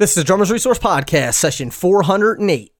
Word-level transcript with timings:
This 0.00 0.10
is 0.12 0.16
the 0.16 0.24
Drummers 0.24 0.50
Resource 0.50 0.78
Podcast, 0.78 1.34
session 1.34 1.70
408. 1.70 2.72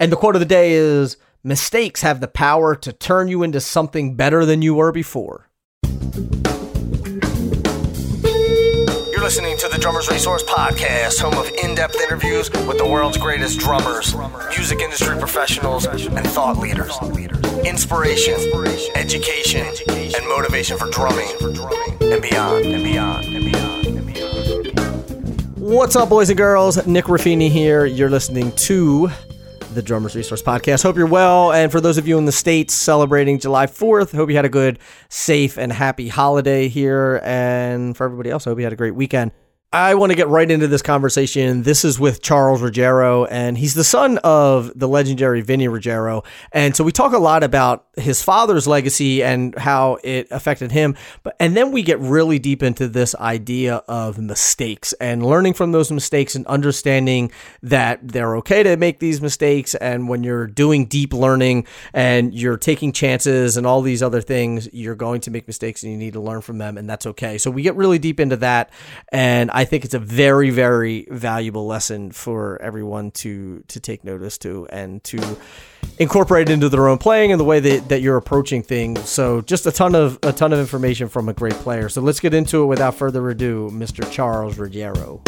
And 0.00 0.10
the 0.10 0.16
quote 0.16 0.36
of 0.36 0.40
the 0.40 0.46
day 0.46 0.72
is 0.72 1.18
Mistakes 1.44 2.00
have 2.00 2.20
the 2.20 2.28
power 2.28 2.74
to 2.74 2.94
turn 2.94 3.28
you 3.28 3.42
into 3.42 3.60
something 3.60 4.16
better 4.16 4.46
than 4.46 4.62
you 4.62 4.74
were 4.74 4.90
before. 4.90 5.50
You're 5.84 6.00
listening 9.20 9.58
to 9.58 9.68
the 9.68 9.76
Drummers 9.78 10.08
Resource 10.08 10.44
Podcast, 10.44 11.20
home 11.20 11.34
of 11.34 11.46
in 11.62 11.74
depth 11.74 12.00
interviews 12.00 12.50
with 12.50 12.78
the 12.78 12.88
world's 12.88 13.18
greatest 13.18 13.58
drummers, 13.60 14.14
music 14.48 14.80
industry 14.80 15.18
professionals, 15.18 15.84
and 15.84 16.26
thought 16.28 16.56
leaders. 16.56 16.96
Inspiration, 17.66 18.36
education, 18.94 19.66
and 19.90 20.26
motivation 20.26 20.78
for 20.78 20.88
drumming 20.88 21.28
and 21.42 21.54
beyond, 21.54 21.84
and 22.00 22.22
beyond, 22.22 22.64
and 22.64 22.82
beyond, 22.82 23.24
and 23.26 23.44
beyond. 23.44 23.75
What's 25.66 25.96
up, 25.96 26.08
boys 26.08 26.30
and 26.30 26.38
girls? 26.38 26.86
Nick 26.86 27.06
Ruffini 27.06 27.50
here. 27.50 27.86
You're 27.86 28.08
listening 28.08 28.52
to 28.52 29.10
the 29.74 29.82
Drummers 29.82 30.14
Resource 30.14 30.40
Podcast. 30.40 30.84
Hope 30.84 30.96
you're 30.96 31.08
well. 31.08 31.52
And 31.52 31.72
for 31.72 31.80
those 31.80 31.98
of 31.98 32.06
you 32.06 32.18
in 32.18 32.24
the 32.24 32.30
States 32.30 32.72
celebrating 32.72 33.40
July 33.40 33.66
4th, 33.66 34.14
hope 34.14 34.30
you 34.30 34.36
had 34.36 34.44
a 34.44 34.48
good, 34.48 34.78
safe, 35.08 35.58
and 35.58 35.72
happy 35.72 36.06
holiday 36.06 36.68
here. 36.68 37.20
And 37.24 37.96
for 37.96 38.04
everybody 38.04 38.30
else, 38.30 38.46
I 38.46 38.50
hope 38.50 38.58
you 38.60 38.64
had 38.64 38.72
a 38.72 38.76
great 38.76 38.94
weekend. 38.94 39.32
I 39.76 39.92
want 39.92 40.08
to 40.10 40.16
get 40.16 40.28
right 40.28 40.50
into 40.50 40.68
this 40.68 40.80
conversation. 40.80 41.62
This 41.62 41.84
is 41.84 42.00
with 42.00 42.22
Charles 42.22 42.62
Ruggiero, 42.62 43.26
and 43.26 43.58
he's 43.58 43.74
the 43.74 43.84
son 43.84 44.16
of 44.24 44.72
the 44.74 44.88
legendary 44.88 45.42
Vinny 45.42 45.68
Ruggiero. 45.68 46.22
And 46.50 46.74
so 46.74 46.82
we 46.82 46.92
talk 46.92 47.12
a 47.12 47.18
lot 47.18 47.44
about 47.44 47.84
his 47.94 48.22
father's 48.22 48.66
legacy 48.66 49.22
and 49.22 49.54
how 49.54 49.98
it 50.02 50.28
affected 50.30 50.72
him. 50.72 50.96
But 51.22 51.36
and 51.38 51.54
then 51.54 51.72
we 51.72 51.82
get 51.82 51.98
really 51.98 52.38
deep 52.38 52.62
into 52.62 52.88
this 52.88 53.14
idea 53.16 53.82
of 53.86 54.16
mistakes 54.16 54.94
and 54.94 55.26
learning 55.26 55.52
from 55.52 55.72
those 55.72 55.92
mistakes 55.92 56.34
and 56.34 56.46
understanding 56.46 57.30
that 57.62 58.00
they're 58.08 58.34
okay 58.38 58.62
to 58.62 58.78
make 58.78 58.98
these 58.98 59.20
mistakes. 59.20 59.74
And 59.74 60.08
when 60.08 60.24
you're 60.24 60.46
doing 60.46 60.86
deep 60.86 61.12
learning 61.12 61.66
and 61.92 62.32
you're 62.32 62.56
taking 62.56 62.92
chances 62.92 63.58
and 63.58 63.66
all 63.66 63.82
these 63.82 64.02
other 64.02 64.22
things, 64.22 64.70
you're 64.72 64.94
going 64.94 65.20
to 65.20 65.30
make 65.30 65.46
mistakes 65.46 65.82
and 65.82 65.92
you 65.92 65.98
need 65.98 66.14
to 66.14 66.20
learn 66.20 66.40
from 66.40 66.56
them, 66.56 66.78
and 66.78 66.88
that's 66.88 67.04
okay. 67.04 67.36
So 67.36 67.50
we 67.50 67.60
get 67.60 67.76
really 67.76 67.98
deep 67.98 68.20
into 68.20 68.36
that, 68.38 68.70
and 69.12 69.50
I 69.50 69.65
think 69.66 69.84
it's 69.84 69.94
a 69.94 69.98
very, 69.98 70.48
very 70.50 71.06
valuable 71.10 71.66
lesson 71.66 72.10
for 72.10 72.60
everyone 72.62 73.10
to 73.12 73.62
to 73.68 73.80
take 73.80 74.02
notice 74.04 74.38
to 74.38 74.66
and 74.70 75.04
to 75.04 75.36
incorporate 75.98 76.48
into 76.48 76.68
their 76.68 76.88
own 76.88 76.98
playing 76.98 77.32
and 77.32 77.40
the 77.40 77.44
way 77.44 77.60
that, 77.60 77.88
that 77.90 78.00
you're 78.00 78.16
approaching 78.16 78.62
things. 78.62 79.08
So 79.08 79.42
just 79.42 79.66
a 79.66 79.72
ton 79.72 79.94
of 79.94 80.18
a 80.22 80.32
ton 80.32 80.52
of 80.52 80.58
information 80.58 81.08
from 81.08 81.28
a 81.28 81.34
great 81.34 81.54
player. 81.54 81.88
So 81.88 82.00
let's 82.00 82.20
get 82.20 82.32
into 82.32 82.62
it 82.62 82.66
without 82.66 82.94
further 82.94 83.28
ado, 83.28 83.70
Mr. 83.72 84.10
Charles 84.10 84.58
Ruggiero. 84.58 85.22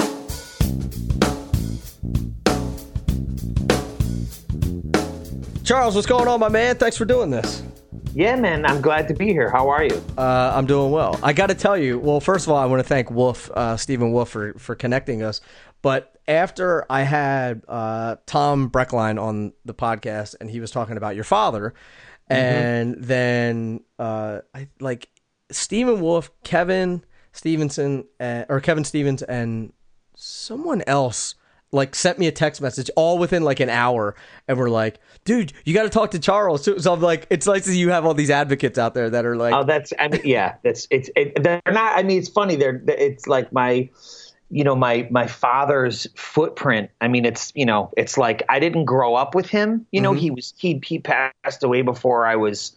Charles, 5.65 5.95
what's 5.95 6.07
going 6.07 6.27
on, 6.27 6.41
my 6.41 6.49
man? 6.49 6.77
Thanks 6.77 6.97
for 6.97 7.05
doing 7.05 7.29
this. 7.29 7.63
Yeah, 8.19 8.35
man, 8.35 8.67
I'm 8.67 8.81
glad 8.81 9.07
to 9.07 9.15
be 9.15 9.27
here. 9.27 9.49
How 9.49 9.69
are 9.69 9.85
you? 9.85 10.03
Uh, 10.19 10.53
I'm 10.53 10.67
doing 10.67 10.91
well. 10.91 11.17
I 11.23 11.33
got 11.33 11.51
to 11.51 11.55
tell 11.55 11.79
you, 11.79 12.01
well, 12.01 12.19
first 12.19 12.49
of 12.49 12.53
all, 12.53 12.59
I 12.59 12.67
want 12.67 12.81
to 12.81 12.89
thank 12.89 13.13
Wolf, 13.13 13.49
uh, 13.53 13.77
Stephen 13.77 14.11
Wolf, 14.11 14.31
for, 14.31 14.55
for 14.55 14.75
connecting 14.75 15.23
us. 15.23 15.41
But 15.83 16.19
after 16.27 16.85
I 16.91 17.03
had 17.03 17.63
uh, 17.69 18.17
Tom 18.27 18.71
Brechtlein 18.71 19.23
on 19.23 19.53
the 19.65 19.73
podcast 19.73 20.35
and 20.41 20.51
he 20.51 20.59
was 20.59 20.73
talking 20.73 20.97
about 20.97 21.15
your 21.15 21.23
father, 21.23 21.75
and 22.27 22.97
then 22.99 23.85
uh, 24.01 24.41
I 24.53 24.67
like 24.81 25.11
Stephen 25.53 26.01
Wolf, 26.01 26.33
Kevin 26.43 27.05
Stevenson, 27.33 28.05
uh, 28.19 28.47
or 28.49 28.61
Kevin 28.61 28.83
Stevens, 28.83 29.23
and 29.23 29.73
someone 30.17 30.83
else 30.89 31.37
like 31.71 31.95
sent 31.95 32.19
me 32.19 32.27
a 32.27 32.33
text 32.33 32.63
message 32.63 32.91
all 32.97 33.19
within 33.19 33.43
like 33.43 33.61
an 33.61 33.69
hour 33.69 34.15
and 34.47 34.57
we're 34.57 34.71
like 34.71 34.99
dude 35.25 35.53
you 35.67 35.75
got 35.75 35.83
to 35.83 35.91
talk 35.91 36.11
to 36.13 36.19
charles 36.19 36.65
so, 36.65 36.79
so 36.79 36.95
i'm 36.95 37.01
like 37.01 37.27
it's 37.29 37.47
nice 37.47 37.67
that 37.67 37.75
you 37.75 37.91
have 37.91 38.07
all 38.07 38.15
these 38.15 38.31
advocates 38.31 38.79
out 38.79 38.95
there 38.95 39.11
that 39.11 39.27
are 39.27 39.37
like 39.37 39.53
Oh, 39.59 39.65
that's 39.65 39.93
I 39.99 40.09
mean, 40.09 40.21
yeah, 40.25 40.55
that's 40.63 40.87
it's 40.91 41.11
it, 41.17 41.43
they're 41.43 41.61
not. 41.67 41.99
I 41.99 42.03
mean, 42.05 42.19
it's 42.19 42.29
funny. 42.29 42.55
They're 42.55 42.81
it's 42.87 43.27
like 43.27 43.53
my, 43.53 43.91
you 44.51 44.63
know, 44.63 44.77
my 44.77 45.09
my 45.11 45.27
father's 45.27 46.07
footprint. 46.15 46.91
I 47.01 47.09
mean, 47.09 47.25
it's 47.25 47.53
you 47.57 47.67
know, 47.67 47.93
it's 47.97 48.17
like 48.17 48.45
I 48.49 48.61
didn't 48.61 48.85
grow 48.85 49.17
up 49.17 49.35
with 49.35 49.49
him. 49.49 49.87
You 49.91 50.01
know, 50.01 50.13
mm-hmm. 50.13 50.21
he 50.21 50.31
was 50.31 50.55
he 50.57 50.81
he 50.85 51.01
passed 51.01 51.65
away 51.65 51.83
before 51.83 52.25
I 52.25 52.37
was 52.37 52.77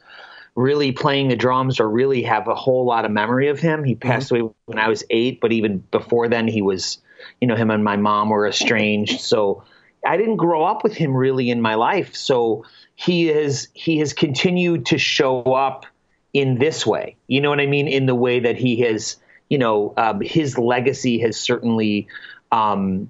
really 0.55 0.91
playing 0.91 1.29
the 1.29 1.35
drums 1.35 1.79
or 1.79 1.87
really 1.87 2.23
have 2.23 2.47
a 2.47 2.55
whole 2.55 2.85
lot 2.85 3.05
of 3.05 3.11
memory 3.11 3.49
of 3.49 3.59
him. 3.59 3.83
He 3.83 3.93
mm-hmm. 3.93 4.09
passed 4.09 4.31
away 4.31 4.49
when 4.65 4.79
I 4.79 4.87
was 4.87 5.03
eight, 5.11 5.39
but 5.39 5.51
even 5.51 5.77
before 5.91 6.27
then, 6.29 6.47
he 6.47 6.61
was, 6.61 6.97
you 7.41 7.47
know, 7.47 7.55
him 7.55 7.71
and 7.71 7.83
my 7.83 7.97
mom 7.97 8.29
were 8.29 8.47
estranged. 8.47 9.19
So 9.19 9.63
I 10.05 10.15
didn't 10.15 10.37
grow 10.37 10.63
up 10.63 10.83
with 10.83 10.93
him 10.93 11.15
really 11.15 11.49
in 11.49 11.59
my 11.59 11.75
life. 11.75 12.15
So 12.15 12.65
he 12.95 13.27
has 13.27 13.67
he 13.73 13.97
has 13.97 14.13
continued 14.13 14.85
to 14.87 14.97
show 14.97 15.41
up 15.41 15.85
in 16.33 16.59
this 16.59 16.85
way. 16.85 17.17
You 17.27 17.41
know 17.41 17.49
what 17.49 17.59
I 17.59 17.65
mean? 17.65 17.87
In 17.87 18.05
the 18.05 18.15
way 18.15 18.41
that 18.41 18.55
he 18.55 18.81
has, 18.81 19.17
you 19.49 19.57
know, 19.57 19.93
um, 19.97 20.21
his 20.21 20.57
legacy 20.57 21.19
has 21.19 21.37
certainly. 21.37 22.07
Um, 22.51 23.09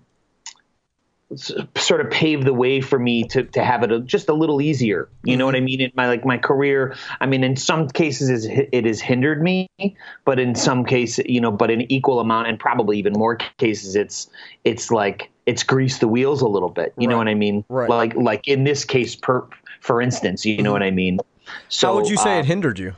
sort 1.35 2.01
of 2.01 2.11
paved 2.11 2.45
the 2.45 2.53
way 2.53 2.81
for 2.81 2.99
me 2.99 3.23
to, 3.25 3.43
to 3.43 3.63
have 3.63 3.83
it 3.83 3.91
a, 3.91 3.99
just 3.99 4.29
a 4.29 4.33
little 4.33 4.61
easier. 4.61 5.09
You 5.23 5.37
know 5.37 5.45
what 5.45 5.55
I 5.55 5.59
mean? 5.59 5.81
In 5.81 5.91
my 5.95 6.07
like 6.07 6.25
my 6.25 6.37
career, 6.37 6.95
I 7.19 7.25
mean, 7.25 7.43
in 7.43 7.55
some 7.55 7.87
cases 7.87 8.45
it 8.45 8.85
has 8.85 9.01
hindered 9.01 9.41
me, 9.41 9.69
but 10.25 10.39
in 10.39 10.55
some 10.55 10.85
cases, 10.85 11.25
you 11.27 11.41
know, 11.41 11.51
but 11.51 11.71
in 11.71 11.91
equal 11.91 12.19
amount 12.19 12.47
and 12.47 12.59
probably 12.59 12.97
even 12.97 13.13
more 13.13 13.37
cases, 13.57 13.95
it's 13.95 14.29
it's 14.63 14.91
like 14.91 15.29
it's 15.45 15.63
greased 15.63 16.01
the 16.01 16.07
wheels 16.07 16.41
a 16.41 16.47
little 16.47 16.69
bit. 16.69 16.93
You 16.97 17.07
know 17.07 17.17
what 17.17 17.27
I 17.27 17.35
mean? 17.35 17.65
Right. 17.69 17.89
Like 17.89 18.15
like 18.15 18.47
in 18.47 18.63
this 18.63 18.85
case, 18.85 19.15
per 19.15 19.47
for 19.79 20.01
instance, 20.01 20.45
you 20.45 20.61
know 20.61 20.71
what 20.71 20.83
I 20.83 20.91
mean? 20.91 21.19
So 21.69 21.87
how 21.87 21.95
would 21.95 22.09
you 22.09 22.17
say 22.17 22.37
uh, 22.37 22.39
it 22.39 22.45
hindered 22.45 22.79
you 22.79 22.95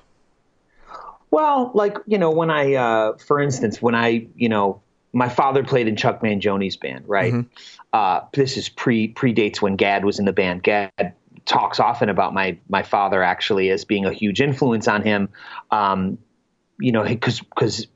well, 1.33 1.71
like 1.73 1.97
you 2.05 2.19
know, 2.19 2.29
when 2.29 2.51
I, 2.51 2.75
uh, 2.75 3.17
for 3.17 3.39
instance, 3.39 3.81
when 3.81 3.95
I, 3.95 4.27
you 4.35 4.49
know, 4.49 4.82
my 5.13 5.29
father 5.29 5.63
played 5.63 5.87
in 5.87 5.95
Chuck 5.95 6.21
Mangione's 6.21 6.75
band, 6.75 7.07
right? 7.07 7.33
Uh, 7.93 8.21
this 8.33 8.57
is 8.57 8.67
pre 8.67 9.13
predates 9.13 9.61
when 9.61 9.75
Gadd 9.75 10.03
was 10.03 10.19
in 10.19 10.25
the 10.25 10.33
band. 10.33 10.63
Gadd 10.63 11.13
talks 11.45 11.79
often 11.79 12.09
about 12.09 12.33
my 12.33 12.57
my 12.67 12.83
father 12.83 13.21
actually 13.21 13.69
as 13.69 13.85
being 13.85 14.05
a 14.05 14.11
huge 14.11 14.41
influence 14.41 14.87
on 14.87 15.03
him. 15.03 15.29
Um, 15.69 16.17
you 16.79 16.91
know, 16.91 17.03
because 17.03 17.39
because 17.39 17.87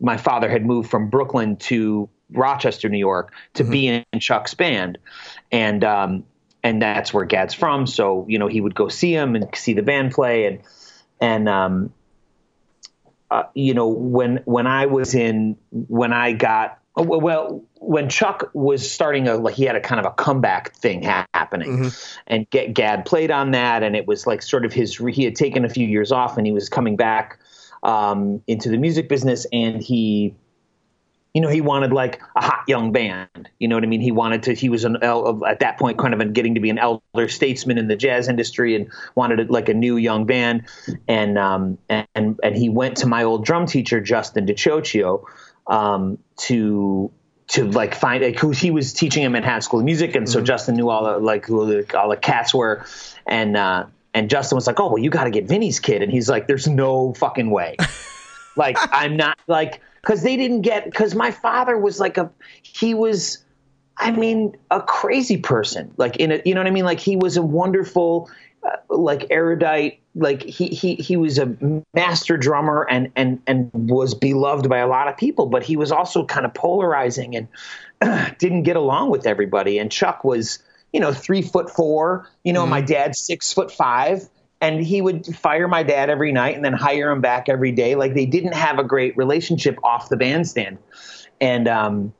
my 0.00 0.18
father 0.18 0.48
had 0.50 0.64
moved 0.64 0.90
from 0.90 1.08
Brooklyn 1.08 1.56
to 1.56 2.08
Rochester, 2.30 2.88
New 2.90 2.98
York, 2.98 3.32
to 3.54 3.64
be 3.64 3.88
in 3.88 4.04
Chuck's 4.20 4.54
band, 4.54 4.98
and 5.50 5.82
um, 5.82 6.24
and 6.62 6.82
that's 6.82 7.12
where 7.14 7.24
Gadd's 7.24 7.54
from. 7.54 7.86
So 7.86 8.26
you 8.28 8.38
know, 8.38 8.48
he 8.48 8.60
would 8.60 8.74
go 8.74 8.88
see 8.88 9.14
him 9.14 9.34
and 9.34 9.48
see 9.54 9.72
the 9.72 9.82
band 9.82 10.12
play, 10.12 10.44
and 10.44 10.60
and 11.20 11.48
um, 11.48 11.92
uh, 13.30 13.44
you 13.54 13.74
know, 13.74 13.88
when 13.88 14.40
when 14.44 14.66
I 14.66 14.86
was 14.86 15.14
in 15.14 15.56
when 15.70 16.12
I 16.12 16.32
got 16.32 16.78
oh, 16.96 17.02
well 17.02 17.62
when 17.80 18.08
Chuck 18.08 18.50
was 18.54 18.90
starting 18.90 19.28
a 19.28 19.36
like 19.36 19.54
he 19.54 19.64
had 19.64 19.76
a 19.76 19.80
kind 19.80 20.00
of 20.00 20.06
a 20.06 20.10
comeback 20.10 20.74
thing 20.74 21.02
ha- 21.02 21.26
happening, 21.34 21.90
and 22.26 22.50
G- 22.50 22.68
Gadd 22.68 23.04
played 23.04 23.30
on 23.30 23.52
that, 23.52 23.82
and 23.82 23.94
it 23.94 24.06
was 24.06 24.26
like 24.26 24.42
sort 24.42 24.64
of 24.64 24.72
his 24.72 24.96
he 24.96 25.24
had 25.24 25.34
taken 25.34 25.64
a 25.64 25.68
few 25.68 25.86
years 25.86 26.10
off, 26.12 26.36
and 26.36 26.46
he 26.46 26.52
was 26.52 26.68
coming 26.68 26.96
back 26.96 27.38
um, 27.82 28.42
into 28.46 28.70
the 28.70 28.78
music 28.78 29.08
business, 29.08 29.46
and 29.52 29.82
he 29.82 30.34
you 31.34 31.40
know, 31.40 31.48
he 31.48 31.60
wanted 31.60 31.92
like 31.92 32.20
a 32.36 32.42
hot 32.42 32.64
young 32.66 32.92
band. 32.92 33.48
You 33.58 33.68
know 33.68 33.76
what 33.76 33.84
I 33.84 33.86
mean? 33.86 34.00
He 34.00 34.12
wanted 34.12 34.44
to. 34.44 34.54
He 34.54 34.68
was 34.68 34.84
an 34.84 34.96
at 35.02 35.60
that 35.60 35.78
point 35.78 35.98
kind 35.98 36.14
of 36.14 36.32
getting 36.32 36.54
to 36.54 36.60
be 36.60 36.70
an 36.70 36.78
elder 36.78 37.28
statesman 37.28 37.78
in 37.78 37.88
the 37.88 37.96
jazz 37.96 38.28
industry, 38.28 38.74
and 38.74 38.90
wanted 39.14 39.50
like 39.50 39.68
a 39.68 39.74
new 39.74 39.96
young 39.96 40.26
band. 40.26 40.64
And 41.06 41.38
um 41.38 41.78
and 41.88 42.38
and 42.42 42.56
he 42.56 42.68
went 42.68 42.98
to 42.98 43.06
my 43.06 43.24
old 43.24 43.44
drum 43.44 43.66
teacher 43.66 44.00
Justin 44.00 44.46
DiCioccio 44.46 45.24
um, 45.68 46.18
to 46.36 47.12
to 47.48 47.70
like 47.70 47.94
find 47.94 48.22
like 48.22 48.38
who 48.38 48.50
he 48.50 48.70
was 48.70 48.92
teaching 48.92 49.22
him 49.22 49.34
at 49.34 49.44
Hat 49.44 49.62
School 49.62 49.80
of 49.80 49.84
Music, 49.84 50.14
and 50.14 50.28
so 50.28 50.40
Justin 50.40 50.74
knew 50.76 50.88
all 50.88 51.04
the 51.04 51.18
like 51.18 51.46
who 51.46 51.82
the, 51.82 51.98
all 51.98 52.08
the 52.08 52.16
cats 52.16 52.54
were, 52.54 52.84
and 53.26 53.56
uh, 53.56 53.86
and 54.12 54.28
Justin 54.28 54.56
was 54.56 54.66
like, 54.66 54.80
oh 54.80 54.88
well, 54.88 54.98
you 54.98 55.10
got 55.10 55.24
to 55.24 55.30
get 55.30 55.46
Vinny's 55.46 55.80
kid, 55.80 56.02
and 56.02 56.10
he's 56.10 56.28
like, 56.28 56.46
there's 56.46 56.66
no 56.66 57.14
fucking 57.14 57.50
way. 57.50 57.76
like 58.56 58.76
I'm 58.80 59.16
not 59.16 59.38
like 59.46 59.80
because 60.08 60.22
they 60.22 60.38
didn't 60.38 60.62
get 60.62 60.86
because 60.86 61.14
my 61.14 61.30
father 61.30 61.76
was 61.76 62.00
like 62.00 62.16
a 62.16 62.30
he 62.62 62.94
was 62.94 63.44
I 63.94 64.10
mean 64.10 64.56
a 64.70 64.80
crazy 64.80 65.36
person. 65.36 65.92
Like 65.98 66.16
in 66.16 66.32
a 66.32 66.40
you 66.46 66.54
know 66.54 66.60
what 66.60 66.66
I 66.66 66.70
mean? 66.70 66.86
Like 66.86 67.00
he 67.00 67.16
was 67.16 67.36
a 67.36 67.42
wonderful 67.42 68.30
uh, 68.64 68.76
like 68.88 69.26
erudite 69.30 70.00
like 70.14 70.42
he 70.42 70.68
he 70.68 70.94
he 70.94 71.18
was 71.18 71.38
a 71.38 71.54
master 71.92 72.38
drummer 72.38 72.86
and 72.88 73.12
and 73.16 73.42
and 73.46 73.70
was 73.74 74.14
beloved 74.14 74.68
by 74.68 74.78
a 74.78 74.88
lot 74.88 75.08
of 75.08 75.16
people 75.16 75.46
but 75.46 75.62
he 75.62 75.76
was 75.76 75.92
also 75.92 76.24
kind 76.24 76.46
of 76.46 76.54
polarizing 76.54 77.36
and 77.36 77.48
didn't 78.38 78.62
get 78.62 78.76
along 78.76 79.10
with 79.10 79.26
everybody. 79.26 79.78
And 79.78 79.92
Chuck 79.92 80.24
was 80.24 80.58
you 80.90 81.00
know 81.00 81.12
three 81.12 81.42
foot 81.42 81.68
four 81.68 82.26
you 82.44 82.54
know 82.54 82.66
my 82.66 82.80
dad's 82.80 83.20
six 83.20 83.52
foot 83.52 83.70
five 83.70 84.26
and 84.60 84.82
he 84.82 85.00
would 85.00 85.26
fire 85.36 85.68
my 85.68 85.82
dad 85.82 86.10
every 86.10 86.32
night 86.32 86.56
and 86.56 86.64
then 86.64 86.72
hire 86.72 87.10
him 87.10 87.20
back 87.20 87.48
every 87.48 87.72
day. 87.72 87.94
Like 87.94 88.14
they 88.14 88.26
didn't 88.26 88.54
have 88.54 88.78
a 88.78 88.84
great 88.84 89.16
relationship 89.16 89.78
off 89.84 90.08
the 90.08 90.16
bandstand. 90.16 90.78
And 91.40 91.68
um, 91.68 92.12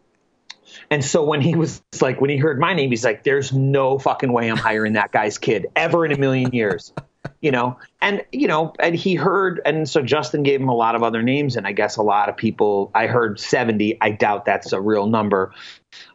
And 0.90 1.04
so 1.04 1.24
when 1.24 1.40
he 1.40 1.54
was 1.56 1.82
like, 2.00 2.20
when 2.20 2.30
he 2.30 2.36
heard 2.36 2.58
my 2.58 2.74
name, 2.74 2.90
he's 2.90 3.04
like, 3.04 3.24
"There's 3.24 3.52
no 3.52 3.98
fucking 3.98 4.32
way 4.32 4.48
I'm 4.48 4.56
hiring 4.56 4.94
that 4.94 5.12
guy's 5.12 5.38
kid 5.38 5.66
ever 5.76 6.04
in 6.04 6.12
a 6.12 6.18
million 6.18 6.52
years." 6.52 6.92
You 7.40 7.50
know, 7.50 7.78
and 8.00 8.24
you 8.32 8.48
know, 8.48 8.72
and 8.80 8.94
he 8.94 9.14
heard, 9.14 9.60
and 9.64 9.88
so 9.88 10.02
Justin 10.02 10.42
gave 10.42 10.60
him 10.60 10.68
a 10.68 10.74
lot 10.74 10.94
of 10.94 11.02
other 11.02 11.22
names, 11.22 11.56
and 11.56 11.66
I 11.66 11.72
guess 11.72 11.96
a 11.96 12.02
lot 12.02 12.28
of 12.28 12.36
people. 12.36 12.90
I 12.94 13.06
heard 13.06 13.38
70. 13.38 13.98
I 14.00 14.10
doubt 14.10 14.44
that's 14.44 14.72
a 14.72 14.80
real 14.80 15.06
number. 15.06 15.52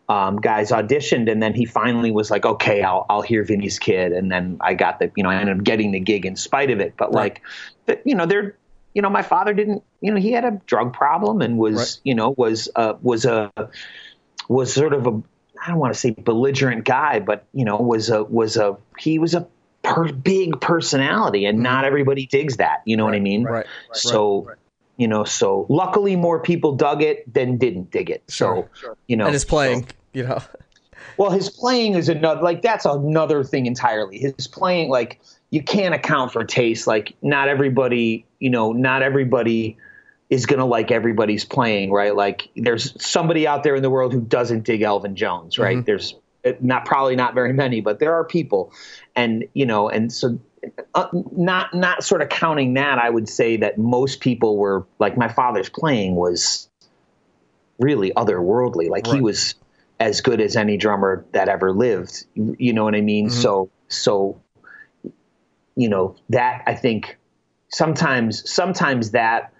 Um, 0.09 0.37
guys 0.37 0.71
auditioned, 0.71 1.31
and 1.31 1.41
then 1.41 1.53
he 1.53 1.65
finally 1.65 2.11
was 2.11 2.29
like, 2.29 2.45
"Okay, 2.45 2.83
I'll 2.83 3.05
I'll 3.09 3.21
hear 3.21 3.43
Vinny's 3.43 3.79
kid," 3.79 4.11
and 4.11 4.31
then 4.31 4.57
I 4.59 4.73
got 4.73 4.99
the, 4.99 5.11
you 5.15 5.23
know, 5.23 5.29
I 5.29 5.35
ended 5.35 5.57
up 5.57 5.63
getting 5.63 5.91
the 5.91 5.99
gig 5.99 6.25
in 6.25 6.35
spite 6.35 6.71
of 6.71 6.79
it. 6.79 6.95
But 6.97 7.13
right. 7.13 7.39
like, 7.87 8.01
you 8.05 8.15
know, 8.15 8.25
they're 8.25 8.57
you 8.93 9.01
know, 9.01 9.09
my 9.09 9.23
father 9.23 9.53
didn't, 9.53 9.83
you 10.01 10.11
know, 10.11 10.19
he 10.19 10.31
had 10.31 10.45
a 10.45 10.61
drug 10.67 10.93
problem 10.93 11.41
and 11.41 11.57
was, 11.57 11.75
right. 11.75 11.99
you 12.03 12.15
know, 12.15 12.29
was 12.37 12.69
uh, 12.75 12.93
was 13.01 13.25
a 13.25 13.51
was 14.47 14.73
sort 14.73 14.93
of 14.93 15.07
a 15.07 15.21
I 15.61 15.69
don't 15.69 15.79
want 15.79 15.93
to 15.93 15.99
say 15.99 16.11
belligerent 16.11 16.85
guy, 16.85 17.19
but 17.19 17.45
you 17.53 17.65
know, 17.65 17.77
was 17.77 18.09
a 18.09 18.23
was 18.23 18.57
a 18.57 18.77
he 18.99 19.19
was 19.19 19.33
a 19.33 19.47
per, 19.83 20.11
big 20.11 20.59
personality, 20.61 21.45
and 21.45 21.59
not 21.59 21.79
mm-hmm. 21.79 21.87
everybody 21.87 22.25
digs 22.25 22.57
that. 22.57 22.81
You 22.85 22.97
know 22.97 23.05
right, 23.05 23.11
what 23.11 23.15
I 23.17 23.21
mean? 23.21 23.43
Right. 23.43 23.53
right 23.53 23.65
So. 23.93 24.49
You 24.95 25.07
know, 25.07 25.23
so 25.23 25.65
luckily 25.69 26.15
more 26.15 26.39
people 26.39 26.75
dug 26.75 27.01
it 27.01 27.33
than 27.33 27.57
didn't 27.57 27.89
dig 27.89 28.11
it. 28.11 28.21
Sure, 28.29 28.69
so, 28.75 28.79
sure. 28.79 28.97
you 29.07 29.17
know, 29.17 29.25
and 29.25 29.33
his 29.33 29.43
playing, 29.43 29.85
so, 29.85 29.93
you 30.13 30.23
know, 30.23 30.39
well, 31.17 31.31
his 31.31 31.49
playing 31.49 31.95
is 31.95 32.09
another 32.09 32.43
like 32.43 32.61
that's 32.61 32.85
another 32.85 33.43
thing 33.43 33.65
entirely. 33.65 34.19
His 34.19 34.47
playing, 34.47 34.89
like 34.89 35.19
you 35.49 35.63
can't 35.63 35.95
account 35.95 36.31
for 36.31 36.43
taste. 36.43 36.87
Like 36.87 37.15
not 37.23 37.47
everybody, 37.47 38.25
you 38.39 38.51
know, 38.51 38.71
not 38.71 39.01
everybody 39.01 39.77
is 40.29 40.47
going 40.47 40.59
to 40.59 40.65
like 40.65 40.91
everybody's 40.91 41.45
playing, 41.45 41.91
right? 41.91 42.15
Like 42.15 42.49
there's 42.55 42.99
somebody 43.03 43.47
out 43.47 43.63
there 43.63 43.75
in 43.75 43.83
the 43.83 43.89
world 43.89 44.13
who 44.13 44.21
doesn't 44.21 44.63
dig 44.63 44.81
Elvin 44.81 45.15
Jones, 45.15 45.59
right? 45.59 45.77
Mm-hmm. 45.77 45.85
There's 45.85 46.15
uh, 46.43 46.53
not 46.59 46.85
probably 46.85 47.15
not 47.15 47.35
very 47.35 47.53
many, 47.53 47.81
but 47.81 47.99
there 47.99 48.15
are 48.15 48.23
people, 48.23 48.73
and 49.15 49.45
you 49.53 49.65
know, 49.65 49.89
and 49.89 50.11
so 50.11 50.39
uh, 50.95 51.07
not 51.31 51.73
not 51.73 52.03
sort 52.03 52.21
of 52.21 52.29
counting 52.29 52.75
that, 52.75 52.97
I 52.97 53.09
would 53.09 53.27
say 53.27 53.57
that 53.57 53.77
most 53.77 54.19
people 54.19 54.57
were 54.57 54.85
like 54.99 55.17
my 55.17 55.27
father's 55.27 55.69
playing 55.69 56.15
was 56.15 56.69
really 57.79 58.11
otherworldly. 58.11 58.89
Like 58.89 59.07
right. 59.07 59.15
he 59.15 59.21
was 59.21 59.55
as 59.99 60.21
good 60.21 60.41
as 60.41 60.55
any 60.55 60.77
drummer 60.77 61.25
that 61.31 61.49
ever 61.49 61.71
lived. 61.71 62.25
You 62.35 62.73
know 62.73 62.83
what 62.83 62.95
I 62.95 63.01
mean? 63.01 63.27
Mm-hmm. 63.27 63.41
So 63.41 63.69
so 63.87 64.41
you 65.75 65.89
know 65.89 66.15
that 66.29 66.63
I 66.65 66.75
think 66.75 67.17
sometimes 67.69 68.49
sometimes 68.49 69.11
that 69.11 69.53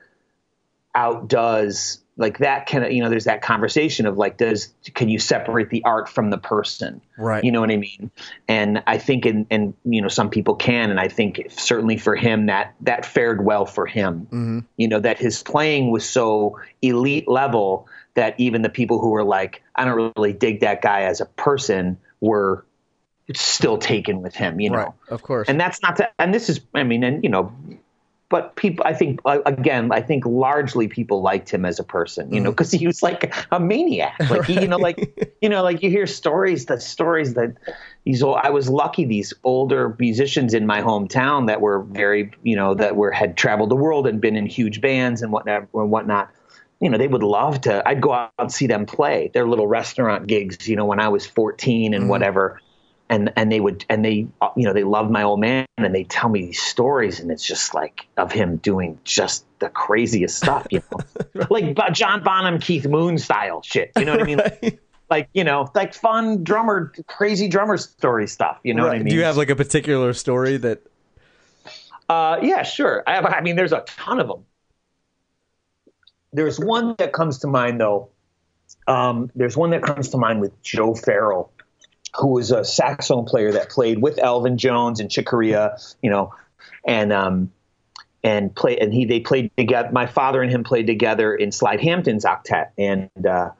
outdoes 0.96 2.03
like 2.16 2.38
that 2.40 2.68
can 2.68 2.92
you 2.92 3.02
know 3.02 3.10
there's 3.10 3.26
that 3.26 3.42
conversation 3.42 4.06
of 4.06 4.18
like 4.18 4.38
does 4.38 4.74
can 4.94 5.10
you 5.10 5.18
separate 5.18 5.70
the 5.70 5.84
art 5.84 6.08
from 6.08 6.30
the 6.30 6.38
person? 6.38 7.02
Right. 7.18 7.44
You 7.44 7.52
know 7.52 7.62
what 7.62 7.72
i 7.72 7.78
mean? 7.78 8.12
And 8.48 8.84
i 8.86 8.98
think 8.98 9.26
and 9.26 9.48
and 9.50 9.74
you 9.84 10.02
know 10.02 10.08
some 10.08 10.30
people 10.30 10.56
can 10.56 10.92
and 10.92 11.00
i 11.00 11.08
think 11.08 11.48
certainly 11.50 11.98
for 11.98 12.16
him 12.16 12.48
that 12.48 12.76
that 12.82 13.06
fared 13.06 13.44
well 13.44 13.66
for 13.66 13.86
him. 13.86 14.26
Mm-hmm. 14.26 14.60
you 14.78 14.88
know 14.88 15.00
that 15.00 15.18
his 15.18 15.42
playing 15.44 15.92
was 15.92 16.08
so 16.08 16.60
elite 16.82 17.28
level 17.28 17.88
that 18.16 18.36
even 18.40 18.62
the 18.62 18.70
people 18.70 19.00
who 19.00 19.10
were 19.10 19.24
like 19.24 19.64
i 19.76 19.86
don't 19.86 20.14
really 20.16 20.34
dig 20.34 20.60
that 20.60 20.82
guy 20.82 21.02
as 21.04 21.20
a 21.20 21.26
person 21.26 21.98
were 22.22 22.66
still 23.34 23.78
taken 23.78 24.22
with 24.22 24.36
him 24.36 24.60
you 24.60 24.70
know? 24.70 24.78
Right. 24.78 24.94
of 25.10 25.24
course. 25.24 25.50
And 25.50 25.60
that's 25.60 25.82
not 25.82 25.96
to 25.96 26.10
and 26.20 26.34
this 26.34 26.50
is 26.50 26.62
i 26.76 26.84
mean 26.84 27.04
and 27.04 27.24
you 27.24 27.30
know 27.30 27.52
but 28.34 28.56
people, 28.56 28.84
I 28.84 28.96
think, 28.96 29.20
again, 29.26 29.92
I 29.92 30.02
think 30.02 30.26
largely 30.26 30.88
people 30.88 31.22
liked 31.22 31.52
him 31.52 31.66
as 31.66 31.78
a 31.78 31.84
person, 31.84 32.34
you 32.34 32.40
know, 32.40 32.50
because 32.50 32.72
mm-hmm. 32.72 32.80
he 32.80 32.88
was 32.88 33.04
like 33.04 33.32
a 33.52 33.60
maniac. 33.60 34.16
Like, 34.28 34.46
he, 34.46 34.60
you 34.60 34.68
know, 34.68 34.78
like, 34.78 35.36
you 35.44 35.50
know, 35.50 35.62
like 35.62 35.84
you 35.84 35.92
hear 35.92 36.08
stories, 36.08 36.66
the 36.66 36.80
stories 36.80 37.36
that 37.36 37.54
these 38.06 38.24
old, 38.24 38.40
I 38.42 38.50
was 38.50 38.70
lucky 38.70 39.06
these 39.06 39.36
older 39.44 39.96
musicians 40.00 40.56
in 40.56 40.66
my 40.66 40.82
hometown 40.82 41.46
that 41.46 41.62
were 41.62 41.84
very, 41.84 42.32
you 42.42 42.56
know, 42.56 42.74
that 42.74 42.96
were, 42.96 43.12
had 43.12 43.38
traveled 43.38 43.70
the 43.70 43.76
world 43.76 44.08
and 44.08 44.20
been 44.20 44.36
in 44.36 44.48
huge 44.48 44.82
bands 44.82 45.22
and 45.22 45.32
whatnot, 45.32 45.68
and 45.72 45.92
whatnot. 45.92 46.32
You 46.80 46.90
know, 46.90 46.98
they 46.98 47.08
would 47.08 47.22
love 47.22 47.62
to, 47.62 47.88
I'd 47.88 48.02
go 48.02 48.14
out 48.14 48.32
and 48.40 48.52
see 48.52 48.66
them 48.66 48.88
play 48.88 49.30
their 49.32 49.48
little 49.48 49.68
restaurant 49.68 50.26
gigs, 50.26 50.68
you 50.68 50.76
know, 50.76 50.86
when 50.86 51.00
I 51.00 51.10
was 51.10 51.28
14 51.28 51.94
and 51.94 52.06
mm. 52.06 52.08
whatever 52.08 52.60
and 53.14 53.32
and 53.36 53.52
they 53.52 53.60
would 53.60 53.86
and 53.90 54.04
they 54.04 54.28
uh, 54.42 54.50
you 54.58 54.66
know 54.66 54.74
they 54.74 54.84
love 54.84 55.10
my 55.12 55.22
old 55.24 55.40
man 55.40 55.68
and 55.78 55.94
they 55.94 56.04
tell 56.04 56.28
me 56.28 56.48
these 56.48 56.62
stories 56.62 57.20
and 57.20 57.32
it's 57.32 57.46
just 57.46 57.74
like 57.76 58.08
of 58.18 58.32
him 58.32 58.58
doing 58.58 59.00
just 59.04 59.46
the 59.60 59.70
craziest 59.70 60.36
stuff 60.36 60.66
you 60.72 60.82
know? 60.92 61.46
Like 61.50 61.78
john 61.94 62.24
bonham 62.24 62.60
keith 62.60 62.88
moon 62.88 63.18
style 63.18 63.62
shit 63.62 63.92
you 63.98 64.06
know 64.06 64.14
what 64.14 64.22
i 64.22 64.26
mean? 64.26 64.40
Right. 64.40 64.80
like 65.10 65.30
you 65.34 65.44
know 65.44 65.70
like 65.76 65.94
fun 65.94 66.44
drummer 66.44 66.92
crazy 67.08 67.48
drummer 67.48 67.78
story 67.78 68.28
stuff 68.28 68.60
you 68.64 68.74
know 68.74 68.84
right. 68.84 68.90
what 68.90 68.96
i 68.96 69.00
mean 69.00 69.10
do 69.10 69.16
you 69.16 69.24
have 69.24 69.38
like 69.38 69.50
a 69.50 69.56
particular 69.56 70.14
story 70.14 70.58
that 70.58 70.82
uh 72.10 72.40
yeah 72.42 72.64
sure. 72.64 73.04
I 73.06 73.16
have 73.16 73.26
i 73.26 73.42
mean 73.42 73.56
there's 73.56 73.74
a 73.74 73.82
ton 73.82 74.20
of 74.20 74.28
them 74.28 74.46
there's 76.32 76.60
one 76.60 76.96
that 76.98 77.14
comes 77.14 77.40
to 77.40 77.48
mind 77.48 77.80
though. 77.80 78.10
Um, 78.88 79.30
there's 79.36 79.56
one 79.56 79.70
that 79.70 79.84
comes 79.84 80.10
to 80.10 80.18
mind 80.18 80.42
with 80.42 80.62
joe 80.64 80.96
farrell 80.96 81.53
who 82.16 82.28
was 82.28 82.52
a 82.52 82.64
saxophone 82.64 83.26
player 83.26 83.52
that 83.52 83.70
played 83.70 84.02
with 84.02 84.20
Elvin 84.20 84.58
Jones 84.58 85.00
and 85.00 85.10
Chick 85.10 85.26
Corea, 85.26 85.78
you 86.02 86.10
know, 86.10 86.34
and 86.86 87.12
um, 87.12 87.52
and 88.24 88.56
play 88.56 88.78
and 88.78 88.94
he 88.94 89.06
they 89.06 89.20
played 89.20 89.52
together. 89.58 89.90
My 89.92 90.06
father 90.06 90.42
and 90.42 90.52
him 90.52 90.64
played 90.64 90.88
together 90.88 91.36
in 91.36 91.52
Slide 91.52 91.82
Hampton's 91.82 92.26
octet, 92.26 92.70
and 92.78 93.10
uh, 93.26 93.52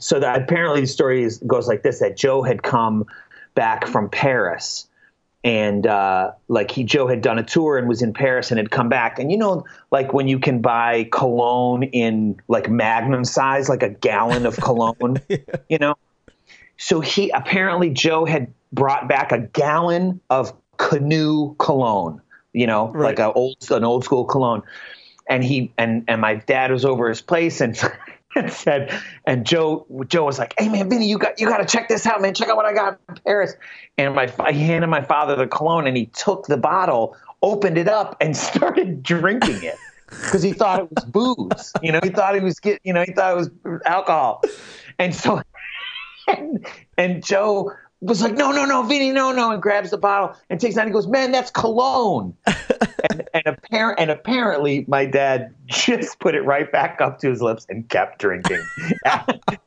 so 0.00 0.20
that 0.20 0.42
apparently 0.42 0.80
the 0.80 0.86
story 0.86 1.22
is, 1.22 1.38
goes 1.38 1.68
like 1.68 1.82
this: 1.82 2.00
that 2.00 2.16
Joe 2.16 2.42
had 2.42 2.62
come 2.62 3.06
back 3.54 3.86
from 3.86 4.08
Paris. 4.08 4.86
And 5.44 5.86
uh, 5.86 6.32
like 6.48 6.70
he, 6.72 6.82
Joe 6.82 7.06
had 7.06 7.22
done 7.22 7.38
a 7.38 7.44
tour 7.44 7.78
and 7.78 7.88
was 7.88 8.02
in 8.02 8.12
Paris 8.12 8.50
and 8.50 8.58
had 8.58 8.72
come 8.72 8.88
back. 8.88 9.20
And 9.20 9.30
you 9.30 9.38
know, 9.38 9.64
like 9.92 10.12
when 10.12 10.26
you 10.26 10.40
can 10.40 10.60
buy 10.60 11.08
cologne 11.12 11.84
in 11.84 12.40
like 12.48 12.68
Magnum 12.68 13.24
size, 13.24 13.68
like 13.68 13.84
a 13.84 13.88
gallon 13.88 14.46
of 14.46 14.56
cologne, 14.56 15.20
yeah. 15.28 15.38
you 15.68 15.78
know, 15.78 15.94
so 16.78 17.00
he 17.00 17.30
apparently 17.30 17.90
Joe 17.90 18.24
had 18.24 18.52
brought 18.72 19.08
back 19.08 19.32
a 19.32 19.38
gallon 19.38 20.20
of 20.30 20.52
canoe 20.78 21.54
cologne, 21.56 22.22
you 22.52 22.66
know, 22.66 22.88
right. 22.88 23.10
like 23.10 23.18
a 23.18 23.32
old 23.32 23.56
an 23.70 23.84
old 23.84 24.04
school 24.04 24.24
cologne. 24.24 24.62
And 25.28 25.44
he 25.44 25.72
and 25.76 26.04
and 26.08 26.20
my 26.20 26.36
dad 26.36 26.70
was 26.70 26.84
over 26.84 27.08
his 27.08 27.20
place 27.20 27.60
and 27.60 27.78
and 28.34 28.50
said, 28.50 28.98
and 29.26 29.44
Joe 29.44 29.86
Joe 30.06 30.24
was 30.24 30.38
like, 30.38 30.54
"Hey 30.58 30.68
man, 30.68 30.88
Vinny, 30.88 31.08
you 31.08 31.18
got 31.18 31.40
you 31.40 31.48
got 31.48 31.58
to 31.58 31.66
check 31.66 31.88
this 31.88 32.06
out, 32.06 32.22
man. 32.22 32.32
Check 32.32 32.48
out 32.48 32.56
what 32.56 32.64
I 32.64 32.72
got 32.72 32.98
in 33.08 33.16
Paris." 33.26 33.54
And 33.98 34.14
my 34.14 34.26
he 34.50 34.60
handed 34.60 34.86
my 34.86 35.02
father 35.02 35.36
the 35.36 35.46
cologne, 35.46 35.86
and 35.86 35.96
he 35.96 36.06
took 36.06 36.46
the 36.46 36.56
bottle, 36.56 37.16
opened 37.42 37.76
it 37.76 37.88
up, 37.88 38.16
and 38.20 38.36
started 38.36 39.02
drinking 39.02 39.62
it 39.64 39.76
because 40.08 40.42
he 40.42 40.52
thought 40.52 40.80
it 40.80 40.88
was 40.94 41.04
booze. 41.04 41.72
You 41.82 41.92
know, 41.92 42.00
he 42.02 42.10
thought 42.10 42.34
he 42.34 42.40
was 42.40 42.60
get, 42.60 42.80
you 42.84 42.94
know, 42.94 43.02
he 43.02 43.12
thought 43.12 43.32
it 43.32 43.36
was 43.36 43.50
alcohol, 43.84 44.42
and 44.98 45.14
so 45.14 45.42
and, 46.28 46.66
and 46.98 47.24
Joe 47.24 47.72
was 48.00 48.22
like, 48.22 48.34
no, 48.34 48.52
no, 48.52 48.64
no, 48.64 48.82
Vinny, 48.84 49.10
no, 49.10 49.32
no, 49.32 49.50
and 49.50 49.60
grabs 49.60 49.90
the 49.90 49.98
bottle 49.98 50.36
and 50.48 50.60
takes 50.60 50.76
it 50.76 50.78
out 50.78 50.82
and 50.82 50.90
he 50.90 50.92
goes, 50.92 51.08
man, 51.08 51.32
that's 51.32 51.50
cologne. 51.50 52.36
and, 53.10 53.28
and, 53.34 53.46
apparent, 53.46 53.98
and 53.98 54.10
apparently 54.10 54.84
my 54.86 55.04
dad 55.04 55.54
just 55.66 56.20
put 56.20 56.34
it 56.34 56.42
right 56.42 56.70
back 56.70 57.00
up 57.00 57.18
to 57.20 57.28
his 57.28 57.42
lips 57.42 57.66
and 57.68 57.88
kept 57.88 58.20
drinking. 58.20 58.62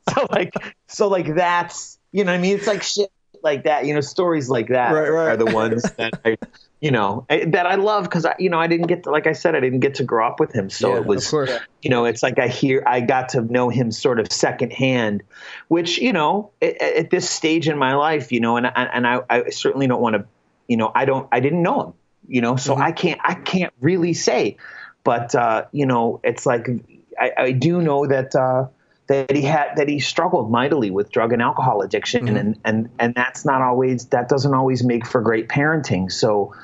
so 0.08 0.26
like, 0.30 0.54
so 0.86 1.08
like 1.08 1.34
that's, 1.34 1.98
you 2.12 2.24
know 2.24 2.32
what 2.32 2.38
I 2.38 2.40
mean? 2.40 2.56
It's 2.56 2.66
like 2.66 2.82
shit 2.82 3.10
like 3.42 3.64
that, 3.64 3.84
you 3.84 3.94
know, 3.94 4.00
stories 4.00 4.48
like 4.48 4.68
that 4.68 4.92
right, 4.92 5.10
right. 5.10 5.28
are 5.28 5.36
the 5.36 5.52
ones 5.52 5.82
that 5.82 6.18
I, 6.24 6.38
you 6.82 6.90
know, 6.90 7.24
that 7.28 7.64
I 7.64 7.76
love 7.76 8.02
because 8.02 8.26
I, 8.26 8.34
you 8.40 8.50
know, 8.50 8.58
I 8.58 8.66
didn't 8.66 8.88
get 8.88 9.04
to, 9.04 9.10
like 9.10 9.28
I 9.28 9.34
said, 9.34 9.54
I 9.54 9.60
didn't 9.60 9.78
get 9.78 9.94
to 9.94 10.04
grow 10.04 10.26
up 10.26 10.40
with 10.40 10.52
him, 10.52 10.68
so 10.68 10.94
yeah, 10.94 11.00
it 11.00 11.06
was, 11.06 11.32
you 11.80 11.90
know, 11.90 12.06
it's 12.06 12.24
like 12.24 12.40
I 12.40 12.48
hear, 12.48 12.82
I 12.84 13.00
got 13.00 13.30
to 13.30 13.40
know 13.40 13.68
him 13.68 13.92
sort 13.92 14.18
of 14.18 14.32
secondhand, 14.32 15.22
which 15.68 15.98
you 15.98 16.12
know, 16.12 16.50
at, 16.60 16.82
at 16.82 17.10
this 17.10 17.30
stage 17.30 17.68
in 17.68 17.78
my 17.78 17.94
life, 17.94 18.32
you 18.32 18.40
know, 18.40 18.56
and 18.56 18.66
and 18.66 19.06
I, 19.06 19.20
I 19.30 19.50
certainly 19.50 19.86
don't 19.86 20.02
want 20.02 20.16
to, 20.16 20.26
you 20.66 20.76
know, 20.76 20.90
I 20.92 21.04
don't, 21.04 21.28
I 21.30 21.38
didn't 21.38 21.62
know 21.62 21.82
him, 21.82 21.94
you 22.26 22.40
know, 22.40 22.56
so 22.56 22.72
mm-hmm. 22.72 22.82
I 22.82 22.90
can't, 22.90 23.20
I 23.22 23.34
can't 23.34 23.72
really 23.80 24.12
say, 24.12 24.56
but 25.04 25.36
uh, 25.36 25.66
you 25.70 25.86
know, 25.86 26.20
it's 26.24 26.46
like 26.46 26.68
I, 27.16 27.30
I 27.38 27.52
do 27.52 27.80
know 27.80 28.08
that. 28.08 28.34
Uh, 28.34 28.66
that 29.12 29.36
he 29.36 29.42
had 29.42 29.76
that 29.76 29.88
he 29.88 30.00
struggled 30.00 30.50
mightily 30.50 30.90
with 30.90 31.10
drug 31.12 31.32
and 31.32 31.42
alcohol 31.42 31.82
addiction. 31.82 32.26
Mm-hmm. 32.26 32.36
and 32.36 32.58
and 32.64 32.90
and 32.98 33.14
that's 33.14 33.44
not 33.44 33.60
always 33.60 34.06
that 34.06 34.28
doesn't 34.28 34.54
always 34.54 34.82
make 34.82 35.06
for 35.06 35.20
great 35.20 35.48
parenting. 35.48 36.10
So 36.10 36.54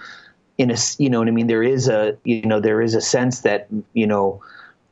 in 0.57 0.71
a 0.71 0.77
you 0.99 1.11
know 1.11 1.19
what 1.19 1.29
I 1.29 1.31
mean? 1.31 1.47
There 1.47 1.63
is 1.63 1.89
a 1.89 2.17
you 2.25 2.43
know 2.43 2.59
there 2.59 2.81
is 2.81 2.95
a 2.95 3.01
sense 3.01 3.41
that 3.41 3.69
you 3.93 4.07
know 4.07 4.43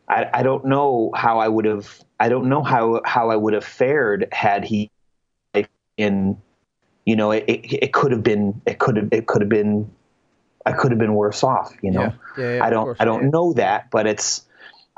I, 0.08 0.28
I 0.34 0.42
don't 0.42 0.66
know 0.66 1.10
how 1.14 1.38
I 1.38 1.48
would 1.48 1.64
have 1.64 2.04
I 2.20 2.28
don't 2.28 2.48
know 2.48 2.62
how 2.62 3.00
how 3.04 3.30
I 3.30 3.36
would 3.36 3.54
have 3.54 3.64
fared 3.64 4.28
had 4.32 4.64
he 4.64 4.90
in 5.96 6.36
you 7.06 7.16
know 7.16 7.30
it, 7.30 7.44
it, 7.48 7.72
it 7.84 7.92
could 7.94 8.12
have 8.12 8.22
been 8.22 8.60
it 8.66 8.78
could 8.78 8.96
have 8.96 9.08
it 9.12 9.26
could 9.26 9.40
have 9.40 9.48
been 9.48 9.90
I 10.66 10.72
could 10.72 10.90
have 10.90 10.98
been 10.98 11.14
worse 11.14 11.42
off 11.42 11.72
you 11.80 11.90
know? 11.90 12.02
Yeah. 12.02 12.12
Yeah, 12.36 12.56
yeah, 12.56 12.64
I 12.66 12.70
don't 12.70 13.00
I 13.00 13.04
don't 13.06 13.30
know 13.30 13.54
that 13.54 13.90
but 13.90 14.06
it's 14.06 14.45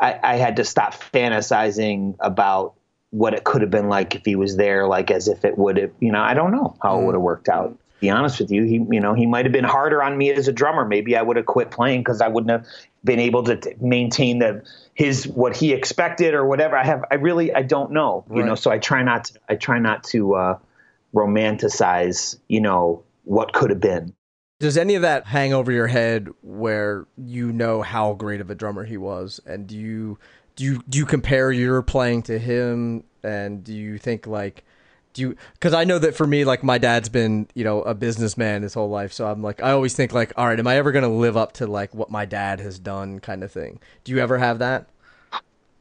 I, 0.00 0.19
I 0.23 0.37
had 0.37 0.57
to 0.57 0.64
stop 0.64 0.95
fantasizing 0.95 2.17
about 2.21 2.75
what 3.11 3.35
it 3.35 3.45
could 3.45 3.62
have 3.62 3.71
been 3.71 3.88
like 3.88 4.14
if 4.14 4.25
he 4.25 4.37
was 4.37 4.57
there, 4.57 4.87
like 4.87 5.11
as 5.11 5.28
if 5.28 5.45
it 5.45 5.57
would 5.57 5.76
have, 5.78 5.90
you 5.99 6.12
know, 6.12 6.21
I 6.21 6.35
don't 6.35 6.52
know 6.52 6.76
how 6.83 7.00
it 7.00 7.05
would 7.05 7.14
have 7.14 7.23
worked 7.23 7.49
out. 7.49 7.71
To 7.71 7.78
be 8.00 8.11
honest 8.11 8.38
with 8.38 8.50
you, 8.50 8.62
he, 8.64 8.75
you 8.75 9.00
know, 9.00 9.14
he 9.14 9.26
might 9.26 9.45
have 9.45 9.52
been 9.52 9.64
harder 9.64 10.02
on 10.02 10.17
me 10.17 10.31
as 10.31 10.47
a 10.47 10.52
drummer. 10.52 10.85
Maybe 10.85 11.17
I 11.17 11.23
would 11.23 11.37
have 11.37 11.47
quit 11.47 11.71
playing 11.71 12.00
because 12.00 12.21
I 12.21 12.28
wouldn't 12.28 12.50
have 12.50 12.67
been 13.02 13.19
able 13.19 13.43
to 13.45 13.57
t- 13.57 13.75
maintain 13.81 14.38
the 14.38 14.62
his 14.95 15.26
what 15.26 15.57
he 15.57 15.73
expected 15.73 16.35
or 16.35 16.45
whatever. 16.47 16.76
I 16.76 16.85
have, 16.85 17.05
I 17.11 17.17
really, 17.17 17.52
I 17.52 17.62
don't 17.62 17.93
know, 17.93 18.25
you 18.28 18.37
Right. 18.37 18.47
know. 18.47 18.55
So 18.55 18.71
I 18.71 18.78
try 18.78 19.02
not 19.02 19.25
to, 19.25 19.40
I 19.49 19.57
try 19.57 19.78
not 19.78 20.05
to 20.05 20.35
uh, 20.35 20.59
romanticize, 21.14 22.38
you 22.49 22.61
know, 22.61 23.02
what 23.25 23.52
could 23.52 23.71
have 23.71 23.81
been. 23.81 24.14
Does 24.60 24.76
any 24.76 24.96
of 24.96 25.02
that 25.02 25.26
hang 25.26 25.52
over 25.52 25.70
your 25.70 25.86
head 25.86 26.28
where 26.42 27.06
you 27.16 27.52
know 27.52 27.80
how 27.82 28.14
great 28.14 28.40
of 28.40 28.50
a 28.50 28.54
drummer 28.56 28.84
he 28.84 28.96
was, 28.96 29.40
and 29.46 29.66
do 29.66 29.76
you 29.76 30.18
do 30.56 30.64
you 30.64 30.82
do 30.88 30.98
you 30.98 31.06
compare 31.06 31.52
your 31.52 31.80
playing 31.82 32.22
to 32.22 32.38
him, 32.38 33.04
and 33.22 33.62
do 33.62 33.72
you 33.72 33.98
think 33.98 34.26
like 34.26 34.64
do 35.12 35.22
you 35.22 35.36
because 35.54 35.74
I 35.74 35.84
know 35.84 36.00
that 36.00 36.16
for 36.16 36.26
me 36.26 36.44
like 36.44 36.64
my 36.64 36.78
dad's 36.78 37.08
been 37.08 37.46
you 37.54 37.62
know 37.62 37.82
a 37.82 37.94
businessman 37.94 38.62
his 38.62 38.74
whole 38.74 38.90
life, 38.90 39.12
so 39.12 39.28
I'm 39.28 39.42
like 39.42 39.62
I 39.62 39.70
always 39.70 39.94
think 39.94 40.12
like 40.12 40.32
all 40.36 40.46
right, 40.46 40.58
am 40.58 40.66
I 40.66 40.76
ever 40.76 40.90
gonna 40.90 41.08
live 41.08 41.36
up 41.36 41.52
to 41.54 41.68
like 41.68 41.94
what 41.94 42.10
my 42.10 42.24
dad 42.24 42.58
has 42.58 42.80
done 42.80 43.20
kind 43.20 43.44
of 43.44 43.52
thing? 43.52 43.78
Do 44.02 44.10
you 44.10 44.18
ever 44.18 44.38
have 44.38 44.58
that? 44.58 44.88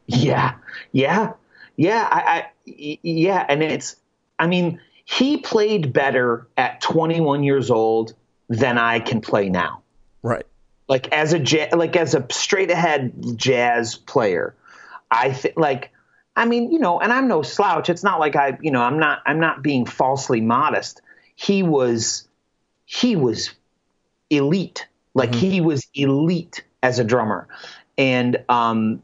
Yeah, 0.05 0.53
yeah, 0.91 1.33
yeah. 1.75 2.07
I, 2.11 2.21
I 2.67 2.99
yeah, 3.01 3.45
and 3.49 3.63
it's. 3.63 3.95
I 4.39 4.45
mean, 4.45 4.79
he 5.03 5.37
played 5.37 5.93
better 5.93 6.47
at 6.57 6.79
21 6.81 7.43
years 7.43 7.71
old 7.71 8.13
than 8.49 8.77
I 8.77 8.99
can 8.99 9.21
play 9.21 9.49
now. 9.49 9.81
Right. 10.23 10.45
Like 10.87 11.11
as 11.11 11.33
a 11.33 11.39
ja- 11.39 11.75
like 11.75 11.95
as 11.95 12.15
a 12.15 12.25
straight 12.31 12.71
ahead 12.71 13.13
jazz 13.37 13.95
player, 13.95 14.55
I 15.11 15.31
think 15.33 15.57
like. 15.57 15.91
I 16.39 16.45
mean, 16.45 16.71
you 16.71 16.77
know, 16.77 16.99
and 16.99 17.11
I'm 17.11 17.27
no 17.27 17.41
slouch. 17.41 17.89
It's 17.89 18.03
not 18.03 18.19
like 18.19 18.35
I, 18.35 18.59
you 18.61 18.69
know, 18.69 18.83
I'm 18.83 18.99
not. 18.99 19.23
I'm 19.25 19.39
not 19.39 19.63
being 19.63 19.87
falsely 19.87 20.39
modest. 20.39 21.01
He 21.33 21.63
was, 21.63 22.27
he 22.85 23.15
was 23.15 23.55
elite. 24.29 24.87
Like 25.15 25.33
he 25.33 25.61
was 25.61 25.87
elite 25.95 26.63
as 26.83 26.99
a 26.99 27.03
drummer, 27.03 27.47
and 27.97 28.37
um, 28.49 29.01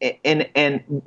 and 0.00 0.46
and 0.54 1.02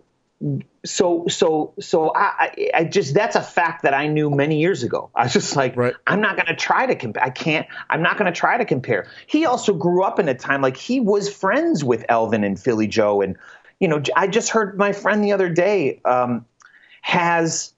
so 0.85 1.25
so 1.27 1.73
so 1.79 2.13
I, 2.15 2.71
I 2.73 2.83
just 2.85 3.13
that's 3.13 3.35
a 3.35 3.41
fact 3.41 3.83
that 3.83 3.93
I 3.93 4.07
knew 4.07 4.29
many 4.29 4.59
years 4.59 4.83
ago. 4.83 5.09
I 5.13 5.23
was 5.23 5.33
just 5.33 5.55
like, 5.55 5.75
Right. 5.75 5.93
I'm 6.07 6.21
not 6.21 6.35
going 6.35 6.47
to 6.47 6.55
try 6.55 6.85
to 6.85 6.95
compare. 6.95 7.23
I 7.23 7.29
can't. 7.29 7.67
I'm 7.89 8.01
not 8.01 8.17
going 8.17 8.31
to 8.31 8.37
try 8.37 8.57
to 8.57 8.65
compare. 8.65 9.07
He 9.27 9.45
also 9.45 9.73
grew 9.73 10.03
up 10.03 10.19
in 10.19 10.29
a 10.29 10.35
time 10.35 10.61
like 10.61 10.77
he 10.77 10.99
was 10.99 11.33
friends 11.33 11.83
with 11.83 12.05
Elvin 12.09 12.43
and 12.43 12.59
Philly 12.59 12.87
Joe, 12.87 13.21
and 13.21 13.35
you 13.79 13.87
know, 13.87 14.01
I 14.15 14.27
just 14.27 14.49
heard 14.49 14.77
my 14.77 14.93
friend 14.93 15.23
the 15.23 15.33
other 15.33 15.49
day 15.49 16.01
um, 16.05 16.45
has 17.01 17.73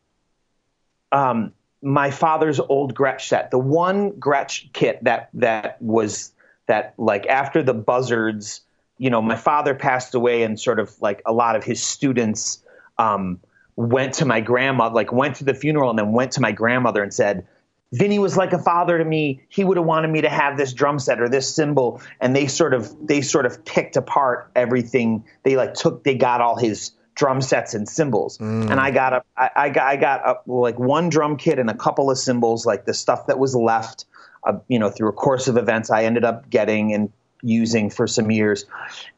um, 1.12 1.54
my 1.82 2.12
father's 2.12 2.60
old 2.60 2.96
Gretsch 2.96 3.22
set, 3.22 3.52
the 3.52 3.60
one 3.60 4.12
Gretsch 4.14 4.72
kit 4.74 5.04
that 5.04 5.30
that 5.36 5.82
was 5.82 6.34
that 6.68 6.94
like 6.98 7.26
after 7.28 7.64
the 7.64 7.74
Buzzards, 7.74 8.62
you 8.98 9.10
know, 9.10 9.22
my 9.22 9.36
father 9.36 9.74
passed 9.74 10.14
away, 10.14 10.44
and 10.44 10.60
sort 10.60 10.80
of 10.80 10.94
like 11.02 11.22
a 11.26 11.34
lot 11.34 11.56
of 11.56 11.64
his 11.64 11.82
students 11.82 12.64
um, 13.02 13.40
went 13.76 14.14
to 14.16 14.26
my 14.26 14.42
grandma, 14.42 14.90
like 14.90 15.12
went 15.12 15.38
to 15.38 15.44
the 15.44 15.54
funeral, 15.54 15.90
and 15.90 15.98
then 15.98 16.12
went 16.12 16.34
to 16.34 16.42
my 16.42 16.52
grandmother 16.52 17.02
and 17.04 17.14
said. 17.14 17.48
Vinny 17.94 18.20
was 18.20 18.38
like 18.38 18.54
a 18.54 18.58
father 18.58 18.98
to 18.98 19.04
me. 19.04 19.42
He 19.50 19.66
would 19.66 19.76
have 19.76 19.86
wanted 19.86 20.08
me 20.12 20.22
to 20.22 20.30
have 20.30 20.58
this 20.58 20.72
drum 20.72 20.98
set 20.98 21.20
or 21.20 21.28
this 21.28 21.54
cymbal, 21.54 22.02
and 22.22 22.34
they 22.34 22.48
sort 22.48 22.74
of 22.74 22.90
they 23.06 23.20
sort 23.20 23.46
of 23.46 23.66
picked 23.66 23.98
apart 23.98 24.50
everything. 24.56 25.26
They 25.44 25.58
like 25.58 25.74
took 25.74 26.06
they 26.06 26.16
got 26.16 26.40
all 26.40 26.56
his 26.56 26.92
drum 27.16 27.42
sets 27.42 27.74
and 27.74 27.90
cymbals, 27.90 28.40
and 28.72 28.80
I 28.80 28.92
got 28.92 29.12
a 29.12 29.24
I, 29.36 29.50
I 29.58 29.70
got 29.70 29.88
I 29.88 29.96
got 29.98 30.26
a, 30.26 30.36
like 30.50 30.80
one 30.80 31.10
drum 31.10 31.36
kit 31.36 31.60
and 31.60 31.70
a 31.70 31.74
couple 31.74 32.10
of 32.10 32.18
cymbals, 32.18 32.66
like 32.66 32.86
the 32.86 32.94
stuff 32.94 33.28
that 33.28 33.38
was 33.38 33.56
left, 33.56 34.06
uh, 34.46 34.54
you 34.70 34.80
know, 34.80 34.90
through 34.90 35.10
a 35.10 35.14
course 35.14 35.50
of 35.50 35.58
events. 35.58 35.90
I 35.90 36.06
ended 36.06 36.24
up 36.24 36.50
getting 36.50 36.94
and 36.94 37.12
using 37.42 37.90
for 37.90 38.08
some 38.08 38.32
years. 38.32 38.66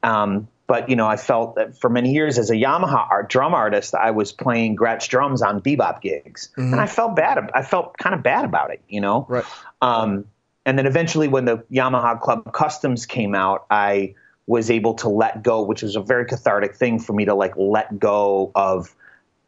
Um, 0.01 0.47
but 0.67 0.89
you 0.89 0.95
know, 0.95 1.07
I 1.07 1.17
felt 1.17 1.55
that 1.55 1.77
for 1.77 1.89
many 1.89 2.13
years 2.13 2.37
as 2.37 2.49
a 2.49 2.55
Yamaha 2.55 3.07
art, 3.11 3.29
drum 3.29 3.53
artist, 3.53 3.95
I 3.95 4.11
was 4.11 4.31
playing 4.31 4.75
Gretsch 4.77 5.09
drums 5.09 5.41
on 5.41 5.61
bebop 5.61 6.01
gigs, 6.01 6.49
and 6.55 6.75
I 6.75 6.87
felt 6.87 7.15
bad. 7.15 7.51
I 7.53 7.63
felt 7.63 7.97
kind 7.97 8.15
of 8.15 8.23
bad 8.23 8.45
about 8.45 8.71
it, 8.71 8.81
you 8.87 9.01
know. 9.01 9.25
Right. 9.27 9.45
Um, 9.81 10.25
and 10.65 10.77
then 10.77 10.85
eventually, 10.85 11.27
when 11.27 11.45
the 11.45 11.57
Yamaha 11.71 12.19
Club 12.21 12.53
Customs 12.53 13.05
came 13.05 13.35
out, 13.35 13.65
I 13.69 14.15
was 14.47 14.69
able 14.69 14.93
to 14.95 15.09
let 15.09 15.43
go, 15.43 15.63
which 15.63 15.83
was 15.83 15.95
a 15.95 16.01
very 16.01 16.25
cathartic 16.25 16.75
thing 16.75 16.99
for 16.99 17.13
me 17.13 17.25
to 17.25 17.33
like 17.33 17.53
let 17.57 17.99
go 17.99 18.51
of 18.55 18.93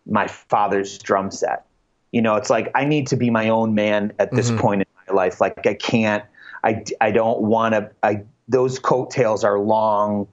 my 0.05 0.27
father's 0.27 0.97
drum 0.97 1.31
set. 1.31 1.65
You 2.11 2.21
know, 2.21 2.35
it's 2.35 2.49
like 2.49 2.71
I 2.75 2.85
need 2.85 3.07
to 3.07 3.17
be 3.17 3.29
my 3.29 3.49
own 3.49 3.75
man 3.75 4.13
at 4.19 4.31
this 4.31 4.51
point 4.51 4.81
in 4.81 4.87
my 5.07 5.13
life. 5.13 5.41
Like 5.41 5.65
I 5.65 5.73
can't, 5.73 6.23
I, 6.63 6.83
I 7.01 7.11
don't 7.11 7.41
want 7.41 7.73
to. 7.73 7.91
I 8.03 8.23
those 8.47 8.79
coattails 8.79 9.43
are 9.43 9.59
long, 9.59 10.27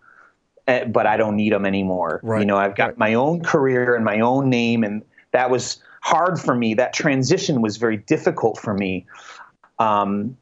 but 0.66 1.06
I 1.06 1.16
don't 1.16 1.36
need 1.36 1.52
them 1.52 1.66
anymore. 1.66 2.20
Right, 2.22 2.40
You 2.40 2.46
know, 2.46 2.56
I've 2.56 2.76
got 2.76 2.90
right. 2.90 2.98
my 2.98 3.14
own 3.14 3.42
career 3.42 3.94
and 3.94 4.04
my 4.04 4.20
own 4.20 4.48
name, 4.48 4.84
and 4.84 5.02
that 5.32 5.50
was 5.50 5.82
hard 6.02 6.40
for 6.40 6.54
me. 6.54 6.74
That 6.74 6.92
transition 6.92 7.62
was 7.62 7.76
very 7.76 7.96
difficult 7.96 8.58
for 8.58 8.74
me. 8.74 9.06
Um, 9.78 10.36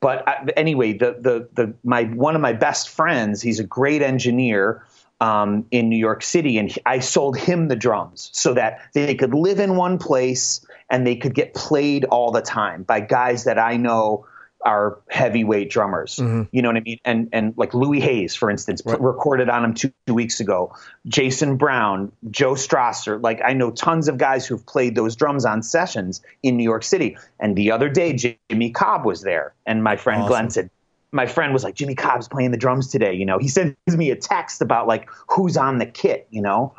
but 0.00 0.28
I, 0.28 0.46
anyway, 0.56 0.92
the, 0.92 1.16
the 1.18 1.48
the 1.54 1.74
my 1.82 2.04
one 2.04 2.34
of 2.34 2.42
my 2.42 2.52
best 2.52 2.90
friends, 2.90 3.40
he's 3.40 3.58
a 3.58 3.64
great 3.64 4.02
engineer 4.02 4.84
um, 5.20 5.64
in 5.70 5.88
New 5.88 5.96
York 5.96 6.22
City, 6.22 6.58
and 6.58 6.70
he- 6.70 6.82
I 6.84 6.98
sold 6.98 7.38
him 7.38 7.68
the 7.68 7.76
drums 7.76 8.28
so 8.34 8.52
that 8.54 8.80
they 8.92 9.14
could 9.14 9.32
live 9.32 9.60
in 9.60 9.76
one 9.76 9.96
place 9.98 10.66
and 10.90 11.06
they 11.06 11.16
could 11.16 11.34
get 11.34 11.54
played 11.54 12.04
all 12.04 12.30
the 12.30 12.42
time 12.42 12.82
by 12.82 13.00
guys 13.00 13.44
that 13.44 13.58
I 13.58 13.78
know 13.78 14.26
are 14.64 14.98
heavyweight 15.08 15.70
drummers. 15.70 16.16
Mm-hmm. 16.16 16.42
You 16.50 16.62
know 16.62 16.68
what 16.70 16.76
I 16.76 16.80
mean? 16.80 16.98
And 17.04 17.28
and 17.32 17.54
like 17.56 17.74
Louis 17.74 18.00
Hayes, 18.00 18.34
for 18.34 18.50
instance, 18.50 18.80
pl- 18.80 18.98
recorded 18.98 19.48
on 19.48 19.64
him 19.64 19.74
two, 19.74 19.92
two 20.06 20.14
weeks 20.14 20.40
ago. 20.40 20.74
Jason 21.06 21.56
Brown, 21.56 22.12
Joe 22.30 22.54
Strasser. 22.54 23.22
Like 23.22 23.40
I 23.44 23.52
know 23.52 23.70
tons 23.70 24.08
of 24.08 24.16
guys 24.16 24.46
who've 24.46 24.64
played 24.64 24.94
those 24.94 25.16
drums 25.16 25.44
on 25.44 25.62
sessions 25.62 26.22
in 26.42 26.56
New 26.56 26.64
York 26.64 26.82
City. 26.82 27.16
And 27.38 27.54
the 27.54 27.72
other 27.72 27.88
day, 27.88 28.14
Jimmy 28.14 28.70
Cobb 28.70 29.04
was 29.04 29.20
there, 29.20 29.54
and 29.66 29.84
my 29.84 29.96
friend 29.96 30.26
Glenn 30.26 30.50
said. 30.50 30.70
My 31.12 31.26
friend 31.26 31.52
was 31.52 31.62
like, 31.62 31.76
Jimmy 31.76 31.94
Cobb's 31.94 32.26
playing 32.26 32.50
the 32.50 32.56
drums 32.56 32.88
today. 32.88 33.14
You 33.14 33.24
know, 33.24 33.38
he 33.38 33.46
sends 33.46 33.76
me 33.86 34.10
a 34.10 34.16
text 34.16 34.60
about 34.60 34.88
like 34.88 35.08
who's 35.28 35.56
on 35.56 35.78
the 35.78 35.86
kit. 35.86 36.26
You 36.30 36.42
know, 36.42 36.74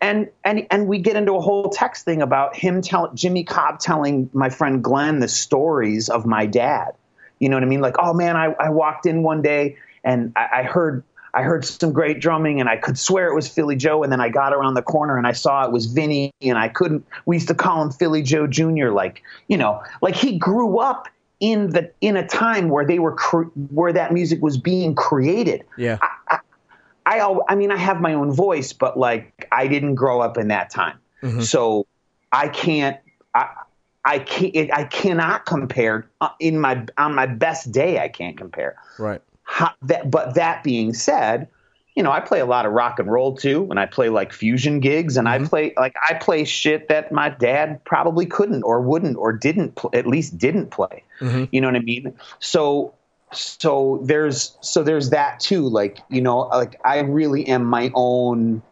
and 0.00 0.28
and 0.44 0.66
and 0.70 0.86
we 0.88 0.98
get 0.98 1.16
into 1.16 1.34
a 1.34 1.40
whole 1.40 1.70
text 1.70 2.04
thing 2.04 2.20
about 2.20 2.54
him 2.54 2.82
telling 2.82 3.16
Jimmy 3.16 3.44
Cobb 3.44 3.78
telling 3.78 4.28
my 4.34 4.50
friend 4.50 4.84
Glenn 4.84 5.20
the 5.20 5.28
stories 5.28 6.10
of 6.10 6.26
my 6.26 6.44
dad. 6.44 6.92
You 7.38 7.48
know 7.48 7.56
what 7.56 7.62
I 7.62 7.66
mean? 7.66 7.80
Like, 7.80 7.96
oh 7.98 8.12
man, 8.12 8.36
I, 8.36 8.54
I 8.58 8.70
walked 8.70 9.06
in 9.06 9.22
one 9.22 9.42
day 9.42 9.76
and 10.04 10.32
I, 10.36 10.48
I 10.60 10.62
heard 10.62 11.04
I 11.34 11.42
heard 11.42 11.64
some 11.64 11.92
great 11.92 12.20
drumming 12.20 12.58
and 12.60 12.68
I 12.68 12.76
could 12.76 12.98
swear 12.98 13.28
it 13.28 13.34
was 13.34 13.48
Philly 13.48 13.76
Joe. 13.76 14.02
And 14.02 14.10
then 14.10 14.20
I 14.20 14.28
got 14.28 14.52
around 14.52 14.74
the 14.74 14.82
corner 14.82 15.18
and 15.18 15.26
I 15.26 15.32
saw 15.32 15.64
it 15.64 15.72
was 15.72 15.86
Vinny 15.86 16.32
and 16.40 16.56
I 16.58 16.68
couldn't. 16.68 17.06
We 17.26 17.36
used 17.36 17.48
to 17.48 17.54
call 17.54 17.82
him 17.82 17.90
Philly 17.90 18.22
Joe 18.22 18.46
Jr. 18.46 18.88
Like, 18.88 19.22
you 19.46 19.56
know, 19.56 19.82
like 20.00 20.16
he 20.16 20.38
grew 20.38 20.78
up 20.78 21.08
in 21.40 21.70
the 21.70 21.92
in 22.00 22.16
a 22.16 22.26
time 22.26 22.68
where 22.68 22.84
they 22.84 22.98
were 22.98 23.12
cre- 23.12 23.50
where 23.70 23.92
that 23.92 24.12
music 24.12 24.42
was 24.42 24.56
being 24.56 24.94
created. 24.94 25.64
Yeah. 25.76 25.98
I 27.06 27.18
al- 27.18 27.44
I 27.48 27.54
mean 27.54 27.70
I 27.70 27.76
have 27.76 28.00
my 28.00 28.14
own 28.14 28.32
voice, 28.32 28.72
but 28.72 28.98
like 28.98 29.48
I 29.52 29.66
didn't 29.66 29.94
grow 29.94 30.20
up 30.20 30.36
in 30.36 30.48
that 30.48 30.70
time, 30.70 30.98
mm-hmm. 31.22 31.40
so 31.40 31.86
I 32.32 32.48
can't. 32.48 32.98
I, 34.08 34.18
can't. 34.18 34.54
It, 34.54 34.72
I 34.72 34.84
cannot 34.84 35.46
compare 35.46 36.08
uh, 36.20 36.30
in 36.40 36.58
my 36.58 36.84
on 36.96 37.14
my 37.14 37.26
best 37.26 37.72
day. 37.72 37.98
I 37.98 38.08
can't 38.08 38.36
compare. 38.36 38.76
Right. 38.98 39.20
How, 39.42 39.72
that, 39.82 40.10
but 40.10 40.34
that 40.34 40.62
being 40.62 40.94
said, 40.94 41.48
you 41.94 42.02
know 42.02 42.12
I 42.12 42.20
play 42.20 42.40
a 42.40 42.46
lot 42.46 42.64
of 42.64 42.72
rock 42.72 42.98
and 42.98 43.10
roll 43.10 43.36
too, 43.36 43.66
and 43.70 43.78
I 43.78 43.86
play 43.86 44.08
like 44.08 44.32
fusion 44.32 44.80
gigs, 44.80 45.16
and 45.16 45.28
I 45.28 45.38
mm-hmm. 45.38 45.46
play 45.46 45.74
like 45.76 45.94
I 46.08 46.14
play 46.14 46.44
shit 46.44 46.88
that 46.88 47.12
my 47.12 47.28
dad 47.28 47.84
probably 47.84 48.26
couldn't 48.26 48.62
or 48.62 48.80
wouldn't 48.80 49.16
or 49.16 49.32
didn't 49.32 49.74
pl- 49.74 49.90
at 49.92 50.06
least 50.06 50.38
didn't 50.38 50.70
play. 50.70 51.04
Mm-hmm. 51.20 51.44
You 51.50 51.60
know 51.60 51.68
what 51.68 51.76
I 51.76 51.80
mean? 51.80 52.14
So 52.38 52.94
so 53.32 54.00
there's 54.02 54.56
so 54.60 54.82
there's 54.82 55.10
that 55.10 55.40
too 55.40 55.68
like 55.68 55.98
you 56.08 56.22
know 56.22 56.40
like 56.40 56.80
i 56.84 57.00
really 57.00 57.46
am 57.46 57.64
my 57.64 57.90
own 57.94 58.62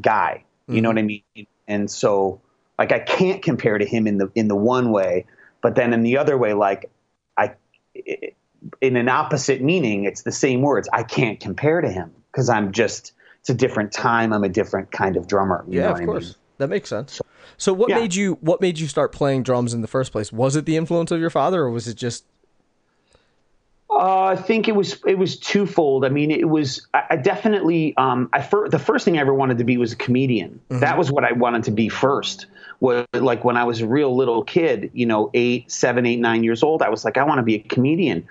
guy 0.00 0.42
you 0.66 0.80
know 0.80 0.88
mm-hmm. 0.88 0.96
what 0.96 0.98
i 0.98 1.22
mean 1.36 1.46
and 1.68 1.90
so 1.90 2.40
like 2.78 2.92
i 2.92 2.98
can't 2.98 3.42
compare 3.42 3.78
to 3.78 3.84
him 3.84 4.06
in 4.06 4.18
the 4.18 4.30
in 4.34 4.48
the 4.48 4.56
one 4.56 4.90
way 4.90 5.26
but 5.62 5.74
then 5.74 5.92
in 5.92 6.02
the 6.02 6.16
other 6.18 6.36
way 6.38 6.52
like 6.54 6.90
i 7.36 7.52
i- 7.96 8.32
in 8.80 8.96
an 8.96 9.08
opposite 9.08 9.60
meaning 9.60 10.04
it's 10.04 10.22
the 10.22 10.32
same 10.32 10.60
words 10.62 10.88
i 10.92 11.02
can't 11.02 11.40
compare 11.40 11.80
to 11.80 11.88
him 11.90 12.12
because 12.30 12.48
i'm 12.48 12.72
just 12.72 13.12
it's 13.40 13.50
a 13.50 13.54
different 13.54 13.92
time 13.92 14.32
i'm 14.32 14.44
a 14.44 14.48
different 14.48 14.90
kind 14.92 15.16
of 15.16 15.26
drummer 15.26 15.64
you 15.68 15.74
know 15.80 15.86
Yeah, 15.86 15.90
what 15.92 15.96
of 15.96 16.02
I 16.02 16.06
course. 16.06 16.24
mean? 16.24 16.34
That 16.58 16.68
makes 16.68 16.88
sense. 16.88 17.20
So 17.56 17.72
what 17.72 17.88
Yeah. 17.88 17.98
made 17.98 18.14
you 18.14 18.34
what 18.40 18.60
made 18.60 18.78
you 18.78 18.86
start 18.86 19.10
playing 19.10 19.42
drums 19.42 19.74
in 19.74 19.80
the 19.80 19.88
first 19.88 20.12
place? 20.12 20.30
Was 20.32 20.54
it 20.54 20.64
the 20.64 20.76
influence 20.76 21.10
of 21.10 21.18
your 21.18 21.30
father 21.30 21.62
or 21.62 21.70
was 21.70 21.88
it 21.88 21.94
just 21.94 22.24
Uh, 23.94 24.24
I 24.24 24.36
think 24.36 24.68
it 24.68 24.74
was 24.74 24.98
it 25.06 25.18
was 25.18 25.36
twofold. 25.36 26.04
I 26.04 26.08
mean, 26.08 26.30
it 26.30 26.48
was 26.48 26.86
I, 26.94 27.04
I 27.10 27.16
definitely 27.16 27.94
um, 27.96 28.30
I 28.32 28.40
fir- 28.40 28.68
the 28.68 28.78
first 28.78 29.04
thing 29.04 29.18
I 29.18 29.20
ever 29.20 29.34
wanted 29.34 29.58
to 29.58 29.64
be 29.64 29.76
was 29.76 29.92
a 29.92 29.96
comedian. 29.96 30.60
Mm-hmm. 30.70 30.80
That 30.80 30.96
was 30.96 31.12
what 31.12 31.24
I 31.24 31.32
wanted 31.32 31.64
to 31.64 31.70
be 31.70 31.88
first. 31.88 32.46
Was 32.80 33.06
like 33.12 33.44
when 33.44 33.56
I 33.56 33.64
was 33.64 33.80
a 33.80 33.86
real 33.86 34.16
little 34.16 34.42
kid, 34.42 34.90
you 34.92 35.06
know, 35.06 35.30
eight, 35.34 35.70
seven, 35.70 36.04
eight, 36.04 36.18
nine 36.18 36.42
years 36.42 36.62
old. 36.64 36.82
I 36.82 36.88
was 36.88 37.04
like, 37.04 37.16
I 37.16 37.22
want 37.22 37.38
to 37.38 37.44
be 37.44 37.54
a 37.54 37.60
comedian, 37.60 38.26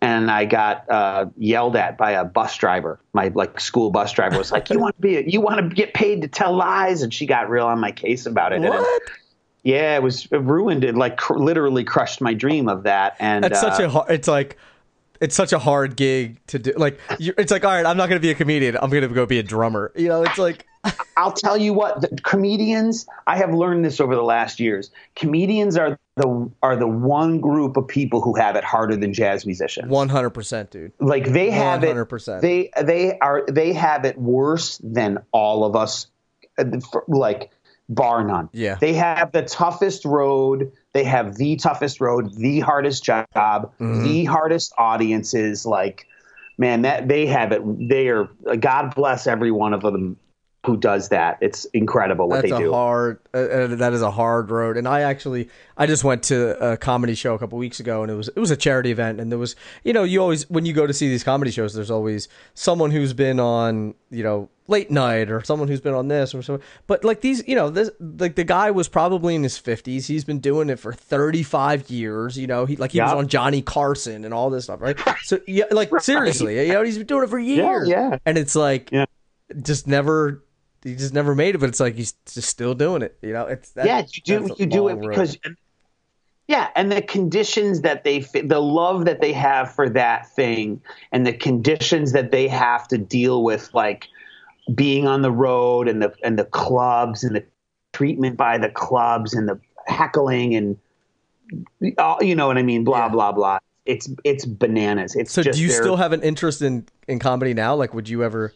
and 0.00 0.28
I 0.30 0.44
got 0.44 0.90
uh, 0.90 1.26
yelled 1.36 1.76
at 1.76 1.98
by 1.98 2.12
a 2.12 2.24
bus 2.24 2.56
driver. 2.56 2.98
My 3.12 3.30
like 3.34 3.60
school 3.60 3.90
bus 3.90 4.12
driver 4.12 4.38
was 4.38 4.50
like, 4.50 4.70
"You 4.70 4.80
want 4.80 4.96
to 4.96 5.02
be 5.02 5.18
a, 5.18 5.20
you 5.20 5.40
want 5.40 5.60
to 5.60 5.74
get 5.74 5.94
paid 5.94 6.22
to 6.22 6.28
tell 6.28 6.52
lies," 6.52 7.02
and 7.02 7.14
she 7.14 7.26
got 7.26 7.48
real 7.48 7.66
on 7.66 7.78
my 7.78 7.92
case 7.92 8.26
about 8.26 8.52
it. 8.52 8.60
What? 8.60 8.74
And, 8.74 9.16
yeah, 9.62 9.94
it 9.94 10.02
was 10.02 10.26
it 10.32 10.40
ruined 10.40 10.84
it. 10.84 10.96
Like 10.96 11.18
cr- 11.18 11.38
literally 11.38 11.84
crushed 11.84 12.20
my 12.20 12.34
dream 12.34 12.68
of 12.68 12.82
that. 12.82 13.14
And 13.20 13.44
that's 13.44 13.62
uh, 13.62 13.70
such 13.70 13.84
a 13.84 13.88
hard. 13.88 14.10
It's 14.10 14.26
like 14.26 14.56
it's 15.22 15.36
such 15.36 15.52
a 15.52 15.58
hard 15.58 15.96
gig 15.96 16.44
to 16.48 16.58
do. 16.58 16.72
Like 16.76 16.98
it's 17.18 17.52
like 17.52 17.64
all 17.64 17.70
right, 17.70 17.86
I'm 17.86 17.96
not 17.96 18.08
going 18.08 18.20
to 18.20 18.22
be 18.22 18.30
a 18.30 18.34
comedian. 18.34 18.76
I'm 18.76 18.90
going 18.90 19.02
to 19.02 19.08
go 19.08 19.24
be 19.24 19.38
a 19.38 19.42
drummer. 19.42 19.92
You 19.96 20.08
know, 20.08 20.22
it's 20.24 20.38
like. 20.38 20.66
I'll 21.16 21.32
tell 21.32 21.56
you 21.56 21.72
what, 21.72 22.00
the 22.00 22.08
comedians. 22.24 23.06
I 23.28 23.36
have 23.36 23.54
learned 23.54 23.84
this 23.84 24.00
over 24.00 24.16
the 24.16 24.22
last 24.22 24.58
years. 24.58 24.90
Comedians 25.14 25.76
are 25.76 25.96
the 26.16 26.50
are 26.60 26.74
the 26.74 26.88
one 26.88 27.40
group 27.40 27.76
of 27.76 27.86
people 27.86 28.20
who 28.20 28.34
have 28.34 28.56
it 28.56 28.64
harder 28.64 28.96
than 28.96 29.14
jazz 29.14 29.46
musicians. 29.46 29.88
One 29.88 30.08
hundred 30.08 30.30
percent, 30.30 30.72
dude. 30.72 30.92
Like 30.98 31.26
they 31.26 31.50
have 31.50 31.82
100%. 31.82 32.38
it. 32.38 32.42
They 32.42 32.82
they 32.82 33.16
are 33.20 33.44
they 33.46 33.72
have 33.74 34.04
it 34.04 34.18
worse 34.18 34.78
than 34.78 35.18
all 35.30 35.64
of 35.64 35.76
us. 35.76 36.08
Uh, 36.58 36.64
like 37.06 37.52
bar 37.88 38.24
none. 38.24 38.48
Yeah. 38.52 38.74
They 38.74 38.94
have 38.94 39.30
the 39.30 39.42
toughest 39.42 40.04
road. 40.04 40.72
They 40.92 41.04
have 41.04 41.36
the 41.36 41.56
toughest 41.56 42.00
road, 42.00 42.34
the 42.34 42.60
hardest 42.60 43.02
job, 43.02 43.26
mm-hmm. 43.34 44.02
the 44.02 44.24
hardest 44.24 44.72
audiences. 44.76 45.64
Like, 45.64 46.06
man, 46.58 46.82
that 46.82 47.08
they 47.08 47.26
have 47.26 47.52
it. 47.52 47.62
They 47.88 48.08
are. 48.08 48.24
God 48.58 48.94
bless 48.94 49.26
every 49.26 49.50
one 49.50 49.72
of 49.72 49.80
them 49.82 50.16
who 50.64 50.76
does 50.76 51.08
that. 51.08 51.38
It's 51.40 51.64
incredible 51.66 52.28
what 52.28 52.42
That's 52.42 52.52
they 52.52 52.58
do. 52.58 52.72
Hard, 52.72 53.18
uh, 53.34 53.38
uh, 53.38 53.66
that 53.76 53.92
is 53.92 54.00
a 54.00 54.12
hard 54.12 54.50
road. 54.50 54.76
And 54.76 54.86
I 54.86 55.00
actually, 55.00 55.48
I 55.76 55.86
just 55.86 56.04
went 56.04 56.22
to 56.24 56.72
a 56.72 56.76
comedy 56.76 57.16
show 57.16 57.34
a 57.34 57.38
couple 57.38 57.58
weeks 57.58 57.80
ago, 57.80 58.02
and 58.02 58.12
it 58.12 58.14
was 58.14 58.28
it 58.28 58.38
was 58.38 58.52
a 58.52 58.56
charity 58.56 58.92
event, 58.92 59.20
and 59.20 59.32
there 59.32 59.40
was, 59.40 59.56
you 59.82 59.92
know, 59.92 60.04
you 60.04 60.20
always 60.20 60.48
when 60.48 60.64
you 60.64 60.72
go 60.72 60.86
to 60.86 60.92
see 60.92 61.08
these 61.08 61.24
comedy 61.24 61.50
shows, 61.50 61.74
there's 61.74 61.90
always 61.90 62.28
someone 62.54 62.92
who's 62.92 63.12
been 63.12 63.40
on, 63.40 63.94
you 64.10 64.22
know, 64.22 64.48
late 64.68 64.88
night 64.88 65.32
or 65.32 65.42
someone 65.42 65.66
who's 65.66 65.80
been 65.80 65.94
on 65.94 66.06
this 66.06 66.32
or 66.32 66.42
so. 66.42 66.60
But 66.86 67.02
like 67.02 67.22
these, 67.22 67.42
you 67.48 67.56
know, 67.56 67.68
this 67.68 67.90
like 68.00 68.36
the 68.36 68.44
guy 68.44 68.70
was 68.70 68.88
probably 68.88 69.34
in 69.34 69.42
his 69.42 69.58
fifties. 69.58 70.06
He's 70.06 70.24
been 70.24 70.38
doing 70.38 70.70
it 70.70 70.78
for 70.78 70.92
thirty 70.92 71.42
five 71.42 71.90
years. 71.90 72.38
You 72.38 72.46
know, 72.46 72.66
he 72.66 72.76
like 72.76 72.92
he 72.92 72.98
yep. 72.98 73.08
was 73.08 73.14
on 73.14 73.26
Johnny 73.26 73.62
Carson 73.62 74.24
and 74.24 74.32
all 74.32 74.48
this 74.48 74.64
stuff, 74.64 74.80
right? 74.80 74.96
So 75.24 75.40
yeah, 75.48 75.64
like 75.72 75.90
right. 75.90 76.00
seriously, 76.00 76.64
you 76.68 76.72
know, 76.72 76.84
he's 76.84 76.98
been 76.98 77.08
doing 77.08 77.24
it 77.24 77.30
for 77.30 77.38
years. 77.40 77.88
Yeah, 77.88 78.10
yeah. 78.10 78.18
And 78.24 78.38
it's 78.38 78.54
like, 78.54 78.92
yeah. 78.92 79.06
just 79.60 79.88
never 79.88 80.44
he 80.82 80.96
just 80.96 81.14
never 81.14 81.34
made 81.34 81.54
it, 81.54 81.58
but 81.58 81.68
it's 81.68 81.80
like 81.80 81.94
he's 81.94 82.12
just 82.26 82.48
still 82.48 82.74
doing 82.74 83.02
it. 83.02 83.16
You 83.22 83.32
know, 83.32 83.46
it's 83.46 83.70
that, 83.70 83.86
yeah, 83.86 84.04
you 84.12 84.22
do 84.22 84.54
you 84.58 84.66
do 84.66 84.88
it 84.88 84.94
road. 84.94 85.08
because 85.08 85.38
yeah, 86.48 86.70
and 86.74 86.90
the 86.90 87.02
conditions 87.02 87.82
that 87.82 88.04
they 88.04 88.20
the 88.20 88.60
love 88.60 89.04
that 89.04 89.20
they 89.20 89.32
have 89.32 89.72
for 89.72 89.88
that 89.90 90.28
thing, 90.28 90.80
and 91.12 91.26
the 91.26 91.32
conditions 91.32 92.12
that 92.12 92.30
they 92.30 92.48
have 92.48 92.88
to 92.88 92.98
deal 92.98 93.44
with, 93.44 93.72
like 93.74 94.08
being 94.74 95.06
on 95.06 95.22
the 95.22 95.30
road 95.30 95.88
and 95.88 96.02
the 96.02 96.12
and 96.22 96.38
the 96.38 96.44
clubs 96.44 97.24
and 97.24 97.36
the 97.36 97.44
treatment 97.92 98.36
by 98.36 98.58
the 98.58 98.70
clubs 98.70 99.34
and 99.34 99.48
the 99.48 99.58
heckling 99.86 100.54
and 100.54 100.78
uh, 101.98 102.16
you 102.20 102.34
know 102.34 102.46
what 102.46 102.58
I 102.58 102.62
mean, 102.62 102.84
blah 102.84 103.04
yeah. 103.04 103.08
blah 103.08 103.32
blah. 103.32 103.58
It's 103.86 104.08
it's 104.24 104.44
bananas. 104.44 105.14
It's 105.16 105.32
so. 105.32 105.42
do 105.42 105.60
you 105.60 105.68
still 105.68 105.96
have 105.96 106.12
an 106.12 106.22
interest 106.22 106.62
in 106.62 106.86
in 107.08 107.18
comedy 107.18 107.54
now? 107.54 107.74
Like, 107.74 107.94
would 107.94 108.08
you 108.08 108.22
ever? 108.24 108.52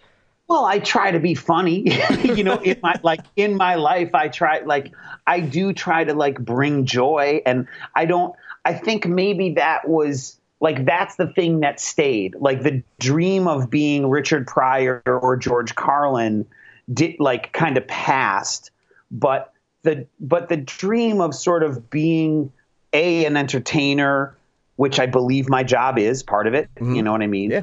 Well, 0.49 0.65
I 0.65 0.79
try 0.79 1.11
to 1.11 1.19
be 1.19 1.35
funny. 1.35 1.85
you 2.23 2.45
know, 2.45 2.57
in 2.57 2.79
my 2.83 2.95
like 3.03 3.21
in 3.35 3.57
my 3.57 3.75
life, 3.75 4.15
I 4.15 4.29
try 4.29 4.61
like 4.61 4.93
I 5.26 5.41
do 5.41 5.73
try 5.73 6.05
to 6.05 6.15
like 6.15 6.38
bring 6.38 6.85
joy, 6.85 7.43
and 7.45 7.67
I 7.95 8.05
don't. 8.05 8.35
I 8.65 8.75
think 8.75 9.07
maybe 9.07 9.55
that 9.55 9.89
was 9.89 10.39
like 10.61 10.85
that's 10.85 11.17
the 11.17 11.26
thing 11.26 11.61
that 11.61 11.80
stayed. 11.80 12.37
Like 12.39 12.63
the 12.63 12.82
dream 12.99 13.49
of 13.49 13.71
being 13.71 14.09
Richard 14.09 14.47
Pryor 14.47 15.02
or 15.04 15.37
George 15.37 15.75
Carlin 15.75 16.47
did 16.93 17.17
like 17.19 17.52
kind 17.52 17.76
of 17.76 17.87
passed, 17.89 18.71
but 19.11 19.52
the 19.82 20.06
but 20.21 20.49
the 20.49 20.56
dream 20.56 21.21
of 21.21 21.35
sort 21.35 21.65
of 21.65 21.91
being 21.91 22.52
a 22.93 23.25
an 23.25 23.37
entertainer, 23.37 24.37
which 24.76 25.00
I 25.00 25.06
believe 25.06 25.49
my 25.49 25.65
job 25.65 25.99
is 25.99 26.23
part 26.23 26.47
of 26.47 26.54
it. 26.54 26.69
Mm-hmm. 26.76 26.95
You 26.95 27.02
know 27.02 27.13
what 27.13 27.23
I 27.23 27.26
mean? 27.26 27.50
Yeah. 27.50 27.63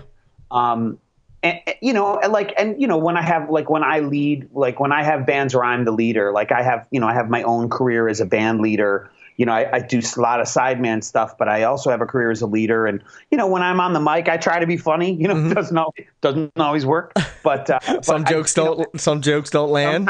Um, 0.52 1.00
and, 1.44 1.60
you 1.82 1.92
know, 1.92 2.14
like, 2.30 2.54
and 2.58 2.80
you 2.82 2.88
know, 2.88 2.98
when 2.98 3.18
I 3.18 3.22
have 3.22 3.50
like 3.50 3.70
when 3.70 3.84
I 3.84 4.00
lead, 4.00 4.50
like 4.54 4.80
when 4.80 4.94
I 4.94 5.04
have 5.04 5.26
bands 5.26 5.54
where 5.54 5.66
I'm 5.66 5.84
the 5.84 5.92
leader, 5.92 6.32
like 6.32 6.54
I 6.54 6.64
have, 6.64 6.88
you 6.90 7.02
know, 7.02 7.08
I 7.08 7.14
have 7.14 7.30
my 7.30 7.44
own 7.44 7.70
career 7.70 8.08
as 8.08 8.22
a 8.22 8.26
band 8.26 8.62
leader. 8.62 9.12
You 9.36 9.46
know, 9.46 9.52
I, 9.52 9.78
I 9.78 9.80
do 9.80 10.00
a 10.00 10.22
lot 10.22 10.40
of 10.40 10.48
sideman 10.48 11.04
stuff, 11.04 11.38
but 11.38 11.50
I 11.50 11.64
also 11.64 11.90
have 11.90 12.02
a 12.02 12.06
career 12.06 12.32
as 12.32 12.42
a 12.42 12.48
leader. 12.48 12.86
And 12.86 13.04
you 13.30 13.38
know, 13.38 13.48
when 13.48 13.62
I'm 13.62 13.82
on 13.82 13.92
the 13.92 14.00
mic, 14.00 14.30
I 14.30 14.38
try 14.38 14.60
to 14.60 14.68
be 14.68 14.78
funny. 14.78 15.14
You 15.14 15.28
know, 15.28 15.36
mm-hmm. 15.36 15.54
doesn't 15.54 15.78
always, 15.78 16.06
doesn't 16.22 16.58
always 16.58 16.86
work, 16.86 17.14
but 17.44 17.70
uh, 17.70 17.80
some 18.02 18.24
but 18.24 18.30
jokes 18.30 18.58
I, 18.58 18.64
don't. 18.64 18.78
Know, 18.80 18.86
some 18.96 19.22
jokes 19.22 19.50
don't 19.50 19.70
land. 19.70 20.10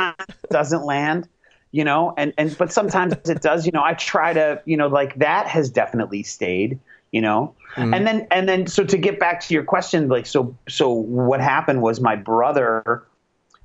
Doesn't 0.51 0.85
land. 0.85 1.27
You 1.71 1.83
know, 1.83 2.13
and 2.15 2.33
and 2.37 2.55
but 2.59 2.71
sometimes 2.71 3.13
it 3.27 3.41
does. 3.41 3.65
You 3.65 3.71
know, 3.71 3.83
I 3.83 3.95
try 3.95 4.33
to. 4.33 4.61
You 4.65 4.77
know, 4.77 4.87
like 4.87 5.15
that 5.15 5.47
has 5.47 5.71
definitely 5.71 6.21
stayed 6.21 6.79
you 7.13 7.21
know? 7.21 7.55
Mm-hmm. 7.75 7.93
and 7.95 8.05
then 8.05 8.27
and 8.29 8.47
then 8.47 8.67
so 8.67 8.83
to 8.83 8.97
get 8.99 9.19
back 9.19 9.39
to 9.41 9.53
your 9.53 9.63
question 9.63 10.07
like 10.07 10.27
so 10.27 10.55
so 10.69 10.91
what 10.91 11.41
happened 11.41 11.81
was 11.81 11.99
my 11.99 12.15
brother 12.15 13.03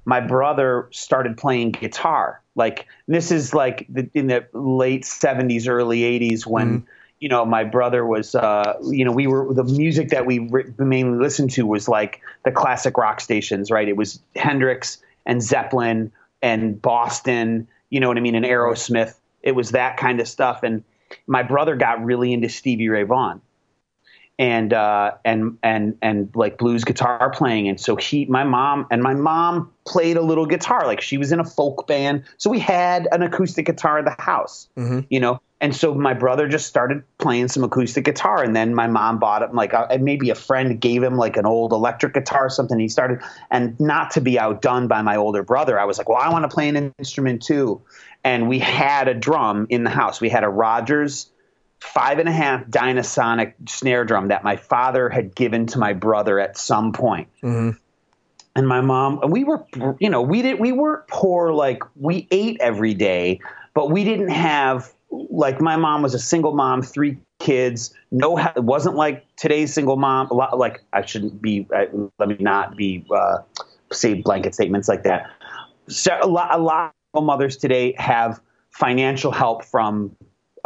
my 0.08 0.20
brother 0.20 0.88
started 0.90 1.36
playing 1.36 1.72
guitar. 1.72 2.40
Like 2.54 2.86
this 3.08 3.30
is 3.30 3.52
like 3.52 3.84
the, 3.90 4.08
in 4.14 4.28
the 4.28 4.46
late 4.54 5.02
70s 5.02 5.68
early 5.68 6.00
80s 6.00 6.46
when 6.46 6.66
mm-hmm. 6.78 6.86
you 7.20 7.28
know 7.28 7.44
my 7.44 7.62
brother 7.62 8.06
was 8.06 8.34
uh, 8.34 8.78
you 8.84 9.04
know 9.04 9.12
we 9.12 9.26
were 9.26 9.52
the 9.52 9.64
music 9.64 10.08
that 10.08 10.24
we 10.24 10.38
re- 10.38 10.72
mainly 10.78 11.18
listened 11.18 11.50
to 11.50 11.66
was 11.66 11.88
like 11.88 12.22
the 12.46 12.50
classic 12.50 12.96
rock 12.96 13.20
stations 13.20 13.70
right? 13.70 13.86
It 13.86 13.98
was 13.98 14.18
hendrix 14.34 14.96
and 15.26 15.42
zeppelin 15.42 16.10
and 16.40 16.80
boston 16.80 17.68
you 17.90 18.00
know 18.00 18.08
what 18.08 18.16
i 18.16 18.20
mean 18.20 18.34
and 18.34 18.46
aerosmith. 18.46 19.14
It 19.42 19.52
was 19.52 19.72
that 19.72 19.98
kind 19.98 20.20
of 20.20 20.26
stuff. 20.26 20.62
And 20.62 20.82
my 21.26 21.42
brother 21.42 21.76
got 21.76 22.04
really 22.04 22.32
into 22.32 22.48
Stevie 22.48 22.88
Ray 22.88 23.04
Vaughan 23.04 23.40
and 24.38 24.72
uh, 24.72 25.12
and 25.24 25.58
and 25.62 25.98
and 26.00 26.30
like 26.34 26.58
blues 26.58 26.84
guitar 26.84 27.30
playing. 27.30 27.68
And 27.68 27.80
so 27.80 27.96
he, 27.96 28.24
my 28.26 28.44
mom, 28.44 28.86
and 28.90 29.02
my 29.02 29.14
mom 29.14 29.72
played 29.84 30.16
a 30.16 30.22
little 30.22 30.46
guitar. 30.46 30.86
Like 30.86 31.00
she 31.00 31.18
was 31.18 31.32
in 31.32 31.40
a 31.40 31.44
folk 31.44 31.86
band, 31.86 32.24
so 32.36 32.48
we 32.50 32.60
had 32.60 33.08
an 33.10 33.22
acoustic 33.22 33.66
guitar 33.66 33.98
in 33.98 34.04
the 34.04 34.16
house, 34.18 34.68
mm-hmm. 34.76 35.00
you 35.10 35.20
know. 35.20 35.40
And 35.60 35.74
so 35.74 35.92
my 35.92 36.14
brother 36.14 36.46
just 36.46 36.68
started 36.68 37.02
playing 37.18 37.48
some 37.48 37.64
acoustic 37.64 38.04
guitar, 38.04 38.44
and 38.44 38.54
then 38.54 38.74
my 38.76 38.86
mom 38.86 39.18
bought 39.18 39.42
him 39.42 39.56
like 39.56 39.72
a, 39.72 39.98
maybe 40.00 40.30
a 40.30 40.36
friend 40.36 40.80
gave 40.80 41.02
him 41.02 41.16
like 41.16 41.36
an 41.36 41.46
old 41.46 41.72
electric 41.72 42.14
guitar 42.14 42.46
or 42.46 42.50
something. 42.50 42.78
He 42.78 42.88
started, 42.88 43.20
and 43.50 43.78
not 43.80 44.12
to 44.12 44.20
be 44.20 44.38
outdone 44.38 44.86
by 44.86 45.02
my 45.02 45.16
older 45.16 45.42
brother, 45.42 45.78
I 45.78 45.84
was 45.84 45.98
like, 45.98 46.08
well, 46.08 46.18
I 46.18 46.30
want 46.30 46.44
to 46.44 46.54
play 46.54 46.68
an 46.68 46.94
instrument 46.98 47.42
too 47.42 47.82
and 48.24 48.48
we 48.48 48.58
had 48.58 49.08
a 49.08 49.14
drum 49.14 49.66
in 49.70 49.84
the 49.84 49.90
house. 49.90 50.20
We 50.20 50.28
had 50.28 50.44
a 50.44 50.48
Rogers 50.48 51.30
five 51.80 52.18
and 52.18 52.28
a 52.28 52.32
half 52.32 52.64
Dynasonic 52.66 53.54
snare 53.68 54.04
drum 54.04 54.28
that 54.28 54.42
my 54.42 54.56
father 54.56 55.08
had 55.08 55.34
given 55.34 55.66
to 55.68 55.78
my 55.78 55.92
brother 55.92 56.40
at 56.40 56.58
some 56.58 56.92
point. 56.92 57.28
Mm-hmm. 57.42 57.78
And 58.56 58.68
my 58.68 58.80
mom, 58.80 59.20
we 59.30 59.44
were, 59.44 59.64
you 60.00 60.10
know, 60.10 60.22
we 60.22 60.42
did, 60.42 60.58
we 60.58 60.72
weren't 60.72 61.06
poor. 61.06 61.52
Like 61.52 61.82
we 61.94 62.26
ate 62.32 62.58
every 62.60 62.94
day, 62.94 63.40
but 63.72 63.90
we 63.90 64.02
didn't 64.02 64.30
have 64.30 64.92
like 65.10 65.60
my 65.60 65.76
mom 65.76 66.02
was 66.02 66.14
a 66.14 66.18
single 66.18 66.54
mom, 66.54 66.82
three 66.82 67.18
kids. 67.38 67.94
No, 68.10 68.38
it 68.38 68.64
wasn't 68.64 68.96
like 68.96 69.24
today's 69.36 69.72
single 69.72 69.96
mom. 69.96 70.28
A 70.30 70.34
lot 70.34 70.58
like 70.58 70.82
I 70.92 71.04
shouldn't 71.04 71.40
be. 71.40 71.66
Uh, 71.74 71.84
let 72.18 72.28
me 72.28 72.36
not 72.40 72.76
be 72.76 73.04
uh, 73.14 73.38
say 73.92 74.14
blanket 74.14 74.54
statements 74.54 74.88
like 74.88 75.04
that. 75.04 75.26
So 75.88 76.18
a 76.20 76.26
lot, 76.26 76.54
a 76.54 76.58
lot 76.58 76.94
mothers 77.14 77.56
today 77.56 77.94
have 77.98 78.40
financial 78.70 79.32
help 79.32 79.64
from 79.64 80.14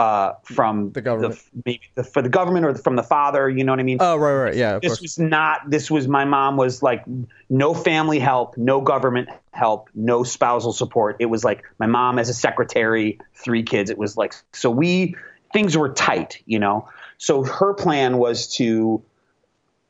uh, 0.02 0.34
from 0.42 0.90
the 0.90 1.00
government, 1.00 1.36
the, 1.36 1.62
maybe 1.64 1.82
the, 1.94 2.02
for 2.02 2.22
the 2.22 2.28
government 2.28 2.66
or 2.66 2.74
from 2.74 2.96
the 2.96 3.04
father. 3.04 3.48
You 3.48 3.62
know 3.62 3.70
what 3.70 3.78
I 3.78 3.84
mean? 3.84 3.98
Oh, 4.00 4.16
right, 4.16 4.34
right, 4.34 4.56
yeah. 4.56 4.80
this 4.80 4.90
course. 4.90 5.00
was 5.00 5.18
not. 5.20 5.70
This 5.70 5.92
was 5.92 6.08
my 6.08 6.24
mom 6.24 6.56
was 6.56 6.82
like 6.82 7.04
no 7.48 7.72
family 7.72 8.18
help, 8.18 8.56
no 8.56 8.80
government 8.80 9.28
help, 9.52 9.90
no 9.94 10.24
spousal 10.24 10.72
support. 10.72 11.18
It 11.20 11.26
was 11.26 11.44
like 11.44 11.62
my 11.78 11.86
mom 11.86 12.18
as 12.18 12.28
a 12.28 12.34
secretary, 12.34 13.20
three 13.36 13.62
kids. 13.62 13.90
It 13.90 13.98
was 13.98 14.16
like 14.16 14.34
so 14.52 14.72
we 14.72 15.14
things 15.52 15.76
were 15.76 15.90
tight, 15.90 16.42
you 16.46 16.58
know. 16.58 16.88
So 17.18 17.44
her 17.44 17.72
plan 17.72 18.18
was 18.18 18.56
to. 18.56 19.04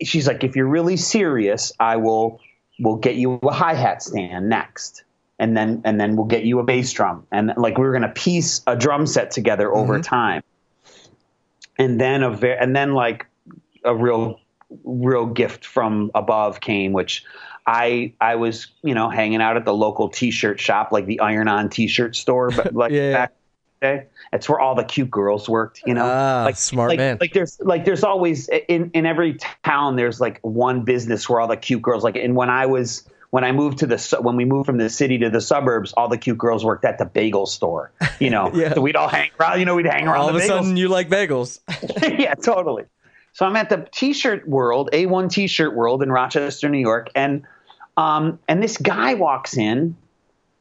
She's 0.03 0.27
like, 0.27 0.45
if 0.45 0.57
you're 0.57 0.67
really 0.67 0.99
serious, 0.99 1.73
I 1.81 1.97
will 1.97 2.39
will 2.79 2.97
get 2.97 3.15
you 3.15 3.41
a 3.43 3.53
hi 3.53 3.73
hat 3.73 4.03
stand 4.03 4.51
next 4.51 5.05
and 5.43 5.57
then 5.57 5.83
and 5.85 6.01
then 6.01 6.17
we'll 6.17 6.27
get 6.27 6.45
you 6.45 6.59
a 6.59 6.63
bass 6.63 6.91
drum 6.93 7.27
and 7.31 7.53
like 7.59 7.77
we 7.77 7.85
were 7.85 7.93
going 7.93 8.03
to 8.03 8.09
piece 8.09 8.63
a 8.67 8.77
drum 8.77 9.07
set 9.07 9.31
together 9.31 9.75
over 9.75 9.95
mm-hmm. 9.95 10.03
time 10.03 10.43
and 11.79 12.01
then 12.01 12.23
a 12.23 12.31
ve- 12.31 12.57
and 12.59 12.75
then 12.75 12.95
like 12.95 13.27
a 13.85 13.95
real 13.95 14.41
real 14.85 15.27
gift 15.27 15.67
from 15.67 16.11
above 16.15 16.61
came, 16.61 16.93
which 16.93 17.25
I 17.67 18.13
I 18.21 18.37
was 18.37 18.69
you 18.83 18.95
know 18.95 19.09
hanging 19.11 19.41
out 19.41 19.57
at 19.57 19.65
the 19.65 19.75
local 19.75 20.09
T-shirt 20.09 20.61
shop, 20.61 20.93
like 20.93 21.07
the 21.07 21.21
Iron 21.21 21.49
On 21.49 21.69
T-shirt 21.69 22.17
store, 22.17 22.51
but 22.51 22.75
like 22.75 22.93
Yeah. 22.93 23.13
back 23.13 23.33
day. 23.81 24.07
It's 24.33 24.49
where 24.49 24.61
all 24.61 24.75
the 24.75 24.85
cute 24.85 25.11
girls 25.11 25.49
worked, 25.49 25.83
you 25.85 25.95
know. 25.95 26.07
Ah, 26.07 26.45
like 26.47 26.57
smart 26.57 26.91
like, 26.91 26.99
man. 26.99 27.19
Like 27.21 27.33
there's 27.33 27.59
like 27.61 27.85
there's 27.85 28.05
always 28.05 28.49
in 28.69 28.91
in 28.95 29.07
every 29.07 29.39
town 29.65 29.97
there's 29.97 30.21
like 30.21 30.39
one 30.43 30.85
business 30.85 31.29
where 31.29 31.41
all 31.41 31.49
the 31.49 31.57
cute 31.57 31.83
girls 31.83 32.05
like. 32.05 32.17
And 32.17 32.37
when 32.37 32.49
I 32.49 32.67
was 32.67 33.09
when 33.33 33.45
I 33.45 33.53
moved 33.53 33.79
to 33.79 33.87
the 33.87 34.19
when 34.21 34.37
we 34.37 34.45
moved 34.45 34.67
from 34.67 34.77
the 34.77 34.91
city 34.91 35.17
to 35.21 35.31
the 35.31 35.41
suburbs, 35.41 35.95
all 35.95 36.07
the 36.07 36.19
cute 36.19 36.37
girls 36.37 36.67
worked 36.67 36.85
at 36.85 36.99
the 36.99 37.07
bagel 37.07 37.47
store, 37.47 37.91
you 38.21 38.29
know. 38.29 38.53
Yeah. 38.63 38.75
So 38.75 38.83
we'd 38.83 38.95
all 38.95 39.09
hang 39.09 39.31
around, 39.41 39.59
you 39.59 39.65
know, 39.65 39.75
we'd 39.75 39.87
hang 39.87 40.07
around 40.07 40.21
All 40.21 40.29
of 40.29 40.37
a 40.37 40.41
sudden, 40.43 40.77
you 40.77 40.89
like 40.89 41.09
bagels. 41.09 41.61
yeah, 42.19 42.35
totally. 42.35 42.85
So 43.33 43.47
I'm 43.47 43.57
at 43.57 43.71
the 43.71 43.89
T-shirt 43.91 44.47
world, 44.47 44.91
A1 44.93 45.33
T-shirt 45.33 45.75
world 45.75 46.03
in 46.03 46.13
Rochester, 46.13 46.69
New 46.69 46.79
York, 46.79 47.09
and 47.15 47.45
um, 47.97 48.39
and 48.47 48.63
this 48.63 48.77
guy 48.77 49.15
walks 49.15 49.57
in, 49.57 49.97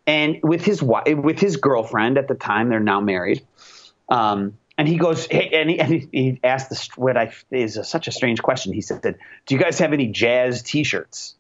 and 0.07 0.39
with 0.41 0.63
his 0.63 0.81
wife, 0.81 1.17
with 1.17 1.39
his 1.39 1.57
girlfriend 1.57 2.17
at 2.17 2.29
the 2.29 2.35
time, 2.35 2.69
they're 2.69 2.79
now 2.79 3.01
married. 3.01 3.45
Um, 4.07 4.57
and 4.77 4.87
he 4.87 4.95
goes, 4.95 5.27
hey, 5.27 5.49
and 5.51 5.69
he, 5.69 5.79
and 5.79 5.93
he, 5.93 6.07
he 6.13 6.39
asked 6.41 6.69
this 6.69 6.87
what 6.95 7.17
I 7.17 7.33
is 7.51 7.75
a, 7.75 7.83
such 7.83 8.07
a 8.07 8.11
strange 8.11 8.41
question. 8.41 8.71
He 8.71 8.81
said, 8.81 9.01
"Do 9.01 9.55
you 9.55 9.59
guys 9.59 9.77
have 9.79 9.91
any 9.91 10.07
jazz 10.07 10.63
T-shirts?" 10.63 11.35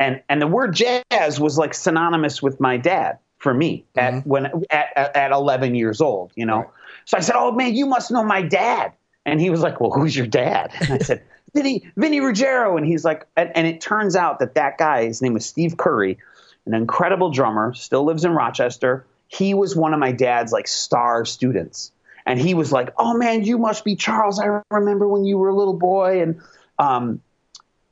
And 0.00 0.22
and 0.30 0.40
the 0.40 0.46
word 0.46 0.74
jazz 0.74 1.38
was 1.38 1.58
like 1.58 1.74
synonymous 1.74 2.42
with 2.42 2.58
my 2.58 2.78
dad 2.78 3.18
for 3.36 3.52
me 3.52 3.84
at 3.96 4.26
when 4.26 4.46
at, 4.70 4.86
at, 4.96 5.16
at 5.16 5.30
11 5.30 5.74
years 5.74 6.00
old, 6.00 6.32
you 6.34 6.46
know. 6.46 6.60
Right. 6.60 6.68
So 7.04 7.18
I 7.18 7.20
said, 7.20 7.36
"Oh 7.36 7.52
man, 7.52 7.74
you 7.74 7.84
must 7.86 8.10
know 8.10 8.24
my 8.24 8.40
dad." 8.40 8.92
And 9.26 9.40
he 9.40 9.50
was 9.50 9.60
like, 9.60 9.78
"Well, 9.78 9.90
who's 9.90 10.16
your 10.16 10.26
dad?" 10.26 10.70
And 10.80 10.92
I 10.92 10.98
said, 10.98 11.22
"Vinny, 11.54 11.90
Vinny 11.96 12.20
Ruggiero." 12.20 12.78
And 12.78 12.86
he's 12.86 13.04
like, 13.04 13.26
and, 13.36 13.54
and 13.54 13.66
it 13.66 13.82
turns 13.82 14.16
out 14.16 14.38
that 14.38 14.54
that 14.54 14.78
guy, 14.78 15.04
his 15.04 15.20
name 15.20 15.34
was 15.34 15.44
Steve 15.44 15.76
Curry, 15.76 16.18
an 16.64 16.72
incredible 16.72 17.30
drummer, 17.30 17.74
still 17.74 18.04
lives 18.04 18.24
in 18.24 18.32
Rochester. 18.32 19.04
He 19.28 19.52
was 19.52 19.76
one 19.76 19.92
of 19.92 20.00
my 20.00 20.12
dad's 20.12 20.50
like 20.50 20.66
star 20.66 21.26
students, 21.26 21.92
and 22.24 22.40
he 22.40 22.54
was 22.54 22.72
like, 22.72 22.94
"Oh 22.96 23.18
man, 23.18 23.44
you 23.44 23.58
must 23.58 23.84
be 23.84 23.96
Charles. 23.96 24.40
I 24.40 24.62
remember 24.70 25.06
when 25.06 25.24
you 25.24 25.36
were 25.36 25.50
a 25.50 25.54
little 25.54 25.76
boy." 25.76 26.22
And 26.22 26.40
um, 26.78 27.20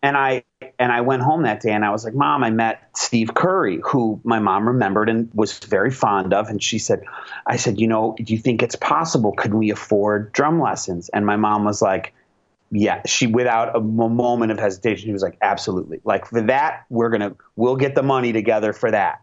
and 0.03 0.17
I 0.17 0.45
and 0.79 0.93
I 0.93 1.01
went 1.01 1.23
home 1.23 1.43
that 1.43 1.61
day 1.61 1.73
and 1.73 1.85
I 1.85 1.91
was 1.91 2.05
like, 2.05 2.15
"Mom, 2.15 2.45
I 2.45 2.51
met 2.51 2.89
Steve 2.95 3.35
Curry, 3.35 3.81
who 3.85 4.21
my 4.25 4.39
mom 4.39 4.67
remembered 4.67 5.09
and 5.09 5.29
was 5.35 5.59
very 5.59 5.91
fond 5.91 6.33
of." 6.33 6.49
And 6.49 6.63
she 6.63 6.79
said, 6.79 7.03
"I 7.47 7.57
said, 7.57 7.81
you 7.81 7.89
know, 7.89 8.15
do 8.23 8.33
you 8.33 8.39
think 8.39 8.63
it's 8.63 8.77
possible? 8.77 9.33
Could 9.33 9.55
we 9.55 9.71
afford 9.71 10.33
drum 10.33 10.61
lessons?" 10.61 11.09
And 11.11 11.27
my 11.27 11.37
mom 11.37 11.65
was 11.65 11.83
like, 11.83 12.15
"Yeah." 12.71 13.03
She, 13.07 13.27
without 13.27 13.75
a 13.75 13.81
moment 13.81 14.53
of 14.53 14.59
hesitation, 14.59 15.07
she 15.07 15.13
was 15.13 15.23
like, 15.23 15.37
"Absolutely! 15.43 16.01
Like 16.05 16.27
for 16.27 16.43
that, 16.43 16.85
we're 16.91 17.11
gonna 17.11 17.35
we'll 17.57 17.77
get 17.77 17.95
the 17.95 18.03
money 18.05 18.33
together 18.33 18.73
for 18.73 18.91
that." 18.91 19.23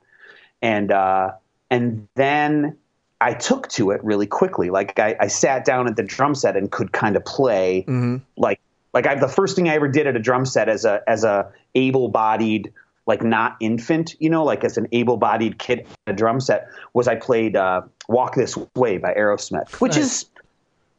And 0.62 0.92
uh, 0.92 1.32
and 1.72 2.08
then 2.16 2.78
I 3.22 3.34
took 3.34 3.70
to 3.70 3.92
it 3.92 4.04
really 4.04 4.28
quickly. 4.28 4.70
Like 4.70 5.00
I, 5.00 5.16
I 5.20 5.28
sat 5.28 5.64
down 5.64 5.88
at 5.88 5.96
the 5.96 6.04
drum 6.04 6.36
set 6.36 6.58
and 6.58 6.70
could 6.70 6.92
kind 6.92 7.16
of 7.16 7.24
play 7.24 7.86
like 8.36 8.60
like 8.96 9.06
I 9.06 9.14
the 9.14 9.28
first 9.28 9.56
thing 9.56 9.70
I 9.70 9.76
ever 9.76 9.88
did 9.88 10.08
at 10.08 10.16
a 10.16 10.20
drum 10.20 10.46
set 10.46 10.68
as 10.70 10.86
a 10.86 11.04
as 11.08 11.24
a 11.24 11.52
able 11.76 12.08
bodied 12.08 12.74
like 13.06 13.22
not 13.22 13.56
infant, 13.60 14.16
you 14.20 14.32
know, 14.32 14.44
like 14.44 14.64
as 14.64 14.78
an 14.78 14.88
able 14.92 15.18
bodied 15.18 15.60
kid 15.60 15.86
at 16.08 16.14
a 16.14 16.18
drum 16.18 16.40
set 16.40 16.68
was 16.94 17.08
I 17.08 17.14
played 17.16 17.56
uh, 17.56 17.82
Walk 18.08 18.34
This 18.34 18.58
Way 18.76 18.98
by 18.98 19.14
Aerosmith, 19.14 19.80
which 19.80 19.96
Nice. 19.96 20.24
is 20.24 20.26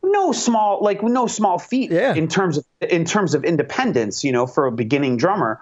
no 0.04 0.30
small 0.30 0.78
like 0.82 1.02
no 1.02 1.26
small 1.26 1.58
feat 1.58 1.90
Yeah. 1.90 2.14
in 2.14 2.28
terms 2.28 2.58
of 2.58 2.64
in 2.80 3.04
terms 3.06 3.34
of 3.34 3.44
independence, 3.44 4.22
you 4.22 4.30
know, 4.30 4.46
for 4.46 4.66
a 4.66 4.70
beginning 4.72 5.16
drummer. 5.16 5.60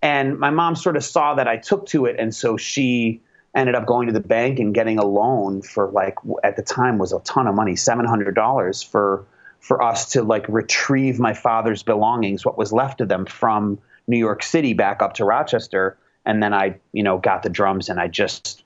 And 0.00 0.38
my 0.38 0.50
mom 0.50 0.76
sort 0.76 0.96
of 0.96 1.04
saw 1.04 1.34
that 1.34 1.46
I 1.46 1.58
took 1.58 1.86
to 1.88 2.06
it, 2.06 2.16
and 2.18 2.34
so 2.34 2.56
she 2.56 3.20
ended 3.54 3.74
up 3.74 3.84
going 3.86 4.06
to 4.06 4.12
the 4.12 4.20
bank 4.20 4.58
and 4.58 4.74
getting 4.74 4.98
a 4.98 5.04
loan 5.04 5.60
for 5.62 5.90
like 5.90 6.16
at 6.42 6.56
the 6.56 6.62
time 6.62 6.96
was 6.98 7.12
a 7.12 7.18
ton 7.20 7.46
of 7.46 7.54
money, 7.54 7.76
seven 7.76 8.06
hundred 8.06 8.34
dollars 8.34 8.82
for 8.82 9.26
for 9.62 9.80
us 9.80 10.10
to 10.10 10.22
like 10.22 10.44
retrieve 10.48 11.18
my 11.18 11.32
father's 11.32 11.82
belongings, 11.82 12.44
what 12.44 12.58
was 12.58 12.72
left 12.72 13.00
of 13.00 13.08
them 13.08 13.24
from 13.24 13.78
New 14.06 14.18
York 14.18 14.42
City 14.42 14.74
back 14.74 15.00
up 15.00 15.14
to 15.14 15.24
Rochester, 15.24 15.96
and 16.26 16.42
then 16.42 16.52
I 16.52 16.78
you 16.92 17.02
know 17.02 17.18
got 17.18 17.42
the 17.42 17.48
drums 17.48 17.88
and 17.88 17.98
I 17.98 18.08
just 18.08 18.64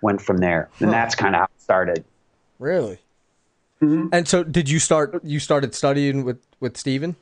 went 0.00 0.20
from 0.20 0.38
there, 0.38 0.68
and 0.80 0.92
that's 0.92 1.14
kind 1.14 1.36
of 1.36 1.40
how 1.40 1.44
it 1.44 1.62
started. 1.62 2.04
Really? 2.58 2.98
Mm-hmm. 3.80 4.08
And 4.12 4.26
so, 4.26 4.42
did 4.42 4.68
you 4.68 4.78
start? 4.78 5.22
You 5.22 5.38
started 5.38 5.74
studying 5.74 6.24
with 6.24 6.38
with 6.60 6.76
Steven? 6.76 7.14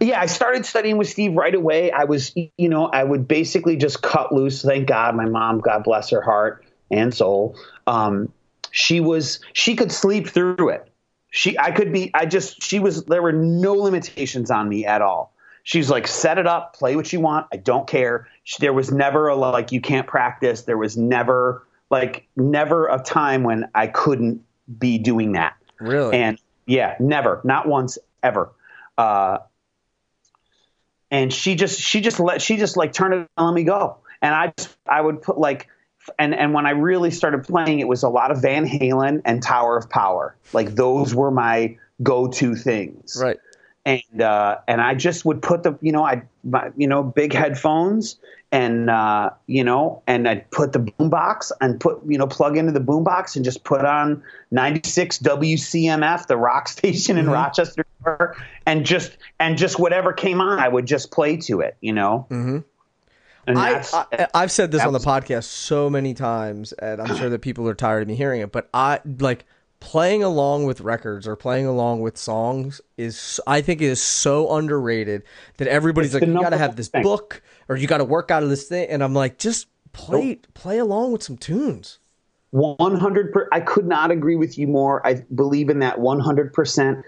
Yeah, 0.00 0.20
I 0.20 0.26
started 0.26 0.64
studying 0.64 0.96
with 0.96 1.08
Steve 1.08 1.34
right 1.34 1.54
away. 1.54 1.92
I 1.92 2.04
was, 2.04 2.32
you 2.34 2.68
know, 2.68 2.86
I 2.86 3.04
would 3.04 3.28
basically 3.28 3.76
just 3.76 4.02
cut 4.02 4.32
loose. 4.32 4.62
Thank 4.62 4.88
God, 4.88 5.14
my 5.14 5.26
mom, 5.26 5.60
God 5.60 5.84
bless 5.84 6.10
her 6.10 6.22
heart 6.22 6.64
and 6.90 7.14
soul. 7.14 7.54
Um, 7.86 8.32
she 8.70 9.00
was, 9.00 9.40
she 9.52 9.76
could 9.76 9.92
sleep 9.92 10.28
through 10.28 10.70
it. 10.70 10.90
She, 11.30 11.58
I 11.58 11.70
could 11.72 11.92
be, 11.92 12.10
I 12.14 12.24
just, 12.26 12.62
she 12.62 12.78
was, 12.78 13.04
there 13.04 13.22
were 13.22 13.32
no 13.32 13.74
limitations 13.74 14.50
on 14.50 14.68
me 14.68 14.86
at 14.86 15.02
all. 15.02 15.34
She's 15.62 15.90
like, 15.90 16.06
set 16.06 16.38
it 16.38 16.46
up, 16.46 16.74
play 16.74 16.96
what 16.96 17.12
you 17.12 17.20
want. 17.20 17.46
I 17.52 17.58
don't 17.58 17.86
care. 17.86 18.26
She, 18.44 18.56
there 18.60 18.72
was 18.72 18.90
never 18.90 19.28
a 19.28 19.34
like, 19.34 19.70
you 19.70 19.82
can't 19.82 20.06
practice. 20.06 20.62
There 20.62 20.78
was 20.78 20.96
never 20.96 21.66
like, 21.90 22.26
never 22.36 22.86
a 22.86 22.98
time 22.98 23.42
when 23.42 23.68
I 23.74 23.88
couldn't 23.88 24.42
be 24.78 24.96
doing 24.96 25.32
that. 25.32 25.56
Really? 25.78 26.16
And 26.16 26.38
yeah, 26.66 26.96
never, 26.98 27.42
not 27.44 27.68
once, 27.68 27.98
ever. 28.22 28.50
Uh, 28.96 29.38
and 31.10 31.32
she 31.32 31.54
just, 31.54 31.80
she 31.80 32.00
just 32.00 32.18
let, 32.20 32.40
she 32.40 32.56
just 32.56 32.76
like 32.78 32.94
turned 32.94 33.14
it 33.14 33.28
and 33.36 33.46
let 33.46 33.54
me 33.54 33.64
go. 33.64 33.98
And 34.22 34.34
I 34.34 34.52
just, 34.56 34.76
I 34.86 35.00
would 35.00 35.20
put 35.20 35.36
like, 35.38 35.68
and 36.18 36.34
and 36.34 36.54
when 36.54 36.66
I 36.66 36.70
really 36.70 37.10
started 37.10 37.44
playing, 37.44 37.80
it 37.80 37.88
was 37.88 38.02
a 38.02 38.08
lot 38.08 38.30
of 38.30 38.42
Van 38.42 38.66
Halen 38.66 39.22
and 39.24 39.42
Tower 39.42 39.76
of 39.76 39.88
Power. 39.90 40.36
Like 40.52 40.74
those 40.74 41.14
were 41.14 41.30
my 41.30 41.76
go-to 42.02 42.54
things 42.54 43.18
right. 43.20 43.38
and 43.84 44.22
uh, 44.22 44.58
and 44.68 44.80
I 44.80 44.94
just 44.94 45.24
would 45.24 45.42
put 45.42 45.62
the 45.62 45.76
you 45.80 45.92
know 45.92 46.04
I 46.04 46.22
my, 46.44 46.70
you 46.76 46.86
know 46.86 47.02
big 47.02 47.32
headphones 47.32 48.18
and 48.52 48.88
uh, 48.88 49.30
you 49.46 49.64
know 49.64 50.02
and 50.06 50.28
I'd 50.28 50.50
put 50.50 50.72
the 50.72 50.78
boombox 50.78 51.50
and 51.60 51.80
put 51.80 52.00
you 52.06 52.18
know 52.18 52.26
plug 52.26 52.56
into 52.56 52.72
the 52.72 52.80
boombox 52.80 53.36
and 53.36 53.44
just 53.44 53.64
put 53.64 53.84
on 53.84 54.22
96 54.50 55.18
WCMF 55.18 56.26
the 56.26 56.36
rock 56.36 56.68
station 56.78 57.18
in 57.18 57.28
Rochester 57.28 57.84
New 58.04 58.10
York, 58.10 58.40
and 58.64 58.86
just 58.86 59.16
and 59.40 59.58
just 59.58 59.78
whatever 59.78 60.12
came 60.12 60.40
on 60.40 60.58
I 60.60 60.68
would 60.68 60.86
just 60.86 61.10
play 61.10 61.36
to 61.38 61.60
it 61.60 61.76
you 61.80 61.92
know 61.92 62.26
mm-hmm. 62.30 62.58
And 63.48 63.58
I, 63.58 63.84
I, 63.92 64.26
I've 64.34 64.52
said 64.52 64.70
this 64.70 64.82
on 64.82 64.92
the 64.92 64.98
podcast 64.98 65.44
so 65.44 65.88
many 65.88 66.14
times, 66.14 66.72
and 66.72 67.00
I'm 67.00 67.16
sure 67.16 67.30
that 67.30 67.40
people 67.40 67.68
are 67.68 67.74
tired 67.74 68.02
of 68.02 68.08
me 68.08 68.14
hearing 68.14 68.40
it. 68.40 68.52
But 68.52 68.68
I 68.72 69.00
like 69.18 69.44
playing 69.80 70.22
along 70.22 70.64
with 70.64 70.80
records 70.80 71.26
or 71.26 71.36
playing 71.36 71.66
along 71.66 72.00
with 72.00 72.16
songs 72.16 72.80
is 72.96 73.40
I 73.46 73.60
think 73.60 73.80
is 73.80 74.02
so 74.02 74.54
underrated 74.54 75.22
that 75.58 75.68
everybody's 75.68 76.14
It's 76.14 76.22
like 76.22 76.28
you 76.28 76.40
got 76.40 76.50
to 76.50 76.58
have 76.58 76.76
this 76.76 76.88
thing. 76.88 77.02
book 77.02 77.42
or 77.68 77.76
you 77.76 77.86
got 77.86 77.98
to 77.98 78.04
work 78.04 78.30
out 78.30 78.42
of 78.42 78.48
this 78.48 78.68
thing, 78.68 78.88
and 78.88 79.02
I'm 79.02 79.14
like 79.14 79.38
just 79.38 79.66
play 79.92 80.36
play 80.54 80.78
along 80.78 81.12
with 81.12 81.22
some 81.22 81.36
tunes. 81.36 81.98
100 82.50 83.32
per, 83.32 83.48
I 83.52 83.60
could 83.60 83.86
not 83.86 84.10
agree 84.10 84.36
with 84.36 84.56
you 84.56 84.66
more. 84.66 85.06
I 85.06 85.22
believe 85.34 85.68
in 85.68 85.80
that 85.80 85.98
100% 85.98 87.02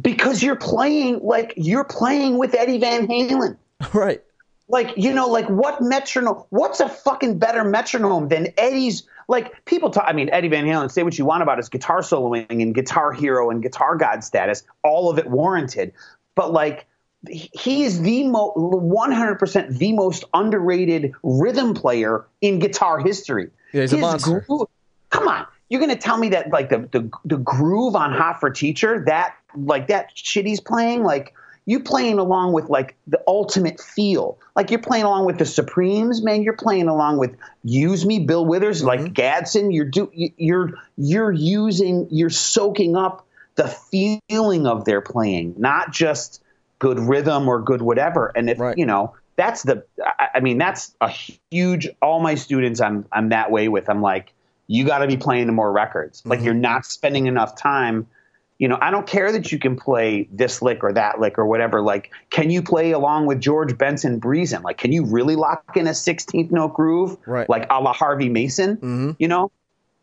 because 0.00 0.42
you're 0.42 0.56
playing 0.56 1.20
like 1.22 1.52
you're 1.56 1.84
playing 1.84 2.38
with 2.38 2.54
Eddie 2.54 2.78
Van 2.78 3.06
Halen. 3.08 3.56
right. 3.94 4.22
Like, 4.68 4.94
you 4.96 5.12
know, 5.14 5.28
like 5.28 5.48
what 5.48 5.80
metronome, 5.80 6.44
what's 6.50 6.80
a 6.80 6.88
fucking 6.88 7.38
better 7.38 7.64
metronome 7.64 8.28
than 8.28 8.48
Eddie's? 8.58 9.04
Like, 9.26 9.64
people 9.64 9.90
talk, 9.90 10.04
I 10.06 10.12
mean, 10.12 10.28
Eddie 10.30 10.48
Van 10.48 10.64
Halen, 10.64 10.90
say 10.90 11.02
what 11.02 11.18
you 11.18 11.24
want 11.24 11.42
about 11.42 11.58
his 11.58 11.68
guitar 11.68 12.00
soloing 12.00 12.46
and 12.62 12.74
guitar 12.74 13.12
hero 13.12 13.50
and 13.50 13.62
guitar 13.62 13.96
god 13.96 14.24
status, 14.24 14.62
all 14.82 15.10
of 15.10 15.18
it 15.18 15.26
warranted. 15.26 15.92
But 16.34 16.52
like, 16.52 16.86
he- 17.28 17.82
is 17.84 18.00
the 18.02 18.24
mo 18.28 18.52
100% 18.56 19.78
the 19.78 19.92
most 19.92 20.24
underrated 20.34 21.12
rhythm 21.22 21.74
player 21.74 22.26
in 22.40 22.58
guitar 22.58 22.98
history. 22.98 23.50
Yeah, 23.72 23.82
he's 23.82 23.92
a 23.94 23.98
monster. 23.98 24.44
groove- 24.46 24.68
come 25.10 25.28
on. 25.28 25.46
You're 25.68 25.80
going 25.80 25.94
to 25.94 26.00
tell 26.00 26.16
me 26.16 26.30
that 26.30 26.50
like 26.50 26.70
the, 26.70 26.88
the, 26.92 27.10
the 27.24 27.36
groove 27.36 27.94
on 27.94 28.12
Hot 28.12 28.40
for 28.40 28.48
Teacher, 28.50 29.04
that 29.06 29.34
like 29.56 29.88
that 29.88 30.10
shit 30.14 30.46
he's 30.46 30.60
playing, 30.60 31.02
like 31.02 31.34
you 31.68 31.80
playing 31.80 32.18
along 32.18 32.54
with 32.54 32.70
like 32.70 32.96
the 33.06 33.22
ultimate 33.26 33.78
feel. 33.78 34.38
Like 34.56 34.70
you're 34.70 34.80
playing 34.80 35.04
along 35.04 35.26
with 35.26 35.36
the 35.36 35.44
Supremes, 35.44 36.22
man. 36.22 36.42
You're 36.42 36.56
playing 36.56 36.88
along 36.88 37.18
with 37.18 37.36
Use 37.62 38.06
Me, 38.06 38.20
Bill 38.20 38.46
Withers, 38.46 38.82
like 38.82 39.00
mm-hmm. 39.00 39.12
Gadson. 39.12 39.74
You're 39.74 39.84
do 39.84 40.10
you- 40.14 40.32
you're 40.38 40.72
you're 40.96 41.30
using 41.30 42.08
you're 42.10 42.30
soaking 42.30 42.96
up 42.96 43.26
the 43.56 43.68
feeling 43.68 44.66
of 44.66 44.86
their 44.86 45.02
playing, 45.02 45.56
not 45.58 45.92
just 45.92 46.42
good 46.78 46.98
rhythm 46.98 47.46
or 47.46 47.60
good 47.60 47.82
whatever. 47.82 48.32
And 48.34 48.48
if 48.48 48.58
Right. 48.58 48.78
you 48.78 48.86
know 48.86 49.12
that's 49.36 49.62
the 49.62 49.84
I, 50.02 50.28
I 50.36 50.40
mean 50.40 50.56
that's 50.56 50.94
a 51.02 51.10
huge. 51.50 51.86
All 52.00 52.20
my 52.20 52.36
students, 52.36 52.80
I'm 52.80 53.04
I'm 53.12 53.28
that 53.28 53.50
way 53.50 53.68
with. 53.68 53.90
I'm 53.90 54.00
like 54.00 54.32
you 54.68 54.86
got 54.86 55.00
to 55.00 55.06
be 55.06 55.18
playing 55.18 55.52
more 55.52 55.70
records. 55.70 56.22
Like 56.24 56.38
mm-hmm. 56.38 56.46
you're 56.46 56.54
not 56.54 56.86
spending 56.86 57.26
enough 57.26 57.56
time 57.56 58.06
you 58.58 58.66
know, 58.68 58.76
I 58.80 58.90
don't 58.90 59.06
care 59.06 59.30
that 59.32 59.52
you 59.52 59.58
can 59.58 59.76
play 59.76 60.28
this 60.32 60.60
lick 60.60 60.82
or 60.82 60.92
that 60.92 61.20
lick 61.20 61.38
or 61.38 61.46
whatever. 61.46 61.80
Like, 61.80 62.10
can 62.30 62.50
you 62.50 62.60
play 62.62 62.90
along 62.90 63.26
with 63.26 63.40
George 63.40 63.78
Benson 63.78 64.18
breezing? 64.18 64.62
Like, 64.62 64.78
can 64.78 64.90
you 64.90 65.04
really 65.04 65.36
lock 65.36 65.76
in 65.76 65.86
a 65.86 65.90
16th 65.92 66.50
note 66.50 66.74
groove? 66.74 67.16
Right. 67.26 67.48
Like 67.48 67.66
a 67.70 67.80
la 67.80 67.92
Harvey 67.92 68.28
Mason, 68.28 68.76
Mm-hmm. 68.76 69.10
you 69.18 69.28
know? 69.28 69.50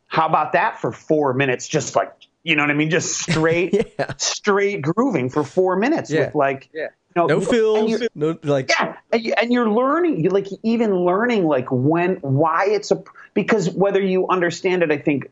How 0.08 0.28
about 0.28 0.54
that 0.54 0.80
for 0.80 0.92
four 0.94 1.34
minutes? 1.34 1.68
Just 1.68 1.96
like, 1.96 2.14
you 2.44 2.56
know 2.56 2.64
what 2.64 2.70
I 2.70 2.76
mean? 2.76 2.90
Just 2.90 3.20
straight, 3.20 3.74
Yeah. 4.00 4.14
straight 4.18 4.82
grooving 4.82 5.30
for 5.30 5.44
four 5.44 5.76
minutes 5.76 6.10
Yeah. 6.10 6.28
with 6.28 6.36
like, 6.36 6.70
Yeah. 6.74 6.84
you 6.84 6.90
know, 7.18 7.26
No 7.28 7.42
fills, 7.42 8.04
no 8.16 8.38
like 8.44 8.70
yeah, 8.70 8.96
and, 9.12 9.22
you, 9.26 9.34
and 9.42 9.52
you're 9.52 9.70
learning, 9.70 10.24
you 10.24 10.30
like 10.30 10.48
even 10.64 10.96
learning 10.96 11.44
like 11.46 11.68
when, 11.72 12.18
why 12.22 12.68
it's 12.70 12.92
a 12.92 13.04
because 13.34 13.70
whether 13.70 14.00
you 14.02 14.28
understand 14.30 14.82
it, 14.84 14.92
I 14.92 14.98
think 14.98 15.30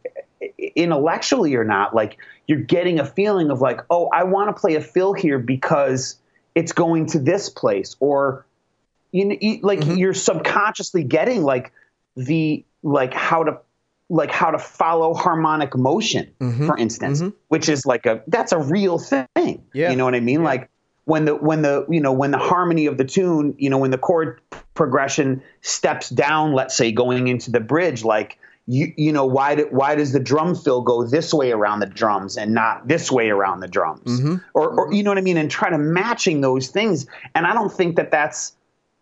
intellectually 0.76 1.56
or 1.56 1.64
not, 1.64 1.96
like 1.96 2.18
you're 2.48 2.62
getting 2.62 3.00
a 3.00 3.06
feeling 3.06 3.52
of 3.52 3.62
like, 3.62 3.82
oh, 3.90 4.10
I 4.14 4.24
want 4.24 4.56
to 4.56 4.60
play 4.60 4.76
a 4.76 4.82
fill 4.82 5.14
here 5.14 5.40
because 5.40 6.18
it's 6.56 6.72
going 6.72 7.08
to 7.08 7.20
this 7.20 7.50
place, 7.50 7.96
or 8.00 8.46
you, 9.12 9.26
know, 9.26 9.36
you 9.40 9.60
like 9.62 9.80
mm-hmm. 9.80 9.98
you're 9.98 10.14
subconsciously 10.14 11.04
getting 11.04 11.44
like 11.44 11.72
the 12.16 12.66
like 12.84 13.14
how 13.14 13.44
to 13.44 13.60
like 14.10 14.32
how 14.32 14.52
to 14.52 14.60
follow 14.60 15.14
harmonic 15.14 15.76
motion, 15.76 16.32
mm-hmm. 16.40 16.68
for 16.68 16.78
instance, 16.78 17.22
mm-hmm. 17.22 17.36
which 17.48 17.70
is 17.70 17.86
like 17.86 18.06
a 18.06 18.22
that's 18.28 18.52
a 18.52 18.60
real 18.60 19.00
thing. 19.00 19.64
Yeah. 19.74 19.90
You 19.90 19.96
know 19.96 20.06
what 20.06 20.16
I 20.16 20.20
mean? 20.20 20.44
Like 20.44 20.70
when 21.06 21.26
the 21.26 21.36
when 21.36 21.62
the 21.62 21.86
you 21.90 22.02
know 22.02 22.14
when 22.14 22.32
the 22.32 22.38
harmony 22.38 22.86
of 22.86 22.98
the 22.98 23.06
tune, 23.06 23.56
you 23.58 23.70
know, 23.70 23.78
when 23.78 23.92
the 23.92 23.98
chord 23.98 24.40
progression 24.74 25.42
steps 25.62 26.10
down, 26.10 26.54
let's 26.54 26.76
say 26.76 26.92
going 26.92 27.28
into 27.28 27.52
the 27.52 27.60
bridge, 27.60 28.04
like 28.04 28.38
you 28.68 28.94
you 28.96 29.12
know 29.12 29.26
why 29.26 29.56
do, 29.56 29.68
why 29.72 29.96
does 29.96 30.14
the 30.14 30.20
drum 30.20 30.56
fill 30.56 30.82
go 30.82 31.04
this 31.06 31.34
way 31.34 31.52
around 31.52 31.80
the 31.82 31.86
drums 31.86 32.38
and 32.38 32.54
not 32.54 32.88
this 32.88 33.12
way 33.12 33.30
around 33.30 33.60
the 33.60 33.68
drums, 33.68 34.22
or, 34.54 34.70
or 34.70 34.94
you 34.94 35.04
know 35.04 35.12
what 35.12 35.18
I 35.18 35.22
mean, 35.22 35.38
and 35.38 35.52
try 35.52 35.70
to 35.70 35.78
matching 35.78 36.42
those 36.42 36.70
things. 36.70 37.06
And 37.36 37.46
I 37.46 37.54
don't 37.54 37.72
think 37.72 37.98
that 37.98 38.12
that's 38.12 38.56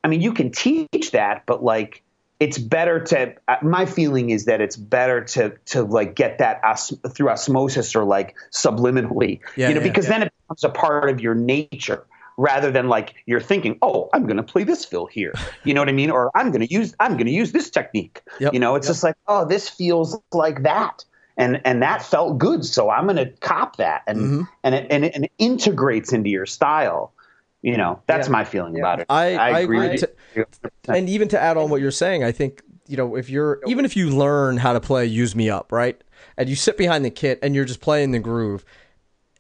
I 0.03 0.07
mean, 0.07 0.21
you 0.21 0.33
can 0.33 0.51
teach 0.51 1.11
that, 1.11 1.43
but 1.45 1.63
like, 1.63 2.01
it's 2.39 2.57
better 2.57 2.99
to. 3.03 3.35
uh, 3.47 3.57
My 3.61 3.85
feeling 3.85 4.31
is 4.31 4.45
that 4.45 4.61
it's 4.61 4.75
better 4.75 5.23
to 5.25 5.53
to 5.67 5.83
like 5.83 6.15
get 6.15 6.39
that 6.39 6.59
os- 6.63 6.93
through 7.09 7.29
osmosis 7.29 7.95
or 7.95 8.03
like 8.03 8.35
subliminally, 8.51 9.41
Yeah, 9.55 9.69
you 9.69 9.75
know, 9.75 9.81
yeah, 9.81 9.87
because 9.87 10.07
then 10.07 10.23
it 10.23 10.33
becomes 10.47 10.63
a 10.63 10.69
part 10.69 11.09
of 11.09 11.21
your 11.21 11.35
nature 11.35 12.03
rather 12.41 12.71
than 12.71 12.89
like 12.89 13.13
you're 13.27 13.39
thinking, 13.39 13.77
oh, 13.81 14.09
I'm 14.13 14.23
going 14.25 14.37
to 14.37 14.43
play 14.43 14.63
this 14.63 14.83
fill 14.83 15.05
here, 15.05 15.33
you 15.63 15.73
know 15.73 15.81
what 15.81 15.89
I 15.89 15.93
mean, 15.93 16.09
or 16.09 16.31
I'm 16.35 16.49
going 16.51 16.65
to 16.65 16.73
use 16.73 16.95
I'm 16.99 17.13
going 17.13 17.27
to 17.27 17.31
use 17.31 17.51
this 17.51 17.69
technique. 17.69 18.21
Yep, 18.39 18.53
You 18.53 18.59
know, 18.59 18.75
it's 18.75 18.87
just 18.87 19.03
like, 19.03 19.15
oh, 19.27 19.45
this 19.45 19.69
feels 19.69 20.17
like 20.33 20.63
that. 20.63 21.05
And, 21.37 21.61
and 21.65 21.81
that 21.81 22.03
felt 22.03 22.37
good, 22.37 22.65
so 22.65 22.89
I'm 22.89 23.05
going 23.05 23.15
to 23.15 23.29
cop 23.39 23.77
that, 23.77 24.03
and 24.05 24.19
Mm-hmm. 24.19 24.41
and 24.63 24.75
it, 24.75 24.87
and 24.89 25.05
it, 25.05 25.15
and 25.15 25.25
it 25.25 25.31
integrates 25.37 26.11
into 26.13 26.29
your 26.29 26.45
style. 26.45 27.13
You 27.61 27.77
know, 27.77 28.01
that's 28.07 28.27
Yeah. 28.27 28.31
my 28.33 28.43
feeling 28.43 28.77
about 28.77 28.99
it. 28.99 29.05
I- 29.09 29.35
I 29.37 29.59
agree 29.59 29.77
agree 29.77 29.89
with 30.01 30.03
you. 30.35 30.45
and 30.89 31.07
even 31.09 31.27
to 31.29 31.39
add 31.39 31.57
on 31.57 31.69
what 31.69 31.79
you're 31.79 31.89
saying, 31.91 32.23
I 32.23 32.31
think 32.31 32.61
you 32.87 32.97
know 32.97 33.15
if 33.15 33.29
you're 33.29 33.61
even 33.67 33.85
if 33.85 33.95
you 33.95 34.09
learn 34.09 34.57
how 34.57 34.73
to 34.73 34.79
play 34.81 35.05
"Use 35.05 35.35
Me 35.35 35.49
Up," 35.49 35.71
right, 35.71 36.03
and 36.37 36.49
you 36.49 36.55
sit 36.55 36.75
behind 36.77 37.05
the 37.05 37.11
kit 37.11 37.39
and 37.41 37.55
you're 37.55 37.65
just 37.65 37.81
playing 37.81 38.11
the 38.11 38.19
groove, 38.19 38.65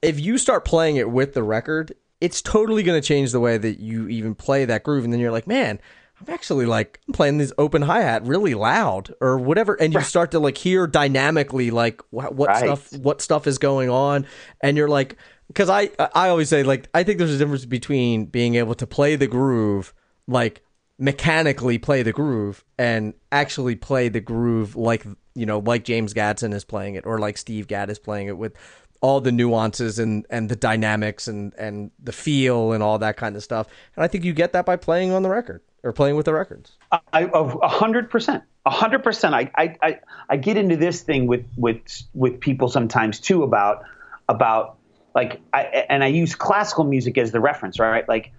if 0.01 0.19
you 0.19 0.37
start 0.37 0.63
playing 0.65 0.95
it 0.95 1.09
with 1.11 1.33
the 1.33 1.43
record, 1.43 1.93
it's 2.21 2.41
totally 2.41 2.83
going 2.83 2.99
to 3.01 3.05
change 3.05 3.31
the 3.31 3.39
way 3.39 3.57
that 3.57 3.79
you 3.79 4.07
even 4.07 4.35
play 4.35 4.63
that 4.65 4.83
groove, 4.83 5.03
and 5.03 5.11
then 5.11 5.19
you're 5.19 5.31
like, 5.31 5.47
man. 5.47 5.79
I'm 6.19 6.31
actually 6.31 6.67
like 6.67 6.99
I'm 7.07 7.15
playing 7.15 7.39
this 7.39 7.51
open 7.57 7.81
hi 7.81 8.01
hat 8.01 8.27
really 8.27 8.53
loud 8.53 9.11
or 9.21 9.39
whatever, 9.39 9.73
and 9.73 9.91
you 9.91 10.01
start 10.01 10.29
to 10.31 10.39
like 10.39 10.55
hear 10.55 10.85
dynamically 10.85 11.71
like 11.71 11.99
what, 12.11 12.35
what 12.35 12.49
Right. 12.49 12.59
stuff 12.59 12.95
what 12.99 13.23
stuff 13.23 13.47
is 13.47 13.57
going 13.57 13.89
on, 13.89 14.27
and 14.61 14.77
you're 14.77 14.87
like, 14.87 15.17
because 15.47 15.67
I 15.67 15.89
I 16.13 16.29
always 16.29 16.47
say 16.47 16.61
like 16.61 16.87
I 16.93 17.01
think 17.01 17.17
there's 17.17 17.33
a 17.33 17.39
difference 17.39 17.65
between 17.65 18.25
being 18.25 18.53
able 18.53 18.75
to 18.75 18.85
play 18.85 19.15
the 19.15 19.25
groove 19.25 19.95
like 20.27 20.61
mechanically 20.99 21.79
play 21.79 22.03
the 22.03 22.13
groove 22.13 22.63
and 22.77 23.15
actually 23.31 23.75
play 23.75 24.07
the 24.07 24.21
groove 24.21 24.75
like 24.75 25.03
you 25.33 25.47
know 25.47 25.57
like 25.57 25.83
James 25.83 26.13
Gadson 26.13 26.53
is 26.53 26.63
playing 26.63 26.93
it 26.93 27.05
or 27.07 27.17
like 27.17 27.35
Steve 27.35 27.67
Gadd 27.67 27.89
is 27.89 27.97
playing 27.97 28.27
it 28.27 28.37
with 28.37 28.53
all 29.01 29.19
the 29.19 29.31
nuances 29.31 29.99
and 29.99 30.25
and 30.29 30.49
the 30.49 30.55
dynamics 30.55 31.27
and 31.27 31.53
and 31.55 31.91
the 32.01 32.11
feel 32.11 32.71
and 32.71 32.81
all 32.81 32.97
that 32.99 33.17
kind 33.17 33.35
of 33.35 33.43
stuff 33.43 33.67
and 33.95 34.03
I 34.03 34.07
think 34.07 34.23
you 34.23 34.33
get 34.33 34.53
that 34.53 34.65
by 34.65 34.75
playing 34.75 35.11
on 35.11 35.23
the 35.23 35.29
record 35.29 35.61
or 35.83 35.91
playing 35.91 36.15
with 36.15 36.25
the 36.25 36.33
records 36.33 36.77
a 37.13 37.67
hundred 37.67 38.09
percent, 38.09 38.43
a 38.65 38.69
hundred 38.69 39.03
percent. 39.03 39.33
I, 39.33 39.51
I, 39.55 39.99
I, 40.29 40.37
get 40.37 40.57
into 40.57 40.77
this 40.77 41.01
thing 41.01 41.27
with, 41.27 41.45
with, 41.55 41.81
with 42.13 42.39
people 42.39 42.69
sometimes 42.69 43.19
too 43.19 43.43
about, 43.43 43.83
about 44.29 44.77
like, 45.15 45.41
I, 45.53 45.63
and 45.89 46.03
I 46.03 46.07
use 46.07 46.35
classical 46.35 46.83
music 46.83 47.17
as 47.17 47.31
the 47.31 47.39
reference, 47.39 47.79
right? 47.79 48.07
Like, 48.07 48.31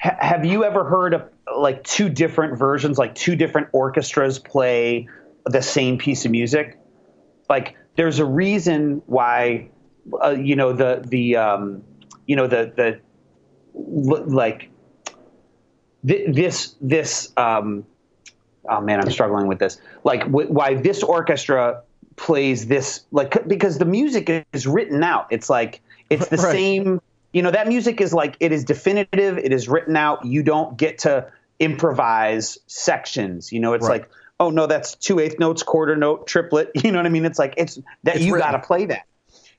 ha- 0.00 0.16
have 0.18 0.44
you 0.44 0.64
ever 0.64 0.84
heard 0.84 1.14
of 1.14 1.28
like 1.54 1.84
two 1.84 2.08
different 2.08 2.58
versions, 2.58 2.98
like 2.98 3.14
two 3.14 3.36
different 3.36 3.68
orchestras 3.72 4.38
play 4.38 5.08
the 5.44 5.62
same 5.62 5.98
piece 5.98 6.24
of 6.24 6.30
music? 6.30 6.78
Like, 7.48 7.76
there's 7.94 8.18
a 8.18 8.24
reason 8.24 9.02
why, 9.06 9.70
uh, 10.22 10.30
you 10.30 10.56
know, 10.56 10.72
the, 10.72 11.02
the, 11.06 11.36
um, 11.36 11.82
you 12.26 12.36
know, 12.36 12.46
the, 12.46 12.72
the, 12.76 13.00
like, 13.74 14.70
thi- 16.06 16.26
this 16.30 16.74
this 16.80 17.32
um 17.36 17.86
oh 18.68 18.80
man 18.80 19.00
i'm 19.00 19.10
struggling 19.10 19.46
with 19.46 19.58
this. 19.58 19.78
Like 20.04 20.24
wh- 20.24 20.50
why 20.50 20.74
this 20.74 21.02
orchestra 21.02 21.82
plays 22.16 22.66
this 22.66 23.04
like 23.10 23.46
because 23.48 23.78
the 23.78 23.84
music 23.84 24.46
is 24.52 24.66
written 24.66 25.02
out. 25.02 25.26
It's 25.30 25.48
like 25.48 25.80
it's 26.10 26.28
the 26.28 26.36
Right. 26.42 26.52
same 26.52 27.00
you 27.32 27.42
know 27.42 27.50
that 27.50 27.68
music 27.68 28.00
is 28.00 28.12
like 28.12 28.36
it 28.40 28.52
is 28.52 28.64
definitive 28.64 29.38
it 29.38 29.52
is 29.52 29.68
written 29.68 29.96
out. 29.96 30.24
You 30.24 30.42
don't 30.42 30.76
get 30.76 30.98
to 30.98 31.30
improvise 31.60 32.58
sections 32.66 33.52
you 33.52 33.60
know? 33.60 33.72
It's 33.72 33.86
Right. 33.88 34.00
like 34.02 34.10
oh 34.40 34.50
no 34.50 34.66
that's 34.66 34.94
two 34.96 35.18
eighth 35.20 35.38
notes 35.38 35.62
quarter 35.62 35.96
note 35.96 36.26
triplet 36.26 36.72
you 36.84 36.92
know 36.92 36.98
what 36.98 37.06
i 37.06 37.10
mean? 37.10 37.24
It's 37.24 37.38
like 37.38 37.54
it's 37.56 37.78
that 38.04 38.16
It's 38.16 38.24
you 38.24 38.36
got 38.36 38.52
to 38.52 38.58
play 38.58 38.86
that 38.86 39.06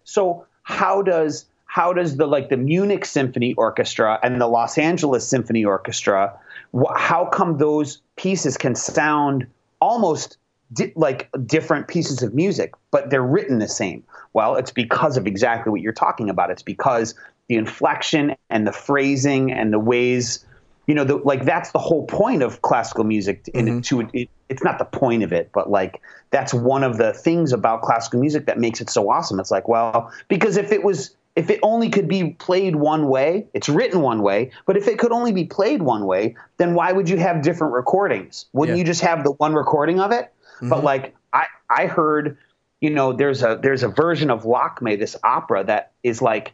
so 0.04 0.46
how 0.63 1.02
does 1.02 1.46
how 1.66 1.92
does 1.92 2.18
the 2.18 2.28
like 2.28 2.50
the 2.50 2.58
Munich 2.58 3.06
Symphony 3.06 3.54
Orchestra 3.56 4.20
and 4.22 4.39
the 4.39 4.48
Los 4.48 4.78
Angeles 4.78 5.28
Symphony 5.28 5.66
Orchestra 5.66 6.34
wh- 6.76 6.96
how 6.96 7.26
come 7.26 7.58
those 7.58 8.02
pieces 8.16 8.58
can 8.58 8.76
sound 8.76 9.48
almost 9.80 10.38
di- 10.72 10.94
like 10.96 11.30
different 11.46 11.88
pieces 11.88 12.22
of 12.22 12.34
music 12.34 12.74
but 12.92 13.10
they're 13.10 13.24
written 13.24 13.60
the 13.60 13.68
same? 13.68 14.04
Well 14.34 14.56
it's 14.56 14.72
because 14.72 15.18
of 15.18 15.28
exactly 15.28 15.72
what 15.72 15.82
you're 15.82 15.94
talking 15.94 16.30
about. 16.30 16.52
It's 16.52 16.63
because 16.63 17.16
the 17.48 17.56
inflection 17.56 18.36
and 18.50 18.68
the 18.68 18.72
phrasing 18.72 19.52
and 19.52 19.74
the 19.74 19.80
ways 19.80 20.46
you 20.88 20.96
know 20.96 21.04
the, 21.04 21.15
like 21.17 21.46
that's 21.46 21.72
the 21.72 21.80
whole 21.80 22.06
point 22.06 22.41
of 22.41 22.62
classical 22.62 23.04
music 23.04 23.48
in 23.54 23.65
mm-hmm. 23.65 23.80
to 23.82 24.02
it, 24.13 24.30
it's 24.50 24.63
not 24.63 24.80
the 24.80 24.86
point 24.86 25.24
of 25.24 25.32
it 25.32 25.50
but 25.54 25.69
like 25.69 26.02
that's 26.32 26.54
one 26.54 26.84
of 26.84 26.98
the 26.98 27.13
things 27.13 27.54
about 27.54 27.82
classical 27.82 28.19
music 28.19 28.48
that 28.48 28.60
makes 28.60 28.82
it 28.82 28.89
so 28.89 29.10
awesome. 29.10 29.39
It's 29.39 29.52
like 29.52 29.67
well 29.67 30.12
because 30.28 30.58
if 30.58 30.72
it 30.72 30.84
was 30.84 31.15
if 31.36 31.50
it 31.50 31.60
only 31.63 31.89
could 31.89 32.08
be 32.08 32.32
played 32.32 32.76
one 32.76 33.08
way 33.08 33.48
it's 33.54 33.69
written 33.69 34.02
one 34.02 34.22
way 34.22 34.52
but 34.65 34.76
if 34.78 34.88
it 34.88 35.00
could 35.00 35.12
only 35.12 35.32
be 35.32 35.46
played 35.46 35.82
one 35.82 36.06
way 36.06 36.36
then 36.58 36.74
why 36.74 36.91
would 36.91 37.10
you 37.10 37.17
have 37.17 37.41
different 37.41 37.74
recordings? 37.74 38.46
Wouldn't 38.54 38.78
Yeah. 38.78 38.82
you 38.82 38.86
just 38.86 39.02
have 39.02 39.24
the 39.24 39.32
one 39.32 39.54
recording 39.54 40.00
of 40.00 40.12
it? 40.12 40.32
But 40.62 40.78
mm-hmm. 40.78 40.86
like 40.86 41.15
i 41.34 41.46
i 41.69 41.86
heard 41.86 42.38
you 42.82 42.89
know 42.89 43.13
there's 43.13 43.43
a 43.43 43.60
there's 43.62 43.84
a 43.84 43.88
version 43.88 44.30
of 44.30 44.43
Lakme 44.43 44.98
this 44.98 45.15
opera 45.24 45.63
that 45.63 45.91
is 46.04 46.22
like 46.22 46.54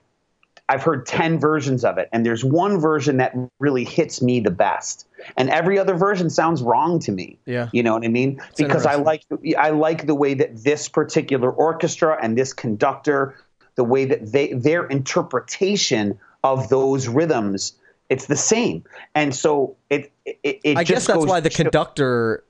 I've 0.70 0.84
heard 0.84 1.08
10 1.08 1.40
versions 1.40 1.84
of 1.84 1.98
it, 1.98 2.10
and 2.14 2.24
there's 2.24 2.46
one 2.46 2.80
version 2.80 3.18
that 3.18 3.36
really 3.60 3.84
hits 3.84 4.22
me 4.22 4.40
the 4.40 4.52
best. 4.52 5.08
And 5.36 5.50
every 5.50 5.80
other 5.80 5.96
version 5.96 6.30
sounds 6.30 6.62
wrong 6.62 7.00
to 7.00 7.12
me. 7.12 7.40
Yeah. 7.46 7.70
You 7.74 7.82
know 7.82 7.96
what 7.96 8.06
I 8.06 8.08
mean? 8.08 8.40
because 8.56 8.86
I 8.86 8.96
like 8.96 9.24
I 9.58 9.72
like 9.72 10.06
the 10.06 10.14
way 10.14 10.36
that 10.36 10.64
this 10.64 10.88
particular 10.88 11.52
orchestra 11.52 12.18
and 12.22 12.38
this 12.38 12.54
conductor, 12.54 13.36
the 13.76 13.84
way 13.84 14.06
that 14.06 14.32
they 14.32 14.54
their 14.54 14.86
interpretation 14.86 16.20
of 16.44 16.70
those 16.70 17.08
rhythms, 17.08 17.74
it's 18.10 18.28
the 18.28 18.36
same. 18.36 18.84
And 19.16 19.36
so 19.36 19.76
it 19.90 20.12
it, 20.24 20.62
it 20.64 20.78
I 20.78 20.84
guess 20.84 21.08
that's 21.08 21.26
why 21.26 21.40
the 21.40 21.50
to 21.50 21.64
conductor 21.64 22.44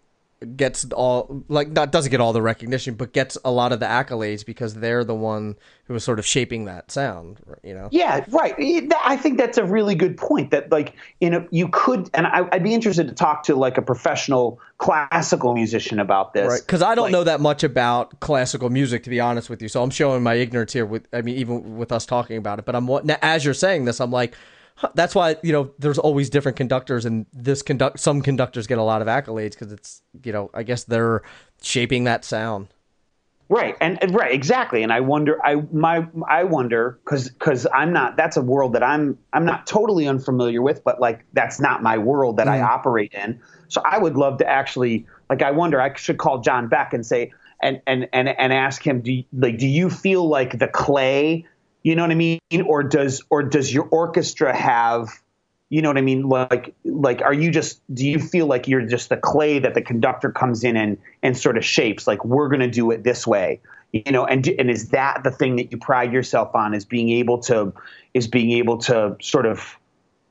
gets 0.55 0.85
all 0.93 1.43
like 1.49 1.69
not 1.69 1.91
doesn't 1.91 2.11
get 2.11 2.21
all 2.21 2.31
the 2.31 2.41
recognition, 2.41 2.95
but 2.95 3.11
gets 3.11 3.37
a 3.43 3.51
lot 3.51 3.71
of 3.71 3.79
the 3.79 3.85
accolades 3.85 4.45
because 4.45 4.75
they're 4.75 5.03
the 5.03 5.15
one 5.15 5.57
who 5.85 5.93
was 5.93 6.03
sort 6.03 6.17
of 6.17 6.25
shaping 6.25 6.65
that 6.65 6.91
sound. 6.91 7.39
You 7.63 7.73
know. 7.73 7.89
Yeah, 7.91 8.23
right. 8.29 8.55
I 9.03 9.17
think 9.17 9.37
that's 9.37 9.57
a 9.57 9.65
really 9.65 9.95
good 9.95 10.17
point. 10.17 10.51
That 10.51 10.71
like 10.71 10.95
you 11.19 11.29
know 11.29 11.45
you 11.51 11.67
could, 11.69 12.09
and 12.13 12.25
I, 12.25 12.47
I'd 12.51 12.63
be 12.63 12.73
interested 12.73 13.07
to 13.09 13.13
talk 13.13 13.43
to 13.43 13.55
like 13.55 13.77
a 13.77 13.81
professional 13.81 14.59
classical 14.77 15.53
musician 15.53 15.99
about 15.99 16.33
this. 16.33 16.47
Right, 16.47 16.61
because 16.61 16.81
I 16.81 16.95
don't 16.95 17.05
Like, 17.05 17.11
know 17.11 17.23
that 17.25 17.41
much 17.41 17.63
about 17.63 18.19
classical 18.21 18.69
music, 18.69 19.03
to 19.03 19.09
be 19.09 19.19
honest 19.19 19.49
with 19.49 19.61
you. 19.61 19.67
So 19.67 19.83
I'm 19.83 19.89
showing 19.89 20.23
my 20.23 20.35
ignorance 20.35 20.71
here. 20.71 20.85
With 20.85 21.05
I 21.11 21.21
mean, 21.21 21.35
even 21.35 21.77
with 21.77 21.91
us 21.91 22.05
talking 22.05 22.37
about 22.37 22.59
it, 22.59 22.65
but 22.65 22.75
I'm 22.75 22.89
as 23.21 23.43
you're 23.43 23.53
saying 23.53 23.85
this, 23.85 23.99
I'm 23.99 24.11
like, 24.11 24.35
that's 24.95 25.15
why 25.15 25.35
you 25.43 25.51
know 25.51 25.71
there's 25.79 25.97
always 25.97 26.29
different 26.29 26.57
conductors, 26.57 27.05
and 27.05 27.25
this 27.33 27.61
conduct 27.61 27.99
some 27.99 28.21
conductors 28.21 28.67
get 28.67 28.77
a 28.77 28.83
lot 28.83 29.01
of 29.01 29.07
accolades 29.07 29.51
because 29.51 29.71
it's 29.71 30.01
you 30.23 30.31
know 30.31 30.49
I 30.53 30.63
guess 30.63 30.83
they're 30.83 31.21
shaping 31.61 32.05
that 32.05 32.25
sound. 32.25 32.67
Right, 33.51 33.75
and, 33.81 33.97
and 34.03 34.13
right, 34.13 34.31
exactly. 34.31 34.83
And 34.83 34.93
I 34.93 34.99
wonder, 34.99 35.43
I 35.43 35.55
my 35.71 36.07
I 36.29 36.43
wonder 36.43 36.99
because 37.03 37.29
because 37.29 37.65
I'm 37.73 37.91
not. 37.91 38.15
That's 38.15 38.37
a 38.37 38.43
world 38.43 38.73
that 38.73 38.83
I'm 38.83 39.17
I'm 39.33 39.43
not 39.43 39.65
totally 39.65 40.07
unfamiliar 40.07 40.61
with, 40.61 40.83
but 40.83 41.01
like 41.01 41.25
that's 41.33 41.59
not 41.59 41.81
my 41.81 41.97
world 41.97 42.37
that 42.37 42.47
I 42.47 42.59
mm. 42.59 42.67
operate 42.67 43.11
in. 43.11 43.39
So 43.67 43.81
I 43.83 43.97
would 43.97 44.17
love 44.17 44.37
to 44.37 44.47
actually 44.47 45.07
like. 45.31 45.41
I 45.41 45.49
wonder. 45.49 45.81
I 45.81 45.95
should 45.95 46.19
call 46.19 46.41
John 46.41 46.67
Beck 46.67 46.93
and 46.93 47.03
say 47.03 47.31
and 47.59 47.81
and 47.87 48.07
and 48.13 48.29
and 48.29 48.53
ask 48.53 48.85
him. 48.85 49.01
Do 49.01 49.11
you, 49.11 49.23
like 49.33 49.57
do 49.57 49.67
you 49.67 49.89
feel 49.89 50.29
like 50.29 50.59
the 50.59 50.67
clay? 50.67 51.47
You 51.83 51.95
know 51.95 52.03
what 52.03 52.11
I 52.11 52.15
mean? 52.15 52.39
Or 52.65 52.83
does 52.83 53.23
or 53.29 53.43
does 53.43 53.73
your 53.73 53.85
orchestra 53.85 54.55
have 54.55 55.09
you 55.69 55.83
know 55.83 55.89
what 55.89 55.97
I 55.97 56.01
mean? 56.01 56.23
Like, 56.23 56.73
like, 56.83 57.21
are 57.21 57.33
you 57.33 57.51
just? 57.51 57.81
Do 57.93 58.07
you 58.07 58.17
feel 58.17 58.47
like 58.47 58.67
you're 58.67 58.85
just 58.85 59.09
the 59.09 59.17
clay 59.17 59.59
that 59.59 59.75
the 59.75 59.83
conductor 59.83 60.31
comes 60.31 60.63
in 60.63 60.75
and 60.75 60.97
and 61.21 61.37
sort 61.37 61.57
of 61.57 61.65
shapes? 61.65 62.07
Like, 62.07 62.25
we're 62.25 62.47
going 62.49 62.61
to 62.61 62.69
do 62.69 62.89
it 62.89 63.03
this 63.03 63.27
way, 63.27 63.61
you 63.91 64.11
know? 64.11 64.25
And 64.25 64.47
and 64.47 64.71
is 64.71 64.89
that 64.89 65.23
the 65.23 65.29
thing 65.29 65.57
that 65.57 65.71
you 65.71 65.77
pride 65.77 66.11
yourself 66.11 66.55
on? 66.55 66.73
Is 66.73 66.85
being 66.85 67.09
able 67.09 67.37
to, 67.43 67.71
is 68.15 68.27
being 68.27 68.51
able 68.51 68.79
to 68.79 69.15
sort 69.21 69.45
of, 69.45 69.77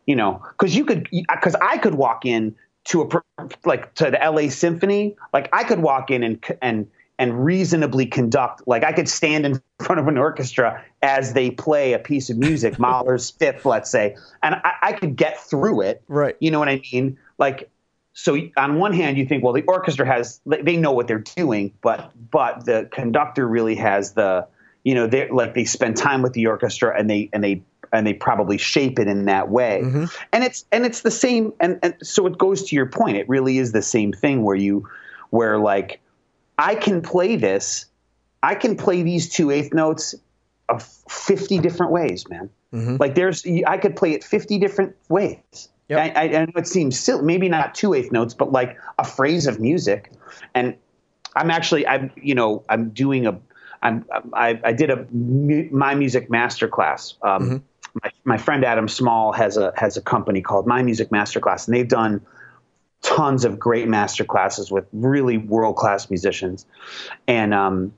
you 0.06 0.16
know, 0.16 0.44
because 0.58 0.74
you 0.74 0.84
could, 0.84 1.08
because 1.10 1.54
I 1.54 1.78
could 1.78 1.94
walk 1.94 2.26
in 2.26 2.56
to 2.86 3.02
a 3.02 3.44
like 3.64 3.94
to 3.94 4.10
the 4.10 4.20
L.A. 4.20 4.48
Symphony, 4.48 5.14
like 5.32 5.48
I 5.52 5.62
could 5.62 5.78
walk 5.78 6.10
in 6.10 6.24
and 6.24 6.44
and 6.60 6.90
and 7.18 7.44
reasonably 7.44 8.06
conduct. 8.06 8.62
Like 8.66 8.84
I 8.84 8.92
could 8.92 9.08
stand 9.08 9.44
in 9.44 9.62
front 9.80 10.00
of 10.00 10.08
an 10.08 10.16
orchestra 10.16 10.84
as 11.02 11.32
they 11.32 11.50
play 11.50 11.92
a 11.92 11.98
piece 11.98 12.30
of 12.30 12.38
music, 12.38 12.78
Mahler's 12.78 13.30
Fifth, 13.30 13.64
let's 13.64 13.90
say, 13.90 14.16
and 14.42 14.54
I, 14.56 14.72
I, 14.82 14.92
could 14.92 15.16
get 15.16 15.40
through 15.40 15.82
it. 15.82 16.02
Right. 16.08 16.36
You 16.40 16.50
know 16.50 16.58
what 16.58 16.68
I 16.68 16.80
mean? 16.92 17.18
Like, 17.38 17.70
so 18.12 18.36
on 18.56 18.78
one 18.78 18.92
hand, 18.92 19.16
you 19.16 19.26
think, 19.26 19.44
well, 19.44 19.52
the 19.52 19.62
orchestra 19.62 20.04
has 20.04 20.40
they 20.44 20.76
know 20.76 20.92
what 20.92 21.06
they're 21.06 21.24
doing, 21.36 21.72
but 21.82 22.10
but 22.30 22.64
the 22.64 22.88
conductor 22.90 23.46
really 23.46 23.76
has 23.76 24.14
the, 24.14 24.48
you 24.82 24.94
know, 24.94 25.06
they 25.06 25.30
like 25.30 25.54
they 25.54 25.64
spend 25.64 25.96
time 25.96 26.22
with 26.22 26.32
the 26.32 26.48
orchestra 26.48 26.98
and 26.98 27.08
they 27.08 27.30
and 27.32 27.44
they 27.44 27.62
and 27.92 28.04
they 28.04 28.14
probably 28.14 28.58
shape 28.58 28.98
it 28.98 29.06
in 29.06 29.26
that 29.26 29.48
way. 29.48 29.82
Mm-hmm. 29.84 30.04
And 30.32 30.42
it's 30.42 30.64
and 30.72 30.84
it's 30.84 31.02
the 31.02 31.12
same. 31.12 31.52
And, 31.60 31.78
and 31.80 31.94
so 32.02 32.26
it 32.26 32.38
goes 32.38 32.64
to 32.64 32.74
your 32.74 32.86
point. 32.86 33.18
It 33.18 33.28
really 33.28 33.58
is 33.58 33.70
the 33.70 33.82
same 33.82 34.12
thing 34.12 34.42
where 34.42 34.56
you 34.56 34.88
where 35.30 35.58
like 35.58 36.00
I 36.58 36.74
can 36.74 37.00
play 37.00 37.36
this. 37.36 37.86
I 38.42 38.54
can 38.54 38.76
play 38.76 39.02
these 39.02 39.28
two 39.28 39.50
eighth 39.50 39.72
notes 39.72 40.14
of 40.68 40.82
50 40.82 41.58
different 41.60 41.92
ways, 41.92 42.28
man. 42.28 42.50
Mm-hmm. 42.74 42.96
Like 42.98 43.14
there's, 43.14 43.46
I 43.66 43.78
could 43.78 43.96
play 43.96 44.12
it 44.12 44.24
50 44.24 44.58
different 44.58 44.96
ways. 45.08 45.68
Yep. 45.88 46.16
I, 46.16 46.20
I, 46.20 46.24
I 46.24 46.44
know 46.44 46.52
it 46.56 46.66
seems 46.66 46.98
silly, 46.98 47.22
maybe 47.22 47.48
not 47.48 47.74
two 47.74 47.94
eighth 47.94 48.12
notes, 48.12 48.34
but 48.34 48.52
like 48.52 48.76
a 48.98 49.04
phrase 49.04 49.46
of 49.46 49.58
music. 49.58 50.12
And 50.54 50.76
I'm 51.34 51.50
actually, 51.50 51.86
I'm, 51.86 52.10
you 52.16 52.34
know, 52.34 52.64
I'm 52.68 52.90
doing 52.90 53.26
a, 53.26 53.40
I'm, 53.80 54.04
I, 54.34 54.60
I 54.62 54.72
did 54.72 54.90
a 54.90 55.06
my 55.12 55.94
music 55.94 56.28
masterclass. 56.28 57.14
Um, 57.22 57.42
mm-hmm. 57.42 57.56
my, 58.02 58.10
my 58.24 58.36
friend 58.36 58.64
Adam 58.64 58.88
Small 58.88 59.32
has 59.32 59.56
a 59.56 59.72
has 59.76 59.96
a 59.96 60.02
company 60.02 60.42
called 60.42 60.66
My 60.66 60.82
Music 60.82 61.10
Masterclass, 61.10 61.68
and 61.68 61.76
they've 61.76 61.86
done 61.86 62.20
tons 63.02 63.44
of 63.44 63.58
great 63.58 63.88
master 63.88 64.24
classes 64.24 64.70
with 64.70 64.86
really 64.92 65.38
world 65.38 65.76
class 65.76 66.10
musicians, 66.10 66.66
and 67.26 67.54
um, 67.54 67.92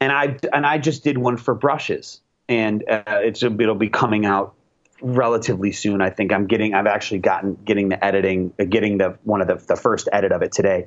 and 0.00 0.12
I 0.12 0.38
and 0.52 0.66
I 0.66 0.78
just 0.78 1.04
did 1.04 1.18
one 1.18 1.36
for 1.36 1.54
brushes, 1.54 2.20
and 2.48 2.84
uh, 2.88 3.02
it's 3.08 3.42
it'll 3.42 3.74
be 3.74 3.88
coming 3.88 4.26
out 4.26 4.54
relatively 5.00 5.72
soon. 5.72 6.00
I 6.00 6.10
think 6.10 6.32
I'm 6.32 6.46
getting 6.46 6.74
I've 6.74 6.86
actually 6.86 7.18
gotten 7.18 7.56
getting 7.64 7.88
the 7.88 8.04
editing 8.04 8.52
uh, 8.58 8.64
getting 8.64 8.98
the 8.98 9.16
one 9.24 9.40
of 9.40 9.48
the 9.48 9.56
the 9.56 9.76
first 9.76 10.08
edit 10.12 10.32
of 10.32 10.42
it 10.42 10.52
today 10.52 10.86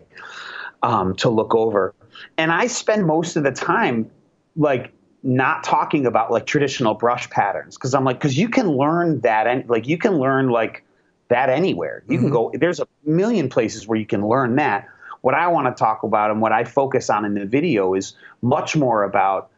um, 0.83 1.15
to 1.17 1.29
look 1.29 1.55
over, 1.55 1.93
and 2.38 2.51
I 2.51 2.67
spend 2.67 3.05
most 3.05 3.35
of 3.35 3.43
the 3.43 3.51
time 3.51 4.09
like 4.55 4.91
not 5.23 5.63
talking 5.63 6.05
about 6.05 6.31
like 6.31 6.45
traditional 6.45 6.93
brush 6.93 7.29
patterns. 7.29 7.75
Because 7.75 7.93
I'm 7.93 8.03
like 8.03 8.19
because 8.19 8.38
you 8.38 8.49
can 8.49 8.69
learn 8.69 9.21
that 9.21 9.47
and 9.47 9.67
like 9.69 9.88
you 9.88 9.97
can 9.97 10.17
learn 10.17 10.49
like 10.49 10.83
that 11.29 11.49
anywhere. 11.49 12.03
You 12.07 12.17
mm-hmm. 12.17 12.25
can 12.25 12.31
go, 12.31 12.51
there's 12.53 12.79
a 12.79 12.87
million 13.05 13.49
places 13.49 13.87
where 13.87 13.97
you 13.97 14.05
can 14.05 14.27
learn 14.27 14.57
that. 14.57 14.87
What 15.21 15.35
I 15.35 15.47
want 15.47 15.67
to 15.67 15.79
talk 15.79 16.03
about 16.03 16.31
and 16.31 16.41
what 16.41 16.51
I 16.51 16.63
focus 16.63 17.09
on 17.09 17.25
in 17.25 17.33
the 17.33 17.45
video 17.45 17.93
is 17.93 18.13
much 18.41 18.75
more 18.75 19.03
about 19.03 19.49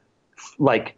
like 0.57 0.95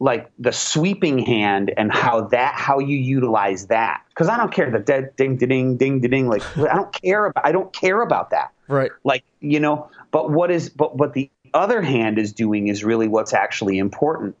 like 0.00 0.30
the 0.38 0.52
sweeping 0.52 1.18
hand 1.18 1.72
and 1.76 1.92
how 1.92 2.22
that 2.22 2.54
how 2.54 2.78
you 2.78 2.96
utilize 2.96 3.68
that 3.68 4.02
because 4.08 4.28
I 4.28 4.36
don't 4.36 4.52
care 4.52 4.70
the 4.70 4.80
dead 4.80 5.14
ding 5.16 5.36
ding 5.36 5.76
ding 5.76 5.76
ding 5.76 6.00
ding 6.00 6.28
like 6.28 6.42
I 6.58 6.74
don't 6.74 6.92
care 6.92 7.26
about 7.26 7.46
I 7.46 7.52
don't 7.52 7.72
care 7.72 8.02
about 8.02 8.30
that 8.30 8.52
right 8.66 8.90
like 9.04 9.22
you 9.40 9.60
know 9.60 9.88
but 10.10 10.30
what 10.30 10.50
is 10.50 10.68
but 10.68 10.96
what 10.96 11.12
the 11.12 11.30
other 11.52 11.80
hand 11.80 12.18
is 12.18 12.32
doing 12.32 12.66
is 12.66 12.82
really 12.82 13.06
what's 13.06 13.32
actually 13.32 13.78
important 13.78 14.36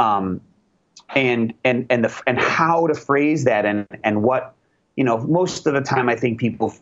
um 0.00 0.40
and 1.14 1.54
and 1.62 1.86
and 1.88 2.04
the 2.04 2.22
and 2.26 2.38
how 2.38 2.88
to 2.88 2.94
phrase 2.94 3.44
that 3.44 3.64
and 3.64 3.86
and 4.02 4.24
what 4.24 4.55
you 4.96 5.04
know, 5.04 5.18
most 5.18 5.66
of 5.66 5.74
the 5.74 5.82
time 5.82 6.08
I 6.08 6.16
think 6.16 6.40
people 6.40 6.74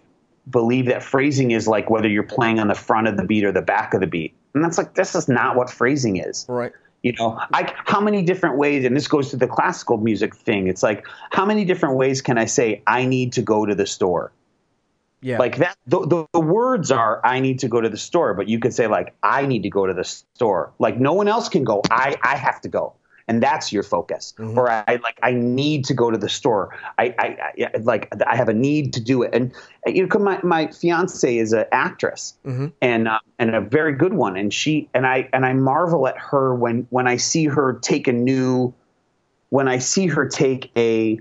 believe 0.50 0.86
that 0.86 1.02
phrasing 1.02 1.50
is 1.50 1.66
like 1.66 1.90
whether 1.90 2.08
you're 2.08 2.22
playing 2.22 2.60
on 2.60 2.68
the 2.68 2.74
front 2.74 3.08
of 3.08 3.16
the 3.16 3.24
beat 3.24 3.44
or 3.44 3.52
the 3.52 3.62
back 3.62 3.92
of 3.92 4.00
the 4.00 4.06
beat. 4.06 4.34
And 4.54 4.64
that's 4.64 4.78
like, 4.78 4.94
this 4.94 5.14
is 5.14 5.28
not 5.28 5.56
what 5.56 5.68
phrasing 5.68 6.16
is. 6.16 6.46
Right. 6.48 6.72
You 7.02 7.12
know, 7.18 7.38
I, 7.52 7.70
how 7.84 8.00
many 8.00 8.22
different 8.22 8.56
ways, 8.56 8.84
and 8.84 8.96
this 8.96 9.08
goes 9.08 9.30
to 9.30 9.36
the 9.36 9.46
classical 9.46 9.98
music 9.98 10.34
thing. 10.34 10.68
It's 10.68 10.82
like, 10.82 11.04
how 11.30 11.44
many 11.44 11.64
different 11.64 11.96
ways 11.96 12.22
can 12.22 12.38
I 12.38 12.46
say, 12.46 12.82
I 12.86 13.04
need 13.04 13.32
to 13.34 13.42
go 13.42 13.66
to 13.66 13.74
the 13.74 13.86
store? 13.86 14.32
Yeah. 15.20 15.38
Like 15.38 15.56
that, 15.56 15.76
the, 15.86 16.06
the, 16.06 16.26
the, 16.32 16.40
words 16.40 16.90
are, 16.90 17.20
I 17.24 17.40
need 17.40 17.58
to 17.60 17.68
go 17.68 17.80
to 17.80 17.88
the 17.88 17.96
store, 17.96 18.32
but 18.34 18.48
you 18.48 18.58
could 18.58 18.72
say, 18.72 18.86
like, 18.86 19.14
I 19.22 19.46
need 19.46 19.62
to 19.64 19.70
go 19.70 19.86
to 19.86 19.94
the 19.94 20.04
store. 20.04 20.72
Like, 20.78 20.98
no 20.98 21.14
one 21.14 21.28
else 21.28 21.48
can 21.48 21.64
go. 21.64 21.82
I, 21.90 22.16
I 22.22 22.36
have 22.36 22.60
to 22.62 22.68
go 22.68 22.94
and 23.26 23.42
that's 23.42 23.72
your 23.72 23.82
focus. 23.82 24.34
Mm-hmm. 24.38 24.58
Or 24.58 24.70
I 24.70 24.98
like 25.02 25.18
I 25.22 25.32
need 25.32 25.84
to 25.86 25.94
go 25.94 26.10
to 26.10 26.18
the 26.18 26.28
store. 26.28 26.76
I, 26.98 27.14
I, 27.18 27.64
I 27.64 27.78
like 27.78 28.12
I 28.26 28.36
have 28.36 28.48
a 28.48 28.54
need 28.54 28.92
to 28.94 29.00
do 29.00 29.22
it. 29.22 29.30
And 29.34 29.52
you 29.86 30.06
know, 30.06 30.18
my 30.18 30.40
my 30.42 30.66
fiance 30.68 31.36
is 31.36 31.52
an 31.52 31.64
actress 31.72 32.34
mm-hmm. 32.44 32.68
and 32.80 33.08
uh, 33.08 33.18
and 33.38 33.54
a 33.54 33.60
very 33.60 33.94
good 33.94 34.14
one. 34.14 34.36
And 34.36 34.52
she 34.52 34.88
and 34.94 35.06
I 35.06 35.28
and 35.32 35.46
I 35.46 35.54
marvel 35.54 36.06
at 36.06 36.18
her 36.18 36.54
when 36.54 36.86
when 36.90 37.06
I 37.06 37.16
see 37.16 37.46
her 37.46 37.78
take 37.80 38.08
a 38.08 38.12
new 38.12 38.74
when 39.48 39.68
I 39.68 39.78
see 39.78 40.06
her 40.06 40.28
take 40.28 40.70
a 40.76 41.20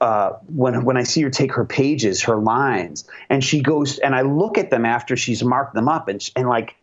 uh, 0.00 0.32
when 0.48 0.84
when 0.84 0.96
I 0.96 1.04
see 1.04 1.22
her 1.22 1.30
take 1.30 1.52
her 1.52 1.64
pages, 1.64 2.22
her 2.22 2.36
lines, 2.36 3.08
and 3.30 3.42
she 3.42 3.62
goes 3.62 3.98
and 3.98 4.14
I 4.14 4.22
look 4.22 4.58
at 4.58 4.70
them 4.70 4.84
after 4.84 5.16
she's 5.16 5.42
marked 5.42 5.74
them 5.74 5.88
up, 5.88 6.08
and 6.08 6.20
and 6.34 6.48
like 6.48 6.76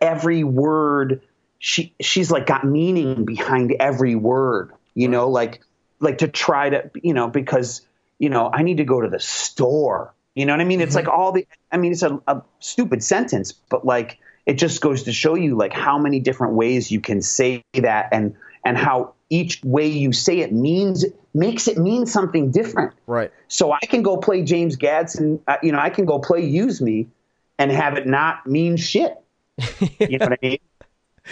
every 0.00 0.44
word 0.44 1.22
she 1.64 1.94
she's 2.00 2.28
like 2.28 2.44
got 2.44 2.64
meaning 2.64 3.24
behind 3.24 3.72
every 3.78 4.16
word, 4.16 4.72
you 4.94 5.06
know, 5.06 5.28
like 5.28 5.60
like 6.00 6.18
to 6.18 6.26
try 6.26 6.68
to 6.68 6.90
you 7.00 7.14
know 7.14 7.28
because 7.28 7.82
you 8.18 8.30
know 8.30 8.50
I 8.52 8.64
need 8.64 8.78
to 8.78 8.84
go 8.84 9.00
to 9.00 9.08
the 9.08 9.20
store. 9.20 10.12
You 10.34 10.44
know 10.44 10.54
what 10.54 10.60
I 10.60 10.64
mean? 10.64 10.80
It's 10.80 10.96
mm-hmm. 10.96 11.06
like 11.06 11.16
all 11.16 11.30
the 11.30 11.46
I 11.70 11.76
mean 11.76 11.92
it's 11.92 12.02
a, 12.02 12.20
a 12.26 12.42
stupid 12.58 13.04
sentence, 13.04 13.52
but 13.52 13.86
like 13.86 14.18
it 14.44 14.54
just 14.54 14.80
goes 14.80 15.04
to 15.04 15.12
show 15.12 15.36
you 15.36 15.56
like 15.56 15.72
how 15.72 15.98
many 15.98 16.18
different 16.18 16.54
ways 16.54 16.90
you 16.90 17.00
can 17.00 17.22
say 17.22 17.62
that 17.74 18.08
and 18.10 18.34
and 18.64 18.76
how 18.76 19.14
each 19.30 19.62
way 19.62 19.86
you 19.86 20.12
say 20.12 20.40
it 20.40 20.52
means 20.52 21.04
makes 21.32 21.68
it 21.68 21.78
mean 21.78 22.06
something 22.06 22.50
different. 22.50 22.92
Right. 23.06 23.30
So 23.46 23.70
I 23.70 23.86
can 23.86 24.02
go 24.02 24.16
play 24.16 24.42
James 24.42 24.76
Gadson, 24.76 25.38
uh, 25.46 25.58
you 25.62 25.70
know, 25.70 25.78
I 25.78 25.90
can 25.90 26.06
go 26.06 26.18
play 26.18 26.44
Use 26.44 26.80
Me 26.80 27.06
and 27.56 27.70
have 27.70 27.96
it 27.96 28.08
not 28.08 28.48
mean 28.48 28.76
shit. 28.76 29.16
You 30.00 30.18
know 30.18 30.26
what 30.26 30.32
I 30.32 30.38
mean? 30.42 30.58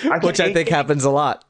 I 0.04 0.18
Which 0.18 0.40
I 0.40 0.52
think 0.52 0.68
it, 0.68 0.72
happens 0.72 1.04
a 1.04 1.10
lot. 1.10 1.44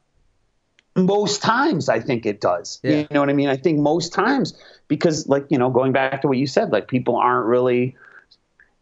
Most 0.97 1.43
times, 1.43 1.89
I 1.89 2.01
think 2.01 2.27
it 2.27 2.41
does. 2.41 2.81
Yeah. 2.83 2.99
You 2.99 3.07
know 3.11 3.21
what 3.21 3.31
I 3.31 3.33
mean? 3.33 3.49
I 3.49 3.57
think 3.57 3.79
most 3.79 4.13
times 4.13 4.55
because, 4.89 5.29
like, 5.29 5.47
you 5.49 5.59
know, 5.59 5.71
going 5.71 5.93
back 5.93 6.23
to 6.23 6.29
what 6.29 6.37
you 6.37 6.47
said, 6.47 6.73
like 6.73 6.89
people 6.89 7.17
aren't 7.17 7.47
really, 7.47 7.97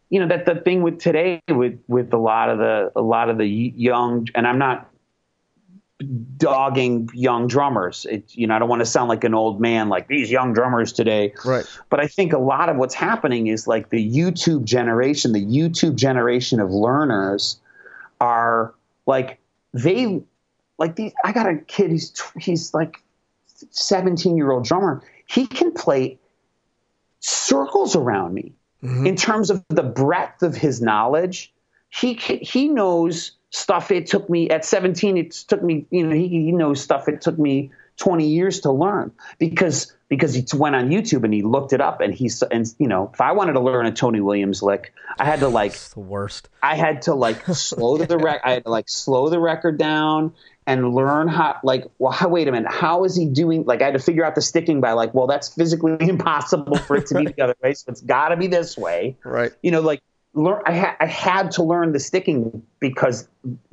you 0.09 0.19
know, 0.19 0.27
that 0.27 0.45
the 0.45 0.55
thing 0.55 0.81
with 0.81 0.99
today 0.99 1.41
with 1.49 1.79
with 1.87 2.11
a 2.13 2.17
lot 2.17 2.49
of 2.49 2.57
the 2.57 2.91
a 2.95 3.01
lot 3.01 3.29
of 3.29 3.37
the 3.37 3.45
young, 3.45 4.27
and 4.33 4.47
I'm 4.47 4.57
not 4.57 4.89
dogging 6.37 7.09
young 7.13 7.47
drummers. 7.47 8.05
It, 8.09 8.23
you 8.33 8.47
know, 8.47 8.55
I 8.55 8.59
don't 8.59 8.69
want 8.69 8.79
to 8.79 8.85
sound 8.85 9.09
like 9.09 9.23
an 9.23 9.33
old 9.33 9.59
man, 9.59 9.89
like 9.89 10.07
these 10.07 10.31
young 10.31 10.53
drummers 10.53 10.93
today. 10.93 11.33
Right. 11.43 11.65
But 11.89 11.99
I 11.99 12.07
think 12.07 12.33
a 12.33 12.37
lot 12.37 12.69
of 12.69 12.77
what's 12.77 12.95
happening 12.95 13.47
is 13.47 13.67
like 13.67 13.89
the 13.89 14.09
YouTube 14.11 14.63
generation, 14.63 15.33
the 15.33 15.45
YouTube 15.45 15.95
generation 15.95 16.59
of 16.59 16.71
learners 16.71 17.59
are 18.21 18.73
like 19.05 19.38
they 19.73 20.21
like 20.77 20.95
these. 20.95 21.13
I 21.23 21.31
got 21.31 21.47
a 21.47 21.57
kid. 21.57 21.91
He's 21.91 22.13
he's 22.39 22.73
like 22.73 23.01
17 23.45 24.37
year 24.37 24.51
old 24.51 24.65
drummer. 24.65 25.03
He 25.25 25.47
can 25.47 25.73
play 25.73 26.17
circles 27.19 27.95
around 27.95 28.33
me 28.33 28.53
mm-hmm. 28.83 29.05
in 29.05 29.15
terms 29.15 29.49
of 29.49 29.63
the 29.69 29.83
breadth 29.83 30.41
of 30.41 30.55
his 30.55 30.81
knowledge. 30.81 31.53
He 31.89 32.13
he 32.13 32.67
knows 32.67 33.31
stuff. 33.51 33.91
It 33.91 34.07
took 34.07 34.29
me 34.29 34.49
at 34.49 34.65
17. 34.65 35.17
It 35.17 35.31
took 35.31 35.63
me. 35.63 35.85
You 35.91 36.07
know, 36.07 36.15
he, 36.15 36.27
he 36.27 36.51
knows 36.51 36.81
stuff. 36.81 37.07
It 37.07 37.21
took 37.21 37.37
me 37.37 37.71
20 37.99 38.27
years 38.27 38.61
to 38.61 38.71
learn 38.71 39.11
because 39.37 39.93
because 40.07 40.33
he 40.33 40.43
went 40.55 40.75
on 40.75 40.89
YouTube 40.89 41.23
and 41.23 41.33
he 41.33 41.43
looked 41.43 41.71
it 41.73 41.81
up 41.81 42.01
and 42.01 42.13
he's 42.13 42.41
and 42.41 42.65
you 42.79 42.87
know 42.87 43.11
if 43.13 43.21
I 43.21 43.33
wanted 43.33 43.53
to 43.53 43.59
learn 43.59 43.85
a 43.85 43.91
Tony 43.91 44.21
Williams 44.21 44.63
lick 44.63 44.93
I 45.19 45.25
had 45.25 45.41
to 45.41 45.49
like 45.49 45.73
It's 45.73 45.93
the 45.93 45.99
worst. 45.99 46.49
I 46.63 46.75
had 46.75 47.03
to 47.03 47.13
like 47.13 47.45
slow 47.45 47.97
the 47.97 48.17
rec 48.17 48.41
I 48.43 48.53
had 48.53 48.63
to 48.63 48.71
like 48.71 48.89
slow 48.89 49.29
the 49.29 49.39
record 49.39 49.77
down 49.77 50.33
and 50.65 50.93
learn 50.93 51.27
how 51.27 51.57
like 51.63 51.85
well 51.99 52.11
how, 52.11 52.29
wait 52.29 52.47
a 52.47 52.51
minute 52.51 52.71
how 52.71 53.03
is 53.03 53.15
he 53.15 53.25
doing 53.25 53.65
like 53.65 53.81
I 53.81 53.85
had 53.85 53.93
to 53.93 53.99
figure 53.99 54.23
out 54.25 54.33
the 54.35 54.41
sticking 54.41 54.81
by 54.81 54.93
like 54.93 55.13
well 55.13 55.27
that's 55.27 55.53
physically 55.53 55.95
impossible 55.99 56.77
for 56.77 56.95
it 56.95 57.07
to 57.07 57.15
be 57.19 57.25
the 57.37 57.41
other 57.43 57.55
way 57.61 57.73
so 57.73 57.85
it's 57.91 58.01
got 58.01 58.29
to 58.29 58.37
be 58.37 58.47
this 58.47 58.77
way 58.77 59.17
Right. 59.23 59.51
you 59.61 59.71
know 59.71 59.81
like 59.81 60.01
learn 60.33 60.61
I, 60.65 60.77
ha- 60.77 60.95
I 60.99 61.05
had 61.05 61.51
to 61.51 61.63
learn 61.63 61.91
the 61.91 61.99
sticking 61.99 62.63
because 62.79 63.27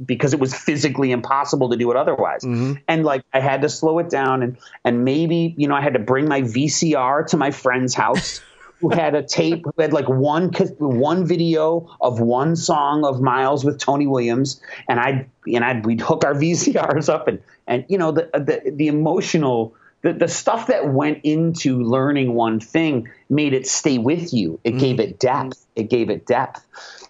because 0.05 0.33
it 0.33 0.41
was 0.41 0.55
physically 0.55 1.13
impossible 1.13 1.71
to 1.71 1.77
do 1.77 1.91
it 1.91 1.97
otherwise. 1.97 2.43
Mm-hmm. 2.43 2.75
And 2.89 3.05
like 3.05 3.23
i 3.33 3.41
had 3.41 3.63
to 3.63 3.69
slow 3.69 3.99
it 3.99 4.09
down 4.09 4.43
and 4.43 4.59
and 4.85 5.05
maybe 5.05 5.55
you 5.57 5.69
know 5.69 5.75
i 5.75 5.81
had 5.81 5.95
to 5.95 5.99
bring 5.99 6.29
my 6.29 6.43
vcr 6.43 7.27
to 7.29 7.37
my 7.37 7.51
friend's 7.51 7.95
house 7.95 8.41
who 8.81 8.91
had 8.91 9.15
a 9.15 9.23
tape 9.23 9.65
who 9.65 9.83
had 9.83 9.93
like 9.93 10.09
one 10.09 10.51
one 10.79 11.27
video 11.27 11.95
of 12.01 12.21
one 12.21 12.57
song 12.57 13.05
of 13.05 13.21
miles 13.21 13.65
with 13.65 13.79
tony 13.79 14.07
williams. 14.07 14.61
And 14.89 14.99
i'd 14.99 15.29
and 15.47 15.65
i'd 15.65 15.85
we'd 15.85 16.01
hook 16.01 16.25
our 16.25 16.35
vcrs 16.35 17.09
up 17.09 17.29
and 17.29 17.43
and 17.67 17.85
you 17.89 17.99
know 17.99 18.13
the 18.13 18.31
the, 18.33 18.71
the 18.71 18.89
emotional 18.89 19.75
the, 20.07 20.13
the 20.13 20.29
stuff 20.29 20.69
that 20.69 20.87
went 20.89 21.25
into 21.25 21.83
learning 21.83 22.33
one 22.33 22.61
thing 22.61 23.11
made 23.29 23.53
it 23.53 23.67
stay 23.67 23.99
with 23.99 24.33
you. 24.33 24.61
It 24.63 24.79
gave 24.79 25.01
it 25.01 25.19
depth. 25.19 25.67
It 25.75 25.91
gave 25.91 26.11
it 26.11 26.27
depth. 26.27 26.65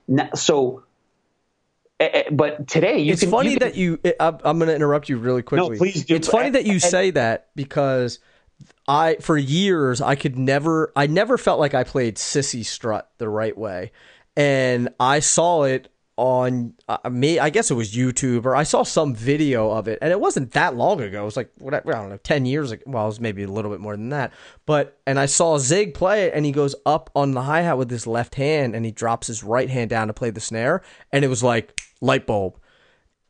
Now, 0.09 0.30
so, 0.34 0.82
eh, 2.01 2.09
eh, 2.11 2.22
but 2.32 2.66
today 2.66 3.01
you 3.01 3.12
it's 3.12 3.20
can, 3.20 3.30
funny 3.30 3.51
you 3.51 3.59
can- 3.59 3.68
that 3.68 3.76
you. 3.76 4.01
I'm, 4.18 4.38
I'm 4.42 4.59
going 4.59 4.68
to 4.68 4.74
interrupt 4.74 5.11
you 5.11 5.18
really 5.18 5.42
quickly. 5.42 5.70
no, 5.72 5.76
please 5.76 6.07
do. 6.07 6.14
It's 6.14 6.28
funny 6.28 6.49
that 6.51 6.64
you 6.64 6.80
say 6.80 7.11
that 7.11 7.49
because 7.55 8.18
I, 8.88 9.16
for 9.16 9.36
years, 9.36 10.01
I 10.01 10.14
could 10.14 10.38
never. 10.38 10.90
I 10.97 11.07
never 11.07 11.36
felt 11.36 11.61
like 11.61 11.74
I 11.74 11.84
played 11.84 12.16
Cissy 12.16 12.62
Strut 12.62 13.11
the 13.18 13.28
right 13.28 13.59
way, 13.59 13.92
and 14.38 14.88
I 14.99 15.20
saw 15.20 15.64
it 15.64 15.90
on 16.17 16.75
uh, 16.89 17.11
me. 17.11 17.39
I 17.39 17.51
guess 17.51 17.71
it 17.71 17.75
was 17.75 17.95
YouTube 17.95 18.45
or 18.45 18.57
I 18.57 18.62
saw 18.62 18.83
some 18.83 19.14
video 19.14 19.71
of 19.71 19.89
it, 19.89 19.99
and 20.03 20.11
it 20.11 20.21
wasn't 20.21 20.53
that 20.53 20.77
long 20.77 21.01
ago. 21.01 21.23
It 21.23 21.25
was 21.25 21.37
like 21.37 21.51
what 21.59 21.75
I, 21.75 21.81
don't 21.81 22.11
know, 22.11 22.19
ten 22.19 22.47
years 22.47 22.71
ago. 22.71 22.83
Well, 22.87 23.05
it 23.05 23.09
was 23.09 23.21
maybe 23.21 23.43
a 23.43 23.49
little 23.49 23.71
bit 23.71 23.81
more 23.81 23.97
than 23.97 24.09
that. 24.11 24.33
But 24.64 24.99
and 25.07 25.19
I 25.19 25.27
saw 25.27 25.59
Zig 25.59 25.95
play 25.95 26.25
it, 26.25 26.33
and 26.35 26.45
he 26.45 26.53
goes 26.53 26.75
up 26.85 27.11
on 27.14 27.33
the 27.33 27.43
hi 27.43 27.62
hat 27.62 27.79
with 27.79 27.91
his 27.91 28.07
left 28.07 28.35
hand, 28.37 28.75
and 28.75 28.85
he 28.85 28.93
drops 28.93 29.27
his 29.27 29.45
right 29.45 29.71
hand 29.71 29.91
down 29.91 30.09
to 30.09 30.12
play 30.12 30.31
the 30.31 30.41
snare, 30.41 30.83
and 31.12 31.25
it 31.25 31.29
was 31.29 31.43
like 31.43 31.81
light 32.01 32.27
bulb 32.27 32.59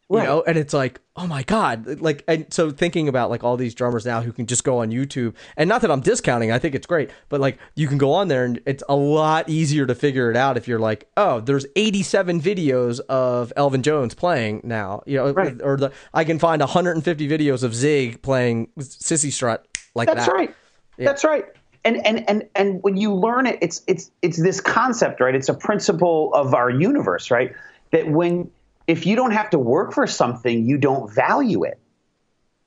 you 0.08 0.18
know 0.22 0.42
and 0.46 0.56
it's 0.56 0.72
like 0.72 1.00
oh 1.16 1.26
my 1.26 1.42
god 1.42 2.00
like 2.00 2.22
and 2.28 2.46
so 2.52 2.70
thinking 2.70 3.08
about 3.08 3.28
like 3.28 3.42
all 3.42 3.56
these 3.56 3.74
drummers 3.74 4.06
now 4.06 4.20
who 4.22 4.32
can 4.32 4.46
just 4.46 4.62
go 4.62 4.78
on 4.78 4.90
youtube 4.90 5.34
and 5.56 5.68
not 5.68 5.80
that 5.80 5.90
i'm 5.90 6.00
discounting 6.00 6.52
i 6.52 6.58
think 6.58 6.74
it's 6.74 6.86
great 6.86 7.10
but 7.28 7.40
like 7.40 7.58
you 7.74 7.88
can 7.88 7.98
go 7.98 8.12
on 8.12 8.28
there 8.28 8.44
and 8.44 8.60
it's 8.66 8.84
a 8.88 8.94
lot 8.94 9.48
easier 9.48 9.84
to 9.84 9.94
figure 9.94 10.30
it 10.30 10.36
out 10.36 10.56
if 10.56 10.68
you're 10.68 10.78
like 10.78 11.08
oh 11.16 11.40
there's 11.40 11.66
87 11.74 12.40
videos 12.40 13.00
of 13.08 13.52
elvin 13.56 13.82
jones 13.82 14.14
playing 14.14 14.60
now 14.62 15.02
you 15.06 15.16
know 15.16 15.32
Right. 15.32 15.60
or 15.62 15.76
the 15.76 15.92
i 16.14 16.22
can 16.22 16.38
find 16.38 16.60
150 16.60 17.28
videos 17.28 17.64
of 17.64 17.74
zig 17.74 18.22
playing 18.22 18.68
Cissy 18.78 19.30
Strut 19.30 19.66
like 19.96 20.06
That's 20.08 20.26
that 20.26 20.32
right. 20.32 20.54
That's 20.98 21.24
right. 21.24 21.46
And 21.84 22.04
and 22.06 22.28
and 22.28 22.48
and 22.54 22.82
when 22.82 22.96
you 22.96 23.14
learn 23.14 23.46
it, 23.46 23.58
it's 23.62 23.82
it's 23.86 24.10
it's 24.20 24.40
this 24.42 24.60
concept, 24.60 25.20
right? 25.20 25.34
It's 25.34 25.48
a 25.48 25.54
principle 25.54 26.32
of 26.34 26.52
our 26.52 26.68
universe, 26.68 27.30
right? 27.30 27.54
That 27.92 28.10
when 28.10 28.50
if 28.86 29.06
you 29.06 29.16
don't 29.16 29.32
have 29.32 29.50
to 29.50 29.58
work 29.58 29.92
for 29.92 30.06
something, 30.06 30.64
you 30.66 30.78
don't 30.78 31.12
value 31.12 31.64
it. 31.64 31.78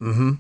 Mm-hmm. 0.02 0.34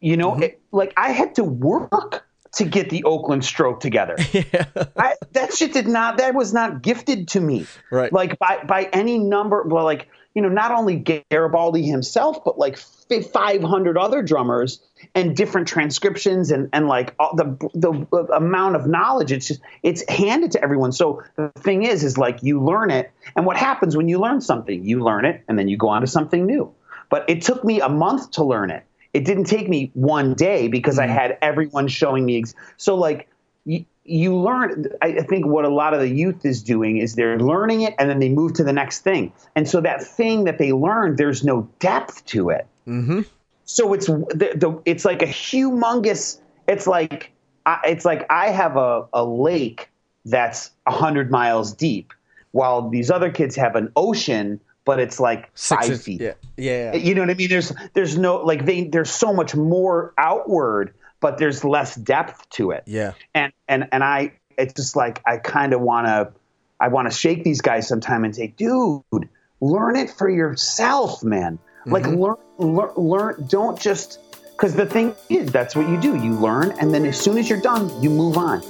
You 0.00 0.16
know, 0.16 0.38
it, 0.40 0.60
like 0.72 0.92
I 0.96 1.12
had 1.12 1.36
to 1.36 1.44
work 1.44 2.26
to 2.54 2.64
get 2.64 2.90
the 2.90 3.04
Oakland 3.04 3.44
stroke 3.44 3.80
together. 3.80 4.16
I, 4.96 5.14
that 5.32 5.54
shit 5.54 5.72
did 5.72 5.88
not. 5.88 6.18
That 6.18 6.34
was 6.34 6.52
not 6.52 6.82
gifted 6.82 7.28
to 7.28 7.40
me. 7.40 7.66
Right. 7.90 8.12
Like 8.12 8.38
by 8.38 8.62
by 8.66 8.88
any 8.92 9.18
number. 9.18 9.62
Well, 9.62 9.84
like 9.84 10.08
you 10.34 10.42
know, 10.42 10.48
not 10.48 10.72
only 10.72 11.22
Garibaldi 11.30 11.82
himself, 11.82 12.44
but 12.44 12.58
like 12.58 12.78
five 13.20 13.62
hundred 13.62 13.98
other 13.98 14.22
drummers 14.22 14.80
and 15.14 15.36
different 15.36 15.68
transcriptions 15.68 16.50
and 16.50 16.70
and 16.72 16.88
like 16.88 17.14
all 17.18 17.36
the 17.36 17.56
the 17.74 18.06
uh, 18.12 18.36
amount 18.36 18.76
of 18.76 18.86
knowledge. 18.86 19.32
It's 19.32 19.48
just 19.48 19.60
it's 19.82 20.08
handed 20.08 20.52
to 20.52 20.62
everyone. 20.62 20.92
So 20.92 21.22
the 21.36 21.50
thing 21.58 21.82
is, 21.82 22.04
is 22.04 22.16
like 22.16 22.42
you 22.42 22.62
learn 22.62 22.90
it, 22.90 23.12
and 23.36 23.44
what 23.44 23.56
happens 23.56 23.96
when 23.96 24.08
you 24.08 24.18
learn 24.18 24.40
something? 24.40 24.84
You 24.84 25.02
learn 25.02 25.24
it, 25.24 25.44
and 25.48 25.58
then 25.58 25.68
you 25.68 25.76
go 25.76 25.88
on 25.88 26.00
to 26.00 26.06
something 26.06 26.46
new. 26.46 26.72
But 27.10 27.28
it 27.28 27.42
took 27.42 27.62
me 27.62 27.80
a 27.80 27.88
month 27.90 28.30
to 28.32 28.44
learn 28.44 28.70
it. 28.70 28.84
It 29.12 29.24
didn't 29.26 29.44
take 29.44 29.68
me 29.68 29.90
one 29.94 30.34
day 30.34 30.68
because 30.68 30.98
I 30.98 31.06
mm-hmm. 31.06 31.14
had 31.14 31.38
everyone 31.42 31.88
showing 31.88 32.24
me. 32.24 32.38
Ex- 32.38 32.54
so 32.76 32.94
like 32.94 33.28
you, 33.64 33.84
you 34.04 34.34
learn. 34.36 34.86
I 35.02 35.08
I 35.08 35.22
think 35.22 35.46
what 35.46 35.64
a 35.64 35.68
lot 35.68 35.92
of 35.94 36.00
the 36.00 36.08
youth 36.08 36.44
is 36.44 36.62
doing 36.62 36.96
is 36.98 37.14
they're 37.14 37.38
learning 37.38 37.82
it 37.82 37.94
and 37.98 38.08
then 38.08 38.18
they 38.18 38.30
move 38.30 38.54
to 38.54 38.64
the 38.64 38.72
next 38.72 39.00
thing. 39.00 39.32
And 39.54 39.68
so 39.68 39.80
that 39.82 40.02
thing 40.02 40.44
that 40.44 40.58
they 40.58 40.72
learned, 40.72 41.18
there's 41.18 41.44
no 41.44 41.68
depth 41.78 42.24
to 42.26 42.50
it. 42.50 42.66
Mm-hmm. 42.86 43.20
So 43.64 43.92
it's 43.92 44.06
the, 44.06 44.52
the 44.54 44.82
it's 44.84 45.04
like 45.04 45.22
a 45.22 45.26
humongous. 45.26 46.40
It's 46.68 46.86
like 46.86 47.32
I, 47.66 47.80
it's 47.86 48.04
like 48.04 48.26
I 48.30 48.48
have 48.48 48.76
a, 48.76 49.06
a 49.12 49.24
lake 49.24 49.90
that's 50.24 50.70
hundred 50.86 51.30
miles 51.30 51.72
deep, 51.72 52.12
while 52.52 52.88
these 52.88 53.10
other 53.10 53.30
kids 53.30 53.56
have 53.56 53.76
an 53.76 53.90
ocean, 53.96 54.60
but 54.84 55.00
it's 55.00 55.20
like 55.20 55.50
Six 55.54 55.88
five 55.88 56.02
feet. 56.02 56.20
yeah 56.20 56.32
yeah 56.56 56.94
You 56.94 57.14
know 57.14 57.22
what 57.22 57.30
I 57.30 57.34
mean? 57.34 57.48
There's 57.48 57.72
there's 57.94 58.18
no 58.18 58.36
like 58.38 58.66
they 58.66 58.84
there's 58.84 59.10
so 59.10 59.32
much 59.32 59.54
more 59.54 60.12
outward, 60.18 60.94
but 61.20 61.38
there's 61.38 61.64
less 61.64 61.94
depth 61.94 62.48
to 62.50 62.72
it. 62.72 62.82
yeah 62.86 63.12
And 63.34 63.52
and 63.68 63.88
and 63.92 64.04
I 64.04 64.32
it's 64.58 64.74
just 64.74 64.96
like 64.96 65.22
I 65.26 65.38
kind 65.38 65.72
of 65.72 65.80
want 65.80 66.06
to 66.06 66.32
I 66.80 66.88
want 66.88 67.10
to 67.10 67.16
shake 67.16 67.44
these 67.44 67.60
guys 67.60 67.86
sometime 67.86 68.24
and 68.24 68.34
say, 68.34 68.48
dude, 68.48 69.28
learn 69.60 69.96
it 69.96 70.10
for 70.10 70.28
yourself, 70.28 71.22
man. 71.22 71.58
Like 71.86 72.04
mm-hmm. 72.04 72.20
learn 72.20 72.36
learn. 72.62 73.46
Don't 73.48 73.78
just 73.78 74.20
because 74.52 74.74
the 74.74 74.86
thing 74.86 75.14
is 75.28 75.50
that's 75.50 75.74
what 75.74 75.88
you 75.88 76.00
do. 76.00 76.16
You 76.16 76.34
learn, 76.34 76.72
and 76.80 76.92
then 76.92 77.04
as 77.04 77.20
soon 77.20 77.38
as 77.38 77.48
you're 77.48 77.60
done, 77.60 77.90
you 78.02 78.10
move 78.10 78.36
on. 78.36 78.62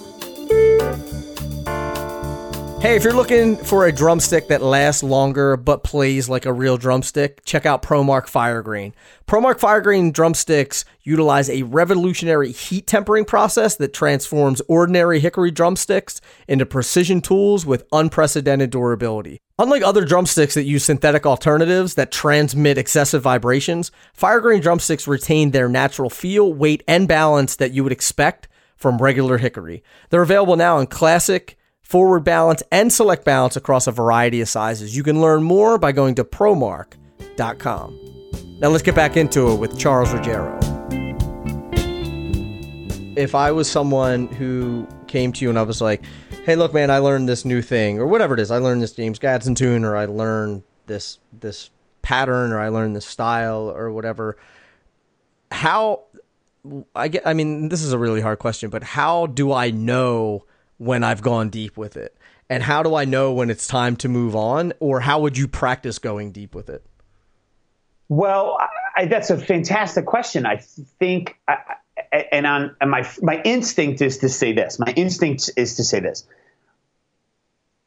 Hey, 2.82 2.96
if 2.96 3.04
you're 3.04 3.14
looking 3.14 3.56
for 3.58 3.86
a 3.86 3.92
drumstick 3.92 4.48
that 4.48 4.60
lasts 4.60 5.04
longer 5.04 5.56
but 5.56 5.84
plays 5.84 6.28
like 6.28 6.46
a 6.46 6.52
real 6.52 6.76
drumstick, 6.76 7.44
check 7.44 7.64
out 7.64 7.80
ProMark 7.80 8.26
FireGrain. 8.26 8.92
ProMark 9.28 9.60
FireGrain 9.60 10.12
drumsticks 10.12 10.84
utilize 11.04 11.48
a 11.48 11.62
revolutionary 11.62 12.50
heat 12.50 12.88
tempering 12.88 13.24
process 13.24 13.76
that 13.76 13.94
transforms 13.94 14.60
ordinary 14.66 15.20
hickory 15.20 15.52
drumsticks 15.52 16.20
into 16.48 16.66
precision 16.66 17.20
tools 17.20 17.64
with 17.64 17.86
unprecedented 17.92 18.70
durability. 18.70 19.38
Unlike 19.60 19.84
other 19.84 20.04
drumsticks 20.04 20.54
that 20.54 20.64
use 20.64 20.84
synthetic 20.84 21.24
alternatives 21.24 21.94
that 21.94 22.10
transmit 22.10 22.78
excessive 22.78 23.22
vibrations, 23.22 23.92
FireGrain 24.18 24.60
drumsticks 24.60 25.06
retain 25.06 25.52
their 25.52 25.68
natural 25.68 26.10
feel, 26.10 26.52
weight, 26.52 26.82
and 26.88 27.06
balance 27.06 27.54
that 27.54 27.70
you 27.70 27.84
would 27.84 27.92
expect 27.92 28.48
from 28.76 28.98
regular 28.98 29.38
hickory. 29.38 29.84
They're 30.10 30.22
available 30.22 30.56
now 30.56 30.80
in 30.80 30.88
classic, 30.88 31.56
forward 31.82 32.24
balance, 32.24 32.62
and 32.72 32.92
select 32.92 33.24
balance 33.24 33.56
across 33.56 33.86
a 33.86 33.92
variety 33.92 34.40
of 34.40 34.48
sizes. 34.48 34.96
You 34.96 35.02
can 35.02 35.20
learn 35.20 35.42
more 35.42 35.78
by 35.78 35.92
going 35.92 36.14
to 36.16 36.24
promark.com. 36.24 37.98
Now 38.60 38.68
let's 38.68 38.82
get 38.82 38.94
back 38.94 39.16
into 39.16 39.50
it 39.52 39.56
with 39.56 39.78
Charles 39.78 40.12
Ruggiero. 40.12 40.58
If 43.16 43.34
I 43.34 43.50
was 43.50 43.70
someone 43.70 44.28
who 44.28 44.86
came 45.06 45.32
to 45.32 45.44
you 45.44 45.50
and 45.50 45.58
I 45.58 45.62
was 45.62 45.80
like, 45.82 46.02
"Hey, 46.44 46.56
look, 46.56 46.72
man, 46.72 46.90
I 46.90 46.98
learned 46.98 47.28
this 47.28 47.44
new 47.44 47.60
thing, 47.60 47.98
or 47.98 48.06
whatever 48.06 48.34
it 48.34 48.40
is. 48.40 48.50
I 48.50 48.58
learned 48.58 48.82
this 48.82 48.92
James 48.92 49.18
Gadson 49.18 49.54
tune, 49.54 49.84
or 49.84 49.96
I 49.96 50.06
learned 50.06 50.62
this 50.86 51.18
this 51.38 51.70
pattern, 52.00 52.52
or 52.52 52.60
I 52.60 52.68
learned 52.68 52.96
this 52.96 53.04
style, 53.04 53.70
or 53.70 53.90
whatever." 53.92 54.38
How 55.50 56.04
I 56.94 57.08
get 57.08 57.26
I 57.26 57.34
mean, 57.34 57.68
this 57.68 57.82
is 57.82 57.92
a 57.92 57.98
really 57.98 58.20
hard 58.20 58.38
question, 58.38 58.70
but 58.70 58.82
how 58.82 59.26
do 59.26 59.52
I 59.52 59.70
know 59.70 60.44
when 60.82 61.04
I've 61.04 61.22
gone 61.22 61.48
deep 61.48 61.76
with 61.76 61.96
it? 61.96 62.16
And 62.50 62.62
how 62.62 62.82
do 62.82 62.94
I 62.94 63.04
know 63.04 63.32
when 63.32 63.50
it's 63.50 63.66
time 63.66 63.96
to 63.96 64.08
move 64.08 64.34
on? 64.36 64.72
Or 64.80 65.00
how 65.00 65.20
would 65.20 65.38
you 65.38 65.48
practice 65.48 65.98
going 65.98 66.32
deep 66.32 66.54
with 66.54 66.68
it? 66.68 66.84
Well, 68.08 68.58
I, 68.96 69.06
that's 69.06 69.30
a 69.30 69.38
fantastic 69.38 70.04
question. 70.04 70.44
I 70.44 70.56
think, 70.98 71.38
I, 71.48 71.56
and 72.30 72.46
on 72.46 72.76
and 72.80 72.90
my 72.90 73.08
my 73.22 73.40
instinct 73.42 74.02
is 74.02 74.18
to 74.18 74.28
say 74.28 74.52
this. 74.52 74.78
My 74.78 74.92
instinct 74.96 75.50
is 75.56 75.76
to 75.76 75.84
say 75.84 76.00
this. 76.00 76.26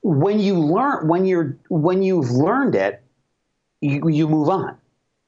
When 0.01 0.39
you 0.39 0.59
learn, 0.59 1.07
when 1.07 1.25
you're 1.25 1.57
when 1.69 2.01
you've 2.01 2.31
learned 2.31 2.75
it, 2.75 3.03
you 3.81 4.07
you 4.09 4.27
move 4.27 4.49
on. 4.49 4.77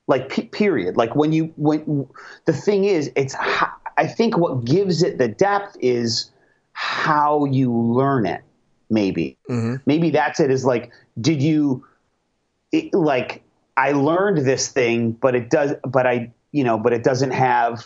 Like 0.08 0.30
pe- 0.30 0.48
period. 0.48 0.98
Like 0.98 1.16
when 1.16 1.32
you 1.32 1.54
when 1.58 2.08
the 2.46 2.54
thing 2.54 2.86
is, 2.86 3.12
it's 3.16 3.36
I 3.36 4.08
think 4.08 4.38
what 4.38 4.66
gives 4.66 5.04
it 5.04 5.18
the 5.18 5.28
depth 5.28 5.78
is 5.80 6.32
how 6.80 7.46
you 7.46 7.74
learn 7.74 8.28
it. 8.28 8.44
Maybe 8.90 9.36
maybe 9.88 10.12
that's 10.12 10.40
it. 10.40 10.52
Is 10.52 10.64
like, 10.64 10.92
did 11.20 11.42
you 11.42 11.84
it, 12.72 12.94
like 12.94 13.42
I 13.76 13.94
learned 13.94 14.46
this 14.46 14.68
thing, 14.70 15.12
but 15.12 15.34
it 15.34 15.50
does, 15.50 15.74
but 15.84 16.06
I, 16.06 16.32
you 16.52 16.64
know, 16.64 16.78
but 16.78 16.94
it 16.94 17.04
doesn't 17.04 17.32
have 17.32 17.84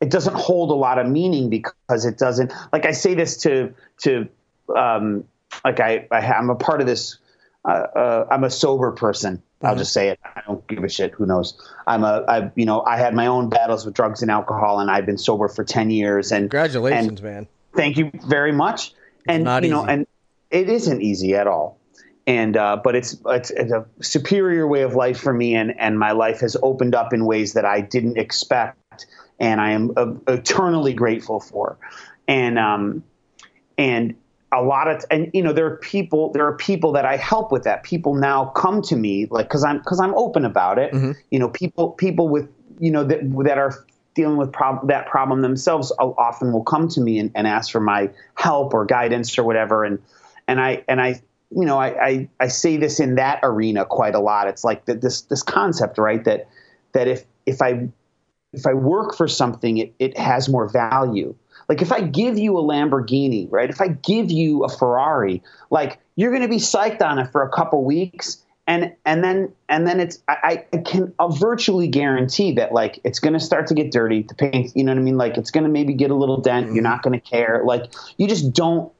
it 0.00 0.10
doesn't 0.10 0.34
hold 0.34 0.70
a 0.70 0.74
lot 0.74 0.98
of 0.98 1.06
meaning 1.08 1.50
because 1.50 2.04
it 2.04 2.18
doesn't 2.18 2.52
like 2.72 2.84
I 2.84 2.90
say 2.90 3.14
this 3.14 3.36
to 3.38 3.72
to 4.02 4.28
um, 4.76 5.24
like 5.64 5.78
I, 5.78 6.06
I 6.10 6.20
am 6.20 6.50
a 6.50 6.56
part 6.56 6.80
of 6.80 6.86
this 6.88 7.18
uh, 7.64 7.68
uh, 7.94 8.26
I'm 8.30 8.42
a 8.44 8.50
sober 8.50 8.90
person 8.90 9.40
I'll 9.62 9.70
Mm-hmm. 9.70 9.78
just 9.78 9.92
say 9.92 10.08
it 10.08 10.18
I 10.24 10.42
don't 10.46 10.66
give 10.68 10.84
a 10.84 10.88
shit 10.88 11.12
who 11.12 11.26
knows 11.26 11.54
I'm 11.86 12.02
a 12.04 12.24
I 12.28 12.50
you 12.56 12.66
know 12.66 12.82
I 12.82 12.96
had 12.96 13.14
my 13.14 13.26
own 13.28 13.48
battles 13.48 13.84
with 13.86 13.94
drugs 13.94 14.20
and 14.22 14.30
alcohol 14.30 14.80
and 14.80 14.90
I've 14.90 15.06
been 15.06 15.18
sober 15.18 15.48
for 15.48 15.64
10 15.64 15.90
years 15.90 16.30
and 16.32 16.42
Congratulations, 16.50 17.08
and 17.08 17.22
man. 17.22 17.46
Thank 17.74 17.96
you 17.96 18.10
very 18.26 18.52
much. 18.52 18.92
And 19.26 19.44
you 19.64 19.70
know 19.70 19.82
easy. 19.82 19.92
and 19.92 20.06
it 20.50 20.68
isn't 20.68 21.02
easy 21.02 21.34
at 21.34 21.46
all. 21.46 21.78
And 22.26 22.56
uh, 22.56 22.80
but 22.82 22.94
it's, 22.94 23.16
it's 23.26 23.50
it's 23.50 23.72
a 23.72 23.86
superior 24.00 24.66
way 24.66 24.82
of 24.82 24.94
life 24.94 25.18
for 25.18 25.32
me 25.32 25.54
and 25.54 25.78
and 25.78 25.98
my 25.98 26.12
life 26.12 26.40
has 26.40 26.56
opened 26.62 26.94
up 26.94 27.12
in 27.12 27.24
ways 27.24 27.54
that 27.54 27.64
I 27.64 27.80
didn't 27.80 28.18
expect 28.18 29.06
and 29.40 29.60
I 29.60 29.70
am 29.70 29.92
uh, 29.96 30.12
eternally 30.28 30.92
grateful 30.92 31.40
for. 31.40 31.78
And 32.26 32.58
um 32.58 33.02
and 33.78 34.14
a 34.52 34.62
lot 34.62 34.88
of 34.88 35.04
and 35.10 35.30
you 35.32 35.42
know 35.42 35.52
there 35.52 35.66
are 35.66 35.76
people 35.76 36.32
there 36.32 36.46
are 36.46 36.56
people 36.56 36.92
that 36.92 37.04
I 37.04 37.16
help 37.16 37.52
with 37.52 37.64
that. 37.64 37.82
People 37.82 38.14
now 38.14 38.46
come 38.46 38.82
to 38.82 38.96
me 38.96 39.26
like 39.30 39.48
because 39.48 39.64
I'm 39.64 39.78
because 39.78 40.00
I'm 40.00 40.14
open 40.14 40.44
about 40.44 40.78
it. 40.78 40.92
You 41.30 41.38
know 41.38 41.48
people 41.48 41.90
people 41.90 42.28
with 42.28 42.48
you 42.78 42.90
know 42.90 43.04
that 43.04 43.20
that 43.44 43.58
are 43.58 43.86
dealing 44.18 44.36
with 44.36 44.52
prob- 44.52 44.88
that 44.88 45.06
problem 45.06 45.40
themselves 45.42 45.92
often 45.98 46.52
will 46.52 46.64
come 46.64 46.88
to 46.88 47.00
me 47.00 47.18
and, 47.18 47.30
and 47.34 47.46
ask 47.46 47.70
for 47.70 47.80
my 47.80 48.10
help 48.34 48.74
or 48.74 48.84
guidance 48.84 49.38
or 49.38 49.44
whatever 49.44 49.84
and 49.84 50.00
and 50.48 50.60
I 50.60 50.84
and 50.88 51.00
I 51.00 51.22
you 51.50 51.64
know 51.64 51.78
I, 51.78 52.04
I 52.04 52.28
I 52.40 52.48
say 52.48 52.76
this 52.76 52.98
in 52.98 53.14
that 53.14 53.38
arena 53.44 53.84
quite 53.84 54.16
a 54.16 54.18
lot 54.18 54.48
it's 54.48 54.64
like 54.64 54.84
that 54.86 55.00
this 55.00 55.22
this 55.22 55.42
concept 55.42 55.98
right 55.98 56.24
that 56.24 56.48
that 56.92 57.06
if 57.06 57.24
if 57.46 57.62
I 57.62 57.88
if 58.52 58.66
I 58.66 58.74
work 58.74 59.14
for 59.14 59.28
something, 59.28 59.78
it, 59.78 59.94
it 59.98 60.18
has 60.18 60.48
more 60.48 60.68
value. 60.68 61.34
Like 61.68 61.82
if 61.82 61.92
I 61.92 62.00
give 62.00 62.38
you 62.38 62.56
a 62.58 62.62
Lamborghini, 62.62 63.46
right? 63.50 63.68
If 63.68 63.80
I 63.80 63.88
give 63.88 64.30
you 64.30 64.64
a 64.64 64.68
Ferrari, 64.68 65.42
like 65.70 65.98
you're 66.16 66.30
going 66.30 66.42
to 66.42 66.48
be 66.48 66.56
psyched 66.56 67.02
on 67.02 67.18
it 67.18 67.30
for 67.30 67.42
a 67.42 67.50
couple 67.50 67.84
weeks, 67.84 68.42
and 68.68 68.92
and 69.06 69.24
then 69.24 69.52
and 69.70 69.86
then 69.86 69.98
it's 69.98 70.22
I, 70.28 70.66
I 70.72 70.76
can 70.76 71.14
I'll 71.18 71.30
virtually 71.30 71.88
guarantee 71.88 72.52
that 72.52 72.70
like 72.70 73.00
it's 73.02 73.18
going 73.18 73.32
to 73.32 73.40
start 73.40 73.66
to 73.68 73.74
get 73.74 73.90
dirty. 73.90 74.22
The 74.22 74.34
paint, 74.34 74.76
you 74.76 74.84
know 74.84 74.92
what 74.92 74.98
I 74.98 75.02
mean? 75.02 75.16
Like 75.16 75.38
it's 75.38 75.50
going 75.50 75.64
to 75.64 75.70
maybe 75.70 75.94
get 75.94 76.10
a 76.10 76.14
little 76.14 76.40
dent. 76.40 76.66
You're 76.66 76.76
mm-hmm. 76.76 76.82
not 76.84 77.02
going 77.02 77.18
to 77.18 77.26
care. 77.26 77.62
Like 77.64 77.90
you 78.18 78.28
just 78.28 78.52
don't. 78.52 78.92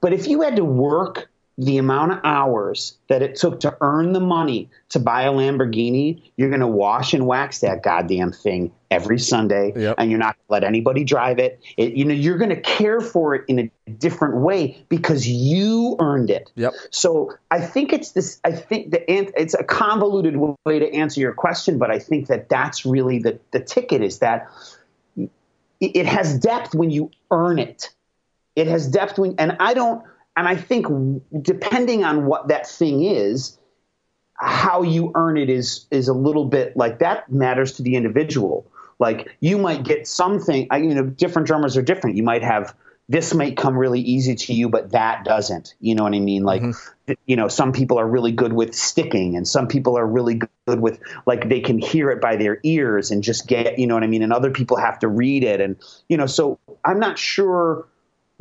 But 0.00 0.12
if 0.12 0.26
you 0.26 0.42
had 0.42 0.56
to 0.56 0.64
work 0.64 1.30
the 1.58 1.76
amount 1.76 2.12
of 2.12 2.20
hours 2.24 2.96
that 3.08 3.20
it 3.20 3.36
took 3.36 3.60
to 3.60 3.76
earn 3.82 4.12
the 4.14 4.20
money 4.20 4.70
to 4.88 4.98
buy 4.98 5.22
a 5.22 5.30
Lamborghini, 5.32 6.22
you're 6.36 6.48
going 6.48 6.60
to 6.60 6.66
wash 6.66 7.12
and 7.12 7.26
wax 7.26 7.60
that 7.60 7.82
goddamn 7.82 8.32
thing 8.32 8.72
every 8.90 9.18
Sunday, 9.18 9.72
Yep. 9.76 9.96
and 9.98 10.10
you're 10.10 10.18
not 10.18 10.36
going 10.36 10.46
to 10.46 10.52
let 10.52 10.64
anybody 10.64 11.04
drive 11.04 11.38
it. 11.38 11.60
it 11.76 11.92
you 11.92 12.06
know, 12.06 12.14
you're 12.14 12.38
going 12.38 12.50
to 12.50 12.60
care 12.60 13.00
for 13.00 13.34
it 13.34 13.44
in 13.48 13.58
a 13.58 13.90
different 13.90 14.36
way 14.36 14.82
because 14.88 15.28
you 15.28 15.96
earned 15.98 16.30
it. 16.30 16.50
Yep. 16.56 16.72
So 16.90 17.34
I 17.50 17.60
think 17.60 17.92
it's 17.92 18.12
this. 18.12 18.40
I 18.44 18.52
think 18.52 18.90
the 18.90 19.04
it's 19.10 19.54
a 19.54 19.62
convoluted 19.64 20.36
way 20.36 20.78
to 20.78 20.90
answer 20.94 21.20
your 21.20 21.34
question, 21.34 21.78
but 21.78 21.90
I 21.90 21.98
think 21.98 22.28
that 22.28 22.48
that's 22.48 22.86
really 22.86 23.18
the 23.18 23.38
the 23.50 23.60
ticket 23.60 24.02
is 24.02 24.20
that 24.20 24.48
it, 25.16 25.30
it 25.80 26.06
has 26.06 26.38
depth 26.38 26.74
when 26.74 26.90
you 26.90 27.10
earn 27.30 27.58
it. 27.58 27.90
It 28.56 28.66
has 28.68 28.88
depth 28.88 29.18
when, 29.18 29.34
and 29.38 29.56
I 29.60 29.74
don't. 29.74 30.02
And 30.36 30.48
I 30.48 30.56
think 30.56 30.86
depending 31.42 32.04
on 32.04 32.26
what 32.26 32.48
that 32.48 32.66
thing 32.66 33.04
is, 33.04 33.58
how 34.34 34.82
you 34.82 35.12
earn 35.14 35.36
it 35.36 35.50
is 35.50 35.86
is 35.90 36.08
a 36.08 36.14
little 36.14 36.46
bit 36.46 36.76
like 36.76 36.98
that 36.98 37.30
matters 37.30 37.72
to 37.74 37.82
the 37.82 37.96
individual. 37.96 38.66
Like 38.98 39.36
you 39.40 39.58
might 39.58 39.84
get 39.84 40.08
something, 40.08 40.66
I- 40.70 40.78
you 40.78 40.94
know, 40.94 41.04
different 41.04 41.46
drummers 41.46 41.76
are 41.76 41.82
different. 41.82 42.16
You 42.16 42.22
might 42.22 42.42
have 42.42 42.74
this 43.08 43.34
might 43.34 43.56
come 43.56 43.76
really 43.76 44.00
easy 44.00 44.34
to 44.34 44.54
you, 44.54 44.68
but 44.68 44.92
that 44.92 45.24
doesn't. 45.24 45.74
You 45.80 45.94
know 45.94 46.04
what 46.04 46.14
I 46.14 46.20
mean? 46.20 46.44
Like, 46.44 46.62
mm-hmm. 46.62 46.90
th- 47.08 47.18
you 47.26 47.36
know, 47.36 47.48
some 47.48 47.72
people 47.72 47.98
are 47.98 48.06
really 48.06 48.32
good 48.32 48.52
with 48.52 48.74
sticking, 48.74 49.36
and 49.36 49.46
some 49.46 49.66
people 49.66 49.98
are 49.98 50.06
really 50.06 50.40
good 50.66 50.80
with 50.80 51.00
like 51.26 51.48
they 51.48 51.60
can 51.60 51.78
hear 51.78 52.10
it 52.10 52.20
by 52.20 52.36
their 52.36 52.58
ears 52.62 53.10
and 53.10 53.22
just 53.22 53.46
get, 53.46 53.78
you 53.78 53.86
know 53.86 53.94
what 53.94 54.02
I 54.02 54.06
mean? 54.06 54.22
And 54.22 54.32
other 54.32 54.50
people 54.50 54.76
have 54.78 54.98
to 55.00 55.08
read 55.08 55.44
it, 55.44 55.60
and 55.60 55.76
you 56.08 56.16
know, 56.16 56.26
so 56.26 56.58
I'm 56.84 57.00
not 57.00 57.18
sure 57.18 57.86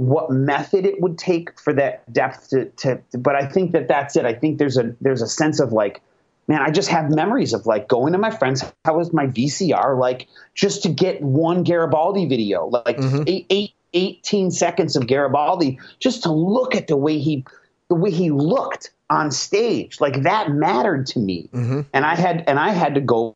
what 0.02 0.32
method 0.32 0.86
it 0.86 1.00
would 1.00 1.18
take 1.18 1.60
for 1.60 1.74
that 1.74 2.12
depth 2.12 2.50
to, 2.50 2.66
to 2.66 3.02
but 3.18 3.36
I 3.36 3.46
think 3.46 3.72
that 3.74 3.88
that's 3.88 4.16
it. 4.16 4.26
I 4.26 4.34
think 4.34 4.58
there's 4.58 4.78
a 4.78 4.96
there's 5.00 5.22
a 5.22 5.28
sense 5.28 5.60
of 5.60 5.72
like 5.72 6.02
man, 6.48 6.62
I 6.62 6.72
just 6.72 6.90
have 6.90 7.10
memories 7.12 7.54
of 7.54 7.68
like 7.68 7.88
going 7.88 8.14
to 8.14 8.20
my 8.20 8.32
friend's 8.32 8.64
how 8.84 8.98
was 8.98 9.14
my 9.14 9.28
VCR 9.28 9.98
like 10.00 10.28
just 10.56 10.84
to 10.84 10.90
get 10.90 11.22
one 11.22 11.64
Garibaldi 11.64 12.26
video, 12.26 12.66
like 12.66 12.98
mm-hmm. 12.98 13.24
eight, 13.28 13.46
eight, 13.50 13.74
18 13.94 14.52
seconds 14.52 14.96
of 14.96 15.06
Garibaldi 15.06 15.80
just 16.00 16.24
to 16.24 16.32
look 16.32 16.76
at 16.76 16.88
the 16.88 16.98
way 16.98 17.20
he 17.20 17.46
the 17.90 17.96
way 17.96 18.10
he 18.10 18.32
looked 18.32 18.92
on 19.10 19.30
stage. 19.30 20.02
Like 20.02 20.24
that 20.24 20.50
mattered 20.50 21.06
to 21.08 21.20
me. 21.20 21.50
Mm-hmm. 21.54 21.82
And 21.94 22.06
I 22.06 22.16
had 22.16 22.44
and 22.48 22.60
I 22.60 22.72
had 22.72 22.96
to 22.96 23.02
go 23.02 23.36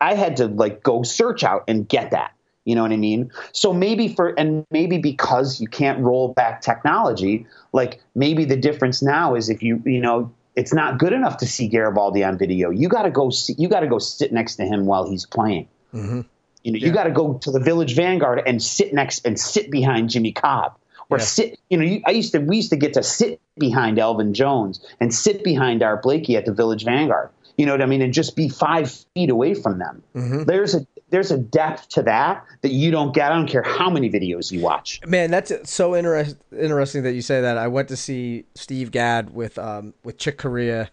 I 0.00 0.14
had 0.14 0.36
to 0.36 0.48
like 0.48 0.82
go 0.82 1.02
search 1.02 1.44
out 1.44 1.64
and 1.66 1.88
get 1.88 2.10
that. 2.10 2.34
You 2.64 2.74
know 2.76 2.82
what 2.82 2.92
I 2.92 2.96
mean? 2.96 3.32
So 3.52 3.72
maybe 3.72 4.08
for 4.08 4.28
and 4.38 4.64
maybe 4.70 4.98
because 4.98 5.60
you 5.60 5.66
can't 5.66 5.98
roll 6.00 6.32
back 6.32 6.62
technology, 6.62 7.46
like 7.72 8.00
maybe 8.14 8.44
the 8.44 8.56
difference 8.56 9.02
now 9.02 9.34
is 9.34 9.48
if 9.48 9.62
you 9.62 9.82
you 9.84 10.00
know 10.00 10.32
it's 10.54 10.72
not 10.72 10.98
good 10.98 11.12
enough 11.12 11.38
to 11.38 11.46
see 11.46 11.68
Garibaldi 11.68 12.22
on 12.24 12.38
video. 12.38 12.70
You 12.70 12.88
got 12.88 13.02
to 13.02 13.10
go 13.10 13.30
see, 13.30 13.54
you 13.58 13.68
got 13.68 13.80
to 13.80 13.86
go 13.86 13.98
sit 13.98 14.32
next 14.32 14.56
to 14.56 14.64
him 14.64 14.86
while 14.86 15.08
he's 15.08 15.26
playing. 15.26 15.68
Mm-hmm. 15.94 16.20
You 16.62 16.72
know, 16.72 16.78
you 16.78 16.92
got 16.92 17.04
to 17.04 17.10
go 17.10 17.34
to 17.38 17.50
the 17.50 17.58
Village 17.58 17.96
Vanguard 17.96 18.42
and 18.46 18.62
sit 18.62 18.94
next 18.94 19.26
and 19.26 19.38
sit 19.38 19.70
behind 19.70 20.10
Jimmy 20.10 20.32
Cobb, 20.32 20.76
or 21.10 21.18
Yeah. 21.18 21.24
sit. 21.24 21.58
You 21.70 21.78
know, 21.78 21.84
you, 21.84 22.02
I 22.06 22.12
used 22.12 22.32
to 22.32 22.38
we 22.38 22.56
used 22.56 22.70
to 22.70 22.76
get 22.76 22.92
to 22.94 23.02
sit 23.02 23.40
behind 23.58 23.98
Elvin 23.98 24.34
Jones 24.34 24.84
and 25.00 25.12
sit 25.12 25.42
behind 25.42 25.82
Art 25.82 26.02
Blakey 26.02 26.36
at 26.36 26.46
the 26.46 26.52
Village 26.52 26.84
Vanguard. 26.84 27.30
You 27.58 27.66
know 27.66 27.72
what 27.72 27.82
I 27.82 27.86
mean, 27.86 28.00
and 28.00 28.14
just 28.14 28.36
be 28.36 28.48
five 28.48 28.90
feet 29.14 29.30
away 29.30 29.54
from 29.54 29.78
them. 29.78 30.02
Mm-hmm. 30.14 30.44
There's 30.44 30.74
a 30.74 30.86
there's 31.12 31.30
a 31.30 31.38
depth 31.38 31.88
to 31.90 32.02
that 32.02 32.44
that 32.62 32.72
you 32.72 32.90
don't 32.90 33.14
get. 33.14 33.30
I 33.30 33.36
don't 33.36 33.46
care 33.46 33.62
how 33.62 33.88
many 33.88 34.10
videos 34.10 34.50
you 34.50 34.60
watch. 34.60 35.00
Man, 35.06 35.30
that's 35.30 35.52
so 35.70 35.94
interest, 35.94 36.36
interesting 36.58 37.04
that 37.04 37.12
you 37.12 37.22
say 37.22 37.40
that. 37.42 37.56
I 37.56 37.68
went 37.68 37.88
to 37.90 37.96
see 37.96 38.46
Steve 38.56 38.90
Gadd 38.90 39.32
with 39.32 39.56
um 39.58 39.94
with 40.02 40.18
Chick 40.18 40.38
Corea 40.38 40.90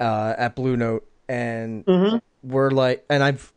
uh, 0.00 0.34
at 0.36 0.56
Blue 0.56 0.76
Note, 0.76 1.06
and 1.28 2.20
we're 2.42 2.70
like, 2.70 3.04
and 3.08 3.22
I've 3.22 3.52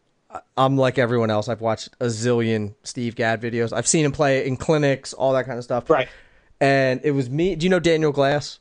I'm 0.56 0.78
like 0.78 0.98
everyone 0.98 1.32
else. 1.32 1.48
I've 1.50 1.62
watched 1.62 1.90
a 2.00 2.06
zillion 2.06 2.76
Steve 2.84 3.16
Gadd 3.16 3.42
videos. 3.42 3.74
I've 3.74 3.88
seen 3.88 4.06
him 4.06 4.12
play 4.12 4.46
in 4.46 4.58
clinics, 4.58 5.14
all 5.14 5.34
that 5.34 5.46
kind 5.46 5.58
of 5.58 5.64
stuff. 5.64 5.90
Right. 5.90 6.08
And 6.60 7.02
it 7.04 7.12
was 7.12 7.30
me. 7.30 7.56
Do 7.56 7.66
you 7.66 7.70
know 7.70 7.80
Daniel 7.80 8.12
Glass? 8.12 8.60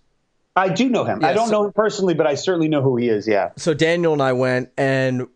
I 0.57 0.69
do 0.69 0.89
know 0.89 1.05
him. 1.05 1.25
I 1.25 1.33
don't 1.33 1.47
so- 1.49 1.53
know 1.53 1.65
him 1.67 1.73
personally, 1.73 2.15
but 2.15 2.27
I 2.27 2.35
certainly 2.35 2.69
know 2.69 2.83
who 2.83 2.97
he 2.97 3.09
is. 3.09 3.29
Yeah. 3.29 3.51
so 3.57 3.73
Daniel 3.75 4.13
and 4.13 4.23
I 4.23 4.33
went 4.33 4.71
and 4.77 5.29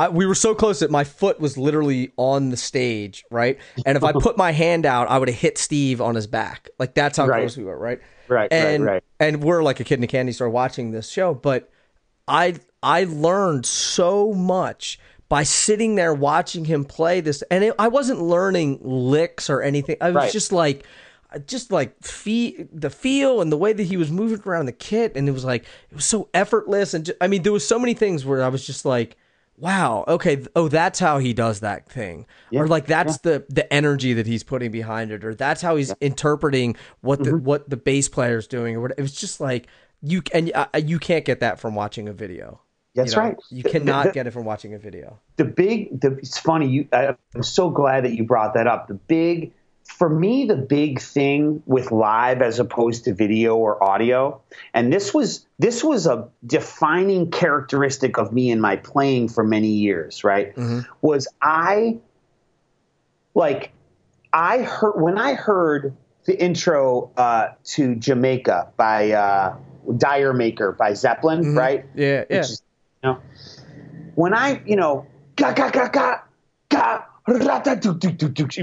I, 0.00 0.08
we 0.08 0.24
were 0.26 0.34
so 0.34 0.54
close 0.54 0.80
that 0.80 0.90
my 0.90 1.04
foot 1.04 1.40
was 1.40 1.58
literally 1.58 2.12
on 2.16 2.50
the 2.50 2.56
stage, 2.56 3.24
right? 3.30 3.58
And 3.84 3.96
if 3.96 4.04
I 4.04 4.12
put 4.12 4.36
my 4.36 4.52
hand 4.52 4.86
out, 4.86 5.08
I 5.10 5.18
would 5.18 5.28
have 5.28 5.36
hit 5.38 5.58
Steve 5.58 6.00
on 6.00 6.14
his 6.14 6.26
back. 6.26 6.68
Like 6.78 6.94
that's 6.94 7.18
how 7.18 7.26
Right. 7.26 7.40
close 7.40 7.56
we 7.56 7.64
were, 7.64 7.76
right? 7.78 8.00
Right, 8.28 8.50
right, 8.50 8.52
And 8.52 8.84
right. 8.84 9.04
and 9.18 9.42
we're 9.42 9.62
like 9.62 9.80
a 9.80 9.84
kid 9.84 9.98
in 9.98 10.04
a 10.04 10.06
candy 10.06 10.32
store 10.32 10.48
watching 10.48 10.90
this 10.92 11.08
show, 11.10 11.34
but 11.34 11.70
I 12.26 12.54
I 12.82 13.04
learned 13.04 13.66
so 13.66 14.32
much 14.32 14.98
by 15.28 15.42
sitting 15.42 15.94
there 15.96 16.14
watching 16.14 16.64
him 16.64 16.84
play 16.84 17.20
this, 17.20 17.42
and 17.50 17.62
it, 17.64 17.74
I 17.78 17.88
wasn't 17.88 18.22
learning 18.22 18.78
licks 18.82 19.48
or 19.50 19.62
anything. 19.62 19.96
I 20.00 20.06
was 20.10 20.14
Right. 20.16 20.32
just 20.32 20.50
like, 20.50 20.84
just 21.46 21.70
like 21.70 22.02
fee, 22.02 22.66
the 22.72 22.90
feel 22.90 23.40
and 23.40 23.52
the 23.52 23.56
way 23.56 23.72
that 23.72 23.82
he 23.84 23.96
was 23.96 24.10
moving 24.10 24.40
around 24.46 24.66
the 24.66 24.72
kit, 24.72 25.12
and 25.16 25.28
it 25.28 25.32
was 25.32 25.44
like 25.44 25.62
it 25.90 25.94
was 25.94 26.06
so 26.06 26.28
effortless. 26.34 26.94
And 26.94 27.04
ju- 27.06 27.14
I 27.20 27.26
mean, 27.28 27.42
there 27.42 27.52
was 27.52 27.66
so 27.66 27.78
many 27.78 27.94
things 27.94 28.24
where 28.24 28.42
I 28.42 28.48
was 28.48 28.66
just 28.66 28.84
like, 28.84 29.16
wow, 29.60 30.04
okay, 30.08 30.44
oh, 30.56 30.68
that's 30.68 30.98
how 30.98 31.18
he 31.18 31.32
does 31.32 31.60
that 31.60 31.88
thing, 31.88 32.26
or 32.52 32.66
like 32.66 32.86
that's 32.86 33.18
the 33.18 33.44
the 33.48 33.70
energy 33.72 34.12
that 34.14 34.26
he's 34.26 34.42
putting 34.42 34.70
behind 34.70 35.10
it, 35.12 35.24
or 35.24 35.34
that's 35.34 35.62
how 35.62 35.76
he's 35.76 35.92
interpreting 36.00 36.76
what 37.02 37.22
the 37.22 37.36
what 37.36 37.68
the 37.70 37.76
bass 37.76 38.08
player 38.08 38.38
is 38.38 38.46
doing, 38.46 38.76
or 38.76 38.80
what. 38.80 38.92
It's 38.98 39.18
just 39.20 39.40
like 39.40 39.66
you 40.02 40.22
and 40.34 40.50
uh, 40.54 40.66
you 40.84 40.98
can't 40.98 41.24
get 41.24 41.40
that 41.40 41.60
from 41.60 41.74
watching 41.74 42.08
a 42.08 42.12
video. 42.12 42.60
That's 42.94 43.12
You 43.12 43.18
know, 43.18 43.22
right. 43.28 43.36
You 43.50 43.62
The- 43.62 43.70
cannot 43.70 44.06
the- 44.06 44.12
get 44.12 44.26
it 44.26 44.30
from 44.32 44.44
watching 44.44 44.74
a 44.74 44.78
video. 44.78 45.20
the 45.36 45.44
big 45.44 46.00
the, 46.00 46.12
it's 46.18 46.38
funny 46.38 46.66
you 46.68 46.88
I, 46.92 47.14
i'm 47.34 47.42
so 47.42 47.70
glad 47.70 48.04
that 48.04 48.14
you 48.14 48.24
brought 48.24 48.52
that 48.54 48.66
up 48.66 48.88
the 48.88 48.94
big 48.94 49.52
for 49.90 50.08
me 50.08 50.44
the 50.44 50.56
big 50.56 51.00
thing 51.00 51.62
with 51.66 51.90
live 51.90 52.40
as 52.42 52.58
opposed 52.58 53.04
to 53.04 53.12
video 53.12 53.56
or 53.56 53.82
audio 53.82 54.40
and 54.72 54.92
this 54.92 55.12
was 55.12 55.46
this 55.58 55.82
was 55.84 56.06
a 56.06 56.28
defining 56.46 57.30
characteristic 57.30 58.16
of 58.16 58.32
me 58.32 58.50
in 58.50 58.60
my 58.60 58.76
playing 58.76 59.28
for 59.28 59.44
many 59.44 59.68
years 59.68 60.24
right? 60.24 60.56
Was 61.02 61.28
i 61.42 61.98
like 63.34 63.72
i 64.32 64.58
heard 64.58 65.00
when 65.00 65.18
i 65.18 65.34
heard 65.34 65.96
the 66.24 66.40
intro 66.40 67.10
uh, 67.16 67.48
to 67.64 67.94
jamaica 67.96 68.72
by 68.76 69.10
uh, 69.10 69.56
D'yer 69.96 70.32
Mak'er 70.32 70.72
by 70.72 70.94
zeppelin 70.94 71.54
right? 71.54 71.84
Yeah, 71.94 72.24
yeah. 72.30 72.40
is, 72.40 72.62
you 73.02 73.10
know, 73.10 73.20
when 74.14 74.34
I, 74.34 74.62
you 74.66 74.76
know, 74.76 75.06
ga 75.36 75.52
ga 75.52 75.70
ga 75.70 75.88
ga 75.88 76.22
ga 76.68 77.04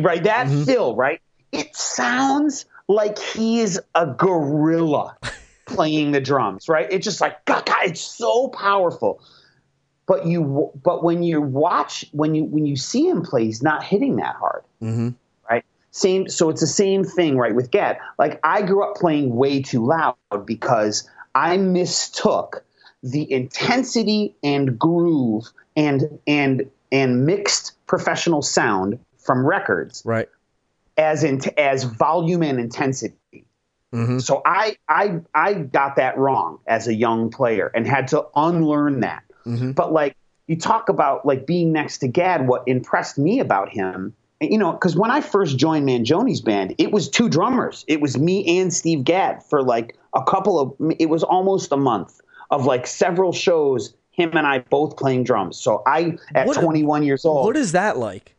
right? 0.03 0.23
That 0.23 0.47
Mm-hmm. 0.47 0.63
fill, 0.63 0.95
right? 0.95 1.21
It 1.51 1.75
sounds 1.75 2.65
like 2.87 3.17
he 3.19 3.61
is 3.61 3.79
a 3.95 4.05
gorilla 4.05 5.17
playing 5.65 6.11
the 6.11 6.21
drums, 6.21 6.67
right? 6.69 6.87
It's 6.91 7.05
just 7.05 7.21
like 7.21 7.45
God, 7.45 7.65
God, 7.65 7.77
it's 7.85 8.01
so 8.01 8.47
powerful. 8.49 9.21
But 10.05 10.25
you, 10.25 10.71
but 10.81 11.03
when 11.03 11.21
you 11.21 11.41
watch, 11.41 12.05
when 12.13 12.33
you 12.33 12.45
when 12.45 12.65
you 12.65 12.77
see 12.77 13.07
him 13.07 13.23
play, 13.23 13.45
he's 13.45 13.61
not 13.61 13.83
hitting 13.83 14.17
that 14.17 14.37
hard, 14.37 14.63
mm-hmm. 14.81 15.09
right? 15.49 15.65
Same. 15.91 16.29
So 16.29 16.49
it's 16.49 16.61
the 16.61 16.67
same 16.67 17.03
thing, 17.03 17.37
right? 17.37 17.53
With 17.53 17.71
Gadd, 17.71 17.97
like 18.17 18.39
I 18.43 18.61
grew 18.61 18.83
up 18.83 18.95
playing 18.95 19.35
way 19.35 19.61
too 19.61 19.85
loud 19.85 20.15
because 20.45 21.09
I 21.35 21.57
mistook 21.57 22.63
the 23.03 23.29
intensity 23.31 24.35
and 24.43 24.79
groove 24.79 25.45
and 25.75 26.19
and 26.25 26.71
and 26.91 27.25
mixed 27.25 27.73
professional 27.87 28.41
sound 28.41 28.99
from 29.17 29.45
records 29.45 30.03
Right. 30.05 30.29
as 30.97 31.23
in 31.23 31.41
as 31.57 31.83
volume 31.83 32.43
and 32.43 32.59
intensity. 32.59 33.15
Mm-hmm. 33.93 34.19
So 34.19 34.41
I 34.45 34.75
I 34.89 35.19
I 35.33 35.53
got 35.53 35.95
that 35.95 36.17
wrong 36.17 36.59
as 36.67 36.87
a 36.87 36.93
young 36.93 37.29
player 37.29 37.71
and 37.73 37.87
had 37.87 38.09
to 38.09 38.25
unlearn 38.35 38.99
that. 39.01 39.23
Mm-hmm. 39.45 39.71
But 39.71 39.93
like 39.93 40.15
you 40.47 40.57
talk 40.57 40.89
about 40.89 41.25
like 41.25 41.45
being 41.47 41.71
next 41.71 41.99
to 41.99 42.07
Gadd, 42.07 42.47
what 42.47 42.63
impressed 42.67 43.17
me 43.17 43.39
about 43.39 43.69
him, 43.69 44.13
you 44.41 44.57
know, 44.57 44.71
because 44.73 44.95
when 44.95 45.09
I 45.11 45.21
first 45.21 45.57
joined 45.57 45.87
Mangione's 45.87 46.41
band, 46.41 46.75
it 46.77 46.91
was 46.91 47.09
two 47.09 47.29
drummers. 47.29 47.85
It 47.87 48.01
was 48.01 48.17
me 48.17 48.59
and 48.59 48.73
Steve 48.73 49.03
Gadd 49.03 49.43
for 49.43 49.63
like 49.63 49.95
a 50.13 50.23
couple 50.23 50.59
of. 50.59 50.73
It 50.99 51.09
was 51.09 51.23
almost 51.23 51.71
a 51.71 51.77
month 51.77 52.19
of 52.51 52.65
like 52.65 52.87
several 52.87 53.31
shows. 53.31 53.93
Him 54.17 54.31
and 54.33 54.45
I 54.45 54.59
both 54.59 54.97
playing 54.97 55.23
drums. 55.23 55.57
So 55.57 55.83
I, 55.85 56.17
at 56.35 56.47
What- 56.47 56.57
21 56.59 57.03
years 57.03 57.23
old, 57.23 57.45
What 57.45 57.55
is 57.55 57.71
that 57.71 57.97
like? 57.97 58.33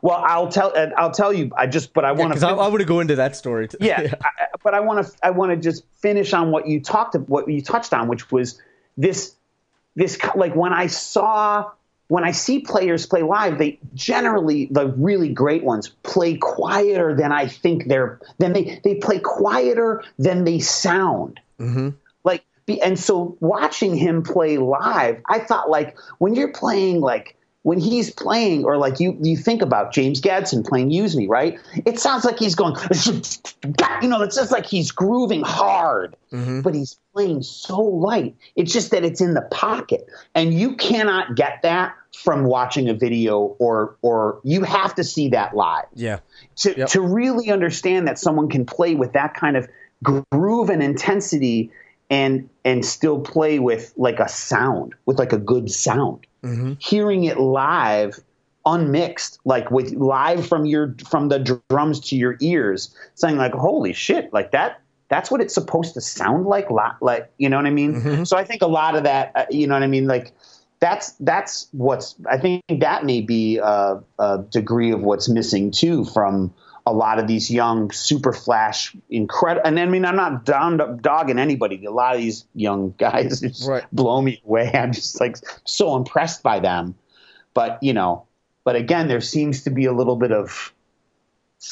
well, 0.00 0.22
I'll 0.24 0.48
tell. 0.48 0.72
I'll 0.96 1.10
tell 1.10 1.32
you. 1.32 1.50
I 1.56 1.66
just, 1.66 1.92
but 1.92 2.04
I 2.04 2.12
want 2.12 2.32
to. 2.32 2.38
Because 2.38 2.42
I. 2.44 2.50
I 2.50 2.68
want 2.68 2.78
to 2.78 2.84
go 2.84 3.00
into 3.00 3.16
that 3.16 3.34
story. 3.34 3.66
Too. 3.68 3.78
yeah, 3.80 4.14
I, 4.22 4.46
but 4.62 4.74
I 4.74 4.80
want 4.80 5.04
to 5.06 5.12
I 5.26 5.30
want 5.30 5.50
to 5.50 5.56
just 5.56 5.82
finish 5.96 6.32
on 6.32 6.50
what 6.52 6.68
you 6.68 6.80
talked 6.80 7.16
what 7.16 7.48
you 7.48 7.60
touched 7.60 7.92
on, 7.92 8.06
which 8.08 8.30
was 8.30 8.60
this 8.96 9.34
this 9.96 10.18
like 10.36 10.54
when 10.54 10.72
I 10.72 10.86
saw 10.86 11.70
when 12.08 12.22
I 12.22 12.30
see 12.30 12.60
players 12.60 13.06
play 13.06 13.22
live, 13.22 13.58
they 13.58 13.80
generally 13.94 14.66
the 14.70 14.86
really 14.86 15.30
great 15.30 15.64
ones 15.64 15.88
play 16.04 16.36
quieter 16.36 17.16
than 17.16 17.32
I 17.32 17.48
think 17.48 17.88
they're 17.88 18.20
than 18.38 18.52
they 18.52 18.80
they 18.84 18.94
play 18.94 19.18
quieter 19.18 20.04
than 20.18 20.44
they 20.44 20.60
sound. 20.60 21.40
Be- 21.58 21.92
and 22.82 22.98
so 22.98 23.36
watching 23.40 23.94
him 23.94 24.22
play 24.22 24.58
live, 24.58 25.20
I 25.28 25.38
thought 25.38 25.70
like 25.70 25.96
when 26.18 26.34
you're 26.34 26.52
playing 26.52 27.00
like 27.00 27.36
when 27.62 27.80
he's 27.80 28.12
playing 28.12 28.64
or 28.64 28.76
like 28.76 29.00
you 29.00 29.18
you 29.20 29.36
think 29.36 29.60
about 29.60 29.92
James 29.92 30.20
Gadson 30.20 30.64
playing 30.64 30.92
Use 30.92 31.16
Me, 31.16 31.26
right? 31.26 31.58
It 31.84 31.98
sounds 31.98 32.24
like 32.24 32.38
he's 32.38 32.54
going 32.54 32.76
you 34.02 34.08
know, 34.08 34.22
it's 34.22 34.36
just 34.36 34.52
like 34.52 34.66
he's 34.66 34.92
grooving 34.92 35.42
hard, 35.42 36.14
mm-hmm. 36.32 36.60
but 36.60 36.76
he's 36.76 36.96
playing 37.12 37.42
so 37.42 37.80
light. 37.80 38.36
It's 38.54 38.72
just 38.72 38.92
that 38.92 39.04
it's 39.04 39.20
in 39.20 39.34
the 39.34 39.42
pocket. 39.42 40.06
And 40.34 40.54
you 40.54 40.76
cannot 40.76 41.34
get 41.34 41.62
that 41.62 41.94
from 42.14 42.44
watching 42.44 42.88
a 42.88 42.94
video 42.94 43.56
or 43.58 43.96
or 44.00 44.40
you 44.44 44.62
have 44.62 44.94
to 44.94 45.02
see 45.02 45.30
that 45.30 45.56
live 45.56 45.86
Yeah. 45.94 46.20
to, 46.58 46.78
Yep. 46.78 46.88
to 46.90 47.00
really 47.00 47.50
understand 47.50 48.06
that 48.06 48.18
someone 48.18 48.48
can 48.48 48.64
play 48.64 48.94
with 48.94 49.12
that 49.14 49.34
kind 49.34 49.56
of 49.56 49.68
groove 50.04 50.70
and 50.70 50.84
intensity 50.84 51.72
and 52.10 52.48
and 52.64 52.84
still 52.84 53.20
play 53.20 53.58
with 53.58 53.92
like 53.96 54.20
a 54.20 54.28
sound 54.28 54.94
with 55.06 55.18
like 55.18 55.32
a 55.32 55.38
good 55.38 55.70
sound. 55.70 56.26
Mm-hmm. 56.42 56.74
Hearing 56.78 57.24
it 57.24 57.38
live 57.38 58.18
unmixed 58.64 59.38
like 59.44 59.70
with 59.70 59.92
live 59.92 60.46
from 60.46 60.66
your 60.66 60.94
from 61.08 61.28
the 61.28 61.60
drums 61.68 62.00
to 62.00 62.16
your 62.16 62.36
ears 62.40 62.92
saying 63.14 63.36
like 63.36 63.52
holy 63.52 63.92
shit 63.92 64.32
like 64.32 64.50
that 64.50 64.80
that's 65.08 65.30
what 65.30 65.40
it's 65.40 65.54
supposed 65.54 65.94
to 65.94 66.00
sound 66.00 66.46
like 66.46 66.68
like 67.00 67.30
you 67.38 67.48
know 67.48 67.56
what 67.56 67.66
i 67.66 67.70
mean? 67.70 67.94
Mm-hmm. 67.94 68.24
So 68.24 68.36
i 68.36 68.42
think 68.42 68.62
a 68.62 68.66
lot 68.66 68.96
of 68.96 69.04
that 69.04 69.30
uh, 69.36 69.46
you 69.50 69.68
know 69.68 69.74
what 69.74 69.84
i 69.84 69.86
mean? 69.86 70.08
Like 70.08 70.32
that's 70.80 71.12
that's 71.20 71.68
what's 71.72 72.16
I 72.28 72.38
think 72.38 72.62
that 72.68 73.04
may 73.04 73.20
be 73.20 73.58
a, 73.58 74.00
a 74.18 74.44
degree 74.50 74.90
of 74.90 75.00
what's 75.00 75.28
missing 75.28 75.70
too 75.70 76.04
from 76.04 76.52
a 76.88 76.92
lot 76.92 77.18
of 77.18 77.26
these 77.26 77.50
young 77.50 77.90
super 77.90 78.32
flash 78.32 78.94
incredible 79.10 79.66
and 79.66 79.78
I 79.78 79.86
mean 79.86 80.04
I'm 80.04 80.14
not 80.16 80.44
down 80.44 80.98
dogging 81.02 81.38
anybody 81.38 81.84
a 81.84 81.90
lot 81.90 82.14
of 82.14 82.20
these 82.20 82.44
young 82.54 82.94
guys 82.98 83.40
just 83.40 83.68
Right. 83.68 83.84
blow 83.92 84.22
me 84.22 84.40
away 84.46 84.70
I'm 84.72 84.92
just 84.92 85.20
like 85.20 85.36
so 85.64 85.96
impressed 85.96 86.42
by 86.44 86.60
them 86.60 86.94
but 87.54 87.82
you 87.82 87.92
know 87.92 88.26
but 88.64 88.76
again 88.76 89.08
there 89.08 89.20
seems 89.20 89.64
to 89.64 89.70
be 89.70 89.86
a 89.86 89.92
little 89.92 90.16
bit 90.16 90.30
of 90.32 90.72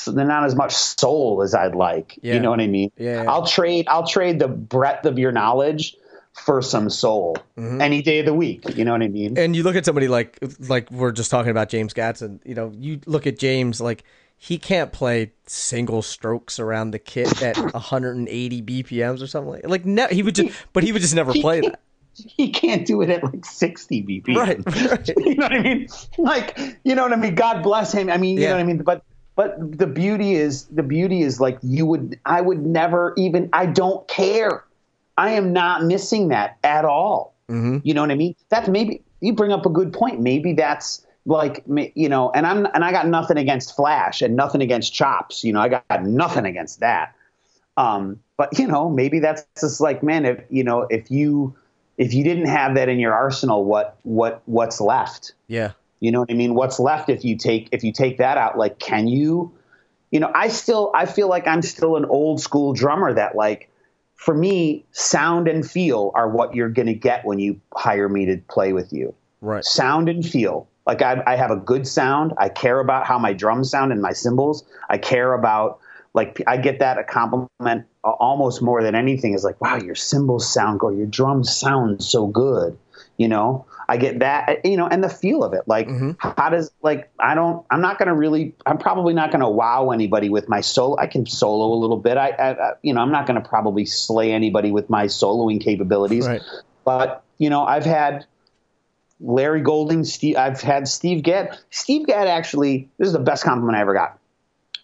not 0.07 0.45
as 0.45 0.55
much 0.57 0.73
soul 0.75 1.43
as 1.43 1.55
I'd 1.55 1.75
like 1.75 2.19
Yeah. 2.23 2.35
you 2.35 2.41
know 2.41 2.51
what 2.51 2.61
I 2.61 2.67
mean 2.67 2.91
Yeah. 2.97 3.25
I'll 3.29 3.47
trade 3.47 3.87
I'll 3.89 4.07
trade 4.07 4.39
the 4.41 4.49
breadth 4.49 5.07
of 5.07 5.19
your 5.19 5.31
knowledge 5.33 5.97
for 6.33 6.61
some 6.63 6.91
soul 6.91 7.37
Mm-hmm. 7.57 7.81
any 7.81 8.03
day 8.03 8.19
of 8.19 8.27
the 8.27 8.35
week. 8.35 8.77
You 8.77 8.85
know 8.85 8.91
what 8.91 9.03
I 9.03 9.07
mean? 9.07 9.39
and 9.39 9.55
you 9.55 9.63
look 9.63 9.77
at 9.77 9.85
somebody 9.85 10.09
like 10.09 10.39
like 10.69 10.91
we're 10.91 11.13
just 11.13 11.31
talking 11.31 11.53
about 11.53 11.69
James 11.69 11.95
Gadson. 11.95 12.41
You 12.45 12.57
know, 12.57 12.73
you 12.77 12.99
look 13.07 13.29
at 13.29 13.39
James 13.39 13.81
like 13.81 14.03
he 14.45 14.59
can't 14.59 14.93
play 14.93 15.33
single 15.47 16.03
strokes 16.03 16.59
around 16.61 16.91
the 16.91 16.99
kit 16.99 17.43
at 17.43 17.57
180 17.73 18.63
BPMs 18.63 19.23
or 19.23 19.27
something 19.27 19.53
like 19.53 19.67
like 19.67 19.85
ne- 19.87 20.13
he 20.15 20.23
would 20.23 20.35
just 20.35 20.55
but 20.75 20.83
he 20.85 20.93
would 20.93 21.01
just 21.01 21.15
never 21.15 21.33
play 21.33 21.61
that. 21.63 21.81
he 22.15 22.51
can't 22.51 22.87
do 22.87 23.01
it 23.01 23.09
at 23.09 23.25
like 23.25 23.45
60 23.45 24.03
BPM. 24.03 24.37
Right, 24.37 24.61
right. 24.91 25.09
you 25.17 25.35
know 25.35 25.45
what 25.45 25.53
I 25.53 25.63
mean? 25.63 25.89
Like, 26.19 26.59
you 26.85 26.95
know 26.95 27.03
what 27.03 27.13
I 27.13 27.17
mean? 27.17 27.35
God 27.35 27.63
bless 27.63 27.93
him. 27.93 28.11
I 28.11 28.19
mean, 28.19 28.37
you 28.37 28.43
Yeah. 28.43 28.51
know 28.51 28.57
what 28.57 28.61
I 28.61 28.65
mean? 28.65 28.79
But 28.83 29.03
but 29.35 29.79
the 29.79 29.87
beauty 29.87 30.35
is 30.35 30.65
the 30.67 30.83
beauty 30.83 31.23
is 31.23 31.41
like 31.41 31.59
you 31.63 31.87
would 31.87 32.21
I 32.27 32.43
would 32.43 32.65
never 32.67 33.15
even 33.17 33.49
I 33.55 33.65
don't 33.67 34.07
care. 34.09 34.63
I 35.17 35.31
am 35.31 35.53
not 35.55 35.85
missing 35.85 36.29
that 36.29 36.59
at 36.65 36.85
all. 36.85 37.35
Mm-hmm. 37.49 37.79
You 37.83 37.95
know 37.95 38.03
what 38.03 38.11
I 38.11 38.15
mean? 38.15 38.35
That's 38.51 38.69
maybe 38.69 39.03
you 39.21 39.33
bring 39.33 39.53
up 39.53 39.65
a 39.65 39.71
good 39.71 39.93
point. 39.93 40.21
Maybe 40.21 40.53
that's 40.53 41.04
like 41.27 41.65
you 41.67 42.09
know, 42.09 42.31
and 42.31 42.47
I'm 42.47 42.67
and 42.67 42.85
I 42.85 42.93
got 42.93 43.07
nothing 43.09 43.39
against 43.39 43.75
Flash 43.77 44.23
and 44.23 44.37
nothing 44.37 44.61
against 44.61 44.93
Chops. 44.93 45.45
You 45.45 45.53
know, 45.53 45.61
I 45.61 45.69
got 45.69 46.05
nothing 46.05 46.45
against 46.45 46.81
that. 46.81 47.15
Um, 47.77 48.21
but 48.37 48.59
you 48.59 48.67
know, 48.67 48.89
maybe 48.89 49.21
that's 49.21 49.45
just 49.59 49.81
like, 49.81 50.03
man, 50.03 50.25
if 50.25 50.45
you 50.51 50.65
know, 50.65 50.83
if 50.91 51.11
you 51.11 51.57
if 51.97 52.13
you 52.13 52.25
didn't 52.25 52.47
have 52.47 52.75
that 52.75 52.89
in 52.89 52.99
your 52.99 53.15
arsenal, 53.15 53.65
what 53.65 53.97
what 54.03 54.43
what's 54.47 54.81
left? 54.81 55.33
Yeah. 55.49 55.73
You 56.01 56.11
know 56.11 56.21
what 56.21 56.31
I 56.31 56.35
mean? 56.35 56.55
What's 56.55 56.79
left 56.79 57.09
if 57.09 57.25
you 57.25 57.37
take 57.37 57.69
if 57.73 57.83
you 57.83 57.93
take 57.93 58.19
that 58.19 58.37
out? 58.37 58.59
Like, 58.59 58.79
can 58.79 59.09
you? 59.09 59.53
You 60.11 60.21
know, 60.21 60.31
I 60.35 60.49
still 60.49 60.93
I 60.95 61.07
feel 61.07 61.29
like 61.29 61.47
I'm 61.47 61.63
still 61.63 61.97
an 61.97 62.05
old 62.05 62.41
school 62.41 62.73
drummer 62.73 63.15
that 63.15 63.35
like 63.35 63.71
for 64.25 64.35
me, 64.35 64.85
sound 64.93 65.49
and 65.49 65.69
feel 65.69 66.11
are 66.15 66.29
what 66.29 66.55
you're 66.55 66.69
going 66.69 66.87
to 66.87 66.95
get 66.95 67.25
when 67.25 67.39
you 67.39 67.61
hire 67.75 68.09
me 68.09 68.25
to 68.27 68.39
play 68.49 68.73
with 68.73 68.93
you. 68.93 69.15
Right. 69.41 69.65
Sound 69.65 70.09
and 70.09 70.25
feel. 70.25 70.69
Like 70.87 71.03
I, 71.03 71.23
I 71.27 71.37
have 71.37 71.51
a 71.51 71.57
good 71.57 71.87
sound. 71.87 72.35
I 72.37 72.49
care 72.49 72.81
about 72.81 73.07
how 73.07 73.19
my 73.19 73.33
drums 73.33 73.71
sound 73.71 73.93
and 73.93 74.03
my 74.03 74.13
cymbals. 74.13 74.65
I 74.89 74.99
care 74.99 75.33
about 75.33 75.81
like 76.13 76.41
I 76.47 76.57
get 76.57 76.79
that 76.79 76.99
a 76.99 77.05
compliment 77.05 77.87
almost 78.03 78.63
more 78.63 78.83
than 78.83 78.95
anything 78.95 79.35
is 79.35 79.45
like, 79.45 79.61
wow, 79.61 79.77
your 79.77 79.95
cymbals 79.95 80.51
sound 80.51 80.81
good. 80.81 80.97
Your 80.97 81.07
drums 81.07 81.55
sound 81.55 82.03
so 82.03 82.27
good. 82.27 82.79
You 83.17 83.29
know, 83.29 83.67
I 83.89 83.97
get 83.97 84.21
that. 84.21 84.49
Eh, 84.49 84.71
you 84.71 84.77
know, 84.77 84.87
and 84.87 85.03
the 85.03 85.09
feel 85.09 85.45
of 85.45 85.53
it. 85.53 85.63
Like, 85.67 85.89
mm-hmm. 85.89 86.13
how 86.19 86.51
does 86.51 86.71
like 86.83 87.11
I 87.19 87.35
don't. 87.35 87.65
I'm 87.71 87.81
not 87.81 87.99
going 87.99 88.09
to 88.09 88.15
really. 88.15 88.55
I'm 88.67 88.79
probably 88.79 89.15
not 89.15 89.31
going 89.31 89.41
to 89.41 89.49
wow 89.49 89.91
anybody 89.91 90.29
with 90.31 90.49
my 90.49 90.61
solo. 90.61 90.97
I 90.99 91.07
can 91.07 91.27
solo 91.27 91.73
a 91.73 91.79
little 91.79 91.97
bit. 91.97 92.17
I, 92.17 92.31
I, 92.31 92.51
I 92.51 92.73
you 92.83 92.93
know, 92.93 93.01
I'm 93.01 93.13
not 93.13 93.27
going 93.27 93.41
to 93.41 93.49
probably 93.49 93.87
slay 93.87 94.33
anybody 94.33 94.71
with 94.71 94.91
my 94.91 95.07
soloing 95.07 95.61
capabilities. 95.61 96.27
Right. 96.27 96.43
But 96.85 97.25
you 97.39 97.51
know, 97.51 97.65
I've 97.65 97.85
had 97.85 98.27
Larry 99.25 99.63
Golding, 99.63 100.05
Steve. 100.05 100.37
I've 100.37 100.61
had 100.61 100.87
Steve 100.87 101.23
Gadd. 101.23 101.59
Steve 101.71 102.07
Gadd 102.07 102.29
actually. 102.29 102.91
This 102.99 103.07
is 103.07 103.13
the 103.15 103.21
best 103.21 103.45
compliment 103.45 103.77
I 103.77 103.81
ever 103.81 103.95
got. 103.95 104.19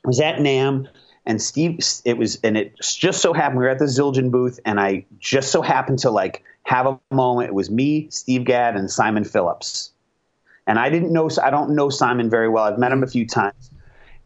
I 0.05 0.09
was 0.09 0.21
at 0.21 0.37
NAMM, 0.37 0.89
and 1.27 1.43
Steve. 1.43 1.79
It 2.05 2.17
was, 2.17 2.41
and 2.43 2.57
it 2.57 2.75
just 2.81 3.21
so 3.21 3.33
happened 3.33 3.59
we 3.59 3.65
were 3.65 3.71
at 3.71 3.79
the 3.79 3.85
Zildjian 3.85 4.31
booth, 4.31 4.59
and 4.65 4.81
I 4.81 5.05
just 5.19 5.53
so 5.53 5.61
happened 5.61 6.01
to 6.01 6.11
like 6.11 6.43
have 6.63 6.87
a 6.87 6.99
moment. 7.11 7.49
It 7.49 7.55
was 7.55 7.71
me, 7.71 8.09
Steve 8.11 8.45
Gadd, 8.45 8.77
and 8.77 8.91
Simon 8.91 9.25
Phillips. 9.25 9.93
And 10.67 10.79
I 10.79 10.89
didn't 10.89 11.13
know. 11.13 11.29
I 11.43 11.51
don't 11.51 11.75
know 11.75 11.91
Simon 11.91 12.31
very 12.31 12.49
well. 12.49 12.65
I've 12.65 12.79
met 12.79 12.93
him 12.93 13.03
a 13.03 13.09
few 13.09 13.27
times, 13.27 13.71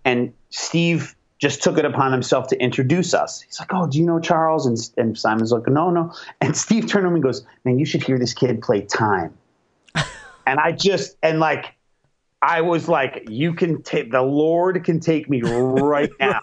and 0.05 0.33
Steve 0.51 1.17
just 1.39 1.63
took 1.63 1.77
it 1.77 1.85
upon 1.85 2.13
himself 2.13 2.49
to 2.49 2.57
introduce 2.57 3.15
us. 3.15 3.43
He's 3.43 3.59
like, 3.59 3.75
"Oh, 3.75 3.89
do 3.89 3.99
you 3.99 4.05
know 4.05 4.21
Charles?" 4.21 4.67
And, 4.67 4.79
and 4.97 5.19
Simon's 5.19 5.51
like, 5.51 5.67
"No, 5.67 5.91
no." 5.91 6.13
And 6.41 6.57
Steve 6.57 6.87
turned 6.87 7.03
to 7.03 7.09
him 7.09 7.15
and 7.15 7.23
goes, 7.23 7.45
"Man, 7.65 7.81
you 7.81 7.85
should 7.85 8.05
hear 8.05 8.19
this 8.19 8.33
kid 8.33 8.63
play 8.63 8.83
time." 8.83 9.37
And 10.47 10.59
I 10.59 10.73
just 10.73 11.17
and 11.23 11.41
like 11.41 11.75
I 12.43 12.61
was 12.61 12.89
like, 12.89 13.29
"You 13.31 13.55
can 13.55 13.83
take 13.83 14.11
the 14.11 14.23
Lord 14.23 14.85
can 14.85 15.01
take 15.01 15.29
me 15.29 15.43
right 15.43 16.11
now." 16.21 16.41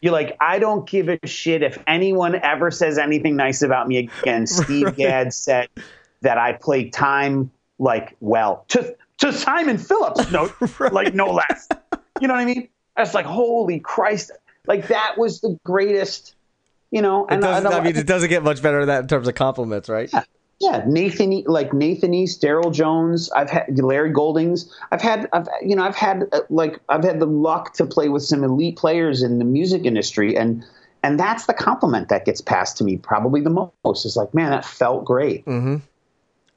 You're 0.00 0.12
like, 0.12 0.36
I 0.40 0.58
don't 0.58 0.88
give 0.88 1.08
a 1.10 1.18
shit 1.26 1.62
if 1.62 1.78
anyone 1.86 2.34
ever 2.34 2.70
says 2.70 2.96
anything 2.96 3.36
nice 3.36 3.60
about 3.60 3.86
me 3.86 3.98
again. 3.98 4.46
Steve 4.46 4.86
Right. 4.86 4.96
Gadd 4.96 5.34
said 5.34 5.68
that 6.22 6.38
I 6.38 6.54
play 6.54 6.88
time 6.88 7.50
like 7.78 8.16
well 8.20 8.64
to 8.68 8.96
to 9.18 9.32
Simon 9.32 9.76
Phillips, 9.76 10.30
no, 10.30 10.50
right. 10.78 10.92
like 10.92 11.14
no 11.14 11.30
less. 11.32 11.68
You 12.20 12.28
know 12.28 12.34
what 12.34 12.40
I 12.40 12.46
mean? 12.46 12.68
That's 12.96 13.12
like 13.14 13.26
holy 13.26 13.80
Christ! 13.80 14.30
Like 14.66 14.88
that 14.88 15.16
was 15.18 15.40
the 15.40 15.58
greatest. 15.64 16.34
You 16.90 17.02
know, 17.02 17.24
and, 17.28 17.44
I, 17.44 17.60
I, 17.60 17.84
mean, 17.84 17.94
it 17.94 18.06
doesn't 18.08 18.30
get 18.30 18.42
much 18.42 18.62
better 18.62 18.80
than 18.80 18.88
that 18.88 19.02
in 19.02 19.06
terms 19.06 19.28
of 19.28 19.36
compliments, 19.36 19.88
right? 19.88 20.10
Yeah. 20.12 20.24
Yeah, 20.60 20.84
Nathan, 20.86 21.42
like 21.46 21.72
Nathan 21.72 22.12
East, 22.12 22.42
Darryl 22.42 22.72
Jones. 22.72 23.30
I've 23.32 23.48
had 23.48 23.78
Larry 23.78 24.10
Goldings. 24.10 24.70
I've 24.92 25.00
had, 25.00 25.26
I've 25.32 25.48
you 25.62 25.74
know, 25.74 25.82
I've 25.82 25.96
had 25.96 26.28
uh, 26.32 26.40
like 26.50 26.78
I've 26.90 27.02
had 27.02 27.18
the 27.18 27.26
luck 27.26 27.72
to 27.74 27.86
play 27.86 28.10
with 28.10 28.22
some 28.22 28.44
elite 28.44 28.76
players 28.76 29.22
in 29.22 29.38
the 29.38 29.44
music 29.46 29.86
industry, 29.86 30.36
and 30.36 30.62
and 31.02 31.18
that's 31.18 31.46
the 31.46 31.54
compliment 31.54 32.10
that 32.10 32.26
gets 32.26 32.42
passed 32.42 32.76
to 32.76 32.84
me 32.84 32.98
probably 32.98 33.40
the 33.40 33.70
most. 33.84 34.04
Is 34.04 34.16
like, 34.16 34.34
man, 34.34 34.50
that 34.50 34.66
felt 34.66 35.06
great. 35.06 35.46
Mm-hmm. 35.46 35.76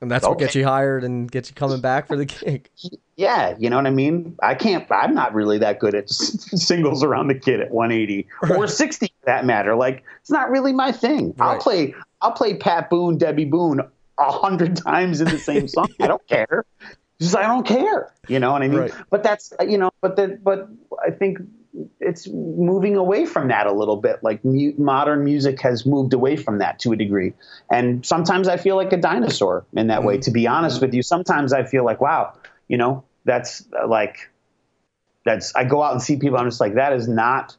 And 0.04 0.12
that's 0.12 0.26
okay. 0.26 0.32
what 0.32 0.39
gets 0.39 0.54
you 0.54 0.66
hired 0.66 1.06
and 1.06 1.32
gets 1.32 1.49
you 1.49 1.56
coming 1.56 1.80
back 1.80 2.08
for 2.08 2.18
the 2.18 2.26
gig. 2.26 2.70
Yeah, 3.16 3.56
you 3.60 3.70
know 3.70 3.76
what 3.76 3.86
I 3.86 3.91
mean. 3.91 4.36
I 4.41 4.56
can't. 4.56 4.91
I'm 4.91 5.14
not 5.14 5.36
really 5.36 5.60
that 5.60 5.78
good 5.78 5.93
at 5.93 6.10
singles 6.10 7.04
around 7.04 7.28
the 7.28 7.36
kid 7.36 7.60
at 7.60 7.70
180 7.70 8.28
right. 8.41 8.58
or 8.58 8.68
60 8.68 9.06
for 9.06 9.26
that 9.28 9.45
matter. 9.45 9.76
Like 9.76 10.04
it's 10.20 10.32
not 10.32 10.49
really 10.49 10.74
my 10.74 10.91
thing. 10.91 11.28
Right. 11.38 11.51
I'll 11.51 11.60
play. 11.60 11.93
I'll 12.24 12.32
play 12.32 12.55
Pat 12.55 12.89
Boone, 12.89 13.17
Debbie 13.17 13.45
Boone 13.45 13.82
a 14.17 14.32
hundred 14.32 14.76
times 14.84 15.21
in 15.21 15.28
the 15.28 15.38
same 15.38 15.67
song. 15.67 15.89
I 15.99 16.07
don't 16.07 16.26
care. 16.28 16.65
Just 17.19 17.36
I 17.36 17.43
don't 17.43 17.67
care. 17.67 18.11
You 18.28 18.39
know 18.39 18.51
what 18.51 18.63
I 18.63 18.67
mean? 18.67 18.80
Right. 18.80 18.93
But 19.09 19.24
that's 19.24 19.53
you 19.67 19.78
know. 19.78 19.91
But 20.01 20.15
the, 20.15 20.39
but 20.41 20.69
I 21.05 21.11
think 21.11 21.39
it's 21.99 22.28
moving 22.28 22.95
away 22.95 23.26
from 23.26 23.49
that 23.49 23.67
a 23.67 23.71
little 23.71 23.97
bit. 23.97 24.24
Like 24.24 24.43
mu- 24.43 24.74
modern 24.78 25.24
music 25.24 25.61
has 25.61 25.86
moved 25.86 26.13
away 26.13 26.38
from 26.38 26.59
that 26.59 26.80
to 26.80 26.91
a 26.93 26.95
degree, 26.95 27.34
and 27.69 28.05
sometimes 28.05 28.47
I 28.47 28.57
feel 28.57 28.78
like 28.78 28.93
a 28.93 28.97
dinosaur 28.97 29.65
in 29.74 29.88
that 29.88 29.99
mm-hmm. 29.99 30.07
way. 30.07 30.17
To 30.19 30.32
be 30.32 30.47
honest 30.47 30.82
with 30.82 30.93
you, 30.93 31.03
sometimes 31.03 31.53
I 31.53 31.65
feel 31.65 31.84
like, 31.84 32.01
wow, 32.01 32.34
you 32.67 32.78
know, 32.78 33.03
that's 33.26 33.65
uh, 33.78 33.88
like, 33.88 34.32
that's. 35.26 35.53
I 35.55 35.65
go 35.65 35.84
out 35.84 35.91
and 35.91 36.01
see 36.01 36.17
people. 36.17 36.38
I'm 36.38 36.47
just 36.47 36.61
like, 36.61 36.76
that 36.76 36.93
is 36.93 37.07
not, 37.07 37.57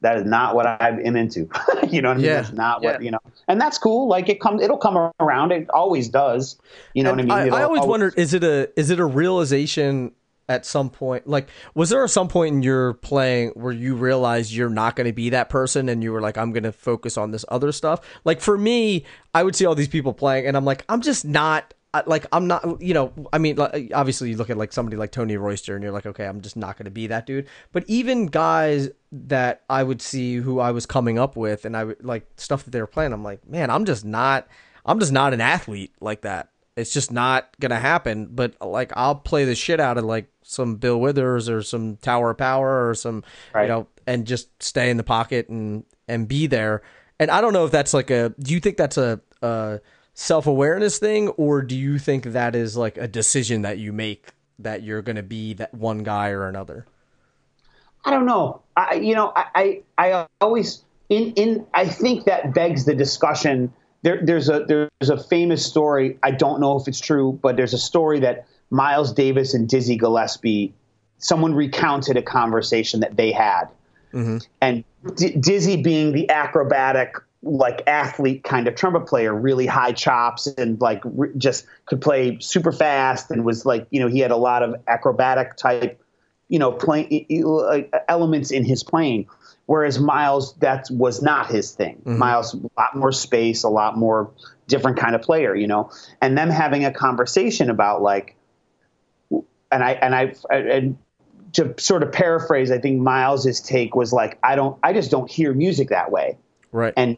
that 0.00 0.18
is 0.18 0.24
not 0.24 0.54
what 0.54 0.66
I 0.66 0.88
am 0.88 1.16
into. 1.16 1.48
you 1.88 2.02
know 2.02 2.08
what 2.08 2.14
I 2.14 2.20
mean? 2.20 2.26
Yeah. 2.26 2.42
That's 2.42 2.52
not 2.52 2.82
what 2.82 3.02
you 3.02 3.10
know, 3.10 3.18
and 3.48 3.60
that's 3.60 3.78
cool. 3.78 4.08
Like 4.08 4.28
it 4.28 4.40
comes, 4.40 4.62
it'll 4.62 4.76
come 4.78 5.10
around. 5.20 5.52
It 5.52 5.68
always 5.70 6.08
does. 6.08 6.58
You 6.94 7.02
know 7.02 7.12
and 7.12 7.28
what 7.28 7.36
I 7.36 7.44
mean? 7.44 7.52
I, 7.52 7.58
I 7.58 7.62
always, 7.62 7.80
always 7.80 7.90
wondered, 7.90 8.14
is 8.18 8.34
it 8.34 8.44
a 8.44 8.70
is 8.78 8.90
it 8.90 9.00
a 9.00 9.06
realization? 9.06 10.12
at 10.48 10.64
some 10.64 10.88
point 10.90 11.26
like 11.26 11.48
was 11.74 11.90
there 11.90 12.04
a 12.04 12.08
some 12.08 12.28
point 12.28 12.54
in 12.54 12.62
your 12.62 12.94
playing 12.94 13.50
where 13.50 13.72
you 13.72 13.96
realized 13.96 14.52
you're 14.52 14.70
not 14.70 14.94
going 14.94 15.06
to 15.06 15.12
be 15.12 15.30
that 15.30 15.48
person 15.48 15.88
and 15.88 16.02
you 16.02 16.12
were 16.12 16.20
like 16.20 16.38
i'm 16.38 16.52
going 16.52 16.62
to 16.62 16.72
focus 16.72 17.16
on 17.16 17.32
this 17.32 17.44
other 17.48 17.72
stuff 17.72 18.00
like 18.24 18.40
for 18.40 18.56
me 18.56 19.04
i 19.34 19.42
would 19.42 19.56
see 19.56 19.66
all 19.66 19.74
these 19.74 19.88
people 19.88 20.12
playing 20.12 20.46
and 20.46 20.56
i'm 20.56 20.64
like 20.64 20.84
i'm 20.88 21.00
just 21.00 21.24
not 21.24 21.74
like 22.06 22.26
i'm 22.32 22.46
not 22.46 22.80
you 22.80 22.94
know 22.94 23.12
i 23.32 23.38
mean 23.38 23.58
obviously 23.94 24.30
you 24.30 24.36
look 24.36 24.50
at 24.50 24.56
like 24.56 24.72
somebody 24.72 24.96
like 24.96 25.12
tony 25.12 25.36
royster 25.36 25.74
and 25.74 25.82
you're 25.82 25.92
like 25.92 26.06
okay 26.06 26.26
i'm 26.26 26.40
just 26.40 26.56
not 26.56 26.76
going 26.76 26.84
to 26.84 26.90
be 26.90 27.06
that 27.06 27.26
dude 27.26 27.46
but 27.72 27.84
even 27.86 28.26
guys 28.26 28.88
that 29.12 29.62
i 29.70 29.82
would 29.82 30.02
see 30.02 30.36
who 30.36 30.60
i 30.60 30.70
was 30.70 30.86
coming 30.86 31.18
up 31.18 31.36
with 31.36 31.64
and 31.64 31.76
i 31.76 31.84
would 31.84 32.04
like 32.04 32.26
stuff 32.36 32.64
that 32.64 32.70
they 32.70 32.80
were 32.80 32.86
playing 32.86 33.12
i'm 33.12 33.24
like 33.24 33.46
man 33.48 33.70
i'm 33.70 33.84
just 33.84 34.04
not 34.04 34.46
i'm 34.84 35.00
just 35.00 35.12
not 35.12 35.32
an 35.32 35.40
athlete 35.40 35.92
like 36.00 36.22
that 36.22 36.50
it's 36.76 36.92
just 36.92 37.10
not 37.10 37.48
gonna 37.58 37.80
happen. 37.80 38.26
But 38.26 38.54
like, 38.60 38.92
I'll 38.94 39.14
play 39.14 39.44
the 39.44 39.54
shit 39.54 39.80
out 39.80 39.96
of 39.96 40.04
like 40.04 40.28
some 40.42 40.76
Bill 40.76 41.00
Withers 41.00 41.48
or 41.48 41.62
some 41.62 41.96
Tower 41.96 42.30
of 42.30 42.38
Power 42.38 42.88
or 42.88 42.94
some, 42.94 43.24
right. 43.54 43.62
you 43.62 43.68
know, 43.68 43.86
and 44.06 44.26
just 44.26 44.62
stay 44.62 44.90
in 44.90 44.98
the 44.98 45.02
pocket 45.02 45.48
and 45.48 45.84
and 46.06 46.28
be 46.28 46.46
there. 46.46 46.82
And 47.18 47.30
I 47.30 47.40
don't 47.40 47.54
know 47.54 47.64
if 47.64 47.72
that's 47.72 47.94
like 47.94 48.10
a. 48.10 48.34
Do 48.38 48.52
you 48.52 48.60
think 48.60 48.76
that's 48.76 48.98
a, 48.98 49.20
a 49.40 49.80
self 50.16 50.48
awareness 50.48 50.98
thing, 50.98 51.28
or 51.28 51.62
do 51.62 51.76
you 51.76 51.98
think 52.00 52.24
that 52.24 52.56
is 52.56 52.76
like 52.76 52.96
a 52.98 53.06
decision 53.06 53.62
that 53.62 53.78
you 53.78 53.92
make 53.92 54.30
that 54.58 54.82
you're 54.82 55.02
gonna 55.02 55.22
be 55.22 55.52
that 55.54 55.72
one 55.72 56.02
guy 56.02 56.30
or 56.30 56.48
another? 56.48 56.86
I 58.04 58.10
don't 58.10 58.26
know. 58.26 58.62
I 58.76 58.94
you 58.94 59.14
know 59.14 59.32
I 59.36 59.82
I, 59.96 60.08
I 60.08 60.26
always 60.40 60.82
in 61.08 61.32
in 61.34 61.66
I 61.72 61.86
think 61.86 62.24
that 62.24 62.52
begs 62.52 62.84
the 62.84 62.94
discussion 62.94 63.72
there, 64.02 64.20
there's 64.22 64.48
a 64.48 64.64
there's 64.66 65.10
a 65.10 65.22
famous 65.22 65.64
story. 65.64 66.18
I 66.22 66.30
don't 66.30 66.60
know 66.60 66.78
if 66.78 66.88
it's 66.88 67.00
true, 67.00 67.38
but 67.42 67.56
there's 67.56 67.74
a 67.74 67.78
story 67.78 68.20
that 68.20 68.46
Miles 68.70 69.12
Davis 69.12 69.54
and 69.54 69.68
Dizzy 69.68 69.96
Gillespie, 69.96 70.74
someone 71.18 71.54
recounted 71.54 72.16
a 72.16 72.22
conversation 72.22 73.00
that 73.00 73.16
they 73.16 73.32
had, 73.32 73.64
mm-hmm. 74.12 74.38
and 74.60 74.84
D- 75.16 75.36
Dizzy 75.36 75.82
being 75.82 76.12
the 76.12 76.30
acrobatic 76.30 77.16
like 77.42 77.82
athlete 77.86 78.42
kind 78.44 78.66
of 78.66 78.74
trumpet 78.74 79.06
player, 79.06 79.34
really 79.34 79.66
high 79.66 79.92
chops 79.92 80.46
and 80.46 80.80
like 80.80 81.00
re- 81.04 81.32
just 81.36 81.66
could 81.86 82.00
play 82.00 82.38
super 82.40 82.72
fast 82.72 83.30
and 83.30 83.44
was 83.44 83.64
like 83.64 83.86
you 83.90 84.00
know 84.00 84.08
he 84.08 84.20
had 84.20 84.30
a 84.30 84.36
lot 84.36 84.62
of 84.62 84.74
acrobatic 84.88 85.56
type 85.56 86.00
you 86.48 86.58
know 86.58 86.72
playing 86.72 87.26
elements 88.08 88.50
in 88.50 88.64
his 88.64 88.82
playing. 88.82 89.26
Whereas 89.66 89.98
Miles, 89.98 90.54
that 90.58 90.86
was 90.92 91.22
not 91.22 91.50
his 91.50 91.72
thing. 91.72 91.96
Mm-hmm. 91.96 92.18
Miles, 92.18 92.54
a 92.54 92.58
lot 92.78 92.94
more 92.94 93.10
space, 93.10 93.64
a 93.64 93.68
lot 93.68 93.98
more 93.98 94.30
different 94.68 94.96
kind 94.96 95.16
of 95.16 95.22
player, 95.22 95.56
you 95.56 95.66
know. 95.66 95.90
And 96.22 96.38
them 96.38 96.50
having 96.50 96.84
a 96.84 96.92
conversation 96.92 97.68
about 97.68 98.00
like, 98.00 98.36
and 99.28 99.82
I 99.82 99.92
and 99.92 100.14
I 100.14 100.34
and 100.50 100.98
to 101.54 101.74
sort 101.78 102.02
of 102.02 102.12
paraphrase, 102.12 102.70
I 102.70 102.78
think 102.78 103.00
Miles's 103.00 103.60
take 103.60 103.94
was 103.94 104.12
like, 104.12 104.38
I 104.42 104.56
don't, 104.56 104.78
I 104.82 104.92
just 104.92 105.10
don't 105.10 105.30
hear 105.30 105.52
music 105.54 105.88
that 105.88 106.10
way. 106.10 106.38
Right. 106.70 106.92
And 106.96 107.16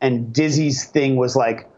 and 0.00 0.32
Dizzy's 0.32 0.84
thing 0.84 1.16
was 1.16 1.36
like, 1.36 1.68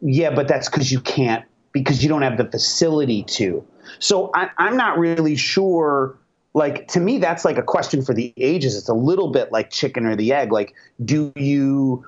yeah, 0.00 0.34
but 0.34 0.48
that's 0.48 0.68
because 0.68 0.90
you 0.90 1.00
can't 1.00 1.44
because 1.72 2.02
you 2.02 2.08
don't 2.08 2.22
have 2.22 2.36
the 2.36 2.44
facility 2.44 3.22
to. 3.22 3.64
So 3.98 4.30
I, 4.34 4.50
I'm 4.58 4.76
not 4.76 4.98
really 4.98 5.36
sure 5.36 6.18
like 6.54 6.88
to 6.88 7.00
me 7.00 7.18
that's 7.18 7.44
like 7.44 7.56
a 7.56 7.62
question 7.62 8.02
for 8.02 8.14
the 8.14 8.32
ages. 8.36 8.76
It's 8.76 8.88
a 8.88 8.94
little 8.94 9.30
bit 9.30 9.52
like 9.52 9.70
chicken 9.70 10.06
or 10.06 10.16
the 10.16 10.32
egg. 10.32 10.52
Like 10.52 10.74
do 11.02 11.32
you 11.36 12.06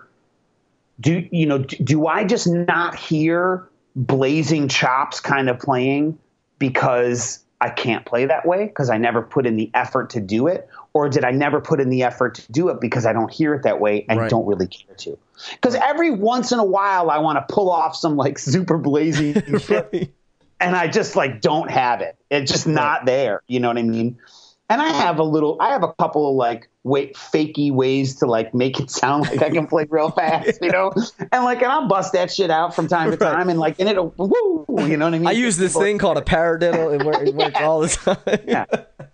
do 1.01 1.27
you 1.33 1.47
know 1.47 1.59
do 1.59 2.07
i 2.07 2.25
just 2.25 2.47
not 2.47 2.95
hear 2.95 3.69
blazing 3.97 4.69
chops 4.69 5.19
kind 5.19 5.51
of 5.51 5.59
playing 5.59 6.17
because 6.61 7.45
i 7.61 7.69
can't 7.71 8.05
play 8.05 8.27
that 8.27 8.47
way? 8.47 8.67
Because 8.67 8.91
i 8.91 8.99
never 8.99 9.23
put 9.23 9.47
in 9.47 9.57
the 9.57 9.71
effort 9.75 10.11
to 10.11 10.21
do 10.21 10.47
it 10.47 10.69
or 10.95 11.09
did 11.09 11.25
i 11.25 11.31
never 11.31 11.61
put 11.61 11.81
in 11.81 11.91
the 11.91 12.03
effort 12.03 12.37
to 12.37 12.53
do 12.53 12.69
it 12.71 12.81
because 12.81 13.05
i 13.05 13.13
don't 13.13 13.33
hear 13.33 13.55
it 13.55 13.63
that 13.63 13.81
way 13.81 14.07
and 14.09 14.19
right. 14.19 14.31
don't 14.31 14.47
really 14.47 14.67
care 14.67 14.95
to 14.97 15.19
because 15.53 15.75
every 15.75 16.11
once 16.11 16.51
in 16.51 16.59
a 16.59 16.65
while 16.65 17.11
i 17.11 17.19
want 17.19 17.37
to 17.37 17.55
pull 17.55 17.71
off 17.71 17.95
some 17.95 18.17
like 18.17 18.39
super 18.39 18.79
blazing 18.79 19.35
right 19.69 20.11
and 20.61 20.77
I 20.77 20.89
just 20.89 21.17
like 21.17 21.41
don't 21.41 21.71
have 21.71 22.01
it. 22.01 22.17
It's 22.31 22.51
just 22.51 22.67
not 22.67 23.05
there. 23.07 23.43
You 23.47 23.61
know 23.61 23.69
what 23.69 23.79
I 23.79 23.83
mean? 23.83 24.19
And 24.71 24.81
I 24.81 24.89
have 24.89 25.19
a 25.19 25.23
little, 25.23 25.59
I 25.61 25.71
have 25.71 25.83
a 25.83 25.93
couple 25.93 26.29
of 26.29 26.37
like 26.37 26.69
wait 26.85 27.15
fakey 27.15 27.73
ways 27.73 28.17
to 28.17 28.27
like 28.27 28.53
make 28.55 28.79
it 28.79 28.91
sound 28.91 29.23
like 29.23 29.43
I 29.43 29.49
can 29.49 29.67
play 29.67 29.87
real 29.89 30.11
fast, 30.11 30.59
you 30.61 30.71
know? 30.71 30.93
And 31.33 31.45
like, 31.45 31.63
and 31.63 31.73
I'll 31.73 31.89
bust 31.89 32.13
that 32.13 32.31
shit 32.31 32.51
out 32.51 32.77
from 32.77 32.89
time 32.89 33.11
to 33.11 33.17
time, 33.17 33.37
right. 33.37 33.49
and 33.49 33.59
like, 33.59 33.81
and 33.81 33.89
it'll, 33.89 34.15
woo, 34.19 34.87
you 34.87 34.99
know 34.99 35.07
what 35.07 35.15
I 35.15 35.19
mean? 35.19 35.27
I 35.27 35.33
use 35.33 35.57
this 35.57 35.75
thing 35.75 35.97
called 35.97 36.19
a 36.19 36.23
paradiddle. 36.23 37.01
It, 37.01 37.05
works, 37.05 37.19
it 37.23 37.35
works 37.35 37.61
all 37.61 37.81
the 37.81 37.89
time. 37.89 38.39
yeah, 38.47 38.67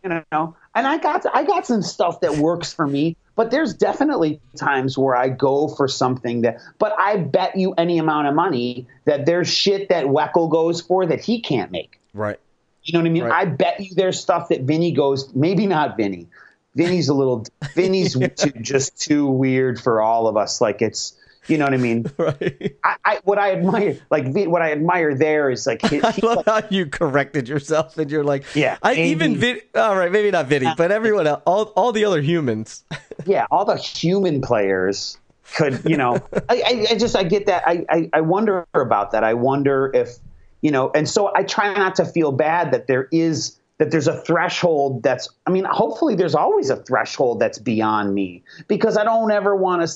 you 0.03 0.23
know. 0.33 0.57
And 0.75 0.87
I 0.87 0.99
got, 0.99 1.25
I 1.33 1.45
got 1.45 1.65
some 1.65 1.83
stuff 1.83 2.21
that 2.21 2.37
works 2.39 2.73
for 2.73 2.87
me, 2.87 3.17
but 3.37 3.53
there's 3.53 3.73
definitely 3.73 4.41
times 4.57 4.99
where 4.99 5.15
I 5.15 5.29
go 5.29 5.69
for 5.69 5.87
something 5.87 6.43
that, 6.43 6.61
but 6.79 6.93
I 6.99 7.19
bet 7.19 7.57
you 7.57 7.73
any 7.75 7.99
amount 7.99 8.27
of 8.27 8.35
money 8.35 8.87
that 9.05 9.27
there's 9.27 9.49
shit 9.49 9.89
that 9.91 10.07
Weckl 10.07 10.51
goes 10.51 10.81
for 10.81 11.07
that 11.07 11.21
he 11.21 11.41
can't 11.41 11.71
make. 11.71 12.01
Right. 12.15 12.39
You 12.83 12.95
know 12.95 13.01
what 13.01 13.07
I 13.07 13.13
mean? 13.13 13.25
Right. 13.25 13.33
I 13.33 13.45
bet 13.45 13.79
you 13.81 13.95
there's 13.95 14.19
stuff 14.19 14.49
that 14.49 14.63
Vinny 14.63 14.91
goes, 14.91 15.33
maybe 15.35 15.67
not 15.67 15.97
Vinny. 15.97 16.27
Vinny's 16.75 17.09
a 17.09 17.15
little, 17.15 17.45
Vinny's 17.75 18.15
too, 18.37 18.51
just 18.61 19.01
too 19.01 19.27
weird 19.27 19.81
for 19.81 20.01
all 20.01 20.29
of 20.29 20.37
us. 20.37 20.61
Like 20.61 20.83
it's, 20.83 21.17
you 21.47 21.59
know 21.59 21.65
what 21.65 21.75
I 21.75 21.79
mean? 21.79 22.07
Right. 22.19 22.77
I, 22.85 22.97
I 23.05 23.21
what 23.25 23.39
I 23.39 23.53
admire, 23.53 23.99
like 24.11 24.27
what 24.35 24.63
I 24.63 24.73
admire 24.73 25.15
there 25.15 25.51
is 25.51 25.67
like. 25.67 25.83
His, 25.83 26.05
I 26.05 26.15
love 26.23 26.37
like, 26.37 26.47
how 26.47 26.63
you 26.71 26.87
corrected 26.87 27.49
yourself, 27.49 27.97
and 27.99 28.11
you're 28.11 28.25
like, 28.25 28.45
yeah. 28.55 28.77
I 28.83 28.93
Andy, 28.93 29.03
even 29.11 29.37
Vin, 29.37 29.61
all 29.75 29.97
right, 29.97 30.13
maybe 30.13 30.31
not 30.31 30.47
Vinny, 30.47 30.69
but 30.77 30.93
everyone 30.93 31.27
else, 31.27 31.43
all 31.47 31.65
all 31.77 31.93
the 31.93 32.05
other 32.05 32.21
humans. 32.21 32.85
yeah, 33.27 33.47
all 33.51 33.65
the 33.65 33.77
human 33.77 34.43
players 34.43 35.19
could, 35.55 35.83
you 35.89 35.97
know, 35.97 36.17
I, 36.49 36.63
I, 36.63 36.87
I 36.91 36.99
just 36.99 37.17
I 37.17 37.25
get 37.25 37.47
that. 37.47 37.67
I, 37.67 37.85
I 37.89 38.11
I 38.13 38.21
wonder 38.21 38.67
about 38.75 39.13
that. 39.13 39.25
I 39.25 39.35
wonder 39.35 39.91
if 39.95 40.19
you 40.61 40.71
know, 40.71 40.91
and 40.95 41.09
so 41.09 41.33
I 41.35 41.43
try 41.43 41.73
not 41.75 41.97
to 41.97 42.05
feel 42.05 42.33
bad 42.33 42.73
that 42.73 42.87
there 42.87 43.09
is 43.11 43.57
that 43.81 43.91
there's 43.91 44.07
a 44.07 44.21
threshold 44.21 45.03
that's 45.03 45.31
I 45.47 45.51
mean, 45.51 45.65
hopefully 45.65 46.15
there's 46.15 46.35
always 46.35 46.69
a 46.69 46.77
threshold 46.77 47.41
that's 47.41 47.59
beyond 47.59 48.15
me 48.15 48.45
because 48.69 48.99
I 48.99 49.05
don't 49.05 49.33
ever 49.33 49.57
want 49.57 49.89
to 49.89 49.93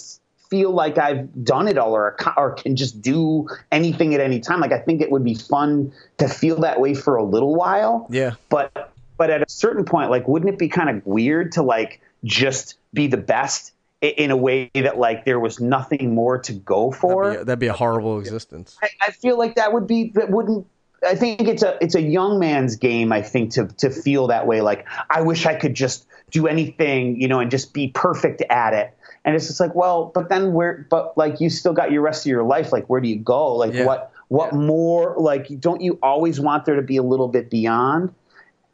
feel 0.49 0.73
like 0.73 0.97
I've 0.97 1.45
done 1.45 1.69
it 1.69 1.77
all 1.77 1.93
or 1.93 2.17
or 2.39 2.55
can 2.55 2.77
just 2.77 3.03
do 3.03 3.47
anything 3.71 4.15
at 4.15 4.21
any 4.21 4.41
time. 4.41 4.61
Like 4.61 4.73
I 4.73 4.79
think 4.79 5.03
it 5.03 5.11
would 5.11 5.23
be 5.23 5.35
fun 5.35 5.93
to 6.17 6.29
feel 6.29 6.61
that 6.61 6.81
way 6.81 6.95
for 6.95 7.17
a 7.17 7.25
little 7.25 7.55
while. 7.55 8.07
Yeah. 8.09 8.33
But 8.49 8.91
but 9.19 9.29
at 9.29 9.43
a 9.43 9.51
certain 9.51 9.85
point, 9.85 10.11
like, 10.11 10.27
wouldn't 10.27 10.51
it 10.51 10.59
be 10.59 10.69
kind 10.69 10.89
of 10.89 11.05
weird 11.07 11.53
to 11.53 11.63
like 11.63 12.01
just 12.25 12.79
be 12.95 13.07
the 13.07 13.19
best 13.19 13.73
in 14.01 14.31
a 14.31 14.37
way 14.37 14.71
that 14.75 14.99
like 14.99 15.27
there 15.27 15.39
was 15.39 15.61
nothing 15.61 16.15
more 16.15 16.39
to 16.39 16.53
go 16.53 16.91
for. 16.91 17.25
That'd 17.25 17.39
be 17.39 17.43
a, 17.43 17.45
that'd 17.45 17.59
be 17.59 17.67
a 17.67 17.73
horrible 17.75 18.19
existence. 18.19 18.79
I, 18.83 18.89
I, 19.01 19.11
feel 19.13 19.39
like 19.39 19.55
that 19.57 19.73
would 19.73 19.87
be 19.87 20.11
that 20.15 20.31
wouldn't. 20.31 20.67
I 21.07 21.15
think 21.15 21.43
it's 21.43 21.63
a 21.63 21.77
it's 21.81 21.95
a 21.95 22.03
young 22.03 22.39
man's 22.39 22.77
game. 22.77 23.13
I 23.13 23.23
think 23.23 23.53
to 23.53 23.67
to 23.79 23.91
feel 23.91 24.29
that 24.29 24.47
way. 24.47 24.61
Like 24.61 24.87
I 25.11 25.23
wish 25.23 25.47
I 25.47 25.55
could 25.55 25.75
just 25.75 26.07
do 26.31 26.47
anything, 26.47 27.21
you 27.21 27.29
know, 27.29 27.41
and 27.41 27.51
just 27.51 27.73
be 27.73 27.89
perfect 27.89 28.43
at 28.51 28.75
it. 28.75 28.97
And 29.25 29.35
it's 29.35 29.47
just 29.47 29.61
like, 29.61 29.75
well, 29.75 30.11
but 30.15 30.29
then 30.29 30.53
where? 30.53 30.87
But 30.91 31.17
like, 31.17 31.41
you 31.41 31.49
still 31.49 31.73
got 31.73 31.93
your 31.93 32.03
rest 32.03 32.27
of 32.27 32.31
your 32.31 32.43
life. 32.43 32.73
Like, 32.73 32.87
where 32.89 33.01
do 33.01 33.09
you 33.09 33.17
go? 33.17 33.55
Like, 33.55 33.73
Yeah. 33.73 33.87
what 33.87 34.13
what 34.29 34.53
more? 34.53 35.15
Like, 35.17 35.61
don't 35.61 35.81
you 35.81 35.99
always 36.03 36.41
want 36.41 36.65
there 36.65 36.77
to 36.77 36.83
be 36.83 36.97
a 36.97 37.03
little 37.03 37.29
bit 37.29 37.51
beyond? 37.51 38.15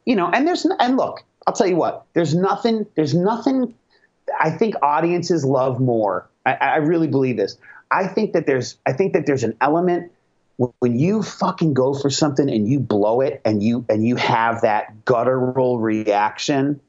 You 0.05 0.15
know, 0.15 0.27
and 0.27 0.47
there's 0.47 0.65
and 0.65 0.97
look, 0.97 1.23
I'll 1.47 1.53
tell 1.53 1.67
you 1.67 1.75
what. 1.75 2.05
There's 2.13 2.35
nothing. 2.35 2.85
There's 2.95 3.13
nothing. 3.13 3.73
I 4.39 4.49
think 4.49 4.75
audiences 4.81 5.45
love 5.45 5.79
more. 5.79 6.29
I, 6.45 6.53
I 6.53 6.75
really 6.77 7.07
believe 7.07 7.37
this. 7.37 7.57
I 7.91 8.07
think 8.07 8.33
that 8.33 8.45
there's. 8.45 8.77
I 8.85 8.93
think 8.93 9.13
that 9.13 9.25
there's 9.25 9.43
an 9.43 9.55
element 9.61 10.11
when 10.79 10.99
you 10.99 11.23
fucking 11.23 11.73
go 11.73 11.93
for 11.93 12.09
something 12.09 12.49
and 12.49 12.67
you 12.67 12.79
blow 12.79 13.21
it 13.21 13.41
and 13.45 13.63
you 13.63 13.85
and 13.89 14.05
you 14.05 14.15
have 14.15 14.61
that 14.61 15.05
guttural 15.05 15.79
reaction 15.79 16.79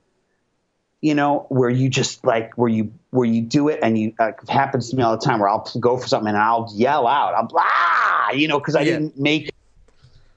you 1.01 1.15
know 1.15 1.47
where 1.49 1.71
you 1.71 1.89
just 1.89 2.25
like 2.25 2.53
where 2.59 2.69
you 2.69 2.93
where 3.11 3.27
you 3.27 3.41
do 3.43 3.69
it 3.69 3.81
and 3.83 3.97
you 3.99 4.13
uh, 4.21 4.29
it 4.29 4.49
happens 4.51 4.91
to 4.91 4.97
me 4.97 5.03
all 5.03 5.17
the 5.17 5.25
time 5.25 5.41
where 5.41 5.49
i'll 5.49 5.69
go 5.81 5.97
for 5.97 6.07
something 6.07 6.29
and 6.29 6.37
i'll 6.37 6.71
yell 6.75 7.07
out 7.07 7.35
i'm 7.35 7.49
ah 7.57 8.31
you 8.33 8.47
know 8.47 8.59
because 8.59 8.77
i 8.77 8.81
Yeah. 8.81 8.93
didn't 8.93 9.19
make 9.19 9.49
it. 9.49 9.55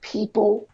people 0.00 0.68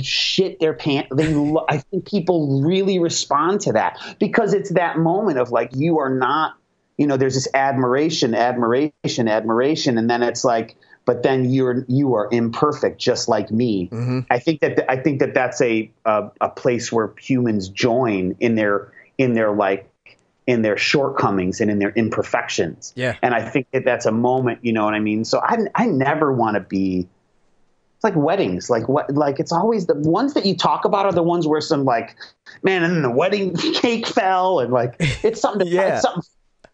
shit 0.00 0.58
their 0.60 0.72
pants 0.72 1.08
they 1.14 1.32
lo- 1.32 1.64
i 1.68 1.78
think 1.78 2.06
people 2.06 2.62
really 2.62 2.98
respond 2.98 3.60
to 3.60 3.72
that 3.72 3.98
because 4.18 4.54
it's 4.54 4.72
that 4.72 4.98
moment 4.98 5.38
of 5.38 5.50
like 5.50 5.70
you 5.74 5.98
are 6.00 6.10
not 6.12 6.54
you 6.96 7.06
know 7.06 7.16
there's 7.16 7.34
this 7.34 7.48
admiration 7.54 8.34
admiration 8.34 9.28
admiration 9.28 9.98
and 9.98 10.08
then 10.10 10.22
it's 10.22 10.42
like 10.44 10.76
but 11.04 11.22
then 11.22 11.50
you're 11.50 11.84
you 11.88 12.14
are 12.14 12.28
imperfect 12.32 12.98
just 13.00 13.28
like 13.28 13.50
me 13.50 13.88
mm-hmm. 13.88 14.20
i 14.30 14.38
think 14.38 14.60
that 14.60 14.90
i 14.90 14.96
think 14.96 15.20
that 15.20 15.34
that's 15.34 15.60
a, 15.60 15.90
a 16.04 16.30
a 16.40 16.48
place 16.48 16.92
where 16.92 17.12
humans 17.18 17.68
join 17.68 18.36
in 18.40 18.54
their 18.54 18.92
in 19.18 19.34
their 19.34 19.52
like 19.52 19.88
in 20.46 20.62
their 20.62 20.76
shortcomings 20.76 21.60
and 21.60 21.70
in 21.70 21.78
their 21.78 21.90
imperfections 21.90 22.92
Yeah. 22.96 23.16
and 23.22 23.34
i 23.34 23.48
think 23.48 23.68
that 23.72 23.84
that's 23.84 24.06
a 24.06 24.12
moment 24.12 24.60
you 24.62 24.72
know 24.72 24.84
what 24.84 24.94
i 24.94 25.00
mean 25.00 25.24
so 25.24 25.40
i 25.40 25.56
i 25.74 25.86
never 25.86 26.32
want 26.32 26.54
to 26.54 26.60
be 26.60 27.08
it's 27.96 28.04
like 28.04 28.16
weddings 28.16 28.68
like 28.68 28.88
what 28.88 29.12
like 29.14 29.38
it's 29.38 29.52
always 29.52 29.86
the 29.86 29.94
ones 29.94 30.34
that 30.34 30.44
you 30.44 30.56
talk 30.56 30.84
about 30.84 31.06
are 31.06 31.12
the 31.12 31.22
ones 31.22 31.46
where 31.46 31.60
some 31.60 31.84
like 31.84 32.16
man 32.62 32.82
and 32.82 32.94
then 32.96 33.02
the 33.02 33.10
wedding 33.10 33.54
cake 33.74 34.06
fell 34.06 34.58
and 34.60 34.72
like 34.72 34.96
it's 35.22 35.40
something 35.40 35.66
to, 35.66 35.72
Yeah. 35.72 35.94
it's 35.94 36.02
something 36.02 36.22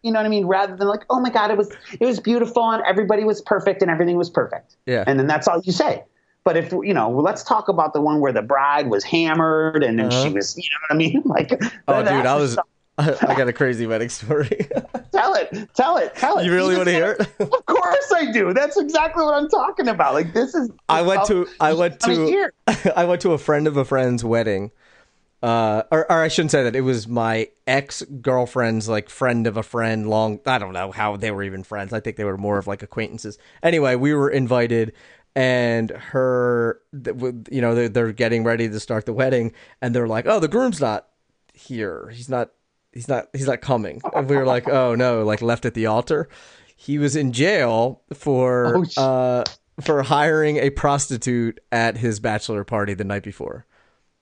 you 0.03 0.11
know 0.11 0.19
what 0.19 0.25
i 0.25 0.29
mean 0.29 0.45
rather 0.45 0.75
than 0.75 0.87
like 0.87 1.01
oh 1.09 1.19
my 1.19 1.29
god 1.29 1.51
it 1.51 1.57
was 1.57 1.71
it 1.99 2.05
was 2.05 2.19
beautiful 2.19 2.69
and 2.71 2.83
everybody 2.85 3.23
was 3.23 3.41
perfect 3.41 3.81
and 3.81 3.89
everything 3.91 4.15
was 4.17 4.29
perfect 4.29 4.75
Yeah. 4.85 5.03
and 5.07 5.19
then 5.19 5.27
that's 5.27 5.47
all 5.47 5.61
you 5.63 5.71
say 5.71 6.03
but 6.45 6.55
if 6.57 6.71
you 6.71 6.93
know 6.93 7.09
let's 7.09 7.43
talk 7.43 7.67
about 7.67 7.93
the 7.93 8.01
one 8.01 8.19
where 8.21 8.31
the 8.31 8.41
bride 8.41 8.89
was 8.89 9.03
hammered 9.03 9.83
and 9.83 9.99
then 9.99 10.09
she 10.09 10.17
Uh-huh. 10.27 10.31
was 10.35 10.57
you 10.57 10.63
know 10.63 10.77
what 10.87 10.95
i 10.95 10.97
mean 10.97 11.21
like 11.25 11.51
Oh, 11.87 11.99
dude, 12.03 12.25
I 12.25 12.35
was. 12.35 12.53
stuff. 12.53 12.65
I 12.99 13.33
got 13.37 13.47
a 13.47 13.53
crazy 13.53 13.87
wedding 13.87 14.09
story. 14.09 14.49
tell 15.13 15.33
it 15.33 15.53
tell 15.73 15.95
it 15.97 16.15
tell 16.15 16.37
it 16.37 16.45
You 16.45 16.51
really 16.53 16.75
just 16.75 16.79
wanna 16.85 16.91
hear 16.91 17.11
it? 17.19 17.27
of 17.41 17.65
course 17.65 18.11
i 18.13 18.29
do 18.31 18.53
that's 18.53 18.77
exactly 18.77 19.23
what 19.23 19.33
i'm 19.35 19.47
talking 19.49 19.87
about 19.87 20.13
like 20.13 20.33
this 20.33 20.53
is 20.53 20.69
I 20.89 21.01
went 21.01 21.25
to 21.27 21.47
I 21.61 21.73
went 21.73 21.99
to. 22.01 22.51
I 22.95 23.05
went 23.05 23.21
to 23.21 23.31
a 23.31 23.37
friend 23.37 23.67
of 23.67 23.77
a 23.77 23.85
friend's 23.85 24.23
wedding. 24.23 24.71
Uh, 25.41 25.83
or, 25.91 26.11
or 26.11 26.21
I 26.21 26.27
shouldn't 26.27 26.51
say 26.51 26.63
that. 26.63 26.75
It 26.75 26.81
was 26.81 27.07
my 27.07 27.47
ex 27.65 28.01
girlfriend's 28.21 28.89
like 28.89 29.09
friend 29.09 29.47
of 29.47 29.55
a 29.57 29.63
friend. 29.63 30.09
Long 30.09 30.39
I 30.45 30.57
don't 30.57 30.73
know 30.73 30.91
how 30.91 31.15
they 31.15 31.31
were 31.31 31.43
even 31.43 31.63
friends. 31.63 31.93
I 31.93 31.99
think 32.01 32.17
they 32.17 32.25
were 32.25 32.37
more 32.37 32.57
of 32.57 32.67
like 32.67 32.83
acquaintances. 32.83 33.37
Anyway, 33.63 33.95
we 33.95 34.13
were 34.13 34.29
invited, 34.29 34.91
and 35.35 35.91
her, 35.91 36.81
you 36.93 37.61
know, 37.61 37.73
they're, 37.75 37.87
they're 37.89 38.11
getting 38.11 38.43
ready 38.43 38.67
to 38.67 38.79
start 38.81 39.05
the 39.05 39.13
wedding, 39.13 39.53
and 39.81 39.95
they're 39.95 40.07
like, 40.07 40.25
"Oh, 40.27 40.39
the 40.41 40.49
groom's 40.49 40.81
not 40.81 41.07
here. 41.53 42.09
He's 42.13 42.27
not. 42.29 42.51
He's 42.91 43.07
not. 43.07 43.27
He's 43.31 43.47
not 43.47 43.61
coming." 43.61 44.01
And 44.13 44.29
we 44.29 44.35
were 44.35 44.45
like, 44.45 44.67
"Oh 44.67 44.93
no!" 44.95 45.23
Like 45.23 45.41
left 45.41 45.65
at 45.65 45.73
the 45.73 45.85
altar. 45.85 46.27
He 46.75 46.97
was 46.97 47.15
in 47.15 47.31
jail 47.31 48.01
for 48.13 48.75
Oh, 48.77 48.83
sh- 48.83 48.97
uh 48.97 49.43
for 49.81 50.03
hiring 50.03 50.57
a 50.57 50.69
prostitute 50.69 51.61
at 51.71 51.95
his 51.97 52.19
bachelor 52.19 52.65
party 52.65 52.93
the 52.93 53.05
night 53.05 53.23
before. 53.23 53.65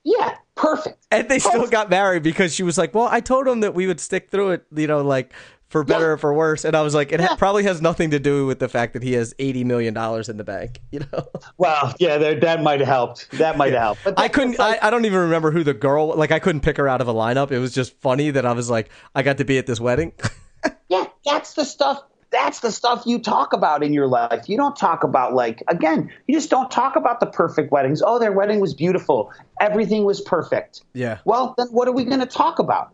yeah 0.04 0.36
perfect 0.58 1.06
And 1.12 1.30
they 1.30 1.40
still 1.40 1.68
got 1.68 1.90
married 1.90 2.24
because 2.24 2.54
she 2.54 2.64
was 2.64 2.78
like, 2.78 2.94
"Well, 2.94 3.08
I 3.10 3.20
told 3.22 3.48
him 3.48 3.62
that 3.62 3.74
we 3.74 3.88
would 3.88 4.00
stick 4.00 4.30
through 4.30 4.52
it, 4.52 4.66
you 4.76 4.88
know, 4.88 5.02
like 5.02 5.34
for 5.70 5.84
better 5.84 6.14
or 6.14 6.18
for 6.18 6.34
worse." 6.34 6.66
And 6.66 6.76
I 6.76 6.82
was 6.82 6.94
like, 6.96 7.12
"It 7.12 7.20
ha- 7.22 7.36
probably 7.38 7.64
has 7.64 7.82
nothing 7.82 8.12
to 8.12 8.20
do 8.20 8.46
with 8.46 8.60
the 8.60 8.68
fact 8.70 8.94
that 8.94 9.04
he 9.04 9.14
has 9.14 9.34
eighty 9.40 9.64
million 9.64 9.94
dollars 9.94 10.28
in 10.30 10.38
the 10.38 10.44
bank." 10.44 10.82
You 10.92 11.00
know, 11.12 11.28
Well, 11.58 11.94
yeah, 12.00 12.18
that, 12.18 12.42
that 12.42 12.64
might 12.64 12.80
have 12.80 12.88
helped. 12.90 13.30
That 13.32 13.58
might 13.58 13.74
have 13.74 13.82
helped. 13.82 14.04
But 14.04 14.20
I 14.20 14.28
couldn't. 14.28 14.58
like- 14.60 14.82
I, 14.84 14.88
I 14.88 14.90
don't 14.90 15.06
even 15.06 15.20
remember 15.20 15.52
who 15.52 15.64
the 15.64 15.74
girl. 15.74 16.16
Like, 16.16 16.32
I 16.32 16.40
couldn't 16.40 16.62
pick 16.62 16.78
her 16.78 16.88
out 16.88 17.02
of 17.02 17.08
a 17.08 17.14
lineup. 17.14 17.52
It 17.52 17.60
was 17.60 17.74
just 17.74 17.94
funny 18.02 18.32
that 18.32 18.46
I 18.46 18.54
was 18.54 18.70
like, 18.70 18.90
I 19.16 19.22
got 19.24 19.38
to 19.38 19.46
be 19.46 19.58
at 19.58 19.66
this 19.68 19.80
wedding. 19.80 20.14
yeah, 20.90 21.06
that's 21.26 21.54
the 21.54 21.64
stuff. 21.66 22.04
That's 22.30 22.60
the 22.60 22.72
stuff 22.72 23.04
you 23.06 23.20
talk 23.20 23.54
about 23.54 23.84
in 23.84 23.94
your 23.94 24.08
life. 24.08 24.50
You 24.50 24.58
don't 24.58 24.76
talk 24.76 25.04
about 25.04 25.34
like 25.34 25.64
again. 25.68 26.12
You 26.28 26.36
just 26.36 26.50
don't 26.50 26.70
talk 26.70 26.96
about 26.96 27.20
the 27.20 27.26
perfect 27.26 27.72
weddings. 27.72 28.02
Oh, 28.06 28.20
their 28.20 28.34
wedding 28.34 28.60
was 28.60 28.74
beautiful. 28.74 29.32
Everything 29.62 30.04
was 30.04 30.20
perfect. 30.20 30.82
yeah. 30.94 31.20
Well, 31.26 31.56
then 31.58 31.68
what 31.68 31.88
are 31.88 31.94
we 31.94 32.04
going 32.04 32.20
to 32.20 32.26
talk 32.26 32.60
about? 32.60 32.94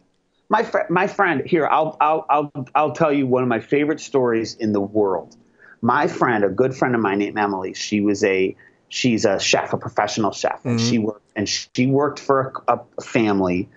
My 0.50 0.62
friend, 0.64 0.88
my 0.90 1.08
friend 1.08 1.42
here. 1.46 1.68
I'll, 1.68 1.98
I'll, 2.00 2.26
I'll, 2.30 2.52
I'll 2.76 2.92
tell 2.92 3.12
you 3.12 3.26
one 3.26 3.42
of 3.42 3.50
my 3.50 3.60
favorite 3.60 4.00
stories 4.00 4.54
in 4.56 4.72
the 4.72 4.82
world. 4.82 5.36
My 5.82 6.08
friend, 6.08 6.44
a 6.44 6.50
good 6.50 6.76
friend 6.76 6.94
of 6.94 7.02
mine 7.02 7.20
named 7.20 7.38
Emily. 7.38 7.74
She 7.74 8.02
was 8.02 8.24
a, 8.24 8.56
she's 8.90 9.26
a 9.26 9.40
chef, 9.40 9.74
a 9.74 9.78
professional 9.78 10.32
chef, 10.32 10.64
and 10.64 10.80
mm-hmm. 10.80 10.90
she 10.90 11.00
worked, 11.00 11.32
and 11.36 11.50
she 11.50 11.88
worked 11.88 12.20
for 12.20 12.54
a, 12.68 12.80
a 12.98 13.02
family, 13.02 13.68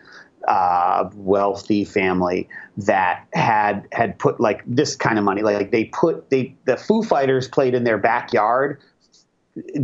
uh, 0.47 1.11
wealthy 1.14 1.84
family 1.84 2.49
that 2.76 3.26
had 3.32 3.86
had 3.92 4.18
put 4.18 4.40
like 4.40 4.62
this 4.66 4.97
kind 4.97 5.18
of 5.18 5.24
money. 5.24 5.42
Like 5.42 5.70
they 5.70 5.84
put 5.86 6.30
they 6.30 6.55
the 6.64 6.76
Foo 6.76 7.03
Fighters 7.03 7.49
played 7.49 7.74
in 7.74 7.84
their 7.84 7.99
backyard 7.99 8.80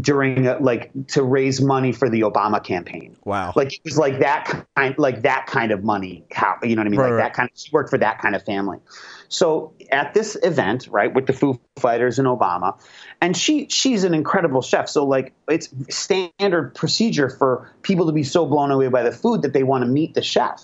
during 0.01 0.47
uh, 0.47 0.59
like 0.61 0.91
to 1.09 1.23
raise 1.23 1.61
money 1.61 1.93
for 1.93 2.09
the 2.11 2.21
Obama 2.21 2.63
campaign. 2.63 3.17
Wow. 3.25 3.53
Like 3.57 3.73
it 3.73 3.81
was 3.85 3.97
like 3.97 4.21
that 4.21 4.67
kind, 4.77 4.95
like 4.99 5.23
that 5.23 5.47
kind 5.47 5.73
of 5.73 5.83
money. 5.83 6.25
How 6.33 6.57
you 6.63 6.77
know 6.77 6.81
what 6.81 6.87
I 6.87 6.91
mean? 6.91 7.01
Right, 7.01 7.07
like 7.07 7.15
right. 7.15 7.23
that 7.25 7.35
kind. 7.35 7.51
Of, 7.51 7.59
she 7.59 7.71
worked 7.73 7.91
for 7.91 7.99
that 7.99 8.21
kind 8.21 8.35
of 8.35 8.45
family. 8.45 8.79
So 9.33 9.73
at 9.91 10.13
this 10.13 10.37
event, 10.43 10.89
right, 10.91 11.13
with 11.13 11.27
the 11.27 11.33
Foo 11.33 11.59
Fighters 11.79 12.19
and 12.19 12.29
Obama, 12.29 12.79
and 13.19 13.35
she 13.35 13.67
she's 13.71 14.05
an 14.05 14.13
incredible 14.13 14.61
chef. 14.61 14.91
So 14.91 15.07
like 15.07 15.33
it's 15.49 15.71
standard 15.89 16.75
procedure 16.75 17.31
for 17.31 17.73
people 17.81 18.07
to 18.07 18.13
be 18.13 18.25
so 18.25 18.45
blown 18.45 18.71
away 18.71 18.89
by 18.89 19.03
the 19.03 19.11
food 19.11 19.43
that 19.43 19.55
they 19.55 19.63
want 19.63 19.85
to 19.85 19.89
meet 19.89 20.13
the 20.13 20.23
chef. 20.23 20.63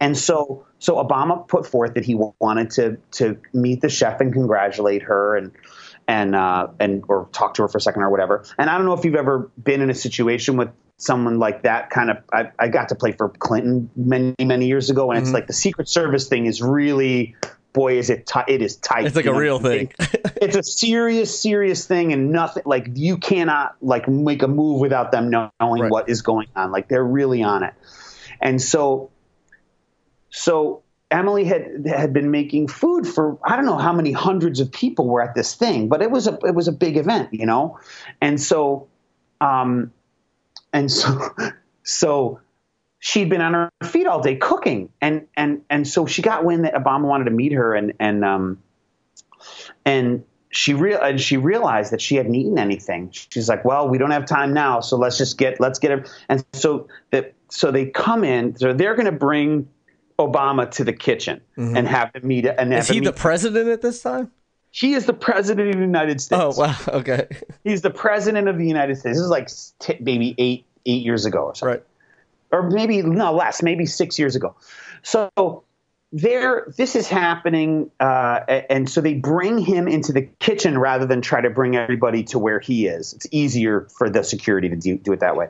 And 0.00 0.16
so 0.16 0.66
so 0.78 0.96
Obama 0.96 1.46
put 1.46 1.66
forth 1.66 1.92
that 1.94 2.06
he 2.06 2.14
wanted 2.14 2.70
to 2.72 2.96
to 3.12 3.38
meet 3.52 3.82
the 3.82 3.90
chef 3.90 4.18
and 4.22 4.32
congratulate 4.32 5.02
her 5.02 5.36
and 5.36 5.52
and 6.08 6.34
uh, 6.34 6.68
and 6.80 7.04
or 7.08 7.28
talk 7.32 7.52
to 7.54 7.62
her 7.62 7.68
for 7.68 7.76
a 7.76 7.82
second 7.82 8.00
or 8.00 8.08
whatever. 8.08 8.44
And 8.56 8.70
I 8.70 8.78
don't 8.78 8.86
know 8.86 8.94
if 8.94 9.04
you've 9.04 9.14
ever 9.14 9.50
been 9.62 9.82
in 9.82 9.90
a 9.90 9.94
situation 9.94 10.56
with 10.56 10.70
someone 10.96 11.38
like 11.38 11.64
that 11.64 11.90
kind 11.90 12.10
of 12.10 12.16
I, 12.32 12.50
I 12.58 12.68
got 12.68 12.88
to 12.88 12.94
play 12.94 13.12
for 13.12 13.28
Clinton 13.28 13.90
many 13.94 14.34
many 14.42 14.68
years 14.68 14.88
ago 14.88 15.10
and 15.10 15.20
it's 15.20 15.32
like 15.32 15.46
the 15.46 15.52
Secret 15.52 15.86
Service 15.86 16.28
thing 16.28 16.46
is 16.46 16.62
really 16.62 17.36
boy 17.76 17.98
is 17.98 18.08
it 18.10 18.26
tight 18.26 18.48
it 18.48 18.62
is 18.62 18.76
tight 18.76 19.04
It's 19.04 19.14
like 19.14 19.26
you 19.26 19.30
a 19.32 19.34
know? 19.34 19.40
real 19.40 19.58
thing. 19.60 19.92
it's 20.40 20.56
a 20.56 20.62
serious 20.62 21.38
serious 21.38 21.86
thing 21.86 22.12
and 22.14 22.32
nothing 22.32 22.62
like 22.64 22.88
you 22.94 23.18
cannot 23.18 23.76
like 23.82 24.08
make 24.08 24.42
a 24.42 24.48
move 24.48 24.80
without 24.80 25.12
them 25.12 25.28
knowing 25.30 25.82
Right. 25.82 25.90
what 25.92 26.08
is 26.08 26.22
going 26.22 26.48
on 26.56 26.72
like 26.72 26.88
they're 26.88 27.04
really 27.04 27.42
on 27.42 27.62
it 27.62 27.74
and 28.40 28.60
so 28.60 29.10
so 30.30 30.82
Emily 31.10 31.44
had 31.44 31.86
had 31.86 32.12
been 32.12 32.30
making 32.30 32.68
food 32.68 33.06
for 33.06 33.38
I 33.44 33.56
don't 33.56 33.66
know 33.66 33.78
how 33.78 33.92
many 33.92 34.10
hundreds 34.12 34.58
of 34.60 34.72
people 34.72 35.06
were 35.06 35.22
at 35.22 35.34
this 35.34 35.54
thing, 35.54 35.88
but 35.88 36.02
it 36.02 36.10
was 36.10 36.26
a 36.26 36.36
it 36.44 36.54
was 36.54 36.66
a 36.68 36.72
big 36.72 36.96
event, 36.96 37.28
you 37.32 37.46
know, 37.46 37.78
and 38.20 38.40
so, 38.40 38.88
um, 39.40 39.92
and 40.72 40.90
so, 40.90 41.30
so 41.84 42.40
she'd 42.98 43.28
been 43.28 43.40
on 43.40 43.54
her 43.54 43.70
feet 43.84 44.06
all 44.06 44.20
day 44.20 44.36
cooking, 44.36 44.90
and 45.00 45.26
and 45.36 45.62
and 45.70 45.86
so 45.86 46.06
she 46.06 46.22
got 46.22 46.44
wind 46.44 46.64
that 46.64 46.74
Obama 46.74 47.02
wanted 47.04 47.24
to 47.24 47.30
meet 47.30 47.52
her, 47.52 47.74
and 47.74 47.92
and 48.00 48.24
um, 48.24 48.58
and 49.84 50.24
she 50.50 50.74
real 50.74 51.00
and 51.00 51.20
she 51.20 51.36
realized 51.36 51.92
that 51.92 52.00
she 52.00 52.16
hadn't 52.16 52.34
eaten 52.34 52.58
anything. 52.58 53.10
She's 53.12 53.48
like, 53.48 53.64
"Well, 53.64 53.88
we 53.88 53.98
don't 53.98 54.10
have 54.12 54.26
time 54.26 54.52
now, 54.52 54.80
so 54.80 54.96
let's 54.96 55.18
just 55.18 55.38
get 55.38 55.60
let's 55.60 55.78
get 55.78 55.90
it." 55.90 56.10
And 56.28 56.44
so 56.52 56.88
that 57.10 57.34
so 57.48 57.70
they 57.70 57.86
come 57.86 58.24
in. 58.24 58.56
So 58.56 58.72
they're 58.72 58.94
going 58.94 59.06
to 59.06 59.12
bring 59.12 59.68
Obama 60.18 60.70
to 60.72 60.84
the 60.84 60.92
kitchen 60.92 61.40
and 61.56 61.86
have 61.86 62.10
him 62.14 62.26
meet. 62.26 62.46
And 62.46 62.72
Is 62.72 62.88
he 62.88 62.98
him 62.98 63.04
the 63.04 63.12
president 63.12 63.68
at 63.68 63.82
this 63.82 64.02
time? 64.02 64.32
he 64.72 64.92
is 64.92 65.06
the 65.06 65.14
president 65.14 65.70
of 65.70 65.76
the 65.76 65.80
United 65.80 66.20
States. 66.20 66.42
Oh 66.42 66.60
wow. 66.60 66.76
Okay. 66.88 67.26
He's 67.64 67.80
the 67.82 67.90
president 67.90 68.46
of 68.48 68.58
the 68.58 68.66
United 68.66 68.96
States. 68.96 69.16
This 69.16 69.24
is 69.24 69.30
like 69.30 69.48
t- 69.78 69.96
maybe 70.02 70.34
eight 70.38 70.66
eight 70.84 71.02
years 71.02 71.24
ago 71.24 71.44
or 71.44 71.54
something 71.54 71.78
Right. 71.78 71.84
Or 72.56 72.70
maybe 72.70 73.02
no 73.02 73.34
less, 73.34 73.62
maybe 73.62 73.86
six 73.86 74.18
years 74.18 74.36
ago. 74.36 74.54
So 75.02 75.64
there 76.12 76.72
this 76.76 76.94
is 76.94 77.08
happening 77.08 77.90
uh, 77.98 78.40
and 78.70 78.88
so 78.88 79.00
they 79.00 79.14
bring 79.14 79.58
him 79.58 79.88
into 79.88 80.12
the 80.12 80.22
kitchen 80.38 80.78
rather 80.78 81.04
than 81.04 81.20
try 81.20 81.40
to 81.40 81.50
bring 81.50 81.76
everybody 81.76 82.22
to 82.22 82.38
where 82.38 82.60
he 82.60 82.86
is 82.86 83.12
it's 83.12 83.26
easier 83.32 83.88
for 83.98 84.08
the 84.08 84.22
security 84.22 84.68
to 84.68 84.76
do, 84.76 84.96
do 84.96 85.12
it 85.12 85.20
that 85.20 85.36
way 85.36 85.48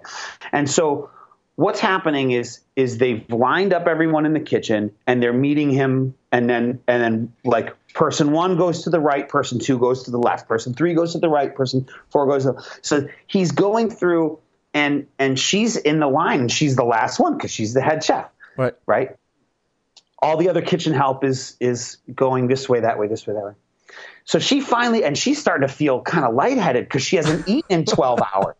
and 0.52 0.68
so 0.68 1.10
what's 1.56 1.80
happening 1.80 2.30
is 2.30 2.60
is 2.74 2.98
they've 2.98 3.28
lined 3.30 3.72
up 3.72 3.86
everyone 3.86 4.24
in 4.24 4.32
the 4.32 4.40
kitchen 4.40 4.92
and 5.06 5.22
they're 5.22 5.32
meeting 5.32 5.70
him 5.70 6.14
and 6.32 6.48
then 6.48 6.80
and 6.88 7.02
then 7.02 7.32
like 7.44 7.74
person 7.92 8.32
one 8.32 8.56
goes 8.56 8.84
to 8.84 8.90
the 8.90 9.00
right 9.00 9.28
person 9.28 9.58
two 9.58 9.78
goes 9.78 10.04
to 10.04 10.10
the 10.10 10.18
left 10.18 10.48
person 10.48 10.72
three 10.72 10.94
goes 10.94 11.12
to 11.12 11.18
the 11.18 11.28
right 11.28 11.54
person 11.54 11.86
four 12.10 12.26
goes 12.26 12.44
to 12.44 12.52
the, 12.52 12.78
so 12.80 13.08
he's 13.26 13.52
going 13.52 13.90
through 13.90 14.38
and 14.76 15.06
and 15.18 15.38
she's 15.38 15.76
in 15.76 16.00
the 16.00 16.06
line. 16.06 16.40
And 16.40 16.52
she's 16.52 16.76
the 16.76 16.84
last 16.84 17.18
one 17.18 17.36
because 17.36 17.50
she's 17.50 17.72
the 17.72 17.80
head 17.80 18.04
chef. 18.04 18.28
Right. 18.58 18.74
right? 18.86 19.16
All 20.20 20.36
the 20.36 20.50
other 20.50 20.60
kitchen 20.60 20.92
help 20.92 21.24
is 21.24 21.56
is 21.60 21.96
going 22.14 22.48
this 22.48 22.68
way 22.68 22.80
that 22.80 22.98
way 22.98 23.08
this 23.08 23.26
way 23.26 23.34
that 23.34 23.44
way. 23.44 23.52
So 24.24 24.38
she 24.38 24.60
finally 24.60 25.02
and 25.02 25.16
she's 25.16 25.40
starting 25.40 25.66
to 25.66 25.72
feel 25.72 26.02
kind 26.02 26.26
of 26.26 26.34
lightheaded 26.34 26.84
because 26.84 27.02
she 27.02 27.16
hasn't 27.16 27.48
eaten 27.48 27.64
in 27.70 27.84
12 27.86 28.20
hours. 28.34 28.56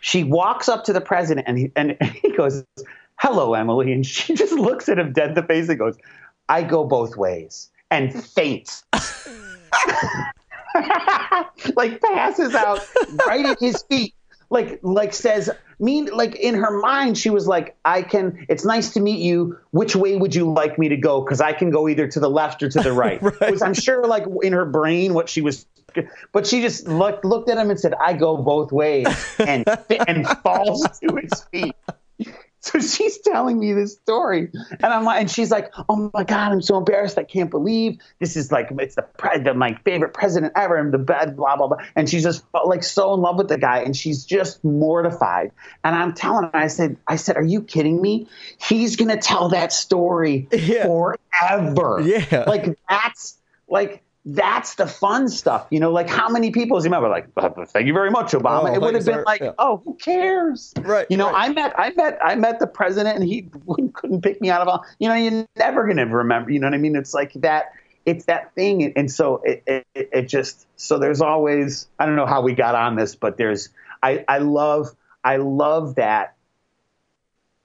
She 0.00 0.22
walks 0.22 0.68
up 0.68 0.84
to 0.84 0.92
the 0.92 1.00
president 1.00 1.48
and 1.48 1.58
he, 1.58 1.72
and 1.74 1.96
he 2.00 2.32
goes 2.36 2.64
hello 3.16 3.54
emily. 3.54 3.92
And 3.92 4.06
she 4.06 4.34
just 4.42 4.52
looks 4.52 4.88
at 4.88 5.00
him 5.00 5.12
dead 5.12 5.30
in 5.30 5.34
the 5.34 5.42
face 5.42 5.68
and 5.68 5.78
goes 5.78 5.96
i 6.48 6.62
go 6.62 6.84
both 6.84 7.16
ways 7.16 7.70
and 7.90 8.12
faints 8.24 8.84
like 11.76 12.00
passes 12.00 12.54
out 12.54 12.80
right 13.26 13.46
at 13.46 13.60
his 13.60 13.82
feet. 13.82 14.14
Like 14.50 14.80
like 14.82 15.14
says 15.14 15.48
mean 15.78 16.06
like 16.12 16.36
in 16.36 16.54
her 16.54 16.78
mind 16.78 17.18
she 17.18 17.30
was 17.30 17.48
like 17.48 17.74
i 17.84 18.02
can 18.02 18.46
it's 18.48 18.64
nice 18.64 18.92
to 18.94 19.00
meet 19.00 19.20
you. 19.20 19.58
Which 19.70 19.96
way 19.96 20.16
would 20.16 20.34
you 20.34 20.52
like 20.52 20.78
me 20.78 20.90
to 20.90 20.96
go? 20.96 21.22
Because 21.22 21.40
i 21.40 21.52
can 21.52 21.70
go 21.70 21.88
either 21.88 22.06
to 22.06 22.20
the 22.20 22.28
left 22.28 22.62
or 22.62 22.68
to 22.68 22.80
the 22.82 22.92
right, 22.92 23.20
Right. 23.40 23.50
Was, 23.50 23.62
i'm 23.62 23.74
sure 23.74 24.06
like 24.06 24.24
in 24.42 24.52
her 24.52 24.66
brain 24.66 25.14
what 25.14 25.28
she 25.28 25.40
was 25.40 25.66
but 26.32 26.46
she 26.46 26.60
just 26.60 26.86
looked 26.86 27.24
looked 27.24 27.48
at 27.48 27.58
him 27.58 27.70
and 27.70 27.80
said 27.80 27.94
i 27.94 28.12
go 28.12 28.36
both 28.36 28.72
ways 28.72 29.06
and 29.38 29.64
and 30.06 30.26
falls 30.42 30.82
to 31.00 31.16
his 31.16 31.42
feet 31.50 31.74
so 32.64 32.78
she's 32.78 33.18
telling 33.18 33.58
me 33.58 33.72
this 33.72 33.94
story, 33.94 34.50
and 34.54 34.84
I'm 34.84 35.02
like, 35.04 35.20
and 35.20 35.28
she's 35.30 35.50
like, 35.50 35.72
"Oh 35.88 36.10
my 36.14 36.22
god, 36.22 36.52
I'm 36.52 36.62
so 36.62 36.78
embarrassed. 36.78 37.18
I 37.18 37.24
can't 37.24 37.50
believe 37.50 37.98
this 38.20 38.36
is 38.36 38.52
like 38.52 38.68
it's 38.78 38.94
the, 38.94 39.02
pre- 39.02 39.40
the 39.40 39.52
my 39.52 39.74
favorite 39.84 40.14
president 40.14 40.52
ever, 40.54 40.76
and 40.76 40.92
the 40.94 40.98
bad 40.98 41.36
blah 41.36 41.56
blah 41.56 41.66
blah." 41.66 41.78
And 41.96 42.08
she's 42.08 42.22
just 42.22 42.44
like 42.64 42.84
so 42.84 43.14
in 43.14 43.20
love 43.20 43.36
with 43.36 43.48
the 43.48 43.58
guy, 43.58 43.78
and 43.80 43.96
she's 43.96 44.24
just 44.24 44.62
mortified. 44.62 45.50
And 45.82 45.96
I'm 45.96 46.14
telling 46.14 46.44
her, 46.44 46.56
I 46.56 46.68
said, 46.68 46.98
"I 47.08 47.16
said, 47.16 47.36
are 47.36 47.44
you 47.44 47.62
kidding 47.62 48.00
me? 48.00 48.28
He's 48.60 48.94
gonna 48.94 49.16
tell 49.20 49.48
that 49.48 49.72
story 49.72 50.46
Yeah. 50.52 50.84
forever. 50.84 52.00
Yeah. 52.04 52.44
like 52.46 52.78
that's 52.88 53.36
like." 53.68 54.01
That's 54.24 54.76
the 54.76 54.86
fun 54.86 55.28
stuff, 55.28 55.66
you 55.70 55.80
know. 55.80 55.90
Like, 55.90 56.08
how 56.08 56.28
many 56.28 56.52
people 56.52 56.80
he 56.80 56.84
remember? 56.84 57.08
Like, 57.08 57.26
thank 57.68 57.88
you 57.88 57.92
very 57.92 58.10
much, 58.10 58.30
Obama. 58.32 58.70
Oh, 58.70 58.74
it 58.74 58.80
would 58.80 58.94
have 58.94 59.04
been 59.04 59.14
sir. 59.16 59.24
like, 59.26 59.40
Yeah. 59.40 59.50
oh, 59.58 59.82
who 59.84 59.94
cares? 59.94 60.72
Right, 60.80 61.06
You 61.10 61.16
know, 61.16 61.32
right. 61.32 61.50
I 61.50 61.52
met, 61.52 61.74
I 61.76 61.90
met, 61.90 62.18
I 62.22 62.34
met 62.36 62.60
the 62.60 62.68
president, 62.68 63.18
and 63.18 63.26
he 63.26 63.48
couldn't 63.94 64.22
pick 64.22 64.40
me 64.40 64.48
out 64.48 64.60
of 64.60 64.68
all. 64.68 64.84
You 65.00 65.08
know, 65.08 65.14
you're 65.14 65.44
never 65.56 65.88
gonna 65.88 66.06
remember. 66.06 66.52
You 66.52 66.60
know 66.60 66.68
what 66.68 66.74
I 66.74 66.78
mean? 66.78 66.94
It's 66.94 67.14
like 67.14 67.32
that. 67.34 67.72
It's 68.06 68.24
that 68.26 68.54
thing, 68.54 68.92
and 68.94 69.10
so 69.10 69.42
it, 69.44 69.62
it, 69.66 69.86
it 69.94 70.28
just. 70.28 70.66
So 70.76 70.98
there's 70.98 71.20
always. 71.20 71.88
I 71.98 72.06
don't 72.06 72.16
know 72.16 72.26
how 72.26 72.42
we 72.42 72.54
got 72.54 72.76
on 72.76 72.94
this, 72.94 73.16
but 73.16 73.36
there's. 73.36 73.70
I, 74.04 74.24
I 74.28 74.38
love, 74.38 74.88
I 75.24 75.36
love 75.36 75.96
that. 75.96 76.36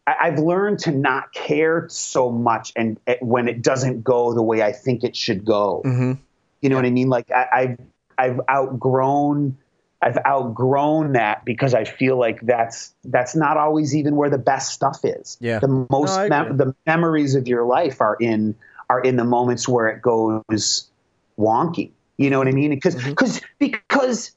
I've 0.08 0.39
learned 0.39 0.80
to 0.80 0.91
not 0.91 1.34
care 1.34 1.88
so 1.89 2.32
much, 2.32 2.72
and 2.76 2.99
and 3.05 3.18
when 3.22 3.47
it 3.47 3.62
doesn't 3.62 4.03
go 4.03 4.34
the 4.34 4.41
way 4.41 4.64
I 4.64 4.72
think 4.72 5.03
it 5.03 5.16
should 5.16 5.43
go. 5.45 5.82
Mm-hmm. 5.86 6.14
You 6.62 6.70
know 6.70 6.76
what 6.76 6.86
I 6.86 6.89
mean? 6.89 7.10
Like 7.10 7.32
I, 7.32 7.47
I've 7.53 7.78
I've 8.18 8.39
outgrown 8.49 9.58
I've 10.01 10.18
outgrown 10.26 11.14
that 11.14 11.43
because 11.45 11.74
I 11.74 11.84
feel 11.84 12.18
like 12.20 12.41
that's 12.41 12.93
that's 13.05 13.36
not 13.36 13.58
always 13.58 13.95
even 13.95 14.16
where 14.16 14.30
the 14.30 14.38
best 14.38 14.74
stuff 14.74 14.99
is. 15.03 15.38
Yeah. 15.39 15.60
The 15.60 15.88
most 15.89 16.18
No, 16.18 16.30
mem- 16.30 16.58
the 16.58 16.76
memories 16.86 17.36
of 17.36 17.47
your 17.47 17.66
life 17.66 18.01
are 18.01 18.16
in 18.20 18.55
are 18.89 19.01
in 19.01 19.16
the 19.16 19.24
moments 19.24 19.68
where 19.68 19.88
it 19.89 20.01
goes 20.01 20.89
wonky. 21.38 21.91
You 22.18 22.30
know 22.30 22.39
what 22.39 22.47
I 22.47 22.51
mean? 22.51 22.72
Because 22.72 22.95
Mm-hmm. 22.95 23.10
because 23.10 23.41
because 23.60 24.32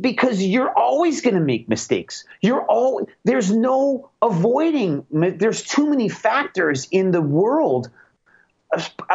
because 0.00 0.42
you're 0.42 0.72
always 0.76 1.20
going 1.20 1.34
to 1.34 1.40
make 1.40 1.68
mistakes. 1.68 2.24
You're 2.40 2.64
all 2.64 3.06
there's 3.24 3.50
no 3.50 4.10
avoiding. 4.22 5.06
There's 5.10 5.62
too 5.62 5.88
many 5.88 6.08
factors 6.08 6.88
in 6.90 7.10
the 7.10 7.20
world 7.20 7.90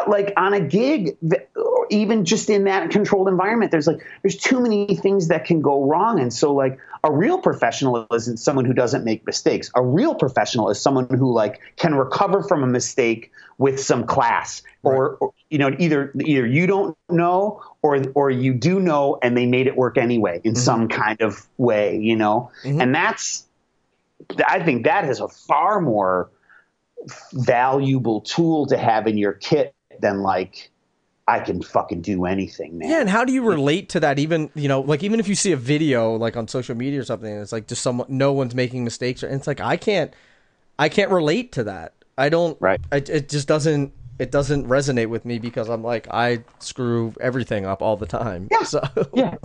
like 0.07 0.33
on 0.37 0.53
a 0.53 0.59
gig 0.59 1.17
or 1.55 1.87
even 1.89 2.25
just 2.25 2.49
in 2.49 2.65
that 2.65 2.91
controlled 2.91 3.27
environment 3.27 3.71
there's 3.71 3.87
like 3.87 4.05
there's 4.21 4.37
too 4.37 4.61
many 4.61 4.95
things 4.95 5.29
that 5.29 5.45
can 5.45 5.61
go 5.61 5.85
wrong. 5.85 6.19
And 6.19 6.33
so 6.33 6.53
like 6.53 6.79
a 7.03 7.11
real 7.11 7.39
professional 7.39 8.05
isn't 8.13 8.37
someone 8.37 8.65
who 8.65 8.73
doesn't 8.73 9.03
make 9.03 9.25
mistakes. 9.25 9.71
A 9.75 9.81
real 9.81 10.15
professional 10.15 10.69
is 10.69 10.79
someone 10.79 11.07
who 11.09 11.33
like 11.33 11.61
can 11.75 11.95
recover 11.95 12.43
from 12.43 12.63
a 12.63 12.67
mistake 12.67 13.31
with 13.57 13.79
some 13.79 14.05
class. 14.05 14.61
Or, 14.83 15.17
or 15.19 15.33
you 15.49 15.57
know 15.57 15.75
either 15.77 16.13
either 16.23 16.45
you 16.45 16.65
don't 16.65 16.97
know 17.09 17.61
or 17.81 18.01
or 18.13 18.29
you 18.29 18.53
do 18.53 18.79
know 18.79 19.17
and 19.21 19.35
they 19.35 19.45
made 19.45 19.67
it 19.67 19.75
work 19.75 19.97
anyway 19.97 20.39
in 20.43 20.53
mm-hmm. 20.53 20.61
some 20.61 20.87
kind 20.87 21.21
of 21.21 21.45
way 21.57 21.97
you 21.97 22.15
know? 22.15 22.51
Mm-hmm. 22.63 22.81
And 22.81 22.95
that's 22.95 23.45
i 24.47 24.63
think 24.63 24.85
that 24.85 25.05
is 25.09 25.19
a 25.19 25.27
far 25.27 25.81
more 25.81 26.29
valuable 27.33 28.21
tool 28.21 28.65
to 28.67 28.77
have 28.77 29.07
in 29.07 29.17
your 29.17 29.33
kit 29.33 29.73
than 29.99 30.21
like 30.21 30.71
I 31.27 31.41
can 31.41 31.61
fucking 31.61 32.01
do 32.01 32.25
anything, 32.25 32.77
man. 32.77 32.89
Yeah, 32.89 33.01
and 33.01 33.09
how 33.09 33.25
do 33.25 33.33
you 33.33 33.43
relate 33.43 33.89
to 33.89 33.99
that? 33.99 34.17
Even 34.17 34.49
you 34.55 34.67
know, 34.67 34.81
like 34.81 35.03
even 35.03 35.19
if 35.19 35.27
you 35.27 35.35
see 35.35 35.51
a 35.51 35.57
video 35.57 36.15
like 36.15 36.37
on 36.37 36.47
social 36.47 36.75
media 36.75 37.01
or 37.01 37.03
something, 37.03 37.31
it's 37.31 37.51
like 37.51 37.67
just 37.67 37.81
someone, 37.81 38.07
no 38.09 38.31
one's 38.31 38.55
making 38.55 38.83
mistakes, 38.83 39.23
and 39.23 39.33
it's 39.33 39.47
like 39.47 39.59
I 39.59 39.75
can't, 39.75 40.13
I 40.79 40.87
can't 40.87 41.11
relate 41.11 41.51
to 41.53 41.65
that. 41.65 41.93
I 42.17 42.29
don't. 42.29 42.57
Right. 42.61 42.79
I, 42.91 42.97
it 42.97 43.29
just 43.29 43.47
doesn't. 43.47 43.93
It 44.19 44.31
doesn't 44.31 44.67
resonate 44.67 45.09
with 45.09 45.25
me 45.25 45.37
because 45.37 45.69
I'm 45.69 45.83
like 45.83 46.07
I 46.09 46.43
screw 46.59 47.13
everything 47.19 47.65
up 47.65 47.81
all 47.81 47.97
the 47.97 48.07
time. 48.07 48.47
Yeah. 48.49 48.63
So 48.63 48.81
Yeah. 49.13 49.35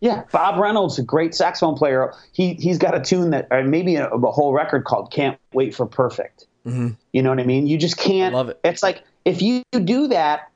Yeah, 0.00 0.22
Bob 0.32 0.58
Reynolds, 0.58 0.98
a 0.98 1.02
great 1.02 1.34
saxophone 1.34 1.76
player. 1.76 2.14
He 2.32 2.54
he's 2.54 2.78
got 2.78 2.94
a 2.94 3.00
tune 3.00 3.30
that, 3.30 3.46
or 3.50 3.62
maybe 3.62 3.96
a, 3.96 4.08
a 4.08 4.30
whole 4.30 4.54
record 4.54 4.84
called 4.84 5.12
"Can't 5.12 5.38
Wait 5.52 5.74
for 5.74 5.84
Perfect." 5.86 6.46
You 6.64 7.22
know 7.22 7.30
what 7.30 7.40
I 7.40 7.44
mean? 7.44 7.66
You 7.66 7.78
just 7.78 7.96
can't. 7.96 8.34
I 8.34 8.38
love 8.38 8.48
it. 8.50 8.60
It's 8.64 8.82
like 8.82 9.02
if 9.24 9.42
you 9.42 9.62
do 9.72 10.08
that. 10.08 10.46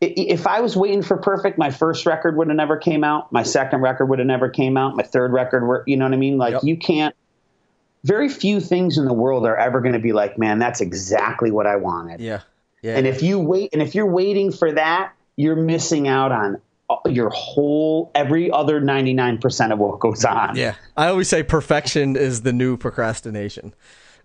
If 0.00 0.46
I 0.46 0.60
was 0.60 0.76
waiting 0.76 1.00
for 1.02 1.16
perfect, 1.16 1.56
my 1.56 1.70
first 1.70 2.04
record 2.04 2.36
would 2.36 2.48
have 2.48 2.56
never 2.56 2.76
came 2.76 3.04
out. 3.04 3.32
My 3.32 3.42
second 3.42 3.80
record 3.80 4.06
would 4.06 4.18
have 4.18 4.26
never 4.28 4.50
came 4.50 4.76
out. 4.76 4.96
My 4.96 5.02
third 5.02 5.32
record, 5.32 5.64
were- 5.66 5.82
you 5.86 5.96
know 5.96 6.04
what 6.04 6.12
I 6.12 6.16
mean? 6.18 6.36
Like 6.36 6.52
Yep. 6.54 6.64
you 6.64 6.76
can't. 6.76 7.14
Very 8.02 8.28
few 8.28 8.60
things 8.60 8.98
in 8.98 9.06
the 9.06 9.14
world 9.14 9.46
are 9.46 9.56
ever 9.56 9.80
going 9.80 9.94
to 9.94 9.98
be 9.98 10.12
like, 10.12 10.36
man, 10.36 10.58
that's 10.58 10.82
exactly 10.82 11.50
what 11.50 11.66
I 11.66 11.76
wanted. 11.76 12.20
yeah, 12.20 12.40
yeah. 12.82 12.96
And 12.98 13.06
if 13.06 13.22
you 13.22 13.38
wait, 13.38 13.70
and 13.72 13.80
if 13.80 13.94
you're 13.94 14.04
waiting 14.10 14.52
for 14.52 14.72
that, 14.72 15.12
you're 15.36 15.56
missing 15.56 16.06
out 16.06 16.32
on 16.32 16.60
uh, 16.90 16.96
your 17.08 17.30
whole 17.30 18.10
every 18.14 18.50
other 18.50 18.82
99% 18.82 19.72
of 19.72 19.78
what 19.78 20.00
goes 20.00 20.22
on. 20.26 20.54
Yeah, 20.56 20.74
I 20.98 21.06
always 21.06 21.30
say 21.30 21.42
perfection 21.42 22.14
is 22.14 22.42
the 22.42 22.52
new 22.52 22.76
procrastination. 22.76 23.72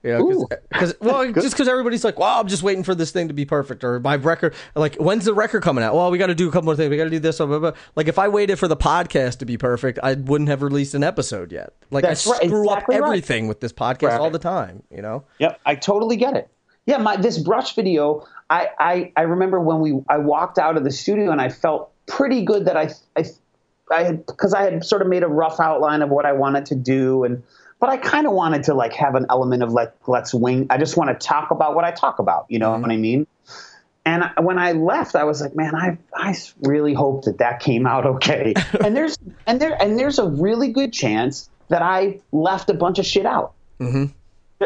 You 0.01 0.11
know, 0.11 0.47
because 0.71 0.95
well, 1.01 1.29
just 1.33 1.51
because 1.51 1.67
everybody's 1.67 2.05
like, 2.05 2.17
"Well, 2.17 2.39
I'm 2.39 2.47
just 2.47 2.63
waiting 2.63 2.83
for 2.83 2.95
this 2.95 3.11
thing 3.11 3.27
to 3.27 3.33
be 3.33 3.43
perfect," 3.43 3.83
or 3.83 3.99
my 3.99 4.15
record, 4.15 4.53
like, 4.75 4.95
when's 4.95 5.25
the 5.25 5.33
record 5.33 5.61
coming 5.61 5.83
out? 5.83 5.93
Well, 5.93 6.09
we 6.09 6.17
got 6.17 6.27
to 6.27 6.35
do 6.35 6.47
a 6.47 6.51
couple 6.51 6.65
more 6.65 6.75
things. 6.77 6.89
We 6.89 6.95
got 6.97 7.03
to 7.05 7.09
do 7.09 7.19
this. 7.19 7.37
Blah, 7.37 7.47
blah, 7.47 7.59
blah. 7.59 7.71
Like, 7.95 8.07
if 8.07 8.17
I 8.17 8.29
waited 8.29 8.57
for 8.57 8.67
the 8.69 8.77
podcast 8.77 9.39
to 9.39 9.45
be 9.45 9.57
perfect, 9.57 9.99
I 10.01 10.13
wouldn't 10.13 10.49
have 10.49 10.61
released 10.61 10.93
an 10.93 11.03
episode 11.03 11.51
yet. 11.51 11.73
Like, 11.91 12.03
That's 12.03 12.25
I 12.25 12.31
right, 12.31 12.45
screw 12.45 12.63
exactly 12.63 12.95
up 12.95 13.01
right. 13.01 13.07
everything 13.07 13.47
with 13.49 13.59
this 13.59 13.73
podcast 13.73 14.09
Right. 14.09 14.19
all 14.21 14.29
the 14.29 14.39
time. 14.39 14.83
You 14.89 15.01
know? 15.01 15.25
Yep, 15.39 15.59
I 15.65 15.75
totally 15.75 16.15
get 16.15 16.35
it. 16.37 16.49
Yeah, 16.85 16.97
my 16.97 17.17
this 17.17 17.37
brush 17.37 17.75
video, 17.75 18.25
I 18.49 18.69
I, 18.79 19.11
I 19.17 19.21
remember 19.23 19.59
when 19.59 19.79
we 19.81 20.01
I 20.07 20.17
walked 20.17 20.57
out 20.57 20.77
of 20.77 20.83
the 20.83 20.91
studio 20.91 21.29
and 21.31 21.41
I 21.41 21.49
felt 21.49 21.91
pretty 22.07 22.43
good 22.45 22.65
that 22.65 22.77
I 22.77 22.89
I 23.17 23.25
I 23.91 24.03
had 24.03 24.25
because 24.25 24.53
I 24.53 24.63
had 24.63 24.83
sort 24.85 25.01
of 25.01 25.07
made 25.07 25.23
a 25.23 25.27
rough 25.27 25.59
outline 25.59 26.01
of 26.01 26.09
what 26.09 26.25
I 26.25 26.31
wanted 26.31 26.65
to 26.67 26.75
do 26.75 27.23
and 27.25 27.43
but 27.79 27.89
I 27.89 27.97
kind 27.97 28.27
of 28.27 28.33
wanted 28.33 28.63
to 28.63 28.73
like 28.73 28.93
have 28.93 29.15
an 29.15 29.25
element 29.29 29.63
of 29.63 29.71
like 29.71 29.93
let's 30.07 30.33
wing. 30.33 30.67
I 30.69 30.77
just 30.77 30.97
want 30.97 31.09
to 31.09 31.27
talk 31.27 31.51
about 31.51 31.75
what 31.75 31.85
I 31.85 31.91
talk 31.91 32.19
about. 32.19 32.45
You 32.49 32.59
know 32.59 32.71
mm-hmm. 32.71 32.81
what 32.81 32.91
I 32.91 32.97
mean? 32.97 33.27
And 34.05 34.29
when 34.39 34.57
I 34.57 34.71
left, 34.71 35.15
I 35.15 35.23
was 35.23 35.41
like, 35.41 35.55
man, 35.55 35.75
I 35.75 35.97
I 36.15 36.35
really 36.61 36.93
hope 36.93 37.25
that 37.25 37.37
that 37.37 37.59
came 37.59 37.85
out 37.85 38.05
okay. 38.05 38.53
and 38.83 38.95
there's 38.95 39.17
and 39.47 39.61
there 39.61 39.81
and 39.81 39.97
there's 39.97 40.19
a 40.19 40.27
really 40.27 40.71
good 40.71 40.91
chance 40.91 41.49
that 41.69 41.81
I 41.81 42.19
left 42.31 42.69
a 42.69 42.73
bunch 42.73 42.99
of 42.99 43.05
shit 43.05 43.25
out. 43.25 43.53
Mm-hmm. 43.79 44.05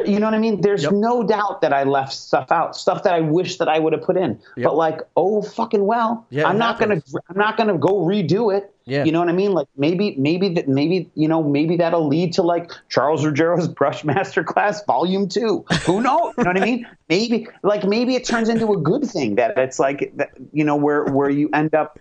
You 0.05 0.19
know 0.19 0.25
what 0.25 0.33
I 0.33 0.39
mean? 0.39 0.61
There's 0.61 0.83
Yep. 0.83 0.93
no 0.93 1.21
doubt 1.21 1.61
that 1.61 1.71
I 1.71 1.83
left 1.83 2.13
stuff 2.13 2.51
out, 2.51 2.75
stuff 2.75 3.03
that 3.03 3.13
I 3.13 3.21
wish 3.21 3.57
that 3.57 3.67
I 3.67 3.77
would 3.77 3.93
have 3.93 4.01
put 4.01 4.17
in. 4.17 4.39
Yep. 4.55 4.63
But 4.63 4.75
like, 4.75 5.01
oh 5.15 5.43
fucking 5.43 5.85
well, 5.85 6.25
Yeah, 6.31 6.47
I'm 6.47 6.57
not 6.57 6.79
gonna. 6.79 7.01
I'm 7.29 7.37
not 7.37 7.57
gonna 7.57 7.77
go 7.77 7.99
redo 7.99 8.55
it. 8.55 8.72
Yeah. 8.85 9.05
You 9.05 9.11
know 9.11 9.19
what 9.19 9.29
I 9.29 9.33
mean? 9.33 9.53
Like 9.53 9.67
maybe, 9.77 10.15
maybe 10.17 10.49
that, 10.55 10.67
maybe 10.67 11.09
you 11.15 11.27
know, 11.27 11.41
maybe 11.41 11.77
that'll 11.77 12.07
lead 12.07 12.33
to 12.33 12.41
like 12.41 12.71
Charles 12.89 13.23
Ruggiero's 13.23 13.67
Brush 13.79 14.03
Master 14.03 14.43
Class 14.43 14.83
Volume 14.85 15.29
Two. 15.29 15.65
Who 15.85 16.01
knows? 16.01 16.33
You 16.37 16.43
know 16.43 16.49
what 16.49 16.61
I 16.61 16.65
mean? 16.65 16.87
Maybe, 17.09 17.47
like 17.61 17.83
maybe 17.83 18.15
it 18.15 18.25
turns 18.25 18.49
into 18.49 18.73
a 18.73 18.77
good 18.77 19.03
thing 19.05 19.35
that 19.35 19.55
it's 19.57 19.77
like, 19.77 20.11
that, 20.15 20.31
you 20.51 20.63
know, 20.63 20.75
where 20.75 21.05
where 21.05 21.29
you 21.29 21.49
end 21.53 21.75
up, 21.75 21.99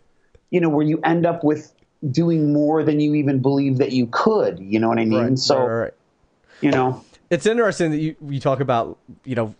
you 0.50 0.58
know, 0.58 0.70
where 0.70 0.86
you 0.86 1.00
end 1.04 1.26
up 1.26 1.44
with 1.44 1.70
doing 2.10 2.52
more 2.52 2.82
than 2.82 2.98
you 2.98 3.14
even 3.14 3.40
believe 3.40 3.78
that 3.78 3.92
you 3.92 4.06
could. 4.06 4.58
You 4.58 4.80
know 4.80 4.88
what 4.88 4.98
I 4.98 5.04
mean? 5.04 5.20
Right, 5.20 5.38
so, 5.38 5.58
right, 5.58 5.66
right. 5.66 5.94
you 6.62 6.70
know, 6.70 7.04
It's 7.30 7.46
interesting 7.46 7.90
that 7.90 7.98
you 7.98 8.16
you 8.26 8.40
talk 8.40 8.60
about 8.60 8.98
you 9.24 9.34
know 9.34 9.54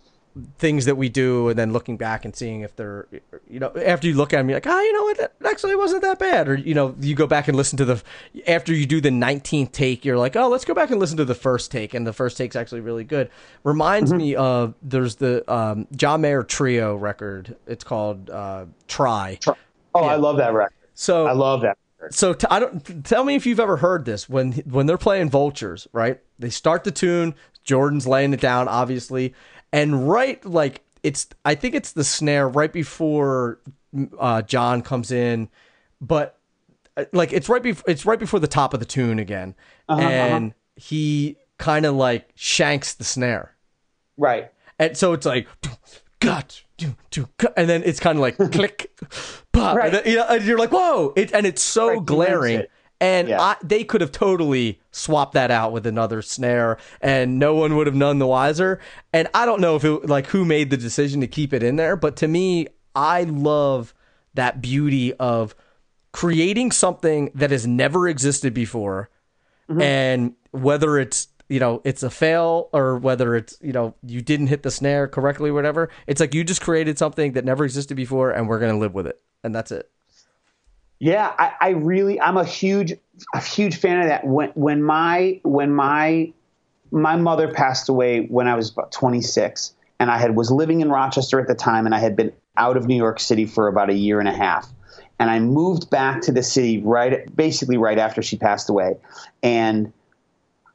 things 0.57 0.87
that 0.87 0.97
we 0.97 1.09
do 1.11 1.49
and 1.51 1.59
then 1.59 1.73
looking 1.75 1.97
back 1.99 2.25
and 2.25 2.35
seeing 2.35 2.63
if 2.63 2.75
they're 2.77 3.07
you 3.49 3.61
know 3.61 3.71
after 3.85 4.07
you 4.07 4.15
look 4.15 4.33
at 4.33 4.39
them 4.39 4.49
you're 4.49 4.57
like 4.57 4.67
ah 4.67 4.81
you 4.81 4.93
know 4.95 5.03
what 5.03 5.19
that 5.19 5.35
actually 5.47 5.77
wasn't 5.77 6.01
that 6.01 6.19
bad 6.19 6.49
or 6.49 6.55
you 6.55 6.73
know 6.75 6.95
you 7.01 7.15
go 7.15 7.27
back 7.27 7.49
and 7.49 7.57
listen 7.57 7.77
to 7.77 7.85
the 7.85 8.03
after 8.49 8.73
you 8.73 8.87
do 8.87 8.99
the 9.01 9.11
19th 9.11 9.73
take 9.73 10.05
you're 10.07 10.17
like 10.17 10.35
oh 10.35 10.49
let's 10.49 10.65
go 10.65 10.73
back 10.73 10.91
and 10.91 10.99
listen 10.99 11.19
to 11.19 11.25
the 11.27 11.35
first 11.35 11.71
take 11.71 11.93
and 11.93 12.07
the 12.07 12.13
first 12.15 12.37
take's 12.39 12.57
actually 12.57 12.81
really 12.81 13.05
good 13.05 13.29
reminds 13.63 14.11
Mm-hmm. 14.11 14.19
me 14.19 14.35
of 14.37 14.75
there's 14.83 15.17
the 15.17 15.45
um, 15.53 15.87
John 15.95 16.23
Mayer 16.23 16.43
trio 16.43 16.97
record 16.97 17.55
it's 17.67 17.85
called 17.85 18.31
uh, 18.31 18.65
Try 18.89 19.39
oh, 19.95 20.05
I 20.05 20.17
love 20.17 20.39
that 20.39 20.55
record. 20.55 20.73
so 20.95 21.27
I 21.27 21.33
love 21.33 21.61
that. 21.61 21.77
record. 22.01 22.15
so 22.15 22.33
t- 22.33 22.47
I 22.51 22.59
don't 22.59 23.05
tell 23.05 23.25
me 23.25 23.35
if 23.35 23.45
you've 23.45 23.61
ever 23.61 23.77
heard 23.77 24.07
this 24.07 24.29
when 24.31 24.53
when 24.53 24.87
they're 24.87 24.97
playing 24.99 25.29
vultures, 25.29 25.87
right? 25.93 26.21
They 26.39 26.49
start 26.51 26.85
the 26.85 26.91
tune, 26.91 27.35
Jordan's 27.65 28.07
laying 28.09 28.33
it 28.35 28.41
down, 28.41 28.67
obviously, 28.67 29.35
and 29.73 30.09
right 30.09 30.45
like 30.45 30.83
it's 31.03 31.29
I 31.45 31.55
think 31.55 31.75
it's 31.75 31.93
the 31.93 32.05
snare 32.05 32.49
right 32.49 32.73
before 32.73 33.59
uh, 34.19 34.43
John 34.43 34.83
comes 34.83 35.11
in, 35.11 35.49
but 36.01 36.39
uh, 36.97 37.05
like 37.13 37.33
it's 37.33 37.49
right 37.49 37.63
before 37.63 37.85
it's 37.89 38.07
right 38.07 38.19
before 38.19 38.41
the 38.41 38.47
top 38.49 38.75
of 38.75 38.81
the 38.81 38.87
tune 38.87 39.19
again, 39.19 39.55
and 39.89 40.55
he 40.77 41.37
kind 41.59 41.87
of 41.87 41.95
like 41.95 42.29
shanks 42.35 42.95
the 42.95 43.05
snare, 43.05 43.55
Right. 44.17 44.51
and 44.79 44.97
so 44.97 45.13
it's 45.13 45.27
like. 45.27 45.49
Got 46.21 46.63
and 47.57 47.69
then 47.69 47.83
it's 47.85 47.99
kind 47.99 48.17
of 48.17 48.23
like 48.23 48.37
click, 48.53 48.93
pop, 49.53 49.77
Right. 49.77 49.87
and 49.87 49.95
then, 49.97 50.03
you 50.07 50.15
know, 50.19 50.27
and 50.29 50.45
you're 50.45 50.57
like, 50.57 50.71
whoa! 50.71 51.13
It, 51.17 51.33
and 51.33 51.45
it's 51.45 51.61
so 51.61 51.89
Right, 51.89 52.05
glaring, 52.07 52.59
it. 52.61 52.71
And 53.03 53.29
Yeah. 53.29 53.41
I, 53.41 53.57
they 53.63 53.85
could 53.85 54.01
have 54.01 54.13
totally 54.13 54.81
swapped 54.93 55.35
that 55.35 55.51
out 55.51 55.73
with 55.73 55.87
another 55.87 56.23
snare, 56.23 56.79
and 57.01 57.39
no 57.39 57.55
one 57.55 57.77
would 57.77 57.87
have 57.87 57.97
none 57.97 58.19
the 58.19 58.27
wiser. 58.27 58.81
And 59.13 59.29
I 59.35 59.45
don't 59.45 59.61
know 59.61 59.77
if 59.77 59.85
it 59.85 60.07
like 60.07 60.27
who 60.29 60.45
made 60.45 60.71
the 60.71 60.77
decision 60.79 61.21
to 61.21 61.27
keep 61.27 61.53
it 61.53 61.63
in 61.63 61.77
there, 61.77 61.97
but 61.97 62.17
to 62.17 62.29
me, 62.29 62.69
I 62.95 63.25
love 63.25 63.93
that 64.35 64.63
beauty 64.63 65.13
of 65.15 65.55
creating 66.13 66.71
something 66.73 67.31
that 67.35 67.51
has 67.51 67.67
never 67.67 68.09
existed 68.09 68.55
before, 68.55 69.11
Mm-hmm. 69.71 69.81
and 69.81 70.35
whether 70.51 70.99
it's 70.99 71.29
you 71.49 71.61
know 71.61 71.81
it's 71.85 72.03
a 72.03 72.11
fail 72.11 72.69
or 72.73 72.99
whether 72.99 73.37
it's 73.37 73.57
you 73.63 73.73
know 73.73 73.95
you 74.05 74.21
didn't 74.21 74.49
hit 74.49 74.63
the 74.65 74.71
snare 74.73 75.07
correctly 75.07 75.51
or 75.51 75.55
whatever 75.55 75.89
it's 76.09 76.21
like 76.21 76.35
you 76.35 76.43
just 76.43 76.61
created 76.61 76.99
something 76.99 77.33
that 77.35 77.45
never 77.45 77.65
existed 77.65 77.95
before 77.97 78.33
and 78.33 78.49
we're 78.49 78.59
going 78.59 78.73
to 78.73 78.79
live 78.79 78.93
with 78.93 79.07
it 79.07 79.21
and 79.45 79.55
that's 79.55 79.71
it 79.71 79.89
Yeah, 81.03 81.33
I, 81.37 81.53
I 81.61 81.69
really 81.71 82.21
I'm 82.21 82.37
a 82.37 82.45
huge 82.45 82.93
a 83.35 83.41
huge 83.41 83.77
fan 83.77 83.99
of 83.99 84.07
that. 84.07 84.25
When 84.25 84.51
when 84.51 84.85
my 84.85 85.41
when 85.43 85.75
my 85.75 86.33
my 86.93 87.17
mother 87.17 87.53
passed 87.53 87.89
away 87.89 88.27
when 88.27 88.47
I 88.47 88.55
was 88.55 88.71
about 88.71 88.93
26, 88.93 89.75
and 89.99 90.13
I 90.13 90.19
had 90.19 90.37
was 90.37 90.53
living 90.53 90.81
in 90.81 90.91
Rochester 90.91 91.41
at 91.41 91.49
the 91.49 91.57
time, 91.57 91.87
and 91.87 91.95
I 91.97 91.99
had 91.99 92.15
been 92.15 92.33
out 92.57 92.77
of 92.77 92.87
New 92.87 92.95
York 92.95 93.19
City 93.19 93.47
for 93.47 93.67
about 93.67 93.91
a 93.91 93.95
year 93.95 94.21
and 94.21 94.29
a 94.29 94.33
half, 94.33 94.73
and 95.19 95.29
I 95.29 95.41
moved 95.41 95.91
back 95.91 96.21
to 96.23 96.31
the 96.31 96.45
city 96.45 96.81
right 96.81 97.35
basically 97.35 97.79
right 97.79 97.99
after 97.99 98.23
she 98.23 98.37
passed 98.37 98.71
away, 98.71 98.95
and 99.43 99.93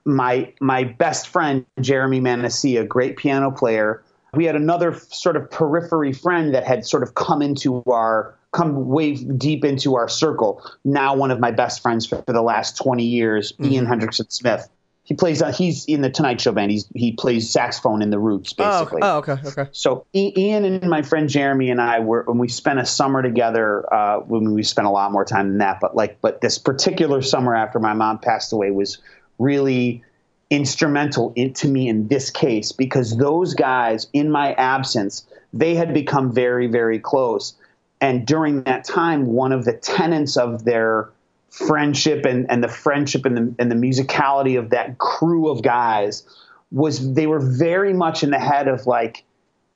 my 0.03 0.53
my 0.59 0.83
best 0.83 1.29
friend 1.29 1.65
Jeremy 1.79 2.19
Manasia, 2.19 2.81
a 2.81 2.85
great 2.85 3.15
piano 3.15 3.49
player. 3.49 4.03
We 4.33 4.45
had 4.45 4.55
another 4.55 4.93
sort 4.93 5.35
of 5.35 5.49
periphery 5.49 6.13
friend 6.13 6.53
that 6.53 6.65
had 6.65 6.85
sort 6.85 7.03
of 7.03 7.15
come 7.15 7.41
into 7.41 7.83
our 7.87 8.35
come 8.51 8.87
way 8.87 9.15
deep 9.15 9.63
into 9.63 9.95
our 9.95 10.07
circle. 10.07 10.63
Now 10.83 11.15
one 11.15 11.31
of 11.31 11.39
my 11.39 11.51
best 11.51 11.81
friends 11.81 12.05
for, 12.05 12.21
for 12.23 12.33
the 12.33 12.41
last 12.41 12.77
20 12.77 13.03
years, 13.03 13.53
Ian 13.61 13.85
Hendrickson 13.85 14.31
Smith. 14.31 14.69
He 15.03 15.13
plays 15.13 15.41
uh, 15.41 15.53
he's 15.53 15.85
in 15.85 16.01
the 16.01 16.09
Tonight 16.09 16.41
Show 16.41 16.51
band. 16.51 16.69
He's 16.69 16.85
he 16.93 17.13
plays 17.13 17.49
saxophone 17.49 18.01
in 18.01 18.09
the 18.09 18.19
Roots 18.19 18.51
basically. 18.51 18.99
oh 19.03 19.19
okay 19.19 19.37
okay 19.45 19.69
So 19.71 20.05
Ian 20.13 20.65
and 20.65 20.89
my 20.89 21.01
friend 21.01 21.29
Jeremy 21.29 21.69
and 21.69 21.79
I 21.79 21.99
were 21.99 22.23
when 22.23 22.39
we 22.39 22.49
spent 22.49 22.79
a 22.79 22.85
summer 22.85 23.21
together. 23.21 23.93
Uh, 23.93 24.19
when 24.19 24.53
we 24.53 24.63
spent 24.63 24.85
a 24.85 24.91
lot 24.91 25.13
more 25.13 25.23
time 25.23 25.47
than 25.47 25.57
that, 25.59 25.79
but 25.79 25.95
like, 25.95 26.19
but 26.19 26.41
this 26.41 26.57
particular 26.57 27.21
summer 27.21 27.55
after 27.55 27.79
my 27.79 27.93
mom 27.93 28.19
passed 28.19 28.51
away 28.51 28.69
was 28.69 28.97
really 29.39 30.03
instrumental 30.49 31.33
in, 31.35 31.53
to 31.53 31.67
me 31.67 31.87
in 31.87 32.07
this 32.07 32.29
case 32.29 32.71
because 32.71 33.17
those 33.17 33.53
guys, 33.53 34.07
in 34.13 34.31
my 34.31 34.53
absence, 34.53 35.25
they 35.53 35.75
had 35.75 35.93
become 35.93 36.31
very, 36.31 36.67
very 36.67 36.99
close. 36.99 37.53
And 37.99 38.25
during 38.25 38.63
that 38.63 38.83
time, 38.85 39.27
one 39.27 39.51
of 39.51 39.65
the 39.65 39.73
tenets 39.73 40.37
of 40.37 40.63
their 40.63 41.09
friendship 41.49 42.25
and, 42.25 42.49
and 42.49 42.63
the 42.63 42.67
friendship 42.67 43.25
and 43.25 43.37
the, 43.37 43.55
and 43.59 43.71
the 43.71 43.75
musicality 43.75 44.57
of 44.57 44.69
that 44.69 44.97
crew 44.99 45.49
of 45.49 45.63
guys 45.63 46.23
was 46.71 47.13
they 47.13 47.27
were 47.27 47.39
very 47.39 47.93
much 47.93 48.23
in 48.23 48.29
the 48.29 48.39
head 48.39 48.67
of 48.67 48.85
like 48.85 49.23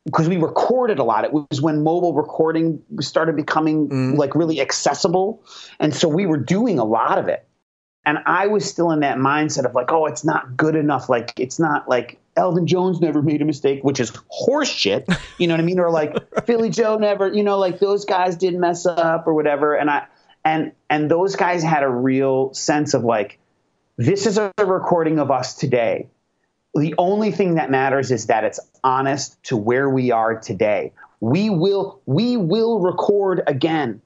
because 0.05 0.27
we 0.27 0.37
recorded 0.37 0.99
a 0.99 1.03
lot. 1.03 1.23
It 1.25 1.31
was 1.31 1.61
when 1.61 1.83
mobile 1.83 2.13
recording 2.13 2.81
started 2.99 3.35
becoming 3.35 3.87
mm-hmm. 3.87 4.17
like 4.17 4.35
really 4.35 4.59
accessible, 4.59 5.43
and 5.79 5.95
so 5.95 6.07
we 6.07 6.25
were 6.25 6.37
doing 6.37 6.79
a 6.79 6.83
lot 6.83 7.17
of 7.17 7.27
it. 7.27 7.45
And 8.05 8.17
I 8.25 8.47
was 8.47 8.67
still 8.67 8.91
in 8.91 9.01
that 9.01 9.17
mindset 9.17 9.65
of 9.65 9.75
like, 9.75 9.91
oh, 9.91 10.07
it's 10.07 10.23
not 10.23 10.57
good 10.57 10.75
enough. 10.75 11.07
Like, 11.07 11.39
it's 11.39 11.59
not 11.59 11.87
like 11.87 12.19
Elvin 12.35 12.65
Jones 12.65 12.99
never 12.99 13.21
made 13.21 13.41
a 13.41 13.45
mistake, 13.45 13.83
which 13.83 13.99
is 13.99 14.11
horseshit. 14.11 15.05
You 15.37 15.47
know 15.47 15.53
what 15.53 15.61
I 15.61 15.63
mean? 15.63 15.79
Or 15.79 15.91
like 15.91 16.17
Philly 16.45 16.69
Joe 16.69 16.97
never, 16.97 17.31
you 17.31 17.43
know, 17.43 17.59
like 17.59 17.79
those 17.79 18.05
guys 18.05 18.37
didn't 18.37 18.59
mess 18.59 18.85
up 18.85 19.27
or 19.27 19.33
whatever. 19.33 19.75
And 19.75 19.89
I 19.89 20.07
and 20.43 20.71
and 20.89 21.11
those 21.11 21.35
guys 21.35 21.61
had 21.61 21.83
a 21.83 21.89
real 21.89 22.53
sense 22.53 22.95
of 22.95 23.03
like, 23.03 23.37
this 23.97 24.25
is 24.25 24.39
a 24.39 24.51
recording 24.57 25.19
of 25.19 25.29
us 25.29 25.53
today 25.53 26.07
the 26.73 26.95
only 26.97 27.31
thing 27.31 27.55
that 27.55 27.69
matters 27.69 28.11
is 28.11 28.27
that 28.27 28.43
it's 28.43 28.59
honest 28.83 29.41
to 29.43 29.57
where 29.57 29.89
we 29.89 30.11
are 30.11 30.39
today. 30.39 30.93
We 31.19 31.49
will 31.49 32.01
we 32.05 32.37
will 32.37 32.79
record 32.79 33.43
again. 33.47 34.01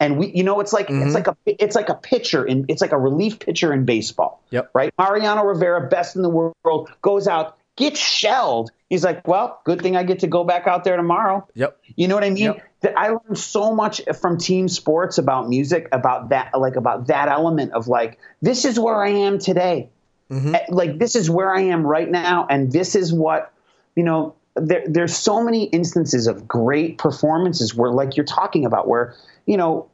And 0.00 0.18
we 0.18 0.28
you 0.28 0.44
know 0.44 0.60
it's 0.60 0.72
like 0.72 0.86
it's 0.90 1.14
like 1.14 1.26
a 1.26 1.36
it's 1.46 1.74
like 1.74 1.88
a 1.88 1.94
pitcher 1.94 2.44
in 2.44 2.66
it's 2.68 2.80
like 2.80 2.92
a 2.92 2.98
relief 2.98 3.40
pitcher 3.40 3.72
in 3.72 3.84
baseball. 3.84 4.42
Yep. 4.50 4.70
Right? 4.72 4.94
Mariano 4.98 5.44
Rivera, 5.44 5.88
best 5.88 6.14
in 6.16 6.22
the 6.22 6.28
world, 6.30 6.90
goes 7.02 7.26
out, 7.26 7.58
gets 7.76 7.98
shelled. 7.98 8.70
He's 8.88 9.04
like, 9.04 9.26
Well, 9.26 9.60
good 9.64 9.82
thing 9.82 9.96
I 9.96 10.04
get 10.04 10.20
to 10.20 10.26
go 10.28 10.44
back 10.44 10.66
out 10.66 10.84
there 10.84 10.96
tomorrow. 10.96 11.46
yep 11.54 11.78
You 11.96 12.08
know 12.08 12.14
what 12.14 12.24
I 12.24 12.30
mean? 12.30 12.44
Yep. 12.44 12.62
That 12.82 12.96
I 12.96 13.08
learned 13.08 13.38
so 13.38 13.74
much 13.74 14.00
from 14.20 14.38
team 14.38 14.68
sports 14.68 15.18
about 15.18 15.48
music, 15.48 15.88
about 15.90 16.28
that, 16.28 16.56
like 16.56 16.76
about 16.76 17.08
that 17.08 17.28
element 17.28 17.72
of 17.72 17.88
like, 17.88 18.20
this 18.40 18.64
is 18.64 18.78
where 18.78 19.02
I 19.02 19.10
am 19.10 19.40
today. 19.40 19.90
Eh, 20.30 20.60
Like 20.68 20.98
this 20.98 21.16
is 21.16 21.28
where 21.28 21.52
I 21.52 21.62
am 21.62 21.84
right 21.84 22.08
now, 22.08 22.46
and 22.48 22.70
this 22.70 22.94
is 22.94 23.12
what, 23.12 23.52
you 23.96 24.04
know. 24.04 24.34
There, 24.60 24.82
there's 24.88 25.16
so 25.16 25.40
many 25.40 25.66
instances 25.66 26.26
of 26.26 26.48
great 26.48 26.98
performances 26.98 27.76
where, 27.76 27.92
like 27.92 28.16
you're 28.16 28.26
talking 28.26 28.66
about, 28.66 28.88
where 28.88 29.14
you 29.48 29.56
know, 29.56 29.88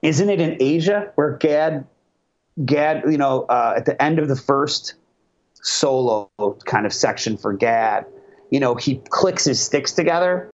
isn't 0.00 0.30
it 0.30 0.40
in 0.40 0.56
Aja 0.60 1.12
where 1.14 1.36
Gadd, 1.36 1.86
Gadd, 2.64 3.04
you 3.08 3.18
know, 3.18 3.42
uh, 3.42 3.74
at 3.76 3.84
the 3.84 4.02
end 4.02 4.18
of 4.18 4.28
the 4.28 4.34
first 4.34 4.94
solo 5.52 6.30
kind 6.64 6.86
of 6.86 6.92
section 6.92 7.36
for 7.36 7.52
Gadd, 7.52 8.06
you 8.50 8.58
know, 8.58 8.74
he 8.74 8.96
clicks 9.10 9.44
his 9.44 9.60
sticks 9.60 9.92
together. 9.92 10.50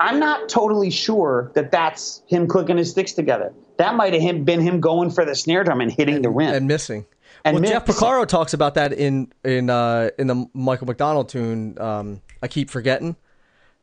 I'm 0.00 0.18
not 0.18 0.48
totally 0.48 0.90
sure 0.90 1.52
that 1.54 1.70
that's 1.70 2.22
him 2.26 2.46
clicking 2.48 2.78
his 2.78 2.90
sticks 2.90 3.12
together. 3.12 3.52
That 3.76 3.94
might 3.96 4.14
have 4.14 4.22
him, 4.22 4.44
been 4.44 4.60
him 4.60 4.80
going 4.80 5.10
for 5.10 5.26
the 5.26 5.34
snare 5.34 5.62
drum 5.62 5.82
and 5.82 5.92
hitting 5.92 6.22
the 6.22 6.30
rim. 6.30 6.54
and 6.54 6.66
missing 6.66 7.04
And 7.44 7.56
well 7.56 7.64
jeff 7.70 7.86
missing. 7.86 8.02
Porcaro 8.02 8.26
talks 8.26 8.54
about 8.54 8.74
that 8.74 8.94
in 8.94 9.30
in 9.44 9.68
uh 9.68 10.08
in 10.18 10.26
the 10.26 10.46
michael 10.54 10.86
mcdonald 10.86 11.28
tune 11.28 11.78
um 11.78 12.22
i 12.42 12.48
keep 12.48 12.70
forgetting 12.70 13.16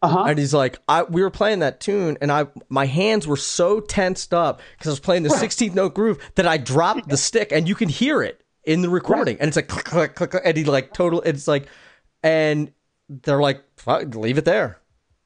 Uh-huh. 0.03 0.25
And 0.27 0.38
he's 0.38 0.53
like, 0.53 0.80
I 0.88 1.03
we 1.03 1.21
were 1.21 1.30
playing 1.30 1.59
that 1.59 1.80
tune, 1.80 2.17
and 2.21 2.31
I 2.31 2.47
my 2.69 2.85
hands 2.85 3.25
were 3.25 3.38
so 3.38 3.80
tensed 3.80 4.34
up 4.34 4.59
because 4.73 4.88
I 4.88 4.91
was 4.91 4.99
playing 4.99 5.23
the 5.23 5.30
16th 5.30 5.73
note 5.73 5.93
groove 5.95 6.19
that 6.35 6.45
I 6.45 6.57
dropped 6.57 7.07
the 7.07 7.17
stick, 7.17 7.51
and 7.51 7.67
you 7.67 7.73
can 7.75 7.88
hear 7.89 8.21
it 8.21 8.43
in 8.65 8.81
the 8.81 8.89
recording, 8.89 9.38
and 9.39 9.47
it's 9.47 9.55
like 9.55 9.67
click 9.69 9.85
click 9.85 10.15
click, 10.15 10.31
click, 10.31 10.43
and 10.45 10.57
he 10.57 10.65
like 10.65 10.93
total. 10.93 11.21
It's 11.21 11.47
like, 11.47 11.67
and 12.21 12.71
they're 13.09 13.41
like, 13.41 13.63
Fuck, 13.77 14.13
leave 14.15 14.38
it 14.38 14.45
there. 14.45 14.80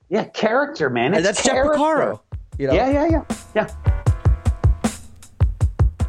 yeah, 0.10 0.26
character, 0.26 0.90
man. 0.90 1.08
And 1.08 1.18
It's 1.18 1.28
that's 1.28 1.44
Jeff 1.44 1.54
character. 1.54 1.80
Porcaro. 1.80 2.20
You 2.60 2.68
know? 2.68 2.74
Yeah, 2.74 2.90
yeah, 2.90 3.08
yeah, 3.08 3.24
yeah. 3.56 4.04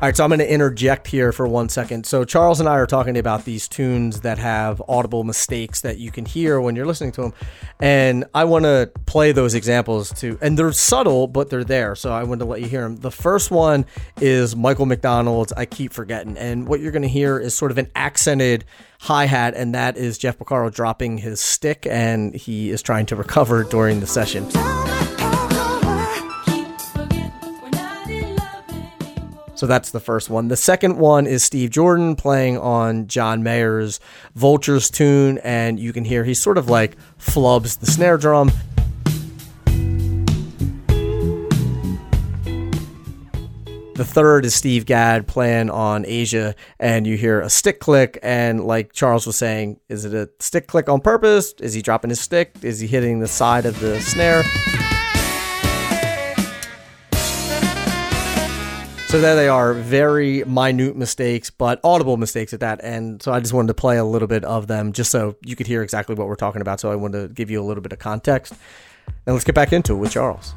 All 0.00 0.06
right, 0.06 0.16
so 0.16 0.22
I'm 0.22 0.30
going 0.30 0.38
to 0.38 0.48
interject 0.48 1.08
here 1.08 1.32
for 1.32 1.48
one 1.48 1.68
second. 1.68 2.06
So 2.06 2.24
Charles 2.24 2.60
and 2.60 2.68
I 2.68 2.74
are 2.74 2.86
talking 2.86 3.18
about 3.18 3.44
these 3.44 3.66
tunes 3.66 4.20
that 4.20 4.38
have 4.38 4.80
audible 4.86 5.24
mistakes 5.24 5.80
that 5.80 5.98
you 5.98 6.12
can 6.12 6.24
hear 6.24 6.60
when 6.60 6.76
you're 6.76 6.86
listening 6.86 7.10
to 7.12 7.22
them, 7.22 7.32
and 7.80 8.24
I 8.32 8.44
want 8.44 8.64
to 8.64 8.92
play 9.06 9.32
those 9.32 9.56
examples 9.56 10.12
too. 10.12 10.38
And 10.40 10.56
they're 10.56 10.70
subtle, 10.70 11.26
but 11.26 11.50
they're 11.50 11.64
there. 11.64 11.96
So 11.96 12.12
I 12.12 12.22
want 12.22 12.38
to 12.38 12.44
let 12.44 12.60
you 12.60 12.68
hear 12.68 12.82
them. 12.82 12.98
The 12.98 13.10
first 13.10 13.50
one 13.50 13.84
is 14.20 14.54
Michael 14.54 14.86
McDonald's 14.86 15.52
"I 15.54 15.66
Keep 15.66 15.92
Forgetting," 15.92 16.38
and 16.38 16.68
what 16.68 16.78
you're 16.78 16.92
going 16.92 17.02
to 17.02 17.08
hear 17.08 17.36
is 17.36 17.54
sort 17.54 17.72
of 17.72 17.78
an 17.78 17.90
accented 17.96 18.66
hi 19.00 19.24
hat, 19.26 19.54
and 19.56 19.74
that 19.74 19.96
is 19.96 20.16
Jeff 20.16 20.38
Porcaro 20.38 20.72
dropping 20.72 21.18
his 21.18 21.40
stick, 21.40 21.88
and 21.90 22.36
he 22.36 22.70
is 22.70 22.82
trying 22.82 23.06
to 23.06 23.16
recover 23.16 23.64
during 23.64 23.98
the 23.98 24.06
session. 24.06 24.48
So 29.58 29.66
that's 29.66 29.90
the 29.90 29.98
first 29.98 30.30
one. 30.30 30.46
The 30.46 30.56
second 30.56 30.98
one 30.98 31.26
is 31.26 31.42
Steve 31.42 31.70
Jordan 31.70 32.14
playing 32.14 32.58
on 32.58 33.08
John 33.08 33.42
Mayer's 33.42 33.98
Vultures 34.36 34.88
tune, 34.88 35.38
and 35.38 35.80
you 35.80 35.92
can 35.92 36.04
hear 36.04 36.22
he 36.22 36.32
sort 36.32 36.58
of 36.58 36.70
like 36.70 36.96
flubs 37.18 37.76
the 37.76 37.86
snare 37.86 38.16
drum. 38.18 38.52
The 43.96 44.04
third 44.04 44.44
is 44.44 44.54
Steve 44.54 44.86
Gadd 44.86 45.26
playing 45.26 45.70
on 45.70 46.06
Aja, 46.06 46.54
and 46.78 47.04
you 47.04 47.16
hear 47.16 47.40
a 47.40 47.50
stick 47.50 47.80
click. 47.80 48.16
And 48.22 48.62
like 48.62 48.92
Charles 48.92 49.26
was 49.26 49.34
saying, 49.34 49.80
is 49.88 50.04
it 50.04 50.14
a 50.14 50.30
stick 50.38 50.68
click 50.68 50.88
on 50.88 51.00
purpose? 51.00 51.52
Is 51.58 51.74
he 51.74 51.82
dropping 51.82 52.10
his 52.10 52.20
stick? 52.20 52.54
Is 52.62 52.78
he 52.78 52.86
hitting 52.86 53.18
the 53.18 53.26
side 53.26 53.66
of 53.66 53.80
the 53.80 54.00
snare? 54.00 54.44
So 59.08 59.18
there 59.22 59.36
they 59.36 59.48
are, 59.48 59.72
very 59.72 60.44
minute 60.44 60.94
mistakes, 60.94 61.48
but 61.48 61.80
audible 61.82 62.18
mistakes 62.18 62.52
at 62.52 62.60
that. 62.60 62.84
And 62.84 63.22
so 63.22 63.32
I 63.32 63.40
just 63.40 63.54
wanted 63.54 63.68
to 63.68 63.74
play 63.74 63.96
a 63.96 64.04
little 64.04 64.28
bit 64.28 64.44
of 64.44 64.66
them 64.66 64.92
just 64.92 65.10
so 65.10 65.34
you 65.46 65.56
could 65.56 65.66
hear 65.66 65.82
exactly 65.82 66.14
what 66.14 66.28
we're 66.28 66.34
talking 66.34 66.60
about. 66.60 66.78
So 66.78 66.92
I 66.92 66.94
wanted 66.94 67.26
to 67.26 67.32
give 67.32 67.50
you 67.50 67.58
a 67.58 67.64
little 67.64 67.82
bit 67.82 67.94
of 67.94 67.98
context. 68.00 68.52
And 69.24 69.34
let's 69.34 69.46
get 69.46 69.54
back 69.54 69.72
into 69.72 69.94
it 69.94 69.96
with 69.96 70.10
Charles. 70.10 70.52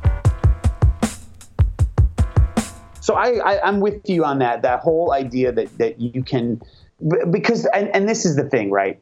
So 3.00 3.14
I, 3.14 3.38
I 3.38 3.66
I'm 3.66 3.80
with 3.80 4.10
you 4.10 4.26
on 4.26 4.40
that. 4.40 4.64
That 4.64 4.82
whole 4.82 5.14
idea 5.14 5.54
that 5.54 5.78
that 5.78 6.02
you 6.02 6.22
can 6.22 6.62
because 7.32 7.66
and, 7.68 7.88
and 7.96 8.10
this 8.10 8.26
is 8.26 8.36
the 8.36 8.50
thing, 8.50 8.70
right? 8.70 9.00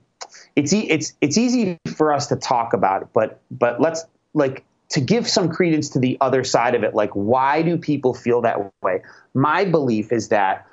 It's 0.56 0.74
e- 0.74 0.88
it's 0.92 1.14
it's 1.22 1.40
easy 1.40 1.80
for 1.96 2.14
us 2.14 2.28
to 2.28 2.36
talk 2.36 2.74
about 2.74 3.02
it, 3.02 3.08
but 3.14 3.42
but 3.50 3.82
let's 3.82 4.06
like 4.36 4.64
to 4.90 5.02
give 5.02 5.28
some 5.28 5.50
credence 5.50 5.90
to 5.90 6.00
the 6.00 6.18
other 6.20 6.44
side 6.44 6.76
of 6.76 6.84
it 6.84 6.94
like 6.94 7.12
why 7.12 7.62
do 7.62 7.78
people 7.78 8.14
feel 8.14 8.42
that 8.42 8.72
way 8.82 9.02
my 9.34 9.66
belief 9.66 10.12
is 10.12 10.30
that 10.30 10.66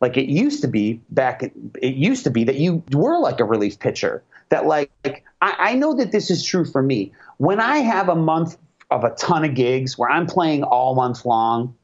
like 0.00 0.16
it 0.16 0.28
used 0.28 0.62
to 0.62 0.68
be 0.68 1.00
back 1.10 1.42
it 1.82 1.94
used 1.94 2.24
to 2.24 2.30
be 2.30 2.44
that 2.44 2.56
you 2.56 2.82
were 2.92 3.18
like 3.18 3.40
a 3.40 3.44
relief 3.44 3.78
pitcher 3.78 4.22
that 4.50 4.66
like, 4.66 4.90
like 5.04 5.24
I, 5.42 5.54
I 5.58 5.74
know 5.74 5.94
that 5.94 6.12
this 6.12 6.30
is 6.30 6.44
true 6.44 6.64
for 6.64 6.82
me. 6.82 7.12
When 7.38 7.60
i 7.60 7.78
have 7.78 8.08
a 8.08 8.14
month 8.14 8.56
of 8.90 9.04
a 9.04 9.10
ton 9.10 9.44
of 9.44 9.54
gigs 9.54 9.98
where 9.98 10.10
i'm 10.10 10.26
playing 10.26 10.62
all 10.62 10.94
month 10.94 11.24
long 11.24 11.74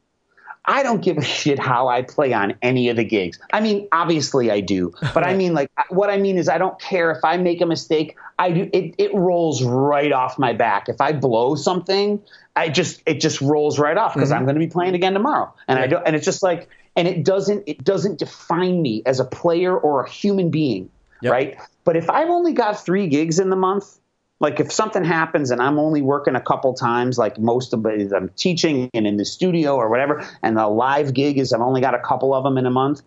I 0.66 0.82
don't 0.82 1.02
give 1.02 1.18
a 1.18 1.22
shit 1.22 1.58
how 1.58 1.88
I 1.88 2.02
play 2.02 2.32
on 2.32 2.54
any 2.62 2.88
of 2.88 2.96
the 2.96 3.04
gigs. 3.04 3.38
I 3.52 3.60
mean, 3.60 3.86
obviously 3.92 4.50
I 4.50 4.60
do, 4.60 4.92
but 5.12 5.24
I 5.24 5.34
mean, 5.36 5.52
like, 5.54 5.70
what 5.90 6.10
I 6.10 6.16
mean 6.16 6.38
is, 6.38 6.48
I 6.48 6.58
don't 6.58 6.78
care 6.80 7.10
if 7.10 7.24
I 7.24 7.36
make 7.36 7.60
a 7.60 7.66
mistake. 7.66 8.16
I 8.38 8.50
do. 8.50 8.70
It, 8.72 8.94
it 8.98 9.14
rolls 9.14 9.62
right 9.62 10.12
off 10.12 10.38
my 10.38 10.52
back. 10.52 10.88
If 10.88 11.00
I 11.00 11.12
blow 11.12 11.54
something, 11.54 12.20
I 12.56 12.68
just 12.68 13.02
it 13.06 13.20
just 13.20 13.40
rolls 13.40 13.78
right 13.78 13.96
off 13.96 14.14
because 14.14 14.30
mm-hmm. 14.30 14.38
I'm 14.38 14.44
going 14.44 14.54
to 14.54 14.60
be 14.60 14.68
playing 14.68 14.94
again 14.94 15.12
tomorrow, 15.12 15.52
and. 15.68 15.78
I 15.78 15.86
don't. 15.86 16.06
And 16.06 16.16
it's 16.16 16.24
just 16.24 16.42
like, 16.42 16.68
and 16.96 17.06
it 17.06 17.24
doesn't 17.24 17.64
it 17.66 17.84
doesn't 17.84 18.18
define 18.18 18.80
me 18.80 19.02
as 19.06 19.20
a 19.20 19.24
player 19.24 19.76
or 19.76 20.04
a 20.04 20.10
human 20.10 20.50
being, 20.50 20.90
yep. 21.20 21.32
right? 21.32 21.58
But 21.84 21.96
if 21.96 22.08
I've 22.08 22.30
only 22.30 22.52
got 22.52 22.82
three 22.82 23.06
gigs 23.08 23.38
in 23.38 23.50
the 23.50 23.56
month, 23.56 23.98
like 24.44 24.60
if 24.60 24.70
something 24.70 25.04
happens 25.04 25.50
and 25.50 25.62
I'm 25.62 25.78
only 25.78 26.02
working 26.02 26.36
a 26.36 26.40
couple 26.40 26.74
times, 26.74 27.16
like 27.16 27.38
most 27.38 27.72
of 27.72 27.84
it, 27.86 28.12
I'm 28.12 28.28
teaching 28.36 28.90
and 28.92 29.06
in 29.06 29.16
the 29.16 29.24
studio 29.24 29.76
or 29.76 29.88
whatever, 29.88 30.22
and 30.42 30.54
the 30.54 30.68
live 30.68 31.14
gig 31.14 31.38
is 31.38 31.54
I've 31.54 31.62
only 31.62 31.80
got 31.80 31.94
a 31.94 31.98
couple 31.98 32.34
of 32.34 32.44
them 32.44 32.58
in 32.58 32.66
a 32.66 32.70
month, 32.70 33.00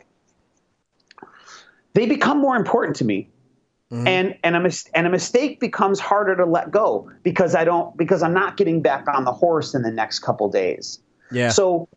they 1.94 2.08
become 2.08 2.40
more 2.40 2.56
important 2.56 2.96
to 2.98 3.06
me. 3.06 3.30
Mm-hmm. 3.92 4.08
And 4.08 4.38
and 4.44 4.56
a 4.56 4.60
mis- 4.60 4.90
and 4.96 5.06
a 5.06 5.12
mistake 5.12 5.60
becomes 5.60 6.00
harder 6.00 6.36
to 6.38 6.46
let 6.46 6.72
go 6.72 7.12
because 7.22 7.54
I 7.54 7.66
don't 7.66 7.96
because 7.96 8.24
I'm 8.24 8.34
not 8.34 8.58
getting 8.58 8.82
back 8.82 9.06
on 9.08 9.24
the 9.24 9.32
horse 9.32 9.76
in 9.76 9.84
the 9.84 9.92
next 9.92 10.20
couple 10.20 10.50
days. 10.50 11.00
Yeah. 11.32 11.50
So 11.50 11.88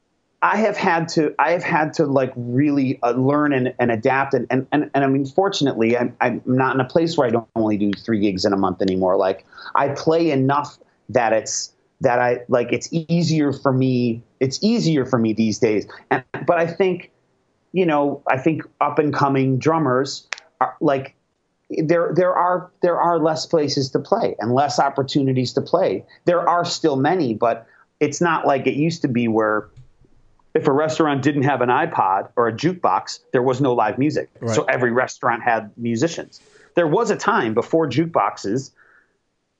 I 0.43 0.57
have 0.57 0.77
had 0.77 1.09
to 1.11 1.35
I 1.39 1.53
have 1.53 1.63
had 1.63 1.93
to 1.95 2.07
like 2.07 2.33
really 2.35 2.99
uh, 3.03 3.13
learn 3.13 3.53
and, 3.53 3.75
and 3.79 3.91
adapt 3.91 4.33
and, 4.33 4.47
and, 4.51 4.67
and, 4.73 4.91
and 4.95 5.05
I 5.05 5.07
mean 5.07 5.27
fortunately 5.27 5.99
I'm, 5.99 6.17
I'm 6.21 6.41
not 6.47 6.75
in 6.75 6.81
a 6.81 6.85
place 6.85 7.17
where 7.17 7.27
I 7.27 7.31
don't 7.31 7.49
only 7.57 7.77
do 7.77 7.93
three 7.93 8.21
gigs 8.21 8.45
in 8.45 8.53
a 8.53 8.57
month 8.57 8.81
anymore. 8.81 9.17
Like 9.17 9.45
I 9.75 9.89
play 9.89 10.31
enough 10.31 10.79
that 11.11 11.33
it's 11.35 11.73
that 12.01 12.19
I 12.19 12.41
like 12.49 12.73
it's 12.73 12.89
easier 12.91 13.53
for 13.53 13.73
me 13.73 14.23
it's 14.41 14.63
easier 14.63 15.05
for 15.05 15.19
me 15.19 15.35
these 15.35 15.59
days. 15.59 15.87
And 16.11 16.25
but 16.47 16.59
I 16.59 16.67
think 16.67 17.11
you 17.73 17.85
know 17.85 18.23
I 18.31 18.39
think 18.39 18.63
up 18.81 18.99
and 18.99 19.13
coming 19.13 19.59
drummers 19.59 20.27
are 20.63 20.75
like 20.81 21.15
there 21.69 22.15
there 22.17 22.35
are 22.35 22.71
there 22.81 22.99
are 22.99 23.19
less 23.19 23.45
places 23.45 23.91
to 23.91 23.99
play 23.99 24.37
and 24.39 24.55
less 24.55 24.79
opportunities 24.79 25.53
to 25.53 25.61
play. 25.61 26.07
There 26.25 26.49
are 26.49 26.65
still 26.65 26.97
many 26.97 27.35
but 27.35 27.67
it's 28.01 28.23
not 28.23 28.47
like 28.47 28.67
it 28.67 28.75
used 28.75 29.03
to 29.03 29.09
be 29.09 29.29
where 29.29 29.69
if 30.55 30.67
a 30.67 30.73
restaurant 30.73 31.23
didn't 31.23 31.45
have 31.45 31.61
an 31.61 31.69
iPod 31.69 32.31
or 32.37 32.49
a 32.49 32.53
jukebox, 32.53 33.21
there 33.33 33.43
was 33.43 33.61
no 33.61 33.73
live 33.73 33.99
music. 33.99 34.31
Right. 34.41 34.55
So 34.55 34.65
every 34.65 34.91
restaurant 34.91 35.43
had 35.43 35.71
musicians. 35.77 36.41
There 36.75 36.87
was 36.87 37.11
a 37.11 37.17
time 37.17 37.55
before 37.55 37.89
jukeboxes 37.89 38.73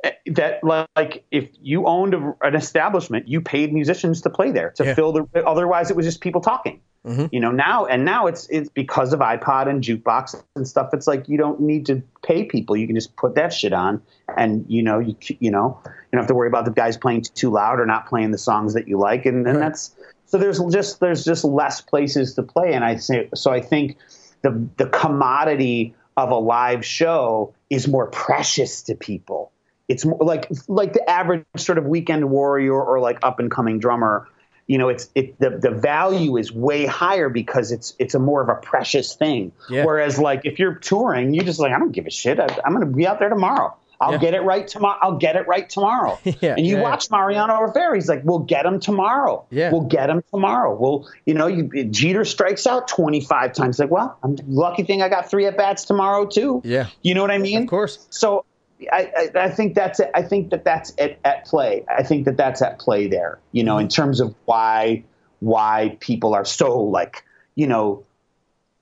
eh, 0.03 0.13
that 0.27 0.65
like 0.65 1.25
if 1.31 1.49
you 1.61 1.87
owned 1.87 2.15
a, 2.15 2.35
an 2.43 2.55
establishment, 2.55 3.29
you 3.29 3.41
paid 3.41 3.73
musicians 3.73 4.23
to 4.23 4.31
play 4.31 4.51
there 4.51 4.71
to 4.73 4.85
yeah. 4.85 4.95
fill 4.95 5.13
the. 5.13 5.47
Otherwise, 5.47 5.91
it 5.91 5.97
was 5.97 6.07
just 6.07 6.21
people 6.21 6.41
talking. 6.41 6.81
Mm-hmm. 7.07 7.27
You 7.33 7.41
know 7.41 7.51
now 7.51 7.87
and 7.87 8.05
now 8.05 8.27
it's 8.27 8.47
it's 8.51 8.69
because 8.69 9.15
of 9.15 9.21
iPod 9.21 9.69
and 9.69 9.83
jukebox 9.83 10.43
and 10.55 10.69
stuff. 10.69 10.91
It's 10.93 11.07
like 11.07 11.31
you 11.31 11.39
don't 11.39 11.59
need 11.59 11.87
to 11.87 12.03
pay 12.23 12.45
people. 12.45 12.77
You 12.77 12.87
can 12.87 12.95
just 12.95 13.17
put 13.17 13.37
that 13.37 13.55
shit 13.55 13.73
on, 13.73 14.03
and 14.37 14.67
you 14.69 14.83
know 14.83 14.99
you 14.99 15.17
you 15.39 15.51
know 15.51 15.81
you 15.87 15.91
don't 16.13 16.21
have 16.21 16.29
to 16.29 16.35
worry 16.35 16.49
about 16.49 16.67
the 16.67 16.73
guys 16.73 16.99
playing 16.99 17.23
too 17.23 17.49
loud 17.49 17.81
or 17.81 17.87
not 17.87 18.07
playing 18.07 18.33
the 18.33 18.39
songs 18.39 18.75
that 18.75 18.87
you 18.87 18.99
like, 18.99 19.25
and, 19.25 19.47
and 19.47 19.57
right. 19.57 19.69
that's 19.69 19.95
so 20.31 20.39
there's 20.39 20.61
just 20.71 21.01
there's 21.01 21.25
just 21.25 21.43
less 21.43 21.81
places 21.81 22.35
to 22.35 22.45
play, 22.45 22.73
and 22.73 22.85
I 22.85 22.97
say 22.97 23.29
so. 23.35 23.51
I 23.51 23.61
think 23.61 23.97
the 24.43 24.69
the 24.77 24.87
commodity 24.87 25.97
of 26.17 26.31
a 26.31 26.37
live 26.37 26.85
show 26.85 27.53
is 27.69 27.89
more 27.89 28.07
precious 28.07 28.83
to 28.83 28.95
people. 28.95 29.51
It's 29.89 30.05
more 30.05 30.21
like 30.21 30.49
like 30.69 30.93
the 30.93 31.11
average 31.11 31.45
sort 31.57 31.79
of 31.79 31.87
weekend 31.87 32.31
warrior 32.31 32.81
or 32.81 33.01
like 33.01 33.19
up 33.25 33.41
and 33.41 33.51
coming 33.51 33.81
drummer. 33.81 34.29
You 34.69 34.79
know, 34.79 34.89
it's 34.89 35.11
it 35.17 35.37
the, 35.41 35.51
the 35.51 35.73
value 35.73 36.37
is 36.37 36.53
way 36.53 36.87
higher 36.87 37.29
because 37.29 37.73
it's 37.73 37.97
it's 37.99 38.15
a 38.15 38.21
more 38.21 38.41
of 38.41 38.49
a 38.49 38.55
precious 38.55 39.17
thing. 39.17 39.51
Yeah. 39.69 39.85
Whereas 39.85 40.17
like 40.17 40.43
if 40.45 40.61
you're 40.61 40.77
touring, 40.77 41.35
you 41.35 41.43
just 41.43 41.59
like 41.59 41.73
I 41.73 41.79
don't 41.81 41.91
give 41.91 42.07
a 42.07 42.11
shit. 42.11 42.39
I, 42.39 42.47
I'm 42.65 42.73
going 42.73 42.87
to 42.87 42.97
be 42.97 43.05
out 43.05 43.19
there 43.19 43.31
tomorrow. 43.31 43.77
I'll 44.01 44.13
yeah. 44.13 44.19
get 44.19 44.35
it 44.35 44.41
right 44.41 44.67
tomorrow. 44.67 44.99
I'll 45.03 45.19
get 45.19 45.37
it 45.37 45.47
right 45.47 45.69
tomorrow. 45.69 46.19
yeah, 46.25 46.55
and 46.57 46.67
you 46.67 46.77
yeah, 46.77 46.83
watch 46.83 47.11
Mariano 47.11 47.61
Rivera. 47.61 47.95
He's 47.95 48.09
like, 48.09 48.23
we'll 48.25 48.39
get 48.39 48.65
him 48.65 48.81
tomorrow. 48.81 49.45
Yeah. 49.51 49.71
We'll 49.71 49.83
get 49.83 50.09
him 50.09 50.23
tomorrow. 50.31 50.75
Well, 50.75 51.07
you 51.27 51.35
know, 51.35 51.47
you, 51.47 51.85
Jeter 51.85 52.25
strikes 52.25 52.67
out 52.67 52.89
25 52.89 53.53
times. 53.53 53.79
Like, 53.79 53.91
well, 53.91 54.19
I'm 54.23 54.37
lucky 54.49 54.85
thing 54.85 55.03
I 55.03 55.11
got 55.11 55.29
three 55.29 55.45
at 55.45 55.57
bats 55.57 55.85
tomorrow 55.85 56.25
too. 56.25 56.63
Yeah. 56.65 56.87
You 57.03 57.15
know 57.15 57.21
what 57.21 57.31
I 57.31 57.39
mean? 57.39 57.63
Of 57.63 57.69
course. 57.69 58.07
So 58.09 58.47
I, 58.91 59.13
I, 59.15 59.39
I 59.39 59.51
think 59.51 59.75
that's 59.75 60.01
it. 60.01 60.11
I 60.15 60.23
think 60.23 60.51
that 60.51 60.65
that's 60.65 60.95
at, 60.99 61.19
at 61.25 61.45
play. 61.45 61.85
I 61.89 62.03
think 62.03 62.25
that 62.25 62.39
that's 62.39 62.63
at 62.63 62.79
play 62.79 63.07
there. 63.07 63.39
You 63.53 63.65
know, 63.65 63.75
mm-hmm. 63.75 63.83
in 63.83 63.89
terms 63.89 64.21
of 64.21 64.35
why 64.47 65.05
why 65.41 65.97
people 66.01 66.35
are 66.35 66.45
so 66.45 66.81
like, 66.81 67.25
you 67.55 67.67
know, 67.67 68.05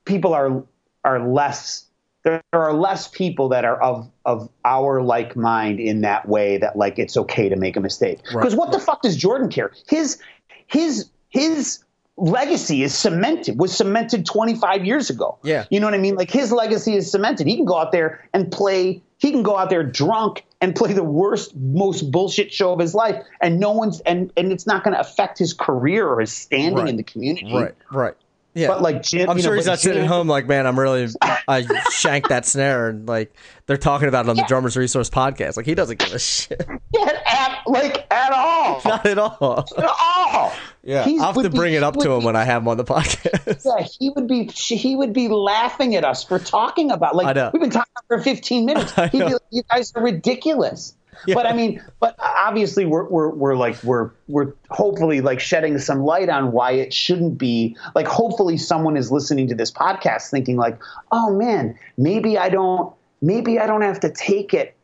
people 0.05 0.33
are 0.33 0.63
are 1.03 1.27
less 1.27 1.85
there 2.29 2.61
are 2.63 2.73
less 2.73 3.07
people 3.07 3.49
that 3.49 3.65
are 3.65 3.81
of 3.81 4.09
of 4.25 4.49
our 4.65 5.01
like 5.01 5.35
mind 5.35 5.79
in 5.79 6.01
that 6.01 6.27
way 6.27 6.57
that 6.57 6.75
like 6.75 6.99
it's 6.99 7.17
okay 7.17 7.49
to 7.49 7.55
make 7.55 7.75
a 7.75 7.81
mistake. 7.81 8.19
Because 8.23 8.53
right. 8.53 8.59
what 8.59 8.71
the 8.71 8.79
fuck 8.79 9.01
does 9.01 9.15
Jordan 9.15 9.49
care? 9.49 9.71
His 9.87 10.19
his 10.67 11.09
his 11.29 11.83
legacy 12.17 12.83
is 12.83 12.93
cemented 12.93 13.57
was 13.57 13.75
cemented 13.75 14.25
25 14.25 14.85
years 14.85 15.09
ago. 15.09 15.37
Yeah. 15.43 15.65
You 15.69 15.79
know 15.79 15.87
what 15.87 15.93
I 15.93 15.99
mean? 15.99 16.15
Like 16.15 16.31
his 16.31 16.51
legacy 16.51 16.95
is 16.95 17.09
cemented. 17.09 17.47
He 17.47 17.55
can 17.55 17.65
go 17.65 17.77
out 17.77 17.91
there 17.91 18.27
and 18.33 18.51
play 18.51 19.01
he 19.17 19.31
can 19.31 19.43
go 19.43 19.57
out 19.57 19.69
there 19.69 19.83
drunk 19.83 20.45
and 20.61 20.75
play 20.75 20.93
the 20.93 21.03
worst 21.03 21.55
most 21.55 22.11
bullshit 22.11 22.51
show 22.53 22.73
of 22.73 22.79
his 22.79 22.93
life 22.93 23.23
and 23.41 23.59
no 23.59 23.71
one's 23.71 23.99
and 24.01 24.31
and 24.35 24.51
it's 24.51 24.67
not 24.67 24.83
going 24.83 24.93
to 24.93 24.99
affect 24.99 25.37
his 25.37 25.53
career 25.53 26.07
or 26.07 26.19
his 26.19 26.33
standing 26.33 26.75
right. 26.75 26.89
in 26.89 26.97
the 26.97 27.03
community. 27.03 27.53
Right. 27.53 27.75
Right. 27.91 28.15
Yeah. 28.59 28.67
But 28.67 28.81
like 28.81 29.01
Jim, 29.03 29.29
I'm 29.29 29.39
sure 29.39 29.51
know, 29.51 29.55
he's 29.55 29.65
not 29.65 29.79
sitting 29.79 30.03
at 30.03 30.07
home 30.07 30.27
like, 30.27 30.47
man, 30.47 30.67
I'm 30.67 30.77
really, 30.79 31.07
I 31.47 31.65
shanked 31.91 32.29
that 32.29 32.45
snare, 32.45 32.89
and 32.89 33.07
like 33.07 33.33
they're 33.65 33.77
talking 33.77 34.07
about 34.07 34.25
it 34.25 34.29
on 34.29 34.35
the 34.35 34.43
Drummers 34.47 34.75
Resource 34.75 35.09
podcast. 35.09 35.57
Like 35.57 35.65
he 35.65 35.75
doesn't 35.75 35.97
give 35.99 36.13
a 36.13 36.19
shit, 36.19 36.65
Yeah, 36.93 37.21
at, 37.25 37.61
like 37.67 38.05
at 38.11 38.31
all, 38.33 38.81
not 38.85 39.05
at 39.05 39.17
all. 39.17 39.65
at 39.77 39.85
all. 39.85 40.51
Yeah, 40.83 41.03
He's- 41.03 41.21
I'll 41.21 41.33
have 41.33 41.43
to 41.43 41.49
be- 41.49 41.57
bring 41.57 41.73
it 41.73 41.83
up 41.83 41.95
to 41.97 42.11
him 42.11 42.19
be- 42.19 42.25
when 42.25 42.35
I 42.35 42.43
have 42.43 42.61
him 42.63 42.67
on 42.67 42.77
the 42.77 42.83
podcast. 42.85 43.65
Yeah, 43.65 43.85
he 43.99 44.09
would 44.11 44.27
be 44.27 44.45
he 44.45 44.95
would 44.95 45.13
be 45.13 45.27
laughing 45.27 45.95
at 45.95 46.03
us 46.05 46.23
for 46.23 46.39
talking 46.39 46.91
about 46.91 47.15
like 47.15 47.27
I 47.27 47.33
know. 47.33 47.51
we've 47.53 47.61
been 47.61 47.69
talking 47.69 47.91
for 48.07 48.19
15 48.21 48.65
minutes. 48.65 48.93
He'd 48.95 49.11
be 49.11 49.19
like, 49.23 49.35
"You 49.51 49.63
guys 49.71 49.91
are 49.95 50.03
ridiculous." 50.03 50.95
But 51.27 51.45
I 51.45 51.53
mean, 51.53 51.81
but 51.99 52.15
obviously 52.19 52.85
we're 52.85 53.03
we're 53.03 53.29
we're 53.29 53.55
like 53.55 53.81
we're 53.83 54.11
we're 54.27 54.53
hopefully 54.69 55.21
like 55.21 55.39
shedding 55.39 55.77
some 55.77 56.03
light 56.03 56.29
on 56.29 56.51
why 56.51 56.71
it 56.71 56.93
shouldn't 56.93 57.37
be. 57.37 57.75
Like 57.95 58.07
hopefully 58.07 58.57
someone 58.57 58.95
is 58.95 59.11
listening 59.11 59.47
to 59.49 59.55
this 59.55 59.71
podcast 59.71 60.29
thinking 60.29 60.57
like, 60.57 60.79
"Oh 61.11 61.35
man, 61.35 61.77
maybe 61.97 62.37
I 62.37 62.49
don't 62.49 62.93
maybe 63.21 63.59
I 63.59 63.67
don't 63.67 63.81
have 63.81 63.99
to 64.01 64.09
take 64.09 64.53
it. 64.53 64.75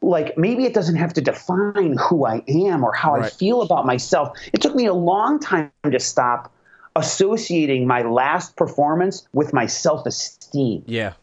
Like 0.00 0.38
maybe 0.38 0.64
it 0.64 0.74
doesn't 0.74 0.96
have 0.96 1.14
to 1.14 1.20
define 1.20 1.96
who 1.98 2.24
I 2.24 2.42
am 2.46 2.84
or 2.84 2.92
how 2.92 3.14
I 3.14 3.28
feel 3.28 3.62
about 3.62 3.84
myself. 3.86 4.36
It 4.52 4.60
took 4.60 4.74
me 4.74 4.86
a 4.86 4.94
long 4.94 5.40
time 5.40 5.72
to 5.90 5.98
stop 5.98 6.52
associating 6.94 7.86
my 7.86 8.02
last 8.02 8.56
performance 8.56 9.26
with 9.32 9.52
my 9.52 9.66
self-esteem. 9.66 10.84
Yeah, 10.86 11.14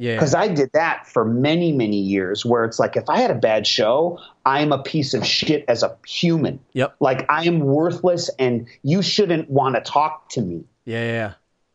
yeah, 0.00 0.14
because 0.16 0.34
I 0.34 0.48
did 0.48 0.70
that 0.72 1.06
for 1.06 1.24
many 1.24 1.72
many 1.72 1.98
years 1.98 2.44
where 2.44 2.64
it's 2.64 2.78
like 2.78 2.96
if 2.96 3.08
I 3.08 3.20
had 3.20 3.30
a 3.30 3.34
bad 3.34 3.66
show, 3.66 4.18
I'm 4.44 4.72
a 4.72 4.82
piece 4.82 5.14
of 5.14 5.24
shit 5.26 5.64
as 5.68 5.82
a 5.82 5.96
human. 6.06 6.58
yep, 6.72 6.96
Like 6.98 7.26
I 7.30 7.44
am 7.44 7.60
worthless 7.60 8.30
and 8.38 8.66
you 8.82 9.02
shouldn't 9.02 9.50
want 9.50 9.74
to 9.76 9.82
talk 9.82 10.30
to 10.30 10.40
me. 10.40 10.64
yeah, 10.86 11.04
yeah, 11.04 11.32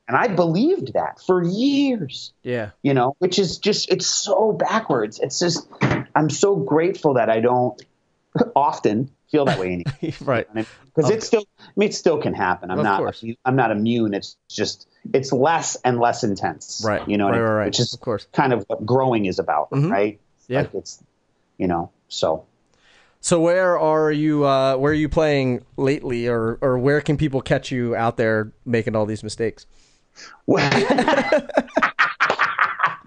And 0.08 0.18
I 0.18 0.28
believed 0.28 0.94
that 0.94 1.22
for 1.22 1.44
years 1.44 2.34
yeah. 2.44 2.72
you 2.82 2.94
know, 2.94 3.16
which 3.20 3.38
is 3.40 3.60
just 3.60 3.92
it's 3.92 4.08
so 4.08 4.52
backwards. 4.52 5.20
It's 5.20 5.40
just 5.40 5.68
I'm 6.16 6.30
so 6.30 6.56
grateful 6.56 7.14
that 7.14 7.30
I 7.30 7.40
don't 7.40 7.80
often 8.56 9.12
feel 9.32 9.46
that 9.46 9.60
way 9.60 9.68
anymore. 10.02 10.14
right. 10.22 10.48
Because 10.54 11.10
it 11.12 11.24
still 11.24 11.46
I 11.60 11.72
mean 11.76 11.90
it 11.90 11.94
still 11.96 12.20
can 12.22 12.34
happen. 12.34 12.72
I'm 12.72 12.80
Of 12.80 12.84
not 12.86 12.98
course. 13.00 13.24
I'm 13.46 13.56
not 13.56 13.72
immune. 13.72 14.14
It's 14.14 14.38
just 14.50 14.88
it's 15.14 15.32
less 15.32 15.76
and 15.86 16.00
less 16.00 16.24
intense. 16.24 16.82
Right. 16.86 17.08
You 17.08 17.18
know, 17.18 17.28
I 17.28 17.32
Right, 17.32 17.38
mean? 17.38 17.46
right, 17.48 17.54
right. 17.58 17.66
which 17.68 17.80
is 17.80 17.94
Of 17.94 18.00
course. 18.02 18.28
kind 18.34 18.54
of 18.54 18.64
what 18.68 18.86
growing 18.86 19.26
is 19.26 19.40
about, 19.40 19.70
Mhm. 19.72 19.92
right? 19.92 20.20
Yeah. 20.48 20.62
Like 20.62 20.74
it's 20.74 21.04
you 21.58 21.68
know, 21.68 21.90
so 22.10 22.44
So 23.22 23.40
where 23.42 23.80
are 23.80 24.12
you? 24.12 24.46
Uh, 24.46 24.76
where 24.78 24.92
are 24.92 24.96
you 24.96 25.10
playing 25.10 25.64
lately, 25.78 26.28
or 26.28 26.58
or 26.62 26.78
where 26.78 27.02
can 27.02 27.18
people 27.18 27.42
catch 27.42 27.72
you 27.72 27.96
out 27.96 28.18
there 28.18 28.52
making 28.66 28.96
all 28.96 29.06
these 29.08 29.24
mistakes? 29.24 29.66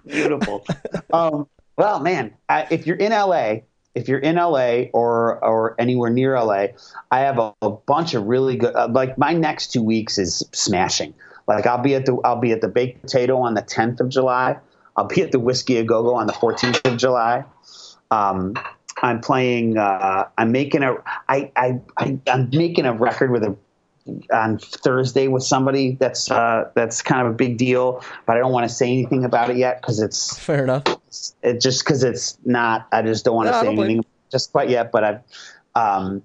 Beautiful. 0.05 0.65
um, 1.13 1.47
well, 1.77 1.99
man, 1.99 2.33
I, 2.47 2.67
if 2.71 2.85
you're 2.87 2.95
in 2.97 3.11
LA, 3.11 3.61
if 3.95 4.07
you're 4.07 4.19
in 4.19 4.35
LA 4.35 4.85
or 4.93 5.43
or 5.43 5.75
anywhere 5.79 6.09
near 6.09 6.35
LA, 6.37 6.67
I 7.11 7.19
have 7.21 7.37
a, 7.39 7.53
a 7.61 7.69
bunch 7.69 8.13
of 8.13 8.25
really 8.25 8.57
good. 8.57 8.75
Uh, 8.75 8.87
like 8.91 9.17
my 9.17 9.33
next 9.33 9.71
two 9.71 9.83
weeks 9.83 10.17
is 10.17 10.43
smashing. 10.51 11.13
Like 11.49 11.65
I'll 11.67 11.81
be 11.81 11.95
at 11.95 12.05
the 12.05 12.15
I'll 12.23 12.39
be 12.39 12.51
at 12.51 12.61
the 12.61 12.67
Baked 12.67 13.01
Potato 13.01 13.37
on 13.39 13.55
the 13.55 13.61
10th 13.63 13.99
of 13.99 14.09
July. 14.09 14.57
I'll 14.95 15.07
be 15.07 15.21
at 15.21 15.31
the 15.31 15.39
Whisky 15.39 15.77
a 15.77 15.83
Go 15.83 16.03
Go 16.03 16.15
on 16.15 16.27
the 16.27 16.33
14th 16.33 16.85
of 16.89 16.97
July. 16.97 17.43
Um, 18.11 18.53
I'm 19.01 19.19
playing. 19.21 19.77
Uh, 19.77 20.27
I'm 20.37 20.51
making 20.51 20.83
a. 20.83 20.95
I, 21.27 21.51
I, 21.55 21.79
I 21.97 22.19
I'm 22.27 22.49
making 22.51 22.85
a 22.85 22.93
record 22.93 23.31
with 23.31 23.43
a 23.43 23.55
on 24.33 24.57
Thursday 24.59 25.27
with 25.27 25.43
somebody 25.43 25.95
that's 25.99 26.29
uh, 26.29 26.69
that's 26.75 27.01
kind 27.01 27.25
of 27.25 27.33
a 27.33 27.35
big 27.35 27.57
deal, 27.57 28.03
but 28.25 28.35
I 28.35 28.39
don't 28.39 28.51
want 28.51 28.67
to 28.69 28.73
say 28.73 28.87
anything 28.87 29.25
about 29.25 29.49
it 29.49 29.57
yet 29.57 29.81
because 29.81 29.99
it's 29.99 30.37
Fair 30.37 30.63
enough. 30.63 30.83
it 31.41 31.61
just 31.61 31.83
because 31.83 32.03
it's 32.03 32.37
not. 32.45 32.87
I 32.91 33.01
just 33.01 33.25
don't 33.25 33.35
want 33.35 33.47
to 33.47 33.51
No, 33.53 33.61
say 33.61 33.67
anything 33.69 34.05
just 34.31 34.51
quite 34.51 34.69
yet. 34.69 34.91
But 34.91 35.03
I've 35.03 35.21
um, 35.75 36.23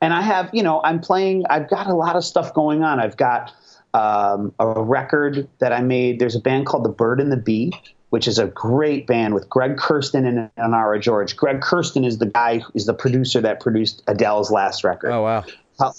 and 0.00 0.12
I 0.12 0.20
have 0.22 0.50
you 0.52 0.62
know 0.62 0.80
I'm 0.84 1.00
playing. 1.00 1.46
I've 1.48 1.68
got 1.70 1.86
a 1.86 1.94
lot 1.94 2.14
of 2.16 2.24
stuff 2.24 2.52
going 2.54 2.82
on. 2.82 3.00
I've 3.00 3.16
got 3.16 3.52
um, 3.94 4.54
a 4.58 4.80
record 4.80 5.48
that 5.58 5.72
I 5.72 5.80
made. 5.80 6.18
There's 6.18 6.36
a 6.36 6.40
band 6.40 6.66
called 6.66 6.84
The 6.84 6.90
Bird 6.90 7.20
and 7.20 7.30
the 7.32 7.36
Bee. 7.36 7.72
Which 8.10 8.28
is 8.28 8.38
a 8.38 8.46
great 8.46 9.06
band 9.06 9.32
with 9.32 9.48
Greg 9.48 9.78
Kurstin 9.78 10.26
and 10.26 10.50
Inara 10.58 11.00
George. 11.00 11.34
Greg 11.34 11.62
Kurstin 11.62 12.04
is 12.04 12.18
the 12.18 12.26
guy, 12.26 12.62
is 12.74 12.84
the 12.84 12.92
producer 12.92 13.40
that 13.40 13.58
produced 13.58 14.02
Adele's 14.06 14.50
last 14.50 14.84
record. 14.84 15.12
Oh 15.12 15.22
wow. 15.22 15.44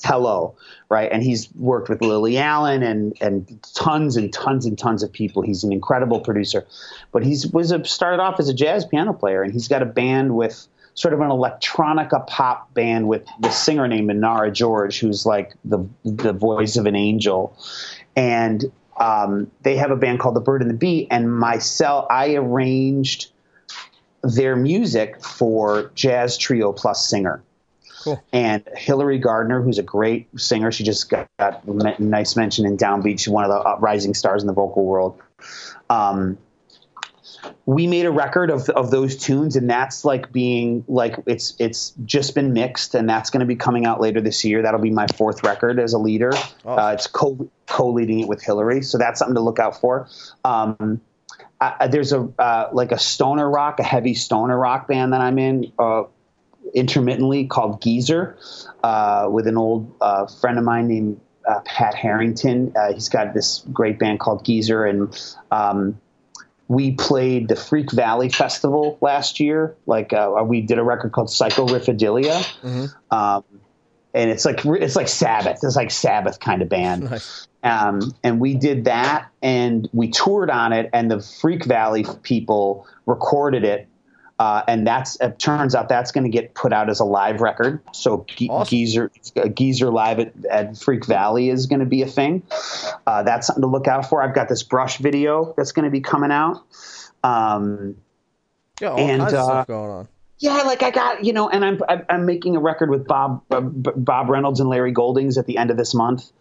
Hello, 0.04 0.56
right? 0.90 1.12
And 1.12 1.24
he's 1.24 1.52
worked 1.56 1.90
with 1.90 2.04
Lily 2.04 2.38
Allen 2.38 2.84
and 2.84 3.18
and 3.20 3.60
tons 3.76 4.16
and 4.16 4.32
tons 4.32 4.68
and 4.68 4.78
tons 4.78 5.02
of 5.02 5.12
people. 5.12 5.42
He's 5.42 5.64
an 5.64 5.74
incredible 5.74 6.20
producer, 6.20 6.68
but 7.12 7.26
he's 7.26 7.48
was 7.48 7.72
a, 7.72 7.84
started 7.84 8.22
off 8.22 8.40
as 8.40 8.48
a 8.48 8.54
jazz 8.54 8.86
piano 8.86 9.14
player, 9.14 9.42
and 9.42 9.52
he's 9.52 9.68
got 9.68 9.82
a 9.82 9.86
band 9.88 10.36
with 10.36 10.68
sort 10.96 11.14
of 11.14 11.22
an 11.22 11.30
electronica 11.30 12.26
pop 12.28 12.74
band 12.74 13.08
with 13.08 13.26
the 13.40 13.50
singer 13.50 13.88
named 13.88 14.10
Inara 14.10 14.54
George, 14.54 15.00
who's 15.00 15.26
like 15.26 15.54
the 15.66 15.88
the 16.04 16.34
voice 16.34 16.78
of 16.78 16.86
an 16.86 16.96
angel, 16.96 17.58
and 18.16 18.72
um, 18.98 19.52
they 19.62 19.78
have 19.78 19.92
a 19.92 19.96
band 19.96 20.20
called 20.20 20.36
The 20.36 20.42
Bird 20.42 20.62
and 20.62 20.70
the 20.70 20.76
Bee, 20.76 21.08
and 21.10 21.32
myself, 21.32 22.08
I 22.10 22.36
arranged 22.36 23.32
their 24.22 24.56
music 24.56 25.24
for 25.24 25.92
Jazz 25.96 26.38
Trio 26.38 26.72
Plus 26.72 27.10
Singer 27.10 27.44
and 28.32 28.68
Hillary 28.76 29.18
Gardner, 29.18 29.62
who's 29.62 29.80
a 29.80 29.84
great 29.84 30.28
singer. 30.40 30.72
She 30.72 30.84
just 30.84 31.10
got, 31.10 31.28
got 31.40 31.64
a 31.66 32.02
nice 32.02 32.36
mention 32.36 32.66
in 32.66 32.78
Downbeat. 32.78 33.20
She's 33.20 33.30
one 33.30 33.44
of 33.44 33.50
the 33.50 33.78
rising 33.80 34.14
stars 34.14 34.44
in 34.44 34.48
the 34.48 34.54
vocal 34.54 34.86
world. 34.86 35.22
Um, 35.90 36.38
we 37.66 37.88
made 37.88 38.06
a 38.06 38.12
record 38.12 38.50
of, 38.50 38.70
of 38.70 38.92
those 38.92 39.18
tunes, 39.18 39.56
and 39.56 39.70
that's 39.70 40.06
like 40.06 40.32
being 40.32 40.84
like 40.88 41.16
it's 41.26 41.56
it's 41.60 41.94
just 42.06 42.36
been 42.36 42.54
mixed, 42.54 42.96
and 42.96 43.10
that's 43.10 43.30
going 43.30 43.42
to 43.42 43.46
be 43.46 43.56
coming 43.56 43.86
out 43.86 44.02
later 44.02 44.22
this 44.22 44.44
year. 44.44 44.62
That'll 44.62 44.80
be 44.80 44.92
my 44.92 45.08
fourth 45.08 45.44
record 45.44 45.80
as 45.80 45.94
a 45.94 45.98
leader. 45.98 46.32
Uh, 46.66 46.94
it's 46.96 47.08
co 47.08 47.50
co 47.66 47.90
leading 47.90 48.20
it 48.20 48.28
with 48.28 48.42
Hillary, 48.42 48.82
so 48.82 48.98
that's 48.98 49.20
something 49.20 49.36
to 49.36 49.42
look 49.42 49.60
out 49.60 49.80
for. 49.80 50.08
Um, 50.44 51.02
I, 51.60 51.88
there's 51.88 52.14
a 52.14 52.30
uh, 52.38 52.70
like 52.74 52.92
a 52.92 53.00
stoner 53.00 53.50
rock, 53.50 53.80
a 53.80 53.84
heavy 53.84 54.14
stoner 54.14 54.58
rock 54.58 54.88
band 54.88 55.14
that 55.14 55.22
I'm 55.22 55.40
in. 55.40 55.72
Uh, 55.78 56.04
intermittently 56.74 57.46
called 57.46 57.82
Geezer 57.82 58.38
uh, 58.84 59.28
with 59.30 59.48
an 59.48 59.58
old 59.58 59.96
uh, 60.02 60.26
friend 60.26 60.58
of 60.58 60.64
mine 60.64 60.88
named 60.88 61.22
uh, 61.48 61.60
Pat 61.66 61.94
Harrington. 61.94 62.74
Uh, 62.76 62.94
he's 62.94 63.10
got 63.10 63.34
this 63.34 63.64
great 63.72 64.00
band 64.00 64.20
called 64.20 64.46
Geezer, 64.46 64.86
and 64.86 65.36
um, 65.52 66.00
we 66.74 66.92
played 66.92 67.48
the 67.48 67.56
Freak 67.56 67.92
Valley 67.92 68.30
Festival 68.30 68.98
last 69.02 69.40
year. 69.40 69.76
Like 69.86 70.14
uh, 70.14 70.44
we 70.46 70.62
did 70.62 70.80
a 70.80 70.84
record 70.84 71.12
called 71.12 71.28
Psychoriffdelia, 71.30 72.94
um, 73.12 73.44
and 74.14 74.30
it's 74.30 74.46
like 74.46 74.66
it's 74.66 74.96
like 74.96 75.08
Sabbath. 75.08 75.60
It's 75.64 75.76
like 75.76 75.92
Sabbath 75.92 76.40
kind 76.40 76.62
of 76.62 76.70
band. 76.70 77.10
Nice. 77.14 77.48
Um, 77.64 78.14
and 78.24 78.42
we 78.42 78.56
did 78.56 78.84
that, 78.86 79.30
and 79.42 79.88
we 79.94 80.10
toured 80.10 80.50
on 80.50 80.74
it, 80.74 80.90
and 80.92 81.10
the 81.10 81.22
Freak 81.22 81.64
Valley 81.64 82.06
people 82.24 82.86
recorded 83.06 83.64
it. 83.64 83.88
Uh, 84.40 84.64
and 84.68 84.86
that's 84.86 85.16
it 85.22 85.38
turns 85.38 85.76
out 85.76 85.88
that's 85.90 86.12
going 86.12 86.24
to 86.24 86.30
get 86.30 86.56
put 86.56 86.74
out 86.74 86.90
as 86.90 87.00
a 87.00 87.06
live 87.06 87.40
record. 87.40 87.82
So 87.94 88.26
Ge- 88.28 88.48
Awesome. 88.50 88.70
Geezer 88.70 89.12
Geezer 89.54 89.90
live 89.92 90.20
at, 90.20 90.34
at 90.50 90.78
Freak 90.78 91.06
Valley 91.06 91.50
is 91.50 91.68
going 91.68 91.82
to 91.82 91.86
be 91.86 92.02
a 92.02 92.08
thing. 92.08 92.42
Uh, 93.06 93.24
that's 93.24 93.48
something 93.48 93.62
to 93.62 93.68
look 93.68 93.88
out 93.88 94.10
for. 94.10 94.22
I've 94.24 94.34
got 94.34 94.50
this 94.50 94.64
brush 94.64 94.98
video 94.98 95.54
that's 95.56 95.72
going 95.72 95.86
to 95.86 95.92
be 95.92 96.02
coming 96.02 96.32
out. 96.32 96.64
Um, 97.24 97.96
Yeah, 98.82 98.90
all 98.90 98.98
And, 99.00 99.22
kinds 99.22 99.34
of 99.34 99.40
uh, 99.40 99.46
stuff 99.46 99.68
going 99.68 99.92
on. 99.92 100.08
yeah, 100.40 100.58
like 100.64 100.82
I 100.84 100.90
got 100.92 101.24
you 101.24 101.32
know, 101.32 101.48
and 101.50 101.64
I'm 101.64 101.80
I'm, 102.10 102.26
making 102.26 102.56
a 102.56 102.60
record 102.60 102.90
with 102.90 103.08
Bob 103.08 103.44
uh, 103.52 103.62
Bob 103.62 104.30
Reynolds 104.30 104.60
and 104.60 104.68
Larry 104.68 104.92
Goldings 104.92 105.38
at 105.38 105.46
the 105.46 105.58
end 105.58 105.70
of 105.70 105.78
this 105.78 105.94
month. 105.94 106.32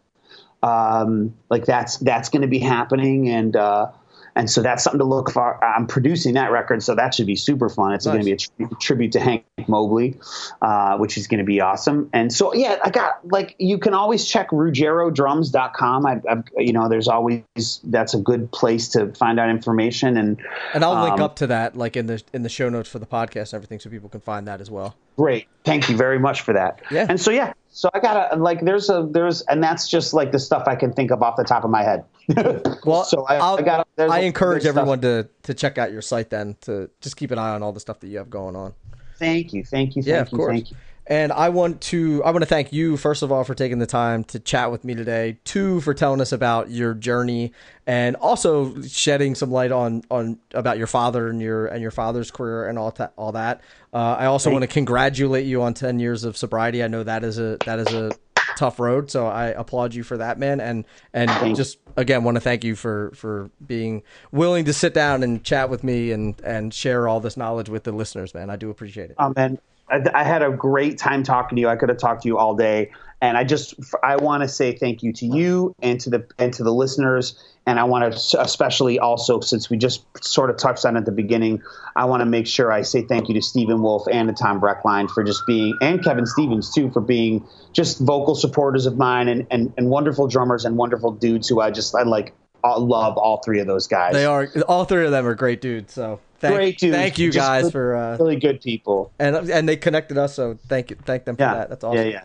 Um, 0.62 1.35
like 1.51 1.66
that's 1.66 1.98
that's 1.98 2.31
going 2.31 2.43
to 2.43 2.48
be 2.48 2.59
happening, 2.59 3.28
and 3.28 3.55
uh, 3.55 3.90
and 4.35 4.51
so 4.51 4.63
that's 4.63 4.85
something 4.85 4.99
to 4.99 5.05
look 5.05 5.31
for. 5.31 5.63
I'm 5.63 5.87
producing 5.87 6.35
that 6.35 6.51
record, 6.51 6.83
so 6.83 6.95
that 6.95 7.15
should 7.15 7.27
be 7.27 7.37
super 7.37 7.69
fun. 7.69 7.93
It's 7.93 8.07
going 8.07 8.21
to 8.21 8.25
be 8.25 8.33
a 8.33 8.37
tri- 8.37 8.69
tribute 8.81 9.13
to 9.13 9.21
Hank 9.21 9.45
Mobley, 9.69 10.19
uh, 10.61 10.97
which 10.99 11.19
is 11.19 11.27
going 11.27 11.39
to 11.39 11.45
be 11.45 11.61
awesome. 11.61 12.09
And 12.13 12.33
so 12.33 12.55
yeah, 12.55 12.79
I 12.85 12.91
got 12.91 13.27
like 13.29 13.55
you 13.59 13.79
can 13.79 13.95
always 13.95 14.27
check 14.27 14.51
RuggieroDrums.com. 14.51 16.07
I, 16.07 16.21
I've 16.29 16.45
you 16.57 16.73
know, 16.73 16.89
there's 16.89 17.09
always 17.09 17.43
that's 17.85 18.15
a 18.15 18.19
good 18.19 18.51
place 18.53 18.89
to 18.91 19.13
find 19.15 19.39
out 19.39 19.51
information 19.51 20.17
and 20.17 20.41
And 20.75 20.85
I'll 20.85 21.03
link 21.03 21.15
um, 21.15 21.23
up 21.23 21.37
to 21.37 21.47
that, 21.49 21.77
like 21.77 21.97
in 21.97 22.07
the 22.07 22.23
in 22.33 22.43
the 22.43 22.49
show 22.49 22.69
notes 22.69 22.89
for 22.89 22.99
the 22.99 23.07
podcast, 23.07 23.53
and 23.53 23.55
everything, 23.55 23.81
so 23.81 23.91
people 23.91 24.09
can 24.09 24.21
find 24.21 24.47
that 24.49 24.61
as 24.61 24.71
well. 24.71 24.97
Great. 25.17 25.47
Thank 25.65 25.89
you 25.89 25.97
very 25.97 26.19
much 26.19 26.41
for 26.41 26.55
that. 26.55 26.81
Yeah. 26.91 27.07
And 27.09 27.21
so 27.21 27.31
yeah, 27.31 27.53
so 27.71 27.91
I 27.93 28.01
got 28.01 28.31
to 28.31 28.37
like 28.37 28.61
there's 28.61 28.91
a 28.91 29.07
there's 29.11 29.43
and 29.43 29.63
that's 29.63 29.89
just 29.89 30.15
like 30.15 30.33
the 30.33 30.39
stuff 30.39 30.65
I 30.67 30.77
can 30.77 30.93
think 30.93 31.11
of 31.11 31.23
off 31.23 31.37
the 31.37 31.45
top 31.45 31.65
of 31.65 31.71
my 31.71 31.83
head. 31.83 32.05
Well, 32.85 33.05
so 33.05 33.25
I, 33.25 33.39
I 33.39 33.63
got 33.63 33.87
I 33.99 34.21
a- 34.21 34.23
encourage 34.25 34.63
stuff- 34.63 34.77
everyone 34.77 35.01
to 35.03 35.29
to 35.45 35.55
check 35.55 35.79
out 35.79 35.93
your 35.93 36.03
site 36.03 36.31
then 36.31 36.57
to 36.63 36.91
just 37.01 37.17
keep 37.17 37.31
an 37.31 37.39
eye 37.39 37.51
on 37.51 37.63
all 37.63 37.73
the 37.73 37.81
stuff 37.81 38.01
that 38.01 38.09
you 38.09 38.19
have 38.19 38.31
going 38.31 38.57
on. 38.57 38.75
Thank 39.19 39.53
you. 39.53 39.65
Thank 39.65 39.95
you. 39.97 40.03
Thank 40.03 40.07
Yeah, 40.07 40.17
you. 40.17 40.23
of 40.23 40.31
course. 40.31 40.53
Thank 40.53 40.71
you. 40.71 40.77
And 41.09 41.33
I 41.33 41.49
want 41.49 41.81
to 41.83 42.23
I 42.25 42.31
want 42.31 42.43
to 42.43 42.47
thank 42.47 42.73
you 42.73 42.97
first 42.97 43.23
of 43.23 43.33
all 43.33 43.43
for 43.43 43.55
taking 43.57 43.81
the 43.81 43.87
time 43.89 44.23
to 44.25 44.39
chat 44.39 44.71
with 44.71 44.85
me 44.85 44.95
today. 44.95 45.39
Two 45.45 45.81
for 45.81 45.95
telling 45.95 46.21
us 46.21 46.31
about 46.31 46.71
your 46.71 46.95
journey 46.95 47.53
and 47.89 48.15
also 48.17 48.81
shedding 48.83 49.35
some 49.35 49.51
light 49.51 49.73
on 49.73 50.03
on 50.13 50.39
about 50.55 50.79
your 50.79 50.87
father 50.87 51.29
and 51.29 51.43
your 51.43 51.67
and 51.67 51.83
your 51.83 51.91
father's 51.91 52.31
career 52.31 52.69
and 52.69 52.79
all 52.79 52.93
ta- 52.93 53.11
all 53.17 53.33
that. 53.33 53.61
Uh, 53.93 54.17
I 54.19 54.27
also 54.27 54.51
want 54.51 54.63
to 54.63 54.69
congratulate 54.69 55.45
you 55.45 55.61
on 55.63 55.75
10 55.75 55.99
years 55.99 56.23
of 56.23 56.37
sobriety. 56.37 56.85
I 56.85 56.87
know 56.87 57.03
that 57.03 57.25
is 57.25 57.37
a 57.39 57.59
that 57.67 57.81
is 57.81 57.93
a 57.93 58.13
tough 58.57 58.79
road. 58.79 59.11
So 59.11 59.27
I 59.27 59.47
applaud 59.47 59.95
you 59.95 60.03
for 60.03 60.16
that, 60.19 60.39
man. 60.39 60.61
And 60.61 60.85
and 61.12 61.31
Thanks. 61.31 61.57
just 61.57 61.79
again 61.97 62.24
want 62.24 62.37
to 62.37 62.41
thank 62.41 62.65
you 62.65 62.77
for 62.77 63.12
for 63.15 63.51
being 63.66 64.03
willing 64.31 64.65
to 64.66 64.73
sit 64.73 64.95
down 64.95 65.23
and 65.23 65.43
chat 65.45 65.70
with 65.70 65.85
me 65.85 66.12
and 66.12 66.41
and 66.43 66.73
share 66.73 67.09
all 67.09 67.20
this 67.20 67.37
knowledge 67.37 67.69
with 67.69 67.85
the 67.85 67.93
listeners, 67.93 68.35
man. 68.35 68.51
I 68.51 68.57
do 68.57 68.70
appreciate 68.70 69.11
it. 69.11 69.16
Um, 69.19 69.35
and 69.37 69.59
I, 69.89 70.03
I 70.15 70.23
had 70.24 70.43
a 70.43 70.51
great 70.51 70.99
time 70.99 71.23
talking 71.23 71.57
to 71.57 71.61
you. 71.61 71.69
I 71.69 71.77
could 71.77 71.89
have 71.89 71.99
talked 71.99 72.23
to 72.23 72.29
you 72.29 72.39
all 72.39 72.55
day, 72.55 72.91
and 73.23 73.39
I 73.39 73.44
just 73.44 73.74
I 74.03 74.16
want 74.16 74.43
to 74.43 74.49
say 74.49 74.77
thank 74.77 75.03
you 75.03 75.15
to 75.15 75.27
you 75.27 75.74
and 75.81 75.99
to 76.01 76.11
the 76.11 76.27
and 76.39 76.53
to 76.53 76.62
the 76.62 76.74
listeners 76.74 77.43
and 77.66 77.78
I 77.78 77.85
want 77.85 78.12
to 78.12 78.40
especially 78.40 78.99
also, 78.99 79.40
since 79.40 79.70
we 79.70 79.77
just 79.77 80.05
sort 80.23 80.51
of 80.51 80.57
touched 80.57 80.85
on 80.85 80.97
at 80.97 81.05
the 81.05 81.12
beginning, 81.12 81.62
I 81.94 82.07
want 82.07 82.20
to 82.20 82.27
make 82.27 82.47
sure 82.47 82.73
I 82.73 82.82
say 82.82 83.03
thank 83.03 83.28
you 83.28 83.35
to 83.35 83.43
Stephen 83.43 83.82
Wolf 83.82 84.05
and 84.11 84.28
to 84.28 84.35
Tom 84.35 84.61
Brechtlein 84.61 85.09
for 85.09 85.23
just 85.23 85.47
being, 85.47 85.78
and 85.81 86.03
Kevin 86.03 86.27
Stevens 86.27 86.73
too, 86.74 86.90
for 86.90 87.01
being 87.01 87.47
just 87.73 88.01
vocal 88.01 88.35
supporters 88.35 88.85
of 88.85 88.99
mine 88.99 89.28
and, 89.28 89.47
and, 89.51 89.73
and 89.77 89.90
wonderful 89.90 90.27
drummers 90.27 90.65
and 90.65 90.77
wonderful 90.77 91.12
dudes 91.12 91.49
who 91.49 91.61
I 91.61 91.70
just, 91.70 91.94
I 91.94 92.03
like, 92.03 92.35
I 92.65 92.77
love 92.78 93.16
all 93.16 93.40
three 93.44 93.61
of 93.61 93.69
those 93.69 93.86
guys. 93.86 94.12
They 94.12 94.27
are, 94.27 94.49
all 94.66 94.85
three 94.85 95.05
of 95.05 95.12
them 95.12 95.24
are 95.27 95.35
great 95.36 95.61
dudes. 95.61 95.93
So 95.93 96.19
thank, 96.40 96.57
great 96.57 96.78
dudes. 96.78 96.97
Thank 96.97 97.19
you 97.19 97.31
guys 97.31 97.65
good, 97.65 97.73
for, 97.73 97.94
uh, 97.94 98.16
really 98.16 98.36
good 98.36 98.61
people. 98.61 99.12
And, 99.20 99.36
and 99.36 99.69
they 99.69 99.77
connected 99.77 100.19
us. 100.19 100.35
So 100.35 100.59
thank 100.66 100.90
you. 100.90 100.97
Thank 101.05 101.27
them 101.27 101.36
for 101.36 101.43
yeah. 101.43 101.55
that. 101.55 101.69
That's 101.69 101.85
awesome. 101.85 101.99
Yeah. 101.99 102.12
Yeah. 102.12 102.24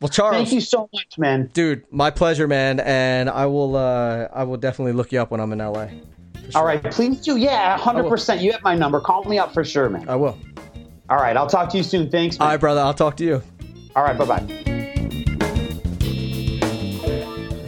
Well, 0.00 0.08
Charles, 0.08 0.36
thank 0.36 0.52
you 0.52 0.60
so 0.62 0.88
much, 0.94 1.18
man. 1.18 1.50
Dude, 1.52 1.84
my 1.90 2.10
pleasure, 2.10 2.48
man. 2.48 2.80
And 2.80 3.28
I 3.28 3.46
will, 3.46 3.76
uh, 3.76 4.28
I 4.32 4.44
will 4.44 4.56
definitely 4.56 4.92
look 4.92 5.12
you 5.12 5.20
up 5.20 5.30
when 5.30 5.40
I'm 5.40 5.52
in 5.52 5.58
LA. 5.58 5.88
Sure. 5.88 6.60
All 6.60 6.64
right, 6.64 6.82
please 6.90 7.20
do. 7.20 7.36
Yeah, 7.36 7.76
hundred 7.76 8.08
percent. 8.08 8.40
You 8.40 8.52
have 8.52 8.62
my 8.62 8.74
number. 8.74 8.98
Call 9.00 9.24
me 9.24 9.38
up 9.38 9.52
for 9.52 9.62
sure, 9.62 9.88
man. 9.88 10.08
I 10.08 10.16
will. 10.16 10.38
All 11.10 11.16
right, 11.18 11.36
I'll 11.36 11.46
talk 11.46 11.70
to 11.70 11.76
you 11.76 11.82
soon. 11.82 12.10
Thanks. 12.10 12.38
Man. 12.38 12.46
All 12.46 12.52
right, 12.54 12.60
brother. 12.60 12.80
I'll 12.80 12.94
talk 12.94 13.16
to 13.18 13.24
you. 13.24 13.42
All 13.94 14.02
right, 14.02 14.16
bye 14.16 14.24
bye. 14.24 14.64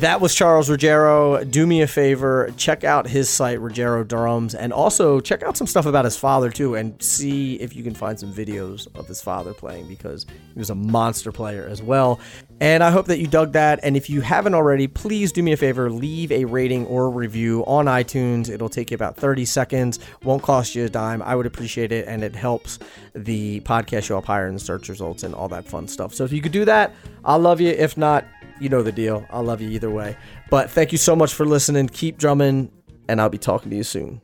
That 0.03 0.21
was 0.21 0.35
Charles 0.35 0.69
Ruggiero. 0.69 1.45
Do 1.45 1.65
me 1.65 1.81
a 1.81 1.87
favor, 1.87 2.53
check 2.57 2.83
out 2.83 3.07
his 3.07 3.31
site, 3.31 3.61
Ruggiero 3.61 4.03
Drums, 4.03 4.53
and 4.53 4.73
also 4.73 5.21
check 5.21 5.45
out 5.45 5.57
some 5.57 5.69
stuff 5.69 5.87
about 5.87 6.05
his 6.05 6.17
father, 6.17 6.51
too, 6.51 6.75
and 6.75 7.01
see 7.01 7.55
if 7.61 7.77
you 7.77 7.85
can 7.85 7.95
find 7.95 8.19
some 8.19 8.33
videos 8.33 8.89
of 8.99 9.07
his 9.07 9.23
father 9.23 9.55
playing 9.55 9.87
because 9.87 10.27
he 10.55 10.59
was 10.59 10.71
a 10.71 10.75
monster 10.75 11.31
player 11.31 11.69
as 11.71 11.85
well. 11.85 12.19
And 12.61 12.83
I 12.83 12.91
hope 12.91 13.07
that 13.07 13.21
you 13.21 13.29
dug 13.29 13.53
that. 13.53 13.79
And 13.85 13.97
if 13.97 14.11
you 14.11 14.23
haven't 14.23 14.55
already, 14.55 14.89
please 14.89 15.31
do 15.31 15.41
me 15.41 15.53
a 15.53 15.57
favor, 15.57 15.89
leave 15.89 16.33
a 16.33 16.47
rating 16.47 16.85
or 16.87 17.09
review 17.09 17.65
on 17.69 17.87
iTunes. 17.87 18.51
It'll 18.51 18.69
take 18.69 18.91
you 18.91 18.97
about 18.97 19.17
30 19.17 19.45
seconds, 19.45 20.01
won't 20.25 20.43
cost 20.43 20.75
you 20.75 20.85
a 20.85 20.89
dime. 20.89 21.23
I 21.23 21.37
would 21.37 21.47
appreciate 21.47 21.93
it, 21.93 22.09
and 22.09 22.25
it 22.25 22.35
helps 22.35 22.81
the 23.15 23.61
podcast 23.61 24.03
show 24.03 24.19
up 24.19 24.25
higher 24.25 24.49
in 24.49 24.55
the 24.55 24.61
search 24.61 24.89
results 24.89 25.23
and 25.23 25.33
all 25.33 25.47
that 25.51 25.65
fun 25.65 25.87
stuff. 25.87 26.13
So 26.13 26.25
if 26.25 26.33
you 26.33 26.43
could 26.43 26.51
do 26.51 26.65
that, 26.65 26.93
I'll 27.25 27.39
love 27.39 27.61
you. 27.61 27.69
If 27.69 27.97
not, 27.97 28.25
you 28.61 28.69
know 28.69 28.83
the 28.83 28.93
deal. 28.93 29.27
I 29.31 29.41
love 29.41 29.61
you 29.61 29.71
either 29.71 29.91
way. 29.91 30.17
But 30.51 30.71
thank 30.71 30.93
you 30.93 30.99
so 30.99 31.17
much 31.17 31.35
for 31.35 31.47
listening. 31.47 31.89
Keep 31.89 32.19
drumming, 32.19 32.71
and 33.09 33.21
I'll 33.21 33.29
be 33.29 33.39
talking 33.39 33.71
to 33.71 33.77
you 33.77 33.85
soon. 33.85 34.21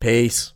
Peace. 0.00 0.54